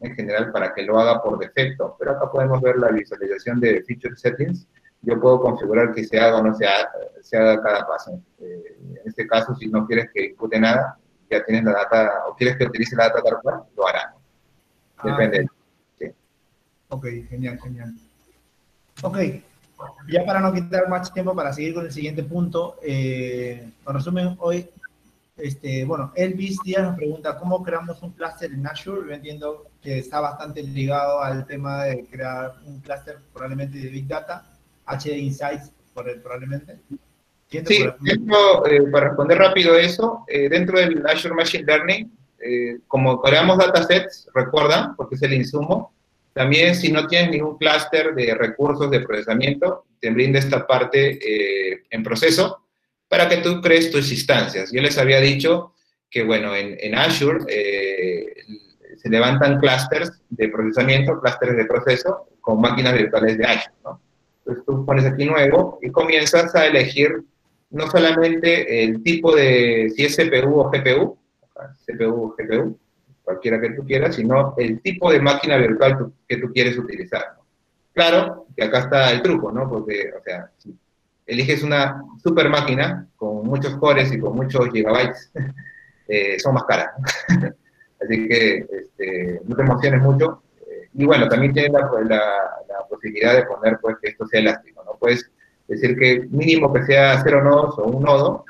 en 0.02 0.14
general 0.16 0.50
para 0.52 0.74
que 0.74 0.82
lo 0.82 0.98
haga 0.98 1.22
por 1.22 1.38
defecto, 1.38 1.96
pero 1.98 2.12
acá 2.12 2.30
podemos 2.30 2.60
ver 2.60 2.76
la 2.76 2.88
visualización 2.88 3.60
de 3.60 3.82
Feature 3.84 4.16
Settings. 4.16 4.66
Yo 5.02 5.20
puedo 5.20 5.40
configurar 5.40 5.92
que 5.94 6.04
se 6.04 6.18
haga 6.18 6.38
o 6.38 6.42
no 6.42 6.54
se 6.54 6.66
haga, 6.66 6.90
se 7.20 7.36
haga 7.36 7.62
cada 7.62 7.86
paso. 7.86 8.20
Eh, 8.40 8.76
en 8.80 9.00
este 9.04 9.26
caso, 9.26 9.54
si 9.54 9.68
no 9.68 9.86
quieres 9.86 10.10
que 10.12 10.26
impute 10.26 10.60
nada, 10.60 10.98
ya 11.30 11.44
tienes 11.44 11.64
la 11.64 11.72
data, 11.72 12.24
o 12.28 12.36
quieres 12.36 12.56
que 12.56 12.64
utilice 12.64 12.96
la 12.96 13.08
data 13.08 13.22
tal 13.22 13.40
cual, 13.42 13.62
lo 13.76 13.88
hará. 13.88 14.14
Ah, 14.98 15.10
Depende. 15.10 15.42
sí. 15.42 15.61
Ok, 16.92 17.06
genial, 17.30 17.58
genial. 17.58 17.94
Ok, 19.02 19.18
ya 20.08 20.26
para 20.26 20.40
no 20.40 20.52
quitar 20.52 20.88
más 20.90 21.12
tiempo, 21.12 21.34
para 21.34 21.52
seguir 21.52 21.72
con 21.72 21.86
el 21.86 21.92
siguiente 21.92 22.22
punto, 22.22 22.76
eh, 22.82 23.66
en 23.86 23.94
resumen, 23.94 24.36
hoy 24.38 24.68
este, 25.38 25.86
bueno, 25.86 26.12
Elvis 26.14 26.58
Díaz 26.62 26.82
nos 26.82 26.96
pregunta, 26.96 27.38
¿cómo 27.38 27.62
creamos 27.62 28.02
un 28.02 28.10
clúster 28.12 28.52
en 28.52 28.66
Azure? 28.66 29.08
Yo 29.08 29.14
entiendo 29.14 29.66
que 29.82 30.00
está 30.00 30.20
bastante 30.20 30.62
ligado 30.62 31.22
al 31.22 31.46
tema 31.46 31.84
de 31.84 32.04
crear 32.04 32.56
un 32.66 32.80
clúster 32.80 33.18
probablemente 33.32 33.78
de 33.78 33.88
Big 33.88 34.06
Data, 34.06 34.44
HD 34.84 35.16
Insights 35.16 35.72
probablemente. 35.94 36.78
Sí, 37.48 37.82
eh, 37.82 38.82
para 38.92 39.08
responder 39.08 39.38
rápido 39.38 39.76
eso, 39.76 40.24
eh, 40.28 40.50
dentro 40.50 40.78
del 40.78 41.04
Azure 41.06 41.34
Machine 41.34 41.64
Learning, 41.64 42.12
eh, 42.38 42.78
como 42.86 43.20
creamos 43.22 43.56
datasets, 43.56 44.28
recuerdan, 44.34 44.94
porque 44.96 45.14
es 45.14 45.22
el 45.22 45.32
insumo, 45.32 45.92
también 46.32 46.74
si 46.74 46.90
no 46.90 47.06
tienes 47.06 47.30
ningún 47.30 47.58
clúster 47.58 48.14
de 48.14 48.34
recursos 48.34 48.90
de 48.90 49.00
procesamiento, 49.00 49.84
te 50.00 50.10
brinda 50.10 50.38
esta 50.38 50.66
parte 50.66 51.18
en 51.90 52.02
proceso, 52.02 52.62
para 53.12 53.28
que 53.28 53.36
tú 53.38 53.60
crees 53.60 53.90
tus 53.90 54.10
instancias. 54.10 54.72
Yo 54.72 54.80
les 54.80 54.96
había 54.96 55.20
dicho 55.20 55.74
que, 56.10 56.22
bueno, 56.22 56.56
en, 56.56 56.94
Azure 56.94 57.44
eh, 57.46 58.34
se 58.96 59.08
levantan 59.10 59.60
clusters 59.60 60.12
de 60.30 60.48
procesamiento, 60.48 61.20
clusters 61.20 61.56
de 61.56 61.66
proceso 61.66 62.28
con 62.40 62.62
máquinas 62.62 62.94
virtuales 62.94 63.36
de 63.36 63.44
Azure, 63.44 63.74
¿no? 63.84 64.00
Entonces 64.38 64.64
tú 64.64 64.86
pones 64.86 65.04
aquí 65.04 65.26
nuevo 65.26 65.78
y 65.82 65.90
comienzas 65.90 66.54
a 66.54 66.66
elegir 66.66 67.22
no 67.68 67.90
solamente 67.90 68.82
el 68.82 69.02
tipo 69.02 69.36
de, 69.36 69.92
si 69.94 70.06
es 70.06 70.16
CPU 70.16 70.60
o 70.60 70.70
GPU, 70.70 71.18
CPU 71.86 72.24
o 72.24 72.36
GPU, 72.36 72.78
cualquiera 73.22 73.60
que 73.60 73.70
tú 73.70 73.84
quieras, 73.84 74.16
sino 74.16 74.54
el 74.56 74.80
tipo 74.80 75.10
de 75.10 75.20
máquina 75.20 75.56
virtual 75.56 76.12
que 76.28 76.36
tú 76.36 76.52
quieres 76.52 76.76
utilizar. 76.78 77.24
Claro, 77.92 78.46
que 78.56 78.64
acá 78.64 78.80
está 78.80 79.10
el 79.10 79.22
truco, 79.22 79.52
¿no? 79.52 79.68
Porque, 79.68 80.12
o 80.18 80.22
sea, 80.22 80.50
si 80.58 80.74
eliges 81.26 81.62
una 81.62 82.02
super 82.22 82.48
máquina 82.48 83.06
con 83.16 83.46
muchos 83.46 83.76
cores 83.76 84.12
y 84.12 84.18
con 84.18 84.34
muchos 84.34 84.68
gigabytes, 84.70 85.30
eh, 86.08 86.38
son 86.38 86.54
más 86.54 86.64
caras. 86.64 86.90
Así 88.02 88.28
que 88.28 88.66
este, 88.70 89.40
no 89.44 89.54
te 89.54 89.62
emociones 89.62 90.02
mucho. 90.02 90.42
Eh, 90.66 90.88
y 90.94 91.04
bueno, 91.04 91.28
también 91.28 91.52
tienes 91.52 91.72
la, 91.72 92.30
posibilidad 92.88 93.34
de 93.36 93.44
poner 93.44 93.78
pues, 93.80 93.96
que 94.02 94.10
esto 94.10 94.26
sea 94.26 94.40
elástico. 94.40 94.82
¿no? 94.84 94.92
Puedes 94.98 95.30
decir 95.68 95.96
que 95.96 96.26
mínimo 96.30 96.72
que 96.72 96.84
sea 96.84 97.20
cero 97.22 97.42
nodos 97.42 97.78
o 97.78 97.84
un 97.84 98.02
nodo, 98.02 98.44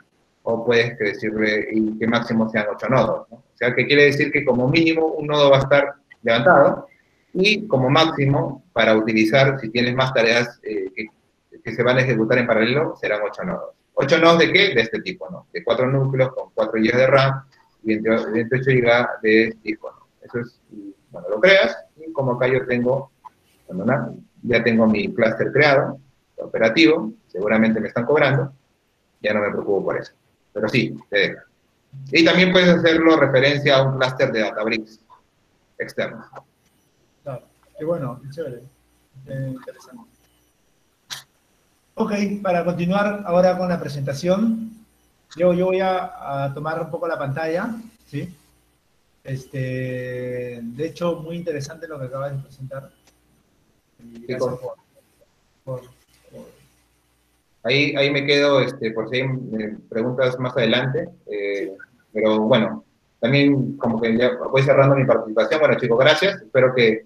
o 0.45 0.65
puedes 0.65 0.99
decirle 0.99 1.69
que 1.99 2.07
máximo 2.07 2.49
sean 2.49 2.67
ocho 2.73 2.89
nodos. 2.89 3.29
¿no? 3.31 3.43
Que 3.71 3.87
quiere 3.87 4.07
decir 4.07 4.33
que 4.33 4.45
como 4.45 4.69
mínimo 4.69 5.07
un 5.07 5.29
nodo 5.29 5.51
va 5.51 5.59
a 5.59 5.61
estar 5.61 5.95
levantado 6.23 6.89
y 7.33 7.67
como 7.67 7.89
máximo 7.89 8.65
para 8.73 8.97
utilizar, 8.97 9.59
si 9.61 9.71
tienes 9.71 9.95
más 9.95 10.13
tareas 10.13 10.61
eh, 10.63 10.91
que, 10.95 11.73
se 11.73 11.83
van 11.83 11.99
a 11.99 12.01
ejecutar 12.01 12.39
en 12.39 12.47
paralelo, 12.47 12.97
serán 13.01 13.21
ocho 13.23 13.45
nodos. 13.45 13.75
¿Ocho 13.95 14.19
nodos 14.19 14.41
de 14.41 14.53
qué? 14.53 14.75
De 14.75 14.81
este 14.81 15.01
tipo, 15.01 15.31
¿no? 15.31 15.47
De 15.53 15.63
cuatro 15.63 15.87
núcleos 15.87 16.33
con 16.35 16.51
4 16.55 16.73
GB 16.81 16.97
de 16.97 17.07
RAM 17.07 17.45
y 17.85 17.99
28 17.99 18.71
GB 18.71 19.07
de 19.23 19.57
disco, 19.63 19.91
¿no? 19.91 20.07
Eso 20.23 20.41
es, 20.41 20.61
bueno, 21.11 21.29
lo 21.29 21.41
creas 21.41 21.77
y 21.97 22.13
como 22.13 22.33
acá 22.33 22.49
yo 22.49 22.67
tengo, 22.67 23.13
ya 24.43 24.65
tengo 24.65 24.87
mi 24.87 25.15
clúster 25.15 25.53
creado, 25.53 25.99
operativo, 26.37 27.13
seguramente 27.29 27.81
me 27.81 27.89
están 27.89 28.05
cobrando, 28.05 28.53
ya 29.21 29.33
no 29.35 29.41
me 29.41 29.51
preocupo 29.51 29.85
por 29.85 29.99
eso. 29.99 30.13
Pero 30.53 30.69
sí, 30.69 30.97
te 31.09 31.19
deja. 31.19 31.45
Y 32.11 32.25
también 32.25 32.53
puedes 32.53 32.69
hacerlo 32.69 33.17
referencia 33.17 33.77
a 33.77 33.83
un 33.83 33.99
clúster 33.99 34.33
de 34.33 34.41
Databricks 34.41 35.01
externo. 35.79 36.25
Claro, 37.23 37.47
qué 37.79 37.85
bueno, 37.85 38.21
qué 38.23 38.31
chévere, 38.31 38.63
interesante. 39.27 40.11
Ok, 41.95 42.13
para 42.43 42.65
continuar 42.65 43.23
ahora 43.27 43.57
con 43.57 43.69
la 43.69 43.79
presentación, 43.79 44.85
yo, 45.37 45.53
yo 45.53 45.67
voy 45.67 45.81
a, 45.81 46.51
tomar 46.55 46.81
un 46.81 46.91
poco 46.91 47.07
la 47.07 47.19
pantalla, 47.19 47.75
¿sí? 48.07 48.35
Este, 49.25 50.61
de 50.63 50.87
hecho, 50.87 51.17
muy 51.17 51.37
interesante 51.37 51.87
lo 51.87 51.99
que 51.99 52.07
acabas 52.07 52.33
de 52.33 52.43
presentar. 52.43 52.91
Gracias 53.99 54.59
por 55.65 56.02
Ahí, 57.65 57.95
ahí 57.97 58.11
me 58.11 58.27
quedo 58.27 58.61
este, 58.61 58.91
por 58.91 59.09
si 59.09 59.17
hay 59.17 59.23
eh, 59.23 59.77
preguntas 59.89 60.39
más 60.39 60.57
adelante. 60.57 61.09
Eh, 61.31 61.73
pero 62.13 62.41
bueno, 62.41 62.85
también 63.21 63.77
como 63.77 64.01
que 64.01 64.17
ya 64.17 64.37
voy 64.51 64.63
cerrando 64.63 64.97
mi 64.97 65.05
participación. 65.05 65.61
Bueno, 65.61 65.77
chicos, 65.79 65.99
gracias. 65.99 66.43
Espero 66.43 66.75
que, 66.75 67.03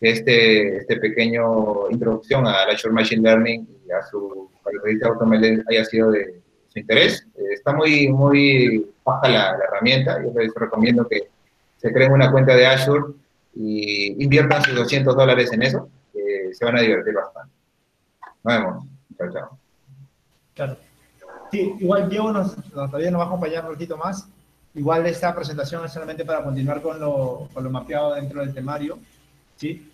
este, 0.00 0.78
este 0.78 0.96
pequeño 0.96 1.88
introducción 1.90 2.44
a 2.44 2.66
la 2.66 2.74
Short 2.74 2.92
Machine 2.92 3.22
Learning 3.22 3.68
y 3.86 3.92
a 3.92 4.02
su 4.02 4.50
característica 4.64 5.10
AutoML 5.10 5.64
haya 5.70 5.84
sido 5.84 6.10
de 6.10 6.40
su 6.66 6.80
interés. 6.80 7.24
Eh, 7.36 7.52
está 7.52 7.72
muy, 7.72 8.08
muy 8.08 8.92
baja 9.04 9.28
la, 9.28 9.56
herramienta. 9.68 10.20
Yo 10.20 10.32
les 10.36 10.52
recomiendo 10.56 11.06
que 11.06 11.28
se 11.76 11.92
creen 11.92 12.12
una 12.12 12.32
cuenta 12.32 12.56
de 12.56 12.66
Azure 12.66 13.14
y 13.54 14.20
inviertan 14.24 14.64
sus 14.64 14.74
200 14.74 15.14
dólares 15.14 15.52
en 15.52 15.62
eso. 15.62 15.88
se 16.52 16.64
van 16.64 16.76
a 16.76 16.80
divertir 16.80 17.14
bastante. 17.14 17.52
Nos 18.42 18.56
vemos. 18.56 18.86
Chao, 19.16 19.32
chao. 19.32 19.61
Claro. 20.54 20.76
Sí, 21.50 21.74
igual 21.80 22.08
Diego 22.08 22.32
nos, 22.32 22.56
todavía 22.72 23.10
nos 23.10 23.20
va 23.20 23.24
a 23.24 23.26
acompañar 23.26 23.64
un 23.64 23.72
ratito 23.72 23.96
más. 23.96 24.26
Igual 24.74 25.06
esta 25.06 25.34
presentación 25.34 25.84
es 25.84 25.92
solamente 25.92 26.24
para 26.24 26.42
continuar 26.42 26.80
con 26.80 26.98
lo, 26.98 27.48
con 27.52 27.62
lo 27.62 27.70
mapeado 27.70 28.14
dentro 28.14 28.40
del 28.40 28.54
temario. 28.54 28.98
¿sí? 29.56 29.90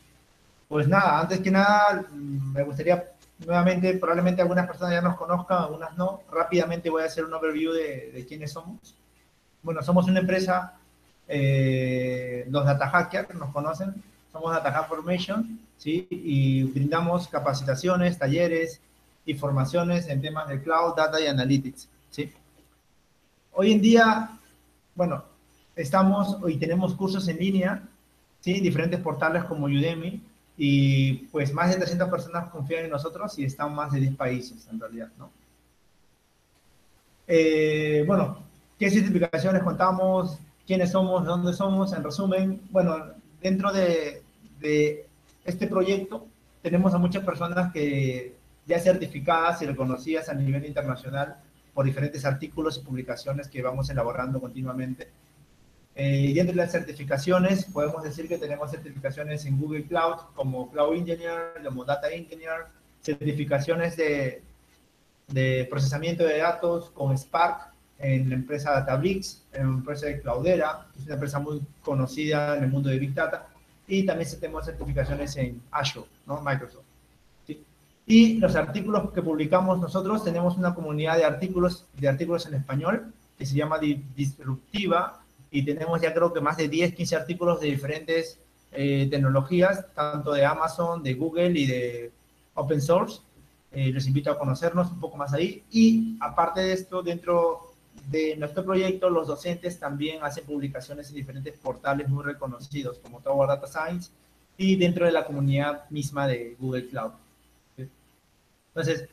Pues 0.68 0.86
nada, 0.86 1.20
antes 1.20 1.40
que 1.40 1.50
nada, 1.50 2.04
mm, 2.10 2.52
me 2.52 2.62
gustaría 2.62 3.12
nuevamente, 3.44 3.94
probablemente 3.94 4.42
algunas 4.42 4.66
personas 4.66 4.92
ya 4.94 5.00
nos 5.00 5.16
conozcan, 5.16 5.62
algunas 5.64 5.96
no. 5.96 6.22
Rápidamente 6.30 6.90
voy 6.90 7.02
a 7.02 7.06
hacer 7.06 7.24
un 7.24 7.34
overview 7.34 7.72
de, 7.72 8.12
de 8.12 8.26
quiénes 8.26 8.52
somos. 8.52 8.94
Bueno, 9.62 9.82
somos 9.82 10.06
una 10.06 10.20
empresa, 10.20 10.74
eh, 11.26 12.46
los 12.48 12.64
data 12.64 12.88
hackers 12.88 13.34
nos 13.34 13.52
conocen, 13.52 14.02
somos 14.32 14.52
Data 14.52 14.72
Hack 14.72 14.88
Formation, 14.88 15.60
¿sí? 15.76 16.06
Y 16.10 16.62
brindamos 16.64 17.28
capacitaciones, 17.28 18.18
talleres, 18.18 18.80
informaciones 19.28 20.08
en 20.08 20.20
temas 20.20 20.48
de 20.48 20.62
cloud, 20.62 20.94
data 20.96 21.20
y 21.20 21.26
analytics. 21.26 21.88
¿sí? 22.10 22.32
Hoy 23.52 23.72
en 23.72 23.80
día, 23.80 24.30
bueno, 24.94 25.24
estamos 25.76 26.38
y 26.48 26.56
tenemos 26.56 26.94
cursos 26.94 27.28
en 27.28 27.38
línea, 27.38 27.82
¿sí? 28.40 28.60
diferentes 28.60 29.00
portales 29.00 29.44
como 29.44 29.66
Udemy, 29.66 30.22
y 30.56 31.14
pues 31.28 31.52
más 31.52 31.70
de 31.70 31.76
300 31.76 32.08
personas 32.08 32.50
confían 32.50 32.84
en 32.84 32.90
nosotros 32.90 33.38
y 33.38 33.44
están 33.44 33.74
más 33.74 33.92
de 33.92 34.00
10 34.00 34.16
países 34.16 34.66
en 34.72 34.80
realidad. 34.80 35.08
¿no? 35.18 35.30
Eh, 37.26 38.02
bueno, 38.06 38.38
¿qué 38.78 38.90
certificaciones 38.90 39.62
contamos? 39.62 40.38
¿Quiénes 40.66 40.90
somos? 40.90 41.24
¿Dónde 41.24 41.52
somos? 41.52 41.92
En 41.92 42.02
resumen, 42.02 42.60
bueno, 42.70 42.96
dentro 43.40 43.72
de, 43.72 44.22
de 44.58 45.06
este 45.44 45.66
proyecto 45.68 46.26
tenemos 46.62 46.92
a 46.94 46.98
muchas 46.98 47.24
personas 47.24 47.72
que 47.72 48.37
ya 48.68 48.78
certificadas 48.78 49.62
y 49.62 49.66
reconocidas 49.66 50.28
a 50.28 50.34
nivel 50.34 50.66
internacional 50.66 51.38
por 51.72 51.86
diferentes 51.86 52.24
artículos 52.24 52.76
y 52.76 52.80
publicaciones 52.84 53.48
que 53.48 53.62
vamos 53.62 53.88
elaborando 53.88 54.40
continuamente. 54.40 55.08
Eh, 55.96 56.26
y 56.28 56.32
dentro 56.34 56.54
de 56.54 56.62
las 56.62 56.70
certificaciones, 56.70 57.64
podemos 57.64 58.04
decir 58.04 58.28
que 58.28 58.38
tenemos 58.38 58.70
certificaciones 58.70 59.46
en 59.46 59.58
Google 59.58 59.84
Cloud 59.84 60.16
como 60.34 60.70
Cloud 60.70 60.94
Engineer, 60.94 61.54
como 61.64 61.84
Data 61.84 62.08
Engineer, 62.10 62.66
certificaciones 63.02 63.96
de, 63.96 64.42
procesamiento 65.68 66.24
de 66.24 66.38
datos 66.38 66.90
con 66.90 67.16
Spark 67.16 67.72
en 67.98 68.28
la 68.28 68.34
empresa 68.36 68.72
Databricks, 68.72 69.44
en 69.52 69.66
la 69.66 69.72
empresa 69.78 70.06
de 70.06 70.20
Cloudera, 70.20 70.86
que 70.92 71.00
es 71.00 71.06
una 71.06 71.14
empresa 71.14 71.38
muy 71.38 71.62
conocida 71.82 72.56
en 72.56 72.64
el 72.64 72.70
mundo 72.70 72.90
de 72.90 72.98
Big 72.98 73.14
Data, 73.14 73.48
y 73.86 74.04
también 74.04 74.28
tenemos 74.38 74.66
certificaciones 74.66 75.36
en 75.36 75.62
Azure, 75.70 76.06
¿no? 76.26 76.40
Microsoft. 76.42 76.87
Y 78.08 78.38
los 78.38 78.56
artículos 78.56 79.10
que 79.12 79.20
publicamos 79.20 79.78
nosotros, 79.78 80.24
tenemos 80.24 80.56
una 80.56 80.74
comunidad 80.74 81.18
de 81.18 81.24
artículos, 81.24 81.84
de 81.92 82.08
artículos 82.08 82.46
en 82.46 82.54
español 82.54 83.12
que 83.36 83.44
se 83.44 83.54
llama 83.54 83.78
Disruptiva 83.78 85.20
y 85.50 85.62
tenemos 85.62 86.00
ya 86.00 86.14
creo 86.14 86.32
que 86.32 86.40
más 86.40 86.56
de 86.56 86.68
10, 86.68 86.94
15 86.94 87.16
artículos 87.16 87.60
de 87.60 87.68
diferentes 87.68 88.38
eh, 88.72 89.08
tecnologías, 89.10 89.92
tanto 89.94 90.32
de 90.32 90.44
Amazon, 90.44 91.02
de 91.02 91.14
Google 91.14 91.58
y 91.58 91.66
de 91.66 92.10
Open 92.54 92.80
Source. 92.80 93.20
Eh, 93.72 93.92
les 93.92 94.06
invito 94.06 94.30
a 94.30 94.38
conocernos 94.38 94.90
un 94.90 95.00
poco 95.00 95.18
más 95.18 95.34
ahí. 95.34 95.62
Y 95.70 96.16
aparte 96.20 96.60
de 96.62 96.72
esto, 96.72 97.02
dentro 97.02 97.74
de 98.10 98.36
nuestro 98.36 98.64
proyecto, 98.64 99.10
los 99.10 99.26
docentes 99.26 99.78
también 99.78 100.22
hacen 100.22 100.46
publicaciones 100.46 101.10
en 101.10 101.16
diferentes 101.16 101.54
portales 101.58 102.08
muy 102.08 102.24
reconocidos, 102.24 102.98
como 103.00 103.20
Tower 103.20 103.48
Data 103.48 103.66
Science, 103.66 104.10
y 104.56 104.76
dentro 104.76 105.04
de 105.04 105.12
la 105.12 105.26
comunidad 105.26 105.88
misma 105.90 106.26
de 106.26 106.56
Google 106.58 106.88
Cloud. 106.88 107.12
Entonces, 108.78 109.08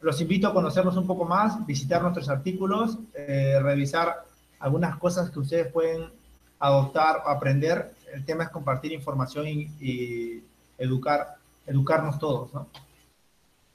los 0.00 0.18
invito 0.22 0.48
a 0.48 0.54
conocernos 0.54 0.96
un 0.96 1.06
poco 1.06 1.26
más, 1.26 1.66
visitar 1.66 2.00
nuestros 2.00 2.30
artículos, 2.30 2.96
eh, 3.14 3.58
revisar 3.62 4.24
algunas 4.60 4.96
cosas 4.96 5.30
que 5.30 5.40
ustedes 5.40 5.70
pueden 5.70 6.10
adoptar 6.58 7.22
o 7.26 7.28
aprender. 7.28 7.92
El 8.14 8.24
tema 8.24 8.44
es 8.44 8.48
compartir 8.48 8.92
información 8.92 9.46
y, 9.46 10.42
educar, 10.78 11.36
educarnos 11.66 12.18
todos, 12.18 12.54
¿no? 12.54 12.68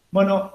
Bueno, 0.09 0.53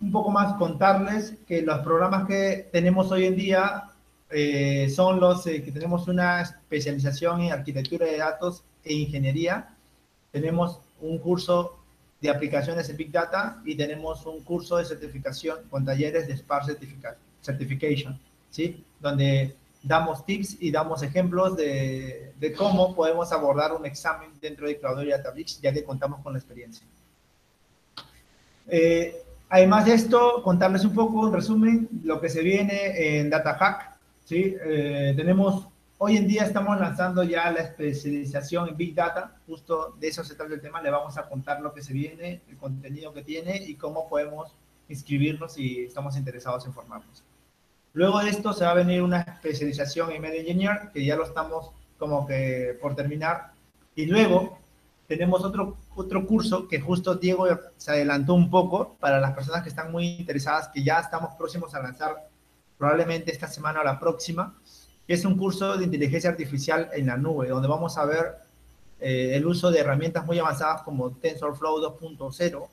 un 0.00 0.10
poco 0.10 0.32
más 0.32 0.54
contarles 0.54 1.34
que 1.46 1.62
los 1.62 1.78
programas 1.78 2.26
que 2.26 2.68
tenemos 2.72 3.12
hoy 3.12 3.26
en 3.26 3.36
día 3.36 3.84
eh, 4.30 4.90
son 4.90 5.20
los 5.20 5.46
eh, 5.46 5.62
que 5.62 5.70
tenemos 5.70 6.08
una 6.08 6.40
especialización 6.40 7.42
en 7.42 7.52
arquitectura 7.52 8.06
de 8.06 8.18
datos 8.18 8.64
e 8.82 8.94
ingeniería. 8.94 9.76
Tenemos 10.32 10.80
un 11.00 11.18
curso 11.18 11.81
de 12.22 12.30
aplicaciones 12.30 12.86
de 12.86 12.94
Big 12.94 13.10
Data 13.10 13.60
y 13.64 13.74
tenemos 13.74 14.24
un 14.26 14.42
curso 14.44 14.76
de 14.76 14.84
certificación 14.84 15.58
con 15.68 15.84
talleres 15.84 16.28
de 16.28 16.36
Spark 16.36 16.66
Certification, 17.42 18.18
¿sí? 18.48 18.84
Donde 19.00 19.56
damos 19.82 20.24
tips 20.24 20.58
y 20.60 20.70
damos 20.70 21.02
ejemplos 21.02 21.56
de, 21.56 22.32
cómo 22.56 22.94
podemos 22.94 23.32
abordar 23.32 23.72
un 23.72 23.84
examen 23.84 24.30
dentro 24.40 24.68
de 24.68 24.78
Cloud 24.78 25.04
Databricks, 25.04 25.60
ya 25.60 25.72
que 25.72 25.82
contamos 25.82 26.20
con 26.20 26.32
la 26.32 26.38
experiencia. 26.38 26.86
Eh, 28.68 29.20
además 29.48 29.86
de 29.86 29.94
esto, 29.94 30.44
contarles 30.44 30.84
un 30.84 30.94
poco, 30.94 31.26
en 31.26 31.34
resumen, 31.34 31.88
lo 32.04 32.20
que 32.20 32.28
se 32.28 32.42
viene 32.42 33.18
en 33.18 33.30
DataHack, 33.30 33.96
¿sí? 34.24 34.54
Eh, 34.64 35.12
tenemos 35.16 35.66
Hoy 36.04 36.16
en 36.16 36.26
día 36.26 36.42
estamos 36.42 36.80
lanzando 36.80 37.22
ya 37.22 37.48
la 37.52 37.60
especialización 37.60 38.68
en 38.68 38.76
Big 38.76 38.92
Data, 38.92 39.36
justo 39.46 39.94
de 40.00 40.08
eso 40.08 40.24
se 40.24 40.34
trata 40.34 40.52
el 40.52 40.60
tema, 40.60 40.82
le 40.82 40.90
vamos 40.90 41.16
a 41.16 41.28
contar 41.28 41.60
lo 41.60 41.72
que 41.72 41.80
se 41.80 41.92
viene, 41.92 42.42
el 42.48 42.56
contenido 42.56 43.12
que 43.14 43.22
tiene 43.22 43.56
y 43.58 43.76
cómo 43.76 44.08
podemos 44.08 44.52
inscribirnos 44.88 45.52
si 45.52 45.84
estamos 45.84 46.16
interesados 46.16 46.66
en 46.66 46.72
formarnos. 46.72 47.22
Luego 47.92 48.18
de 48.18 48.30
esto 48.30 48.52
se 48.52 48.64
va 48.64 48.72
a 48.72 48.74
venir 48.74 49.00
una 49.00 49.20
especialización 49.20 50.10
en 50.10 50.22
Media 50.22 50.40
Engineer, 50.40 50.90
que 50.92 51.04
ya 51.04 51.14
lo 51.14 51.22
estamos 51.22 51.70
como 51.98 52.26
que 52.26 52.76
por 52.82 52.96
terminar, 52.96 53.52
y 53.94 54.06
luego 54.06 54.58
tenemos 55.06 55.44
otro, 55.44 55.76
otro 55.94 56.26
curso 56.26 56.66
que 56.66 56.80
justo 56.80 57.14
Diego 57.14 57.46
se 57.76 57.92
adelantó 57.92 58.34
un 58.34 58.50
poco 58.50 58.96
para 58.98 59.20
las 59.20 59.34
personas 59.34 59.62
que 59.62 59.68
están 59.68 59.92
muy 59.92 60.16
interesadas, 60.18 60.66
que 60.66 60.82
ya 60.82 60.98
estamos 60.98 61.36
próximos 61.36 61.72
a 61.76 61.80
lanzar 61.80 62.28
probablemente 62.76 63.30
esta 63.30 63.46
semana 63.46 63.82
o 63.82 63.84
la 63.84 64.00
próxima, 64.00 64.58
es 65.08 65.24
un 65.24 65.36
curso 65.36 65.76
de 65.76 65.84
inteligencia 65.84 66.30
artificial 66.30 66.88
en 66.94 67.06
la 67.06 67.16
nube, 67.16 67.48
donde 67.48 67.68
vamos 67.68 67.98
a 67.98 68.04
ver 68.04 68.36
eh, 69.00 69.32
el 69.34 69.46
uso 69.46 69.70
de 69.70 69.80
herramientas 69.80 70.24
muy 70.24 70.38
avanzadas 70.38 70.82
como 70.82 71.10
TensorFlow 71.10 71.78
2.0 71.98 72.66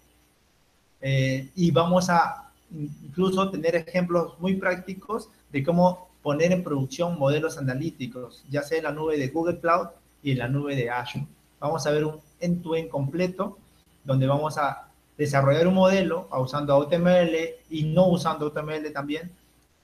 eh, 1.02 1.50
y 1.56 1.72
vamos 1.72 2.10
a 2.10 2.52
incluso 2.72 3.50
tener 3.50 3.76
ejemplos 3.76 4.40
muy 4.40 4.56
prácticos 4.56 5.30
de 5.52 5.64
cómo 5.64 6.10
poner 6.22 6.52
en 6.52 6.64
producción 6.64 7.18
modelos 7.18 7.58
analíticos, 7.58 8.44
ya 8.50 8.62
sea 8.62 8.78
en 8.78 8.84
la 8.84 8.92
nube 8.92 9.18
de 9.18 9.30
Google 9.30 9.60
Cloud 9.60 9.88
y 10.22 10.32
en 10.32 10.40
la 10.40 10.48
nube 10.48 10.76
de 10.76 10.90
Azure. 10.90 11.26
Vamos 11.60 11.86
a 11.88 11.92
ver 11.92 12.06
un 12.06 12.20
end-to-end 12.40 12.90
completo, 12.90 13.58
donde 14.04 14.28
vamos 14.28 14.58
a 14.58 14.88
desarrollar 15.18 15.68
un 15.68 15.74
modelo 15.74 16.28
usando 16.32 16.80
HTML 16.88 17.36
y 17.70 17.84
no 17.84 18.08
usando 18.08 18.52
HTML 18.52 18.92
también, 18.94 19.32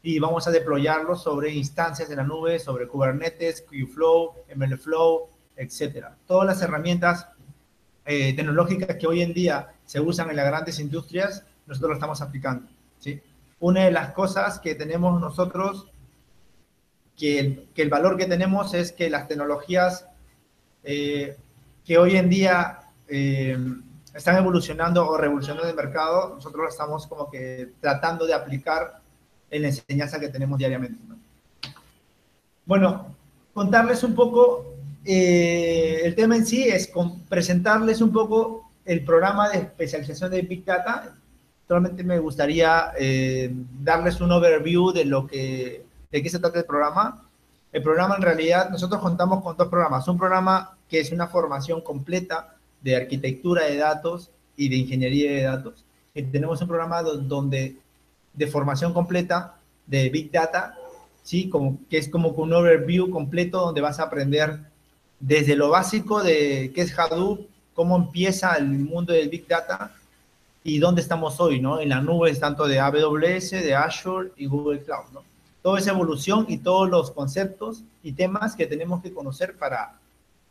y 0.08 0.20
vamos 0.20 0.48
a 0.48 0.52
deployarlo 0.52 1.16
sobre 1.16 1.50
instancias 1.50 2.08
de 2.08 2.16
la 2.16 2.24
nube, 2.24 2.60
sobre 2.60 2.88
Kubernetes, 2.88 3.66
Qflow, 3.68 4.36
MLflow, 4.56 5.30
etcétera. 5.56 6.16
Todas 6.28 6.46
las 6.46 6.62
herramientas 6.62 7.28
eh, 8.06 8.36
tecnológicas 8.36 8.98
que 8.98 9.08
hoy 9.08 9.24
en 9.24 9.34
día 9.34 9.74
se 9.84 10.00
usan 10.00 10.30
en 10.30 10.36
las 10.36 10.46
grandes 10.46 10.80
industrias, 10.80 11.44
nosotros 11.66 11.90
lo 11.90 11.94
estamos 11.96 12.22
aplicando. 12.22 12.68
¿sí? 13.00 13.20
Una 13.60 13.86
de 13.86 13.92
las 13.92 14.14
cosas 14.14 14.60
que 14.60 14.76
tenemos 14.76 15.20
nosotros, 15.20 15.88
que 17.18 17.40
el, 17.40 17.70
que 17.74 17.82
el 17.82 17.90
valor 17.90 18.16
que 18.16 18.28
tenemos 18.28 18.76
es 18.76 18.92
que 18.92 19.10
las 19.10 19.28
tecnologías 19.28 20.08
eh, 20.84 21.36
que 21.84 21.98
hoy 21.98 22.16
en 22.18 22.30
día 22.30 22.92
eh, 23.08 23.58
están 24.14 24.38
evolucionando 24.38 25.10
o 25.10 25.18
revolucionando 25.18 25.68
el 25.68 25.76
mercado, 25.76 26.36
nosotros 26.36 26.70
estamos 26.70 27.08
como 27.08 27.28
que 27.32 27.72
tratando 27.82 28.28
de 28.28 28.36
aplicar 28.36 29.04
en 29.50 29.62
la 29.62 29.68
enseñanza 29.70 30.20
que 30.20 30.30
tenemos 30.30 30.58
diariamente. 30.58 30.98
Bueno, 32.66 33.16
contarles 33.54 34.04
un 34.04 34.16
poco, 34.16 34.76
eh, 35.06 36.02
el 36.04 36.16
tema 36.16 36.36
en 36.36 36.46
sí 36.46 36.64
es 36.64 36.92
presentarles 37.30 38.02
un 38.02 38.12
poco 38.12 38.70
el 38.86 39.04
programa 39.04 39.50
de 39.50 39.60
especialización 39.60 40.32
de 40.32 40.42
Big 40.42 40.66
Data. 40.66 41.16
Solamente 41.68 42.04
me 42.04 42.20
gustaría 42.20 42.92
eh, 42.98 43.52
darles 43.82 44.20
un 44.22 44.32
overview 44.32 44.92
de 44.92 45.06
lo 45.06 45.28
que, 45.28 45.86
de 46.12 46.24
qué 46.24 46.30
se 46.30 46.40
trata 46.40 46.60
el 46.60 46.66
programa. 46.66 47.28
El 47.72 47.84
programa 47.84 48.16
en 48.16 48.22
realidad, 48.22 48.70
nosotros 48.70 49.02
contamos 49.02 49.44
con 49.44 49.58
dos 49.58 49.68
programas. 49.68 50.08
Un 50.08 50.18
programa 50.18 50.78
que 50.90 51.00
es 51.00 51.12
una 51.12 51.28
formación 51.28 51.82
completa 51.82 52.56
de 52.82 52.96
arquitectura 52.96 53.66
de 53.66 53.78
datos 53.78 54.32
y 54.56 54.70
de 54.70 54.76
ingeniería 54.78 55.32
de 55.32 55.42
datos. 55.44 55.84
Tenemos 56.14 56.62
un 56.62 56.68
programa 56.68 57.02
donde 57.02 57.78
de 58.36 58.48
formación 58.48 58.94
completa 58.94 59.56
de 59.86 60.10
Big 60.10 60.32
Data, 60.32 60.78
¿sí? 61.24 61.50
Como, 61.50 61.80
que 61.90 61.98
es 61.98 62.10
como 62.10 62.30
un 62.30 62.54
overview 62.54 63.10
completo 63.10 63.60
donde 63.62 63.82
vas 63.82 64.00
a 64.00 64.04
aprender 64.04 64.60
desde 65.20 65.56
lo 65.56 65.70
básico 65.70 66.24
de 66.24 66.72
qué 66.74 66.82
es 66.82 66.98
Hadoop, 66.98 67.48
cómo 67.74 67.96
empieza 67.96 68.56
el 68.56 68.68
mundo 68.68 69.14
del 69.14 69.30
Big 69.30 69.48
Data 69.48 69.92
y 70.64 70.80
dónde 70.80 71.02
estamos 71.02 71.40
hoy, 71.40 71.62
¿no? 71.62 71.80
En 71.80 71.90
la 71.90 72.02
nube 72.02 72.34
tanto 72.36 72.68
de 72.68 72.80
AWS, 72.80 73.52
de 73.52 73.76
Azure 73.76 74.32
y 74.36 74.48
Google 74.48 74.82
Cloud, 74.82 75.12
¿no? 75.14 75.24
Toda 75.62 75.80
esa 75.80 75.92
evolución 75.92 76.46
y 76.48 76.58
todos 76.58 76.90
los 76.90 77.12
conceptos 77.12 77.84
y 78.04 78.14
temas 78.14 78.56
que 78.56 78.68
tenemos 78.68 79.02
que 79.02 79.14
conocer 79.14 79.56
para 79.58 80.00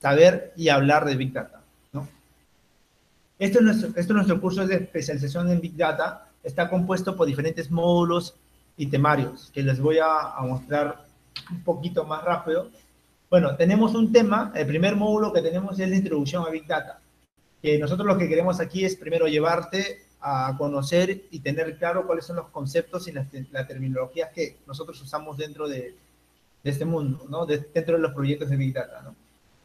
saber 0.00 0.52
y 0.56 0.68
hablar 0.68 1.04
de 1.04 1.16
Big 1.16 1.32
Data. 1.32 1.62
¿no? 1.92 2.08
Este, 3.38 3.58
es 3.58 3.64
nuestro, 3.64 3.90
este 3.94 4.12
nuestro 4.12 4.40
curso 4.40 4.66
de 4.66 4.74
especialización 4.74 5.50
en 5.50 5.60
Big 5.60 5.76
Data. 5.76 6.28
Está 6.44 6.70
compuesto 6.70 7.16
por 7.16 7.26
diferentes 7.26 7.70
módulos 7.70 8.36
y 8.76 8.86
temarios 8.86 9.50
que 9.52 9.62
les 9.62 9.80
voy 9.80 9.98
a, 9.98 10.34
mostrar 10.42 11.04
un 11.50 11.64
poquito 11.64 12.04
más 12.04 12.22
rápido. 12.22 12.70
Bueno, 13.28 13.56
tenemos 13.56 13.94
un 13.94 14.12
tema, 14.12 14.52
el 14.54 14.66
primer 14.66 14.94
módulo 14.94 15.32
que 15.32 15.42
tenemos 15.42 15.80
es 15.80 15.88
la 15.88 15.96
introducción 15.96 16.44
a 16.46 16.50
Big 16.50 16.66
Data. 16.66 17.00
Que 17.60 17.78
nosotros 17.78 18.06
lo 18.06 18.16
que 18.16 18.28
queremos 18.28 18.60
aquí 18.60 18.84
es 18.84 18.94
primero 18.94 19.26
llevarte 19.26 20.04
a 20.20 20.54
conocer 20.56 21.24
y 21.30 21.40
tener 21.40 21.76
claro 21.78 22.06
cuáles 22.06 22.26
son 22.26 22.36
los 22.36 22.48
conceptos 22.48 23.08
y 23.08 23.12
la, 23.12 23.26
la 23.50 23.66
terminología 23.66 24.30
que 24.30 24.58
nosotros 24.66 25.00
usamos 25.02 25.36
dentro 25.36 25.66
de, 25.66 25.96
de 26.62 26.70
este 26.70 26.84
mundo, 26.84 27.26
¿no? 27.28 27.46
dentro 27.46 27.96
de 27.96 28.02
los 28.02 28.12
proyectos 28.12 28.50
de 28.50 28.56
Big 28.56 28.72
Data. 28.72 29.02
¿no? 29.02 29.14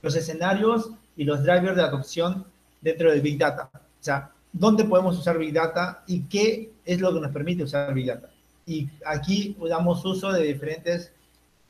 los 0.01 0.15
escenarios 0.15 0.91
y 1.15 1.23
los 1.23 1.43
drivers 1.43 1.75
de 1.75 1.83
adopción 1.83 2.45
dentro 2.81 3.11
de 3.11 3.19
Big 3.19 3.37
Data. 3.37 3.69
O 3.73 4.03
sea, 4.03 4.31
dónde 4.51 4.83
podemos 4.85 5.17
usar 5.17 5.37
Big 5.37 5.53
Data 5.53 6.03
y 6.07 6.21
qué 6.21 6.71
es 6.85 6.99
lo 6.99 7.13
que 7.13 7.19
nos 7.19 7.31
permite 7.31 7.63
usar 7.63 7.93
Big 7.93 8.07
Data. 8.07 8.29
Y 8.65 8.89
aquí 9.05 9.57
damos 9.67 10.03
uso 10.05 10.31
de 10.31 10.43
diferentes 10.43 11.11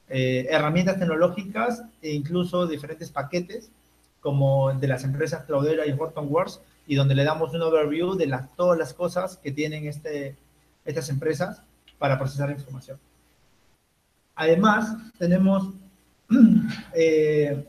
eh, 0.09 0.47
herramientas 0.49 0.99
tecnológicas 0.99 1.83
e 2.01 2.13
incluso 2.13 2.67
diferentes 2.67 3.11
paquetes 3.11 3.69
como 4.21 4.73
de 4.73 4.87
las 4.87 5.03
empresas 5.03 5.45
Cloudera 5.45 5.85
y 5.87 5.95
Hortonworks 5.97 6.61
y 6.87 6.95
donde 6.95 7.15
le 7.15 7.23
damos 7.23 7.53
un 7.53 7.61
overview 7.61 8.15
de 8.15 8.27
las, 8.27 8.53
todas 8.55 8.77
las 8.77 8.93
cosas 8.93 9.37
que 9.37 9.51
tienen 9.51 9.87
este, 9.87 10.35
estas 10.85 11.09
empresas 11.09 11.61
para 11.99 12.17
procesar 12.17 12.49
información. 12.49 12.97
Además, 14.35 14.95
tenemos 15.17 15.69
eh, 16.93 17.65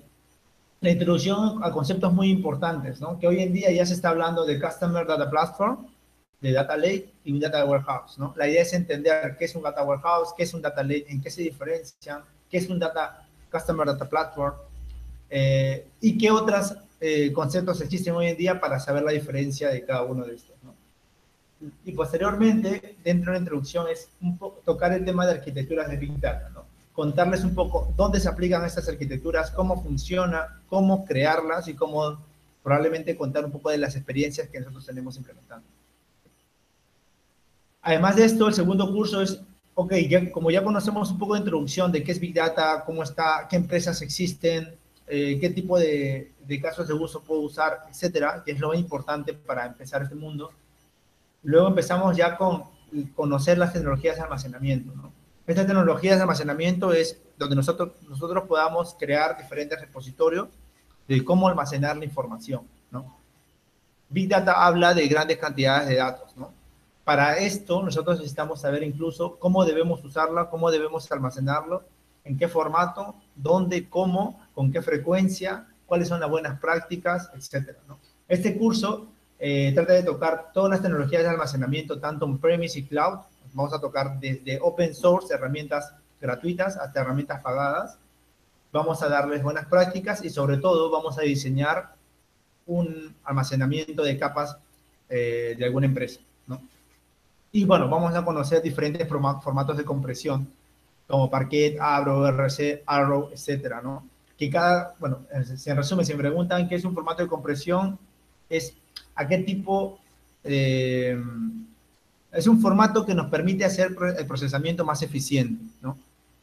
la 0.81 0.91
introducción 0.91 1.63
a 1.63 1.71
conceptos 1.71 2.13
muy 2.13 2.31
importantes, 2.31 3.01
¿no? 3.01 3.19
Que 3.19 3.27
hoy 3.27 3.41
en 3.41 3.53
día 3.53 3.71
ya 3.71 3.85
se 3.85 3.95
está 3.95 4.11
hablando 4.11 4.47
de 4.47 4.61
Customer 4.61 5.07
Data 5.07 5.29
Platform, 5.29 5.87
de 6.41 6.53
Data 6.53 6.77
Lake 6.77 7.13
y 7.25 7.39
Data 7.39 7.65
Warehouse, 7.67 8.19
¿no? 8.19 8.33
La 8.37 8.49
idea 8.49 8.63
es 8.63 8.73
entender 8.73 9.37
qué 9.39 9.45
es 9.45 9.55
un 9.55 9.63
Data 9.63 9.83
Warehouse, 9.83 10.33
qué 10.37 10.45
es 10.45 10.55
un 10.55 10.63
Data 10.63 10.83
Lake, 10.83 11.07
en 11.09 11.21
qué 11.21 11.31
se 11.31 11.43
diferencian, 11.43 12.23
qué 12.51 12.57
es 12.57 12.71
un 12.71 12.79
Data 12.79 13.29
Customer 13.53 13.87
Data 13.87 14.09
Platform 14.09 14.55
eh, 15.29 15.87
y 16.01 16.17
qué 16.17 16.31
otros 16.31 16.75
eh, 17.01 17.31
conceptos 17.33 17.81
existen 17.83 18.15
hoy 18.15 18.29
en 18.29 18.37
día 18.39 18.59
para 18.59 18.81
saber 18.81 19.03
la 19.03 19.13
diferencia 19.13 19.69
de 19.69 19.85
cada 19.85 20.03
uno 20.05 20.25
de 20.25 20.35
estos, 20.35 20.57
¿no? 20.63 20.75
Y 21.85 21.93
posteriormente, 21.93 22.97
dentro 23.05 23.33
de 23.33 23.39
la 23.39 23.43
introducción, 23.43 23.87
es 23.89 24.09
un 24.23 24.39
tocar 24.65 24.95
el 24.95 25.05
tema 25.05 25.27
de 25.27 25.33
arquitecturas 25.33 25.91
de 25.91 25.99
Big 25.99 26.19
Data, 26.19 26.49
¿no? 26.55 26.65
contarles 26.93 27.45
un 27.45 27.55
poco 27.55 27.93
dónde 27.97 28.21
se 28.21 28.29
aplican 28.29 28.63
estas 28.65 28.87
arquitecturas, 28.89 29.51
cómo 29.53 29.83
funciona, 29.83 30.60
cómo 30.71 31.05
crearlas 31.05 31.69
y 31.69 31.75
cómo 31.75 32.25
probablemente 32.63 33.17
contar 33.17 33.45
un 33.45 33.51
poco 33.51 33.71
de 33.71 33.79
las 33.79 33.97
experiencias 33.97 34.49
que 34.49 34.61
nosotros 34.61 34.87
tenemos 34.87 35.17
implementando. 35.17 35.67
Además 37.83 38.17
de 38.17 38.25
esto, 38.25 38.47
el 38.47 38.55
segundo 38.55 38.91
curso 38.93 39.21
es, 39.21 39.41
ok, 39.75 39.93
como 40.33 40.51
ya 40.51 40.63
conocemos 40.63 41.11
un 41.11 41.19
poco 41.19 41.35
de 41.35 41.41
introducción 41.41 41.91
de 41.91 42.05
qué 42.05 42.13
es 42.13 42.21
Big 42.21 42.35
Data, 42.35 42.85
cómo 42.87 43.03
está, 43.03 43.47
qué 43.51 43.57
empresas 43.57 44.01
existen, 44.01 44.77
eh, 45.09 45.39
qué 45.41 45.51
tipo 45.51 45.79
de, 45.79 46.33
de, 46.47 46.61
casos 46.61 46.87
de 46.87 46.95
uso 46.95 47.21
puedo 47.23 47.41
usar, 47.41 47.81
etcétera, 47.91 48.43
que 48.45 48.53
es 48.53 48.61
lo 48.61 48.73
importante 48.75 49.35
para 49.35 49.67
empezar 49.67 50.03
este 50.03 50.15
mundo. 50.15 50.53
Luego 51.43 51.69
empezamos 51.69 52.17
ya 52.17 52.37
con 52.37 52.65
conocer 53.17 53.59
las 53.59 53.73
tecnologías 53.73 54.17
de 54.17 54.23
almacenamiento, 54.23 54.95
¿no? 54.95 55.13
Esta 55.47 55.67
tecnología 55.67 56.15
de 56.15 56.21
almacenamiento 56.21 56.93
es 56.93 57.21
donde 57.37 57.57
nosotros, 57.57 57.95
nosotros 58.09 58.45
podamos 58.47 58.95
crear 58.97 59.37
diferentes 59.37 59.81
repositorios 59.81 60.49
de 61.17 61.25
cómo 61.25 61.49
almacenar 61.49 61.97
la 61.97 62.05
información, 62.05 62.63
¿no? 62.93 63.17
Big 64.09 64.29
Data 64.29 64.65
habla 64.65 64.95
de 64.95 65.09
grandes 65.09 65.39
cantidades 65.39 65.89
de 65.89 65.97
datos, 65.97 66.37
¿no? 66.37 66.53
Para 67.05 67.39
esto, 67.39 67.83
nosotros 67.83 68.19
necesitamos 68.19 68.61
saber 68.61 68.85
incluso 68.85 69.37
cómo 69.39 69.65
debemos 69.65 70.05
usarla, 70.05 70.49
cómo 70.49 70.71
debemos 70.71 71.11
almacenarlo, 71.11 71.83
en 72.23 72.39
qué 72.39 72.47
formato, 72.47 73.17
dónde, 73.35 73.89
cómo, 73.89 74.41
con 74.55 74.71
qué 74.71 74.83
frecuencia, 74.83 75.67
cuáles 75.87 76.07
son 76.07 76.21
las 76.21 76.31
buenas 76.31 76.61
prácticas, 76.61 77.29
etcétera, 77.35 77.79
¿no? 77.89 77.99
Este 78.29 78.57
curso 78.57 79.09
eh, 79.39 79.73
trata 79.75 79.95
de 79.95 80.05
tocar 80.05 80.53
todas 80.53 80.71
las 80.71 80.83
tecnologías 80.83 81.25
de 81.25 81.29
almacenamiento, 81.29 81.99
tanto 81.99 82.25
on-premise 82.25 82.79
y 82.79 82.85
cloud, 82.85 83.19
Vamos 83.53 83.73
a 83.73 83.81
tocar 83.81 84.21
desde 84.21 84.61
open 84.63 84.95
source, 84.95 85.35
herramientas 85.35 85.93
gratuitas, 86.21 86.77
hasta 86.77 87.01
herramientas 87.01 87.43
pagadas. 87.43 87.99
Vamos 88.73 89.03
a 89.03 89.09
darles 89.09 89.43
buenas 89.43 89.67
prácticas 89.67 90.25
y 90.25 90.31
sobre 90.31 90.59
todo 90.59 90.91
vamos 90.91 91.19
a 91.19 91.23
diseñar 91.23 91.95
un 92.67 93.15
almacenamiento 93.25 94.03
de 94.03 94.19
capas 94.19 94.57
eh, 95.09 95.55
de 95.59 95.65
alguna 95.65 95.87
empresa. 95.87 96.21
¿no? 96.47 96.61
Y 97.53 97.65
bueno, 97.65 97.89
vamos 97.89 98.15
a 98.15 98.25
conocer 98.25 98.63
diferentes 98.63 99.09
formatos 99.09 99.77
de 99.77 99.85
compresión, 99.85 100.49
como 101.09 101.29
Parquet, 101.29 101.79
Arrow, 101.81 102.25
RC, 102.27 102.85
Arrow, 102.87 103.31
etcétera, 103.33 103.81
¿no? 103.83 104.07
Que 104.39 104.49
cada, 104.49 104.95
bueno, 105.01 105.19
en 105.33 105.77
resumen, 105.77 106.07
si 106.07 106.13
me 106.13 106.21
preguntan 106.21 106.69
qué 106.69 106.77
es 106.77 106.85
un 106.85 106.95
formato 106.95 107.23
de 107.23 107.29
compresión, 107.29 107.99
es 108.49 108.75
a 109.17 109.27
qué 109.27 109.39
tipo 109.39 109.99
de 110.45 111.21
es 112.33 112.47
un 112.47 112.61
formato 112.61 113.05
que 113.05 113.15
nos 113.15 113.29
permite 113.29 113.65
hacer 113.65 113.97
el 114.17 114.27
procesamiento 114.27 114.85
más 114.85 115.03
eficiente, 115.03 115.65
¿no? 115.83 115.99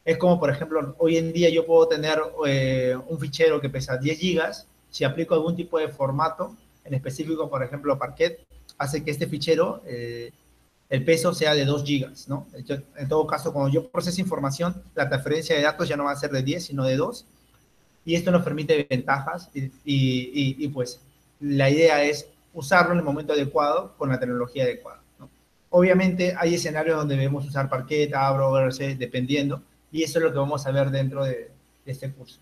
Es 0.07 0.17
como, 0.17 0.39
por 0.39 0.49
ejemplo, 0.49 0.95
hoy 0.99 1.17
en 1.17 1.33
día 1.33 1.49
yo 1.49 1.65
puedo 1.65 1.85
tener 1.85 2.17
eh, 2.45 2.95
un 3.09 3.19
fichero 3.19 3.59
que 3.59 3.67
pesa 3.67 3.97
10 3.97 4.17
gigas, 4.17 4.65
si 4.89 5.03
aplico 5.03 5.35
algún 5.35 5.53
tipo 5.53 5.77
de 5.77 5.89
formato, 5.89 6.55
en 6.85 6.93
específico, 6.93 7.49
por 7.49 7.61
ejemplo, 7.61 7.99
Parquet, 7.99 8.39
hace 8.77 9.03
que 9.03 9.11
este 9.11 9.27
fichero, 9.27 9.81
eh, 9.85 10.31
el 10.89 11.03
peso 11.03 11.33
sea 11.33 11.53
de 11.53 11.65
2 11.65 11.83
gigas, 11.83 12.29
¿no? 12.29 12.47
en 12.53 13.09
todo 13.09 13.27
caso, 13.27 13.51
cuando 13.51 13.69
yo 13.69 13.89
proceso 13.89 14.21
información, 14.21 14.81
la 14.95 15.09
transferencia 15.09 15.57
de 15.57 15.63
datos 15.63 15.89
ya 15.89 15.97
no 15.97 16.05
va 16.05 16.11
a 16.11 16.15
ser 16.15 16.31
de 16.31 16.41
10, 16.41 16.67
sino 16.67 16.85
de 16.85 16.95
2. 16.95 17.25
Y 18.05 18.15
esto 18.15 18.31
nos 18.31 18.43
permite 18.43 18.87
ventajas 18.89 19.49
y, 19.53 19.69
y, 19.83 20.67
pues 20.69 21.01
la 21.41 21.69
idea 21.69 22.01
es 22.05 22.29
usarlo 22.53 22.93
en 22.93 22.99
el 22.99 23.03
momento 23.03 23.33
adecuado 23.33 23.93
con 23.97 24.07
la 24.07 24.21
tecnología 24.21 24.63
adecuada. 24.63 25.01
¿no? 25.19 25.29
Obviamente 25.69 26.33
hay 26.37 26.55
escenarios 26.55 26.95
donde 26.95 27.17
debemos 27.17 27.45
usar 27.45 27.67
Parquet, 27.67 28.13
Abro, 28.13 28.53
GRC, 28.53 28.95
dependiendo, 28.95 29.61
y 29.91 30.03
eso 30.03 30.19
es 30.19 30.25
lo 30.25 30.31
que 30.31 30.39
vamos 30.39 30.65
a 30.65 30.71
ver 30.71 30.89
dentro 30.91 31.23
de 31.23 31.51
este 31.85 32.11
curso. 32.11 32.39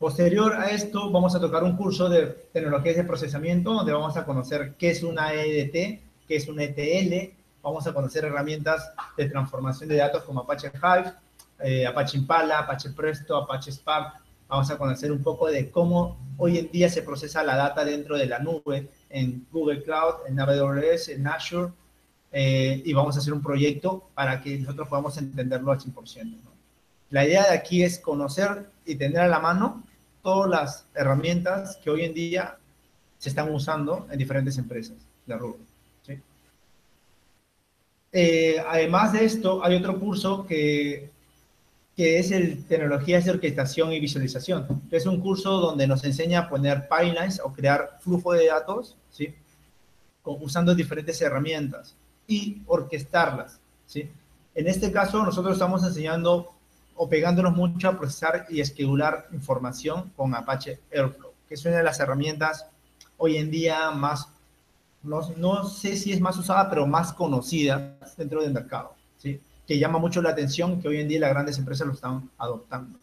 Posterior 0.00 0.54
a 0.54 0.70
esto, 0.70 1.10
vamos 1.10 1.34
a 1.34 1.40
tocar 1.40 1.62
un 1.62 1.76
curso 1.76 2.08
de 2.08 2.28
tecnologías 2.54 2.96
de 2.96 3.04
procesamiento, 3.04 3.74
donde 3.74 3.92
vamos 3.92 4.16
a 4.16 4.24
conocer 4.24 4.74
qué 4.78 4.92
es 4.92 5.02
una 5.02 5.34
EDT, 5.34 6.00
qué 6.26 6.36
es 6.36 6.48
un 6.48 6.58
ETL, 6.58 7.34
vamos 7.62 7.86
a 7.86 7.92
conocer 7.92 8.24
herramientas 8.24 8.94
de 9.18 9.28
transformación 9.28 9.90
de 9.90 9.96
datos 9.96 10.22
como 10.22 10.40
Apache 10.40 10.72
Hive, 10.74 11.12
eh, 11.62 11.86
Apache 11.86 12.16
Impala, 12.16 12.60
Apache 12.60 12.88
Presto, 12.90 13.36
Apache 13.36 13.72
Spark. 13.72 14.14
Vamos 14.48 14.70
a 14.70 14.78
conocer 14.78 15.12
un 15.12 15.22
poco 15.22 15.48
de 15.48 15.70
cómo 15.70 16.16
hoy 16.38 16.56
en 16.56 16.70
día 16.70 16.88
se 16.88 17.02
procesa 17.02 17.44
la 17.44 17.56
data 17.56 17.84
dentro 17.84 18.16
de 18.16 18.24
la 18.24 18.38
nube, 18.38 18.88
en 19.10 19.46
Google 19.52 19.82
Cloud, 19.82 20.26
en 20.26 20.40
AWS, 20.40 21.10
en 21.10 21.26
Azure, 21.26 21.72
eh, 22.32 22.80
y 22.84 22.92
vamos 22.92 23.16
a 23.16 23.18
hacer 23.18 23.32
un 23.32 23.42
proyecto 23.42 24.08
para 24.14 24.40
que 24.40 24.58
nosotros 24.58 24.88
podamos 24.88 25.16
entenderlo 25.18 25.72
al 25.72 25.80
100%. 25.80 26.36
La 27.10 27.26
idea 27.26 27.42
de 27.42 27.56
aquí 27.56 27.82
es 27.82 27.98
conocer 27.98 28.66
y 28.86 28.94
tener 28.94 29.20
a 29.20 29.28
la 29.28 29.40
mano 29.40 29.82
todas 30.22 30.48
las 30.48 30.86
herramientas 30.94 31.76
que 31.82 31.90
hoy 31.90 32.04
en 32.04 32.14
día 32.14 32.56
se 33.18 33.30
están 33.30 33.52
usando 33.52 34.06
en 34.10 34.18
diferentes 34.18 34.56
empresas 34.58 34.96
de 35.26 35.36
rubro. 35.36 35.58
Eh, 38.12 38.56
además 38.66 39.12
de 39.12 39.24
esto, 39.24 39.64
hay 39.64 39.76
otro 39.76 39.98
curso 40.00 40.44
que, 40.44 41.10
que 41.96 42.18
es 42.18 42.32
el 42.32 42.64
Tecnologías 42.64 43.24
de 43.24 43.30
Orquestación 43.32 43.92
y 43.92 44.00
Visualización. 44.00 44.66
Es 44.90 45.06
un 45.06 45.20
curso 45.20 45.60
donde 45.60 45.86
nos 45.86 46.02
enseña 46.02 46.40
a 46.40 46.48
poner 46.48 46.88
pipelines 46.88 47.40
o 47.40 47.52
crear 47.52 47.98
flujo 48.00 48.32
de 48.32 48.46
datos, 48.46 48.96
¿sí? 49.12 49.32
usando 50.24 50.74
diferentes 50.74 51.20
herramientas 51.22 51.94
y 52.30 52.62
orquestarlas. 52.66 53.60
¿sí? 53.86 54.08
En 54.54 54.68
este 54.68 54.92
caso, 54.92 55.22
nosotros 55.24 55.54
estamos 55.54 55.82
enseñando 55.84 56.54
o 56.94 57.08
pegándonos 57.08 57.54
mucho 57.54 57.88
a 57.88 57.98
procesar 57.98 58.46
y 58.48 58.60
esquedular 58.60 59.26
información 59.32 60.12
con 60.16 60.34
Apache 60.34 60.78
Airflow, 60.92 61.32
que 61.48 61.54
es 61.54 61.64
una 61.64 61.78
de 61.78 61.82
las 61.82 61.98
herramientas 61.98 62.66
hoy 63.16 63.36
en 63.36 63.50
día 63.50 63.90
más, 63.90 64.28
no, 65.02 65.20
no 65.36 65.64
sé 65.64 65.96
si 65.96 66.12
es 66.12 66.20
más 66.20 66.38
usada, 66.38 66.70
pero 66.70 66.86
más 66.86 67.12
conocida 67.12 67.98
dentro 68.16 68.42
del 68.42 68.52
mercado, 68.52 68.94
¿sí? 69.18 69.40
que 69.66 69.78
llama 69.78 69.98
mucho 69.98 70.22
la 70.22 70.30
atención 70.30 70.80
que 70.80 70.88
hoy 70.88 71.00
en 71.00 71.08
día 71.08 71.20
las 71.20 71.30
grandes 71.30 71.58
empresas 71.58 71.86
lo 71.86 71.94
están 71.94 72.30
adoptando. 72.38 72.98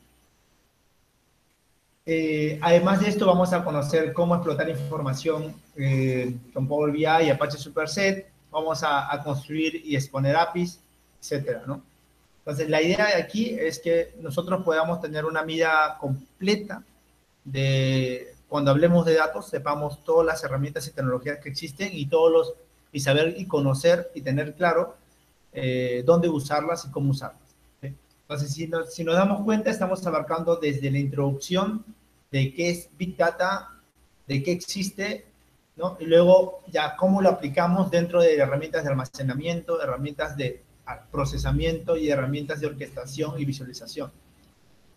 Eh, 2.06 2.58
además 2.62 3.02
de 3.02 3.10
esto, 3.10 3.26
vamos 3.26 3.52
a 3.52 3.66
conocer 3.66 4.14
cómo 4.14 4.36
explotar 4.36 4.70
información 4.70 5.54
eh, 5.76 6.38
con 6.54 6.66
Power 6.66 6.94
BI 6.94 7.04
y 7.04 7.30
Apache 7.30 7.58
Superset. 7.58 8.37
Vamos 8.60 8.84
a, 8.84 9.14
a 9.14 9.24
construir 9.24 9.82
y 9.86 9.96
exponer 9.96 10.36
APIs, 10.36 10.80
etcétera, 11.22 11.64
¿no? 11.66 11.82
Entonces, 12.40 12.70
la 12.70 12.82
idea 12.82 13.08
de 13.08 13.16
aquí 13.16 13.50
es 13.60 13.80
que 13.80 14.16
nosotros 14.22 14.64
podamos 14.64 15.02
tener 15.02 15.26
una 15.26 15.44
mirada 15.44 15.98
completa 15.98 16.82
de 17.44 18.34
cuando 18.48 18.72
hablemos 18.72 19.06
de 19.06 19.16
datos, 19.16 19.50
sepamos 19.50 20.04
todas 20.04 20.26
las 20.26 20.44
herramientas 20.44 20.88
y 20.88 20.92
tecnologías 20.92 21.40
que 21.40 21.50
existen 21.50 21.90
y 21.92 22.06
todos 22.06 22.32
los 22.32 22.54
y 22.92 23.02
saber 23.02 23.36
y 23.38 23.46
conocer 23.46 24.12
y 24.16 24.22
tener 24.22 24.56
claro 24.56 24.96
eh, 25.52 26.04
dónde 26.06 26.30
usarlas 26.30 26.86
y 26.86 26.92
cómo 26.92 27.12
usarlas. 27.12 27.42
Entonces, 27.82 28.54
si 28.54 28.68
nos, 28.68 28.94
si 28.94 29.04
nos 29.04 29.16
damos 29.16 29.44
cuenta, 29.44 29.70
estamos 29.70 30.06
abarcando 30.06 30.58
desde 30.58 30.92
la 30.92 31.00
introducción 31.00 31.86
de 32.32 32.54
qué 32.54 32.72
es 32.72 32.90
Big 32.98 33.16
Data, 33.16 33.70
de 34.28 34.44
qué 34.44 34.52
existe, 34.52 35.27
¿no? 35.78 35.96
Y 36.00 36.06
luego 36.06 36.64
ya 36.68 36.96
cómo 36.96 37.22
lo 37.22 37.30
aplicamos 37.30 37.92
dentro 37.92 38.22
de 38.22 38.36
herramientas 38.36 38.84
de 38.84 38.90
almacenamiento, 38.90 39.82
herramientas 39.82 40.36
de 40.36 40.64
procesamiento 41.12 41.96
y 41.98 42.10
herramientas 42.10 42.60
de 42.60 42.68
orquestación 42.68 43.40
y 43.40 43.46
visualización. 43.46 44.12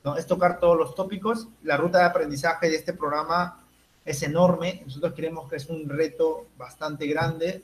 ¿no? 0.05 0.17
Es 0.17 0.27
tocar 0.27 0.59
todos 0.59 0.79
los 0.79 0.95
tópicos. 0.95 1.49
La 1.63 1.77
ruta 1.77 1.99
de 1.99 2.05
aprendizaje 2.05 2.71
de 2.71 2.77
este 2.77 2.93
programa 2.93 3.65
es 4.05 4.23
enorme. 4.23 4.83
Nosotros 4.85 5.13
creemos 5.15 5.49
que 5.49 5.57
es 5.57 5.69
un 5.69 5.89
reto 5.89 6.47
bastante 6.57 7.07
grande 7.07 7.63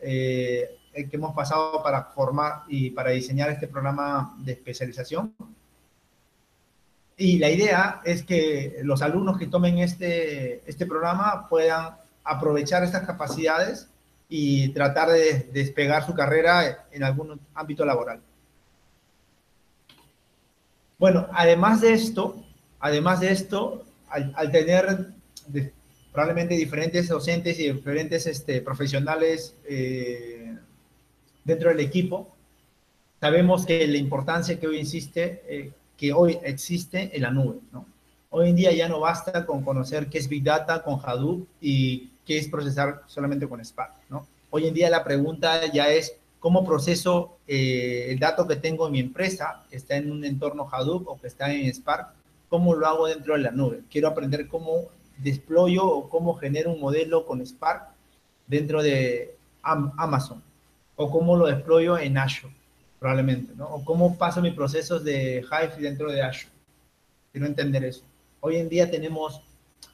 eh, 0.00 0.78
el 0.92 1.08
que 1.08 1.16
hemos 1.16 1.34
pasado 1.34 1.82
para 1.82 2.04
formar 2.04 2.64
y 2.68 2.90
para 2.90 3.10
diseñar 3.10 3.50
este 3.50 3.68
programa 3.68 4.34
de 4.38 4.52
especialización. 4.52 5.34
Y 7.16 7.38
la 7.38 7.50
idea 7.50 8.00
es 8.04 8.24
que 8.24 8.80
los 8.82 9.00
alumnos 9.00 9.38
que 9.38 9.46
tomen 9.46 9.78
este, 9.78 10.68
este 10.68 10.86
programa 10.86 11.46
puedan 11.48 12.01
aprovechar 12.24 12.84
estas 12.84 13.06
capacidades 13.06 13.88
y 14.28 14.68
tratar 14.70 15.10
de 15.10 15.50
despegar 15.52 16.06
su 16.06 16.14
carrera 16.14 16.86
en 16.90 17.04
algún 17.04 17.38
ámbito 17.54 17.84
laboral. 17.84 18.20
Bueno, 20.98 21.26
además 21.32 21.80
de 21.80 21.92
esto, 21.92 22.42
además 22.78 23.20
de 23.20 23.32
esto, 23.32 23.84
al, 24.08 24.52
tener 24.52 25.08
probablemente 26.12 26.54
diferentes 26.54 27.08
docentes 27.08 27.58
y 27.58 27.72
diferentes 27.72 28.26
este, 28.26 28.60
profesionales 28.60 29.56
eh, 29.64 30.56
dentro 31.44 31.70
del 31.70 31.80
equipo, 31.80 32.32
sabemos 33.20 33.66
que 33.66 33.86
la 33.86 33.96
importancia 33.96 34.60
que 34.60 34.68
hoy 34.68 34.78
insiste, 34.78 35.42
eh, 35.48 35.72
que 35.96 36.12
hoy 36.12 36.38
existe 36.44 37.10
en 37.14 37.22
la 37.22 37.30
nube. 37.30 37.58
Hoy 38.30 38.48
en 38.48 38.56
día 38.56 38.72
ya 38.72 38.88
no 38.88 39.00
basta 39.00 39.44
con 39.44 39.62
conocer 39.62 40.06
qué 40.06 40.18
es 40.18 40.28
Big 40.28 40.42
Data 40.42 40.82
con 40.82 41.00
Hadoop 41.04 41.46
y 41.60 42.11
qué 42.26 42.38
es 42.38 42.48
procesar 42.48 43.02
solamente 43.06 43.48
con 43.48 43.64
Spark, 43.64 43.94
¿no? 44.08 44.26
Hoy 44.50 44.66
en 44.66 44.74
día 44.74 44.90
la 44.90 45.02
pregunta 45.02 45.66
ya 45.72 45.88
es 45.88 46.16
cómo 46.38 46.64
proceso 46.64 47.38
eh, 47.46 48.06
el 48.10 48.18
dato 48.18 48.46
que 48.46 48.56
tengo 48.56 48.86
en 48.86 48.92
mi 48.92 49.00
empresa, 49.00 49.64
que 49.70 49.76
está 49.76 49.96
en 49.96 50.10
un 50.10 50.24
entorno 50.24 50.68
Hadoop 50.70 51.08
o 51.08 51.20
que 51.20 51.28
está 51.28 51.52
en 51.52 51.72
Spark, 51.72 52.08
cómo 52.48 52.74
lo 52.74 52.86
hago 52.86 53.06
dentro 53.06 53.34
de 53.34 53.40
la 53.40 53.50
nube. 53.50 53.82
Quiero 53.90 54.08
aprender 54.08 54.48
cómo 54.48 54.88
desployo 55.18 55.86
o 55.86 56.08
cómo 56.08 56.34
genero 56.34 56.72
un 56.72 56.80
modelo 56.80 57.24
con 57.24 57.44
Spark 57.46 57.88
dentro 58.46 58.82
de 58.82 59.36
Amazon 59.62 60.42
o 60.96 61.10
cómo 61.10 61.36
lo 61.36 61.46
deployo 61.46 61.96
en 61.96 62.18
Azure, 62.18 62.52
probablemente, 62.98 63.54
¿no? 63.56 63.66
O 63.66 63.84
cómo 63.84 64.18
paso 64.18 64.42
mis 64.42 64.54
procesos 64.54 65.04
de 65.04 65.44
Hive 65.50 65.80
dentro 65.80 66.10
de 66.10 66.22
Azure. 66.22 66.52
Quiero 67.30 67.46
entender 67.46 67.84
eso. 67.84 68.02
Hoy 68.40 68.56
en 68.56 68.68
día 68.68 68.90
tenemos, 68.90 69.40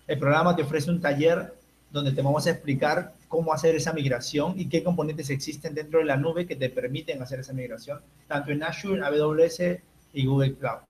el 0.06 0.18
programa 0.18 0.56
te 0.56 0.62
ofrece 0.62 0.90
un 0.90 1.00
taller 1.00 1.54
donde 1.90 2.12
te 2.12 2.22
vamos 2.22 2.46
a 2.46 2.50
explicar 2.50 3.14
cómo 3.28 3.52
hacer 3.52 3.74
esa 3.74 3.92
migración 3.92 4.54
y 4.58 4.68
qué 4.68 4.82
componentes 4.82 5.30
existen 5.30 5.74
dentro 5.74 6.00
de 6.00 6.06
la 6.06 6.16
nube 6.16 6.46
que 6.46 6.56
te 6.56 6.68
permiten 6.68 7.22
hacer 7.22 7.40
esa 7.40 7.52
migración, 7.52 8.00
tanto 8.26 8.50
en 8.50 8.62
Azure, 8.62 9.02
AWS 9.02 9.80
y 10.12 10.26
Google 10.26 10.54
Cloud. 10.54 10.80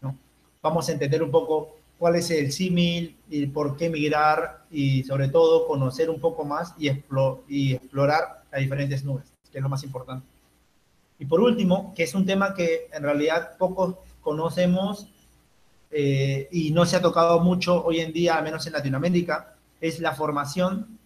¿no? 0.00 0.16
Vamos 0.62 0.88
a 0.88 0.92
entender 0.92 1.22
un 1.22 1.30
poco 1.30 1.76
cuál 1.98 2.16
es 2.16 2.30
el 2.30 2.52
símil 2.52 3.16
y 3.28 3.46
por 3.46 3.76
qué 3.76 3.88
migrar 3.88 4.64
y 4.70 5.02
sobre 5.04 5.28
todo 5.28 5.66
conocer 5.66 6.10
un 6.10 6.20
poco 6.20 6.44
más 6.44 6.74
y, 6.78 6.88
explorar 6.88 8.42
las 8.50 8.60
diferentes 8.60 9.04
nubes, 9.04 9.32
que 9.50 9.58
es 9.58 9.62
lo 9.62 9.68
más 9.68 9.82
importante. 9.84 10.26
Y 11.18 11.26
por 11.26 11.40
último, 11.40 11.92
que 11.94 12.02
es 12.02 12.14
un 12.14 12.26
tema 12.26 12.54
que 12.54 12.88
en 12.92 13.02
realidad 13.02 13.56
pocos 13.56 13.96
conocemos 14.20 15.06
eh, 15.90 16.48
y 16.50 16.72
no 16.72 16.84
se 16.86 16.96
ha 16.96 17.00
tocado 17.00 17.40
mucho 17.40 17.84
hoy 17.84 18.00
en 18.00 18.12
día, 18.12 18.34
al 18.36 18.44
menos 18.44 18.66
en 18.66 18.72
Latinoamérica, 18.72 19.53
es 19.80 20.00
la 20.00 20.14
formación 20.14 20.98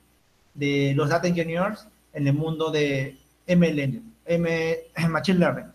de 0.55 0.93
los 0.97 1.09
data 1.09 1.29
engineers 1.29 1.87
en 2.13 2.27
el 2.27 2.35
mundo 2.35 2.71
de 2.71 3.19
ML, 3.47 4.03
M, 4.27 4.79
Machine 5.09 5.39
Learning. 5.39 5.73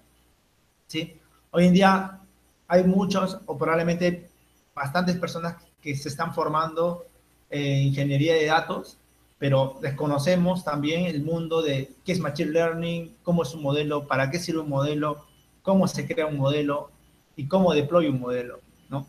¿sí? 0.88 1.20
Hoy 1.52 1.68
en 1.68 1.74
día 1.74 2.20
hay 2.68 2.84
muchos 2.84 3.40
o 3.46 3.58
probablemente 3.58 4.30
bastantes 4.76 5.18
personas 5.18 5.56
que 5.82 5.96
se 5.96 6.10
están 6.10 6.34
formando 6.34 7.06
en 7.50 7.88
ingeniería 7.88 8.34
de 8.34 8.46
datos, 8.46 8.98
pero 9.38 9.78
desconocemos 9.82 10.64
también 10.64 11.06
el 11.06 11.24
mundo 11.24 11.62
de 11.62 11.92
qué 12.04 12.14
es 12.14 12.20
Machine 12.20 12.52
Learning, 12.52 13.16
cómo 13.24 13.44
es 13.44 13.54
un 13.54 13.62
modelo, 13.62 14.08
para 14.08 14.32
qué 14.32 14.40
sirve 14.40 14.62
un 14.62 14.70
modelo, 14.70 15.26
cómo 15.62 15.88
se 15.88 16.08
crea 16.08 16.26
un 16.26 16.38
modelo 16.38 16.92
y 17.36 17.48
cómo 17.48 17.74
deploy 17.74 18.08
un 18.08 18.20
modelo. 18.20 18.60
¿no? 18.90 19.08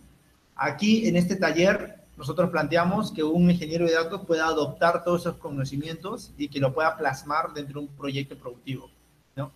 Aquí 0.57 1.09
en 1.09 1.17
este 1.17 1.37
taller 1.37 2.04
nosotros 2.17 2.51
planteamos 2.51 3.11
que 3.11 3.25
un 3.25 3.51
ingeniero 3.51 3.87
de 3.87 3.95
datos 3.95 4.25
pueda 4.27 4.47
adoptar 4.47 5.03
todos 5.03 5.23
esos 5.23 5.37
conocimientos 5.37 6.33
y 6.39 6.49
que 6.49 6.61
lo 6.61 6.73
pueda 6.73 6.97
plasmar 6.97 7.53
dentro 7.53 7.81
de 7.81 7.87
un 7.87 7.93
proyecto 7.95 8.37
productivo. 8.37 8.91
¿no? 9.35 9.51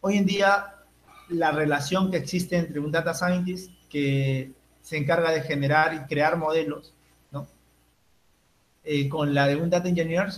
Hoy 0.00 0.16
en 0.16 0.26
día, 0.26 0.74
la 1.28 1.50
relación 1.50 2.10
que 2.10 2.16
existe 2.16 2.56
entre 2.56 2.80
un 2.80 2.90
data 2.90 3.12
scientist 3.12 3.70
que 3.90 4.52
se 4.80 4.96
encarga 4.96 5.30
de 5.30 5.42
generar 5.42 5.94
y 5.94 5.98
crear 6.06 6.36
modelos, 6.36 6.94
¿no? 7.30 7.46
Eh, 8.82 9.08
con 9.08 9.34
la 9.34 9.46
de 9.46 9.56
un 9.56 9.68
Data 9.68 9.88
Engineer 9.88 10.28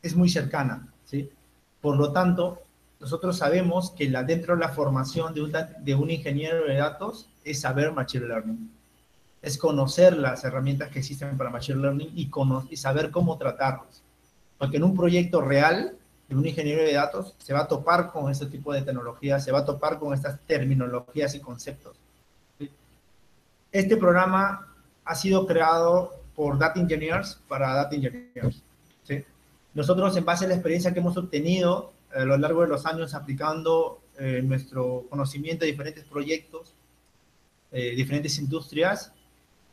es 0.00 0.16
muy 0.16 0.30
cercana, 0.30 0.88
¿sí? 1.04 1.30
Por 1.80 1.96
lo 1.96 2.12
tanto, 2.12 2.62
nosotros 3.00 3.36
sabemos 3.36 3.90
que 3.90 4.08
la, 4.08 4.22
dentro 4.22 4.54
de 4.54 4.60
la 4.60 4.70
formación 4.70 5.34
de 5.34 5.42
un, 5.42 5.52
de 5.52 5.94
un 5.94 6.10
ingeniero 6.10 6.64
de 6.66 6.76
datos 6.76 7.28
es 7.44 7.60
saber 7.60 7.92
Machine 7.92 8.26
Learning. 8.26 8.70
Es 9.42 9.58
conocer 9.58 10.16
las 10.16 10.44
herramientas 10.44 10.90
que 10.90 11.00
existen 11.00 11.36
para 11.36 11.50
Machine 11.50 11.80
Learning 11.80 12.12
y, 12.14 12.30
y 12.70 12.76
saber 12.76 13.10
cómo 13.10 13.36
tratarlos. 13.36 14.02
Porque 14.56 14.76
en 14.76 14.84
un 14.84 14.96
proyecto 14.96 15.40
real 15.40 15.96
de 16.28 16.36
un 16.36 16.46
ingeniero 16.46 16.82
de 16.82 16.94
datos 16.94 17.34
se 17.38 17.52
va 17.52 17.60
a 17.60 17.68
topar 17.68 18.10
con 18.12 18.30
este 18.30 18.46
tipo 18.46 18.72
de 18.72 18.82
tecnologías, 18.82 19.44
se 19.44 19.52
va 19.52 19.60
a 19.60 19.64
topar 19.64 19.98
con 19.98 20.14
estas 20.14 20.40
terminologías 20.46 21.34
y 21.34 21.40
conceptos. 21.40 21.96
Este 23.72 23.96
programa 23.96 24.68
ha 25.04 25.14
sido 25.14 25.46
creado 25.46 26.12
por 26.34 26.58
Data 26.58 26.80
Engineers 26.80 27.40
para 27.48 27.74
Data 27.74 27.94
Engineers. 27.94 28.62
Nosotros, 29.74 30.14
en 30.18 30.24
base 30.24 30.44
a 30.44 30.48
la 30.48 30.54
experiencia 30.54 30.92
que 30.92 31.00
hemos 31.00 31.16
obtenido 31.16 31.92
a 32.14 32.24
lo 32.24 32.36
largo 32.36 32.60
de 32.60 32.68
los 32.68 32.84
años 32.84 33.14
aplicando 33.14 34.02
eh, 34.18 34.42
nuestro 34.44 35.06
conocimiento 35.08 35.64
a 35.64 35.66
diferentes 35.66 36.04
proyectos, 36.04 36.74
eh, 37.70 37.94
diferentes 37.96 38.38
industrias, 38.38 39.12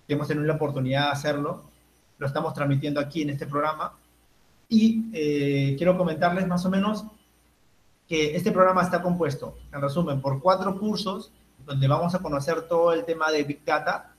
que 0.09 0.15
hemos 0.15 0.27
tenido 0.27 0.47
la 0.47 0.55
oportunidad 0.55 1.05
de 1.05 1.11
hacerlo, 1.11 1.61
lo 2.17 2.25
estamos 2.25 2.55
transmitiendo 2.55 2.99
aquí 2.99 3.21
en 3.21 3.29
este 3.29 3.45
programa. 3.45 3.93
Y 4.67 5.05
eh, 5.13 5.75
quiero 5.77 5.95
comentarles 5.99 6.47
más 6.47 6.65
o 6.65 6.69
menos 6.71 7.05
que 8.07 8.35
este 8.35 8.51
programa 8.51 8.81
está 8.81 9.03
compuesto, 9.03 9.55
en 9.71 9.79
resumen, 9.79 10.19
por 10.19 10.41
cuatro 10.41 10.79
cursos 10.79 11.31
donde 11.63 11.87
vamos 11.87 12.15
a 12.15 12.19
conocer 12.19 12.63
todo 12.63 12.91
el 12.91 13.05
tema 13.05 13.29
de 13.29 13.43
Big 13.43 13.63
Data 13.63 14.15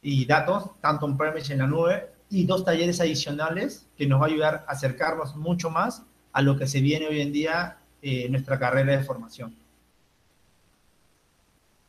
y 0.00 0.24
datos, 0.24 0.70
tanto 0.80 1.04
en 1.06 1.16
premise 1.16 1.52
en 1.52 1.58
la 1.58 1.66
nube, 1.66 2.08
y 2.30 2.46
dos 2.46 2.64
talleres 2.64 3.00
adicionales 3.00 3.84
que 3.98 4.06
nos 4.06 4.20
va 4.20 4.26
a 4.26 4.28
ayudar 4.28 4.64
a 4.68 4.70
acercarnos 4.70 5.34
mucho 5.34 5.68
más 5.68 6.04
a 6.32 6.42
lo 6.42 6.56
que 6.56 6.68
se 6.68 6.80
viene 6.80 7.08
hoy 7.08 7.20
en 7.22 7.32
día 7.32 7.78
eh, 8.02 8.26
en 8.26 8.30
nuestra 8.30 8.56
carrera 8.56 8.96
de 8.96 9.02
formación. 9.02 9.52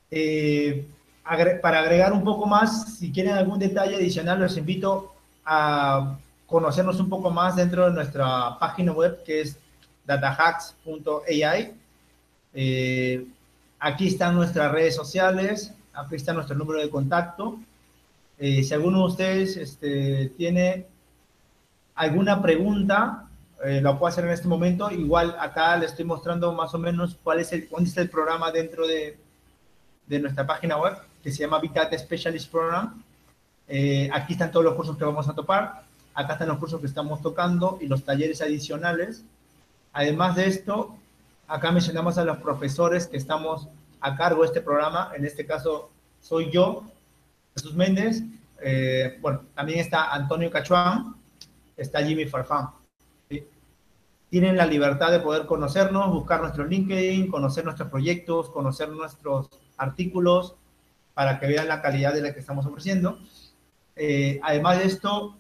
Eh, 0.10 0.88
para 1.62 1.80
agregar 1.80 2.14
un 2.14 2.24
poco 2.24 2.46
más, 2.46 2.98
si 2.98 3.12
quieren 3.12 3.34
algún 3.34 3.60
detalle 3.60 3.96
adicional, 3.96 4.40
los 4.40 4.58
invito 4.58 5.14
a 5.46 6.18
conocernos 6.46 7.00
un 7.00 7.10
poco 7.10 7.30
más 7.32 7.56
dentro 7.56 7.86
de 7.86 7.94
nuestra 7.94 8.58
página 8.60 8.92
web 8.92 9.24
que 9.24 9.42
es 9.42 9.58
datahacks.ai. 10.06 11.74
Eh, 12.54 13.26
Aquí 13.86 14.08
están 14.08 14.36
nuestras 14.36 14.72
redes 14.72 14.96
sociales, 14.96 15.74
aquí 15.94 16.16
está 16.16 16.32
nuestro 16.32 16.56
número 16.56 16.80
de 16.80 16.90
contacto. 16.90 17.60
Eh, 18.40 18.64
si 18.64 18.74
alguno 18.74 19.00
de 19.00 19.06
ustedes 19.08 19.58
este, 19.58 20.30
tiene 20.38 20.88
alguna 21.94 22.42
pregunta, 22.42 23.28
eh, 23.62 23.82
lo 23.82 24.00
puede 24.00 24.14
hacer 24.14 24.24
en 24.24 24.32
este 24.32 24.48
momento. 24.48 24.90
Igual 24.90 25.36
acá 25.38 25.76
le 25.76 25.88
estoy 25.88 26.06
mostrando 26.06 26.54
más 26.54 26.74
o 26.74 26.80
menos 26.80 27.18
cuál 27.22 27.42
es 27.42 27.52
el, 27.52 27.68
cuál 27.68 27.84
es 27.84 27.98
el 27.98 28.10
programa 28.10 28.54
dentro 28.54 28.88
de, 28.88 29.18
de 30.08 30.20
nuestra 30.20 30.48
página 30.48 30.78
web, 30.78 30.96
que 31.24 31.32
se 31.32 31.40
llama 31.40 31.60
Big 31.60 31.74
Data 31.74 31.98
Specialist 31.98 32.52
Program. 32.52 33.02
Eh, 33.68 34.10
aquí 34.14 34.34
están 34.34 34.52
todos 34.52 34.66
los 34.66 34.76
cursos 34.76 34.98
que 34.98 35.06
vamos 35.06 35.28
a 35.30 35.34
topar. 35.34 35.86
Acá 36.14 36.34
están 36.34 36.50
los 36.50 36.58
cursos 36.58 36.80
que 36.80 36.88
estamos 36.88 37.22
tocando 37.22 37.80
y 37.82 37.88
los 37.88 38.04
talleres 38.04 38.42
adicionales. 38.42 39.24
Además 39.94 40.36
de 40.36 40.48
esto, 40.48 40.98
Acá 41.48 41.72
mencionamos 41.72 42.18
a 42.18 42.26
los 42.26 42.38
profesores 42.38 43.06
que 43.08 43.18
estamos 43.18 43.68
a 44.00 44.16
cargo 44.16 44.42
de 44.42 44.48
este 44.48 44.62
programa. 44.62 45.12
En 45.16 45.26
este 45.26 45.46
caso 45.46 45.92
soy 46.22 46.50
yo, 46.52 46.84
Jesús 47.56 47.76
Méndez. 47.76 48.24
Eh, 48.62 49.20
bueno, 49.22 49.42
también 49.54 49.80
está 49.80 50.14
Antonio 50.14 50.50
Cachuán, 50.50 51.16
está 51.76 52.04
Jimmy 52.04 52.26
Farfán. 52.26 52.70
Tienen 54.30 54.58
la 54.58 54.66
libertad 54.66 55.12
de 55.12 55.20
poder 55.20 55.46
conocernos, 55.46 56.12
buscar 56.12 56.42
nuestro 56.42 56.66
LinkedIn, 56.66 57.30
conocer 57.30 57.66
nuestros 57.66 57.90
proyectos, 57.90 58.50
conocer 58.50 58.90
nuestros 58.90 59.48
artículos 59.78 60.56
para 61.14 61.40
que 61.40 61.48
vean 61.48 61.68
la 61.68 61.82
calidad 61.82 62.14
de 62.14 62.22
la 62.22 62.34
que 62.34 62.40
estamos 62.40 62.66
ofreciendo. 62.66 63.20
Eh, 63.96 64.40
además 64.44 64.80
de 64.80 64.86
esto, 64.86 65.38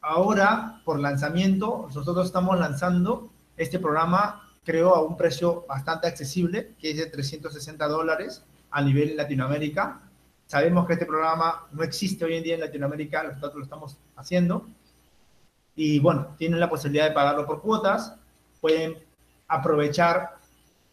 ahora 0.00 0.80
por 0.84 0.98
lanzamiento, 0.98 1.88
nosotros 1.94 2.26
estamos 2.26 2.58
lanzando 2.58 3.30
este 3.56 3.78
programa 3.78 4.42
creo, 4.64 4.94
a 4.94 5.02
un 5.02 5.16
precio 5.16 5.64
bastante 5.68 6.06
accesible, 6.06 6.74
que 6.78 6.90
es 6.90 6.96
de 6.96 7.06
360 7.06 7.86
dólares 7.88 8.44
a 8.70 8.82
nivel 8.82 9.16
Latinoamérica. 9.16 10.00
Sabemos 10.46 10.86
que 10.86 10.94
este 10.94 11.06
programa 11.06 11.66
no 11.72 11.82
existe 11.82 12.24
hoy 12.24 12.36
en 12.36 12.42
día 12.42 12.54
en 12.54 12.60
Latinoamérica, 12.60 13.22
nosotros 13.22 13.54
lo 13.54 13.62
estamos 13.64 13.98
haciendo. 14.16 14.68
Y 15.74 15.98
bueno, 16.00 16.34
tienen 16.38 16.60
la 16.60 16.68
posibilidad 16.68 17.08
de 17.08 17.14
pagarlo 17.14 17.46
por 17.46 17.62
cuotas, 17.62 18.14
pueden 18.60 18.96
aprovechar, 19.48 20.36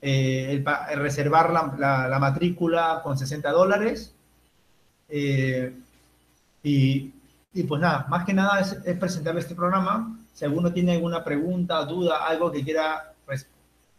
eh, 0.02 0.64
reservar 0.96 1.52
la, 1.52 2.08
la, 2.08 2.20
matrícula 2.20 3.02
con 3.04 3.18
60 3.18 3.52
dólares. 3.52 4.14
Eh, 5.10 5.74
y, 6.64 7.14
y, 7.54 7.64
pues 7.64 7.82
nada, 7.82 8.06
más 8.10 8.26
que 8.26 8.34
nada 8.34 8.60
es, 8.60 8.78
es 8.86 8.98
presentarle 8.98 9.42
este 9.42 9.56
programa. 9.56 10.20
Si 10.34 10.46
alguno 10.46 10.72
tiene 10.72 10.94
alguna 10.94 11.24
pregunta, 11.24 11.84
duda, 11.86 12.26
algo 12.28 12.52
que 12.52 12.64
quiera 12.64 13.10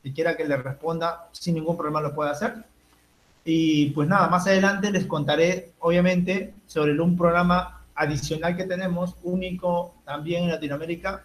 si 0.02 0.12
quiera 0.12 0.36
que 0.36 0.44
le 0.44 0.56
responda, 0.56 1.28
sin 1.32 1.54
ningún 1.54 1.76
problema 1.76 2.00
lo 2.00 2.14
puede 2.14 2.30
hacer. 2.30 2.64
Y 3.44 3.90
pues 3.90 4.08
nada, 4.08 4.28
más 4.28 4.46
adelante 4.46 4.90
les 4.90 5.06
contaré, 5.06 5.72
obviamente, 5.80 6.54
sobre 6.66 6.98
un 7.00 7.16
programa 7.16 7.84
adicional 7.94 8.56
que 8.56 8.64
tenemos, 8.64 9.16
único 9.22 9.94
también 10.04 10.44
en 10.44 10.50
Latinoamérica, 10.50 11.24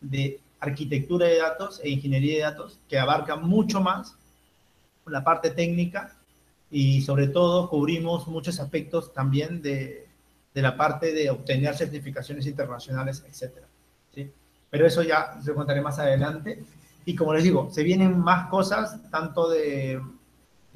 de 0.00 0.40
arquitectura 0.60 1.26
de 1.26 1.38
datos 1.38 1.80
e 1.82 1.90
ingeniería 1.90 2.36
de 2.36 2.42
datos, 2.42 2.78
que 2.88 2.98
abarca 2.98 3.36
mucho 3.36 3.80
más 3.80 4.14
la 5.06 5.22
parte 5.22 5.50
técnica 5.50 6.16
y 6.70 7.02
sobre 7.02 7.28
todo 7.28 7.68
cubrimos 7.68 8.26
muchos 8.26 8.58
aspectos 8.58 9.12
también 9.12 9.62
de, 9.62 10.06
de 10.56 10.62
la 10.62 10.76
parte 10.76 11.12
de 11.12 11.28
obtener 11.28 11.76
certificaciones 11.76 12.46
internacionales, 12.46 13.22
etc. 13.28 13.58
¿sí? 14.14 14.32
Pero 14.70 14.86
eso 14.86 15.02
ya 15.02 15.38
se 15.42 15.52
contaré 15.52 15.82
más 15.82 15.98
adelante. 15.98 16.64
Y 17.04 17.14
como 17.14 17.34
les 17.34 17.44
digo, 17.44 17.70
se 17.70 17.82
vienen 17.82 18.18
más 18.18 18.48
cosas, 18.48 18.98
tanto 19.10 19.50
de, 19.50 20.00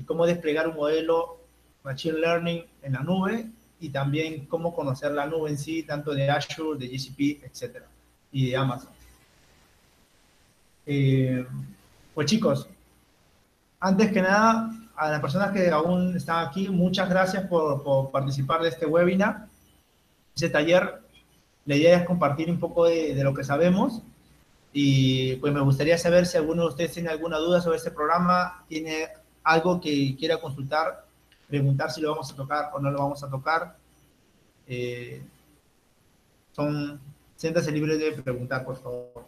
cómo 0.05 0.27
desplegar 0.27 0.69
un 0.69 0.77
modelo 0.77 1.39
Machine 1.83 2.19
Learning 2.19 2.65
en 2.83 2.93
la 2.93 3.01
nube 3.01 3.51
y 3.81 3.89
también 3.89 4.45
cómo 4.45 4.75
conocer 4.75 5.13
la 5.13 5.27
nube 5.27 5.49
en 5.49 5.59
sí, 5.59 5.83
tanto 5.83 6.13
de 6.13 6.29
Azure, 6.29 6.79
de 6.79 6.87
GCP, 6.87 7.43
etcétera, 7.45 7.87
y 8.31 8.51
de 8.51 8.57
Amazon. 8.57 8.91
Eh, 10.87 11.47
pues 12.15 12.27
chicos, 12.27 12.69
antes 13.79 14.13
que 14.13 14.23
nada, 14.23 14.71
a 14.97 15.11
las 15.11 15.21
personas 15.21 15.53
que 15.53 15.71
aún 15.71 16.17
están 16.17 16.47
aquí, 16.47 16.69
muchas 16.69 17.09
gracias 17.09 17.47
por, 17.47 17.83
por 17.83 18.11
participar 18.11 18.63
de 18.63 18.69
este 18.69 18.87
webinar. 18.87 19.47
Ese 20.35 20.51
taller, 20.51 21.01
la 21.65 21.77
idea 21.77 21.99
es 21.99 22.05
compartir 22.05 22.51
un 22.51 22.59
poco 22.59 22.87
de, 22.87 23.15
de 23.15 23.25
lo 23.25 23.35
que 23.35 23.45
sabemos 23.45 24.03
y 24.73 25.37
pues 25.37 25.53
me 25.53 25.61
gustaría 25.61 25.99
saber 25.99 26.27
si 26.27 26.37
alguno 26.37 26.63
de 26.63 26.69
ustedes 26.69 26.93
tiene 26.93 27.09
alguna 27.09 27.39
duda 27.39 27.61
sobre 27.61 27.79
este 27.79 27.91
programa, 27.91 28.65
tiene 28.69 29.09
algo 29.43 29.81
que 29.81 30.15
quiera 30.17 30.41
consultar, 30.41 31.07
preguntar 31.49 31.91
si 31.91 32.01
lo 32.01 32.11
vamos 32.13 32.33
a 32.33 32.37
tocar 32.37 32.71
o 32.73 32.81
no 32.81 32.91
lo 32.91 32.99
vamos 32.99 33.23
a 33.25 33.29
tocar. 33.29 33.77
Eh, 34.69 35.23
son, 36.53 37.01
siéntase 37.37 37.73
libre 37.73 37.97
de 37.99 38.13
preguntar, 38.23 38.65
por 38.65 38.77
favor. 38.81 39.25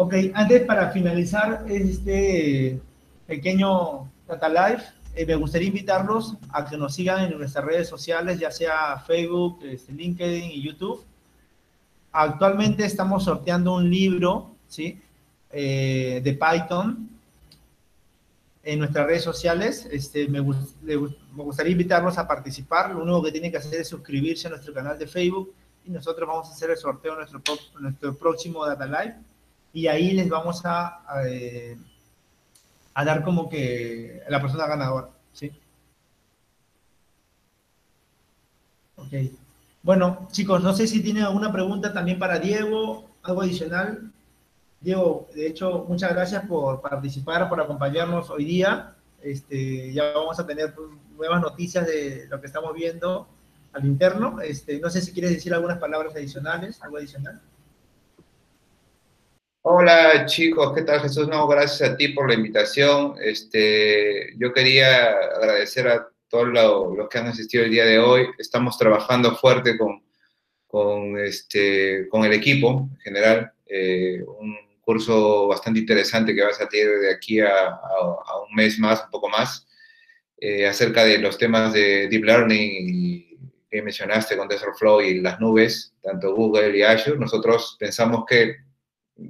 Ok, 0.00 0.14
antes 0.32 0.64
para 0.64 0.90
finalizar 0.90 1.64
este 1.68 2.80
pequeño 3.26 4.08
Data 4.28 4.48
Live, 4.48 4.84
eh, 5.16 5.26
me 5.26 5.34
gustaría 5.34 5.66
invitarlos 5.66 6.36
a 6.50 6.64
que 6.64 6.76
nos 6.76 6.94
sigan 6.94 7.24
en 7.24 7.36
nuestras 7.36 7.64
redes 7.64 7.88
sociales, 7.88 8.38
ya 8.38 8.52
sea 8.52 9.00
Facebook, 9.04 9.58
este, 9.64 9.92
LinkedIn 9.92 10.52
y 10.52 10.62
YouTube. 10.62 11.04
Actualmente 12.12 12.84
estamos 12.84 13.24
sorteando 13.24 13.74
un 13.74 13.90
libro, 13.90 14.54
¿sí? 14.68 15.00
Eh, 15.50 16.20
de 16.22 16.32
Python 16.32 17.10
en 18.62 18.78
nuestras 18.78 19.04
redes 19.04 19.24
sociales. 19.24 19.88
Este, 19.90 20.28
me, 20.28 20.40
me, 20.40 20.94
gustaría 21.42 21.72
invitarlos 21.72 22.18
a 22.18 22.28
participar. 22.28 22.92
Lo 22.94 23.02
único 23.02 23.24
que 23.24 23.32
tienen 23.32 23.50
que 23.50 23.56
hacer 23.56 23.80
es 23.80 23.88
suscribirse 23.88 24.46
a 24.46 24.50
nuestro 24.50 24.72
canal 24.72 24.96
de 24.96 25.08
Facebook 25.08 25.52
y 25.84 25.90
nosotros 25.90 26.28
vamos 26.28 26.48
a 26.48 26.52
hacer 26.52 26.70
el 26.70 26.76
sorteo 26.76 27.14
en 27.14 27.18
nuestro, 27.18 27.42
nuestro 27.80 28.14
próximo 28.14 28.64
Data 28.64 28.86
Live 28.86 29.16
y 29.72 29.86
ahí 29.86 30.12
les 30.12 30.28
vamos 30.28 30.62
a, 30.64 31.02
eh, 31.26 31.76
a, 32.94 33.04
dar 33.04 33.22
como 33.22 33.48
que 33.48 34.22
la 34.28 34.40
persona 34.40 34.66
ganadora, 34.66 35.08
¿sí? 35.32 35.52
Ok. 38.96 39.12
Bueno, 39.82 40.28
chicos, 40.32 40.62
no 40.62 40.74
sé 40.74 40.86
si 40.86 41.02
tienen 41.02 41.22
alguna 41.22 41.52
pregunta 41.52 41.92
también 41.92 42.18
para 42.18 42.38
Diego, 42.38 43.08
algo 43.22 43.42
adicional. 43.42 44.12
Diego, 44.80 45.28
de 45.34 45.46
hecho, 45.46 45.84
muchas 45.88 46.12
gracias 46.12 46.44
por 46.46 46.80
participar, 46.80 47.48
por 47.48 47.60
acompañarnos 47.60 48.30
hoy 48.30 48.44
día. 48.44 48.94
Este, 49.22 49.92
ya 49.92 50.12
vamos 50.14 50.38
a 50.38 50.46
tener 50.46 50.74
nuevas 51.16 51.40
noticias 51.40 51.86
de 51.86 52.26
lo 52.28 52.40
que 52.40 52.46
estamos 52.46 52.74
viendo 52.74 53.28
al 53.72 53.84
interno. 53.84 54.40
Este, 54.40 54.78
no 54.80 54.90
sé 54.90 55.00
si 55.00 55.12
quieres 55.12 55.32
decir 55.32 55.54
algunas 55.54 55.78
palabras 55.78 56.14
adicionales, 56.14 56.82
algo 56.82 56.98
adicional. 56.98 57.40
Hola 59.70 60.24
chicos, 60.24 60.72
¿qué 60.74 60.80
tal 60.80 61.00
Jesús? 61.00 61.28
No, 61.28 61.46
gracias 61.46 61.90
a 61.90 61.94
ti 61.94 62.08
por 62.08 62.26
la 62.26 62.34
invitación. 62.34 63.16
Este, 63.20 64.32
yo 64.38 64.54
quería 64.54 65.10
agradecer 65.10 65.86
a 65.88 66.08
todos 66.30 66.48
los 66.48 67.06
que 67.10 67.18
han 67.18 67.26
asistido 67.26 67.64
el 67.64 67.70
día 67.70 67.84
de 67.84 67.98
hoy. 67.98 68.28
Estamos 68.38 68.78
trabajando 68.78 69.36
fuerte 69.36 69.76
con, 69.76 70.02
con, 70.66 71.18
este, 71.18 72.08
con 72.08 72.24
el 72.24 72.32
equipo 72.32 72.88
en 72.92 72.96
general. 73.00 73.52
Eh, 73.66 74.22
un 74.40 74.56
curso 74.80 75.48
bastante 75.48 75.80
interesante 75.80 76.34
que 76.34 76.44
va 76.44 76.48
a 76.48 76.54
salir 76.54 76.88
de 77.00 77.12
aquí 77.12 77.40
a, 77.40 77.68
a, 77.68 78.40
un 78.48 78.54
mes 78.56 78.78
más, 78.78 79.04
un 79.04 79.10
poco 79.10 79.28
más, 79.28 79.66
eh, 80.38 80.66
acerca 80.66 81.04
de 81.04 81.18
los 81.18 81.36
temas 81.36 81.74
de 81.74 82.08
Deep 82.08 82.24
Learning 82.24 83.38
que 83.70 83.82
mencionaste 83.82 84.34
con 84.34 84.48
TensorFlow 84.48 85.02
y 85.02 85.20
las 85.20 85.38
nubes, 85.40 85.92
tanto 86.00 86.34
Google 86.34 86.74
y 86.74 86.80
Azure. 86.80 87.18
Nosotros 87.18 87.76
pensamos 87.78 88.24
que 88.26 88.66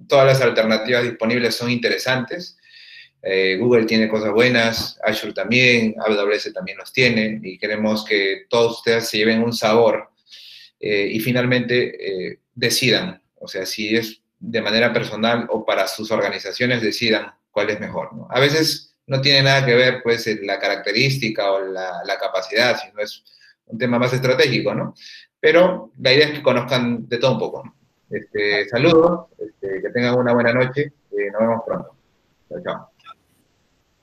todas 0.07 0.27
las 0.27 0.41
alternativas 0.41 1.05
disponibles 1.05 1.55
son 1.55 1.71
interesantes. 1.71 2.57
Eh, 3.23 3.57
Google 3.59 3.85
tiene 3.85 4.09
cosas 4.09 4.33
buenas, 4.33 4.99
Azure 5.03 5.33
también, 5.33 5.95
AWS 5.99 6.53
también 6.53 6.79
los 6.79 6.93
tiene 6.93 7.41
y 7.43 7.59
queremos 7.59 8.05
que 8.05 8.45
todos 8.49 8.79
ustedes 8.79 9.09
se 9.09 9.19
lleven 9.19 9.43
un 9.43 9.53
sabor 9.53 10.11
eh, 10.79 11.09
y 11.11 11.19
finalmente 11.19 12.31
eh, 12.31 12.39
decidan, 12.55 13.21
o 13.35 13.49
sea, 13.49 13.67
si 13.67 13.97
es 13.97 14.23
de 14.39 14.63
manera 14.63 14.93
personal 14.93 15.47
o 15.51 15.65
para 15.65 15.89
sus 15.89 16.13
organizaciones 16.13 16.81
decidan 16.81 17.33
cuál 17.51 17.71
es 17.71 17.81
mejor. 17.81 18.11
A 18.31 18.39
veces 18.39 18.95
no 19.07 19.21
tiene 19.21 19.43
nada 19.43 19.67
que 19.67 19.75
ver 19.75 20.01
pues 20.03 20.29
la 20.43 20.61
característica 20.61 21.51
o 21.51 21.61
la, 21.61 22.03
la 22.05 22.19
capacidad, 22.19 22.79
sino 22.81 23.01
es 23.01 23.25
un 23.67 23.79
tema 23.79 23.99
más 23.99 24.13
estratégico, 24.13 24.75
¿no? 24.75 24.95
Pero 25.41 25.93
la 25.99 26.13
idea 26.13 26.29
es 26.29 26.35
que 26.35 26.43
conozcan 26.43 27.09
de 27.09 27.19
todo 27.19 27.33
un 27.33 27.39
poco. 27.39 27.78
Este, 28.11 28.69
saludos, 28.69 29.27
este, 29.39 29.83
que 29.83 29.91
tengan 29.91 30.19
una 30.19 30.33
buena 30.33 30.53
noche 30.53 30.93
y 31.11 31.31
nos 31.31 31.41
vemos 31.41 31.63
pronto. 31.67 31.95
Chao, 32.49 32.63
chao. 32.63 32.91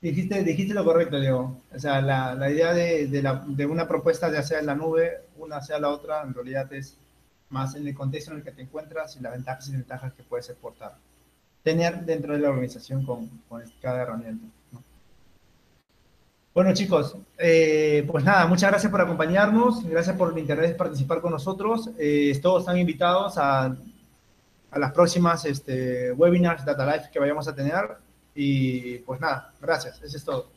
Dijiste, 0.00 0.44
dijiste 0.44 0.74
lo 0.74 0.84
correcto, 0.84 1.18
Diego. 1.18 1.60
O 1.74 1.78
sea, 1.78 2.00
la, 2.00 2.34
la 2.34 2.50
idea 2.50 2.72
de, 2.72 3.08
de, 3.08 3.22
la, 3.22 3.44
de, 3.46 3.66
una 3.66 3.88
propuesta, 3.88 4.30
ya 4.30 4.42
sea 4.42 4.60
en 4.60 4.66
la 4.66 4.74
nube, 4.74 5.22
una 5.36 5.60
sea 5.60 5.80
la 5.80 5.88
otra, 5.88 6.22
en 6.22 6.34
realidad 6.34 6.72
es 6.72 6.98
más 7.48 7.74
en 7.74 7.86
el 7.86 7.94
contexto 7.94 8.30
en 8.30 8.38
el 8.38 8.44
que 8.44 8.52
te 8.52 8.62
encuentras 8.62 9.16
y 9.16 9.20
las 9.20 9.32
ventajas 9.32 9.68
y 9.68 9.72
desventajas 9.72 10.12
que 10.12 10.22
puedes 10.22 10.48
exportar. 10.48 10.94
Tener 11.62 12.04
dentro 12.04 12.34
de 12.34 12.40
la 12.40 12.50
organización 12.50 13.04
con, 13.04 13.28
con 13.48 13.62
cada 13.80 14.02
herramienta. 14.02 14.46
Bueno, 16.54 16.72
chicos, 16.72 17.16
eh, 17.36 18.06
pues 18.10 18.24
nada, 18.24 18.46
muchas 18.46 18.70
gracias 18.70 18.90
por 18.90 19.00
acompañarnos, 19.00 19.84
gracias 19.84 20.16
por 20.16 20.32
el 20.32 20.38
interés 20.38 20.70
de 20.70 20.74
participar 20.74 21.20
con 21.20 21.32
nosotros. 21.32 21.90
Eh, 21.98 22.38
todos 22.40 22.62
están 22.62 22.78
invitados 22.78 23.36
a 23.36 23.76
a 24.70 24.78
las 24.78 24.92
próximas 24.92 25.44
este, 25.44 26.12
webinars 26.12 26.64
Data 26.64 26.86
Life 26.86 27.10
que 27.12 27.18
vayamos 27.18 27.48
a 27.48 27.54
tener. 27.54 27.96
Y 28.34 28.98
pues 28.98 29.20
nada, 29.20 29.52
gracias, 29.60 30.02
eso 30.02 30.16
es 30.16 30.24
todo. 30.24 30.55